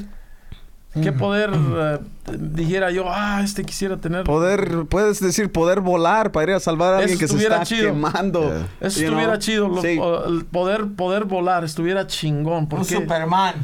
qué 1.00 1.12
poder 1.12 1.50
eh, 1.54 1.98
dijera 2.38 2.90
yo, 2.90 3.04
ah, 3.06 3.40
este 3.44 3.64
quisiera 3.64 3.96
tener. 3.98 4.24
Poder, 4.24 4.84
puedes 4.90 5.20
decir 5.20 5.50
poder 5.52 5.80
volar 5.80 6.32
para 6.32 6.50
ir 6.52 6.56
a 6.56 6.60
salvar 6.60 6.94
a 6.94 6.96
Eso 6.96 7.02
alguien 7.02 7.18
que 7.18 7.28
se 7.28 7.34
estuviera 7.34 7.62
está 7.62 7.66
chido. 7.66 7.92
quemando. 7.92 8.66
Eso 8.80 8.98
you 9.00 9.04
estuviera 9.06 9.32
know? 9.32 9.38
chido, 9.38 9.68
lo- 9.68 9.80
Sí. 9.82 9.96
o- 10.00 10.26
el 10.26 10.44
poder, 10.44 10.86
poder 10.96 11.24
volar, 11.24 11.64
estuviera 11.64 12.06
chingón, 12.06 12.64
Un 12.64 12.68
porque, 12.68 12.96
Superman. 12.96 13.54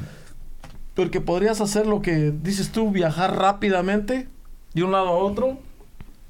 porque 0.95 1.21
podrías 1.21 1.61
hacer 1.61 1.87
lo 1.87 2.03
que 2.03 2.33
dices 2.43 2.71
tú, 2.71 2.91
viajar 2.93 3.37
rápidamente 3.37 4.29
de 4.75 4.83
un 4.85 4.93
lado 4.93 5.09
a 5.09 5.13
otro, 5.13 5.59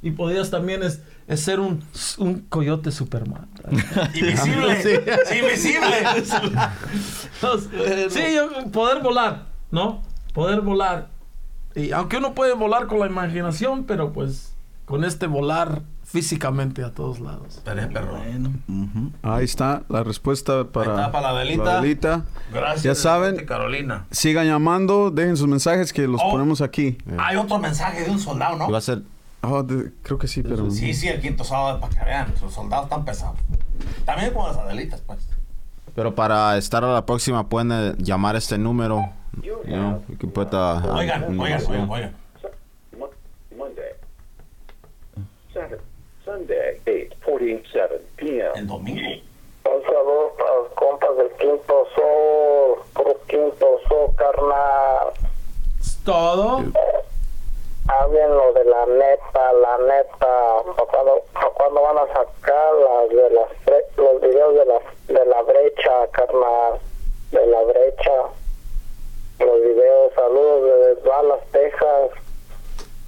y 0.02 0.10
podrías 0.12 0.50
también 0.50 0.82
es, 0.82 1.00
es 1.32 1.40
ser 1.40 1.60
un, 1.60 1.82
un 2.18 2.40
coyote 2.48 2.90
Superman. 2.90 3.48
Invisible. 4.14 5.04
Invisible. 5.40 5.96
sí, 8.10 8.20
yo, 8.34 8.70
poder 8.70 9.02
volar, 9.02 9.46
¿no? 9.70 10.02
Poder 10.34 10.60
volar. 10.60 11.08
Y 11.74 11.92
aunque 11.92 12.18
uno 12.18 12.34
puede 12.34 12.54
volar 12.54 12.86
con 12.86 13.00
la 13.00 13.06
imaginación, 13.06 13.84
pero 13.84 14.12
pues 14.12 14.54
con 14.84 15.04
este 15.04 15.26
volar 15.26 15.82
físicamente 16.04 16.84
a 16.84 16.90
todos 16.92 17.20
lados. 17.20 17.62
Pero 17.64 17.80
es 17.80 17.86
perro. 17.88 18.16
Bueno. 18.18 18.52
Ahí 19.22 19.44
está 19.44 19.82
la 19.88 20.02
respuesta 20.04 20.64
para, 20.64 20.90
está, 20.90 21.12
para 21.12 21.32
la 21.32 21.40
Adelita. 21.40 22.24
Gracias. 22.52 22.82
Ya 22.82 22.94
saben. 22.94 23.30
gente 23.36 23.46
Carolina. 23.46 24.06
Sigan 24.10 24.46
llamando, 24.46 25.10
dejen 25.10 25.36
sus 25.38 25.48
mensajes 25.48 25.92
que 25.92 26.06
los 26.06 26.20
Oh. 26.22 26.30
ponemos 26.30 26.60
aquí. 26.60 26.98
Hay 27.18 27.36
otro 27.36 27.58
mensaje 27.58 28.04
de 28.04 28.10
un 28.10 28.18
soldado, 28.18 28.56
¿no? 28.56 28.68
Iba 28.68 28.78
a 28.78 28.82
ser. 28.82 29.02
Oh, 29.42 29.62
de- 29.62 29.90
creo 30.02 30.18
que 30.18 30.28
sí, 30.28 30.42
pero... 30.42 30.70
Sí, 30.70 30.94
sí, 30.94 31.08
el 31.08 31.20
quinto 31.20 31.42
sábado 31.44 31.80
para 31.80 31.94
que 31.98 32.04
vean. 32.04 32.32
Los 32.40 32.52
soldados 32.52 32.84
están 32.86 33.04
pesados. 33.04 33.36
También 34.04 34.32
como 34.32 34.46
las 34.48 34.56
Adelitas, 34.56 35.00
pues. 35.06 35.26
Pero 35.94 36.14
para 36.14 36.56
estar 36.56 36.84
a 36.84 36.92
la 36.92 37.04
próxima 37.04 37.48
pueden 37.48 37.72
eh, 37.72 37.94
llamar 37.98 38.36
este 38.36 38.56
número. 38.56 39.10
You 39.42 39.54
You 39.66 39.76
know, 39.76 40.02
you 40.08 40.30
put, 40.30 40.52
uh, 40.54 40.80
Oigan, 40.94 41.24
oigan, 41.38 41.38
oigan, 41.40 41.90
oigan. 41.90 42.12
Mon- 42.98 43.10
Monday. 43.56 43.92
Saturday. 45.52 45.78
Sunday, 46.24 46.80
8:47 46.86 48.00
p.m. 48.16 48.50
El 48.54 48.66
domingo. 48.68 49.00
Un 49.64 49.82
saludo 49.82 50.32
para 50.38 50.54
los 50.54 50.72
compas 50.76 51.10
del 51.16 51.28
Quinto 51.38 51.86
Sol, 51.96 52.84
Cruz 52.92 53.16
Quinto 53.26 53.66
Sol, 53.88 54.14
carnal. 54.16 55.12
Es 55.80 55.96
todo. 56.04 56.62
Hablen 58.00 58.30
lo 58.30 58.52
de 58.52 58.64
la 58.64 58.86
neta, 58.86 59.52
la 59.52 59.78
neta. 59.78 60.62
¿Para 60.76 61.50
cuándo, 61.54 61.82
van 61.82 61.98
a 61.98 62.06
sacar 62.12 62.72
las 62.74 63.08
de 63.10 63.30
las 63.30 63.50
bre- 63.66 63.96
los 63.96 64.20
videos 64.20 64.54
de 64.54 64.64
la, 64.66 64.78
de 65.20 65.26
la 65.26 65.42
brecha, 65.42 66.06
carnal? 66.12 66.80
De 67.30 67.46
la 67.46 67.62
brecha. 67.62 68.12
Los 69.38 69.60
videos, 69.62 70.12
saludos 70.14 70.62
desde 70.64 71.08
Dallas, 71.08 71.40
Texas. 71.52 72.10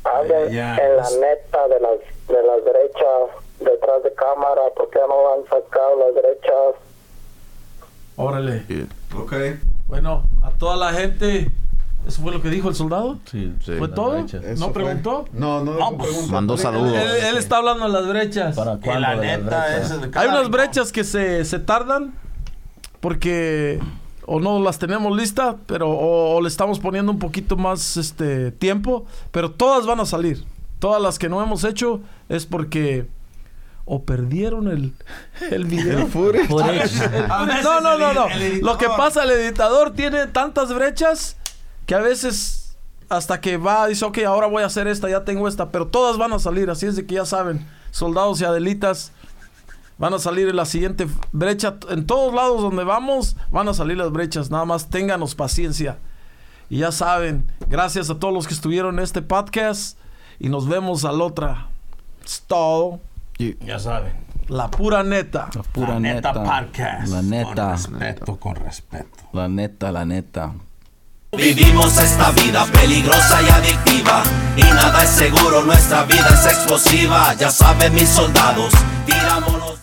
Hablen 0.04 0.50
Ya, 0.52 0.76
en 0.76 0.96
la 0.96 1.10
neta 1.20 1.68
de 1.68 1.80
las, 1.80 1.98
de 2.28 2.42
las 2.42 2.64
brechas 2.64 3.44
detrás 3.60 4.02
de 4.02 4.12
cámara, 4.14 4.62
porque 4.76 4.98
no 5.08 5.32
han 5.34 5.44
sacado 5.44 5.96
las 5.96 6.14
brechas. 6.14 6.74
Órale. 8.16 8.62
Ok. 9.16 9.32
Bueno, 9.86 10.22
a 10.42 10.50
toda 10.58 10.76
la 10.76 10.92
gente. 10.92 11.46
¿Eso 12.06 12.20
fue 12.22 12.32
lo 12.32 12.42
que 12.42 12.50
dijo 12.50 12.68
el 12.68 12.74
soldado? 12.74 13.18
Sí, 13.30 13.52
Sí. 13.64 13.72
¿Fue 13.78 13.88
todo? 13.88 14.20
¿No 14.20 14.28
fue. 14.66 14.72
preguntó? 14.72 15.24
No, 15.32 15.64
no, 15.64 15.72
No, 15.72 15.90
no 15.92 15.96
pues, 15.96 16.10
preguntó. 16.10 16.32
mandó 16.32 16.54
Él, 16.54 16.60
saludos. 16.60 16.92
él 16.96 17.36
está 17.38 17.56
hablando 17.58 17.86
de 17.86 17.92
las 17.92 18.06
brechas. 18.08 18.54
¿Para 18.56 18.76
cuándo 18.76 19.00
la 19.00 19.16
neta, 19.16 19.66
de 19.68 20.10
Hay 20.18 20.28
unas 20.28 20.50
brechas 20.50 20.92
que 20.92 21.02
se, 21.04 21.44
se 21.44 21.58
tardan 21.58 22.14
porque 23.00 23.80
o 24.26 24.40
no 24.40 24.60
las 24.60 24.78
tenemos 24.78 25.16
listas, 25.16 25.56
pero 25.66 25.90
o, 25.90 26.36
o 26.36 26.40
le 26.40 26.48
estamos 26.48 26.78
poniendo 26.78 27.12
un 27.12 27.18
poquito 27.18 27.56
más 27.56 27.96
este 27.96 28.50
tiempo, 28.52 29.04
pero 29.30 29.50
todas 29.50 29.86
van 29.86 30.00
a 30.00 30.06
salir. 30.06 30.44
Todas 30.78 31.00
las 31.00 31.18
que 31.18 31.28
no 31.28 31.42
hemos 31.42 31.64
hecho 31.64 32.00
es 32.28 32.46
porque 32.46 33.06
o 33.86 34.02
perdieron 34.04 34.68
el, 34.68 34.94
el 35.50 35.64
video. 35.66 36.06
Por 36.08 36.36
eso. 36.36 36.58
A 36.60 37.44
veces 37.44 37.64
No, 37.64 37.80
no, 37.80 37.98
no, 37.98 38.08
el- 38.10 38.14
no. 38.14 38.28
el 38.28 38.60
Lo 38.60 38.78
que 38.78 38.86
pasa, 38.88 39.24
el 39.24 39.30
editador 39.30 39.92
tiene 39.92 40.26
tantas 40.26 40.72
brechas 40.74 41.36
que 41.86 41.94
a 41.94 41.98
veces 41.98 42.76
hasta 43.08 43.40
que 43.40 43.56
va, 43.56 43.86
dice, 43.86 44.04
ok, 44.04 44.18
ahora 44.26 44.46
voy 44.46 44.62
a 44.62 44.66
hacer 44.66 44.88
esta, 44.88 45.08
ya 45.08 45.24
tengo 45.24 45.46
esta, 45.48 45.70
pero 45.70 45.86
todas 45.86 46.16
van 46.16 46.32
a 46.32 46.38
salir, 46.38 46.70
así 46.70 46.86
es 46.86 46.96
de 46.96 47.06
que 47.06 47.16
ya 47.16 47.26
saben, 47.26 47.66
soldados 47.90 48.40
y 48.40 48.44
adelitas 48.44 49.12
van 49.98 50.14
a 50.14 50.18
salir 50.18 50.48
en 50.48 50.56
la 50.56 50.64
siguiente 50.64 51.06
brecha. 51.32 51.76
En 51.90 52.06
todos 52.06 52.34
lados 52.34 52.62
donde 52.62 52.84
vamos 52.84 53.36
van 53.50 53.68
a 53.68 53.74
salir 53.74 53.96
las 53.96 54.10
brechas, 54.10 54.50
nada 54.50 54.64
más 54.64 54.88
ténganos 54.88 55.34
paciencia. 55.34 55.98
Y 56.70 56.78
ya 56.78 56.92
saben, 56.92 57.46
gracias 57.68 58.10
a 58.10 58.18
todos 58.18 58.32
los 58.32 58.48
que 58.48 58.54
estuvieron 58.54 58.98
en 58.98 59.04
este 59.04 59.22
podcast 59.22 59.98
y 60.38 60.48
nos 60.48 60.68
vemos 60.68 61.04
al 61.04 61.20
otra. 61.20 61.68
Es 62.24 62.42
todo. 62.46 63.00
Ya 63.38 63.78
saben. 63.78 64.12
La 64.48 64.70
pura 64.70 65.02
neta. 65.02 65.50
La 65.54 65.62
pura 65.62 65.94
la 65.94 66.00
neta, 66.00 66.32
neta. 66.32 66.62
podcast. 66.62 67.08
La 67.08 67.22
neta. 67.22 67.54
Con 67.54 67.70
respeto, 67.70 68.36
con 68.36 68.54
respeto. 68.56 69.24
La 69.32 69.48
neta, 69.48 69.92
la 69.92 70.04
neta. 70.04 70.54
Vivimos 71.36 71.98
esta 71.98 72.30
vida 72.30 72.64
peligrosa 72.66 73.42
y 73.42 73.48
adictiva 73.50 74.22
y 74.56 74.62
nada 74.62 75.02
es 75.02 75.10
seguro, 75.10 75.62
nuestra 75.62 76.04
vida 76.04 76.28
es 76.32 76.46
explosiva, 76.46 77.34
ya 77.34 77.50
saben 77.50 77.92
mis 77.94 78.08
soldados, 78.08 78.72
tiramos 79.04 79.52
los 79.58 79.74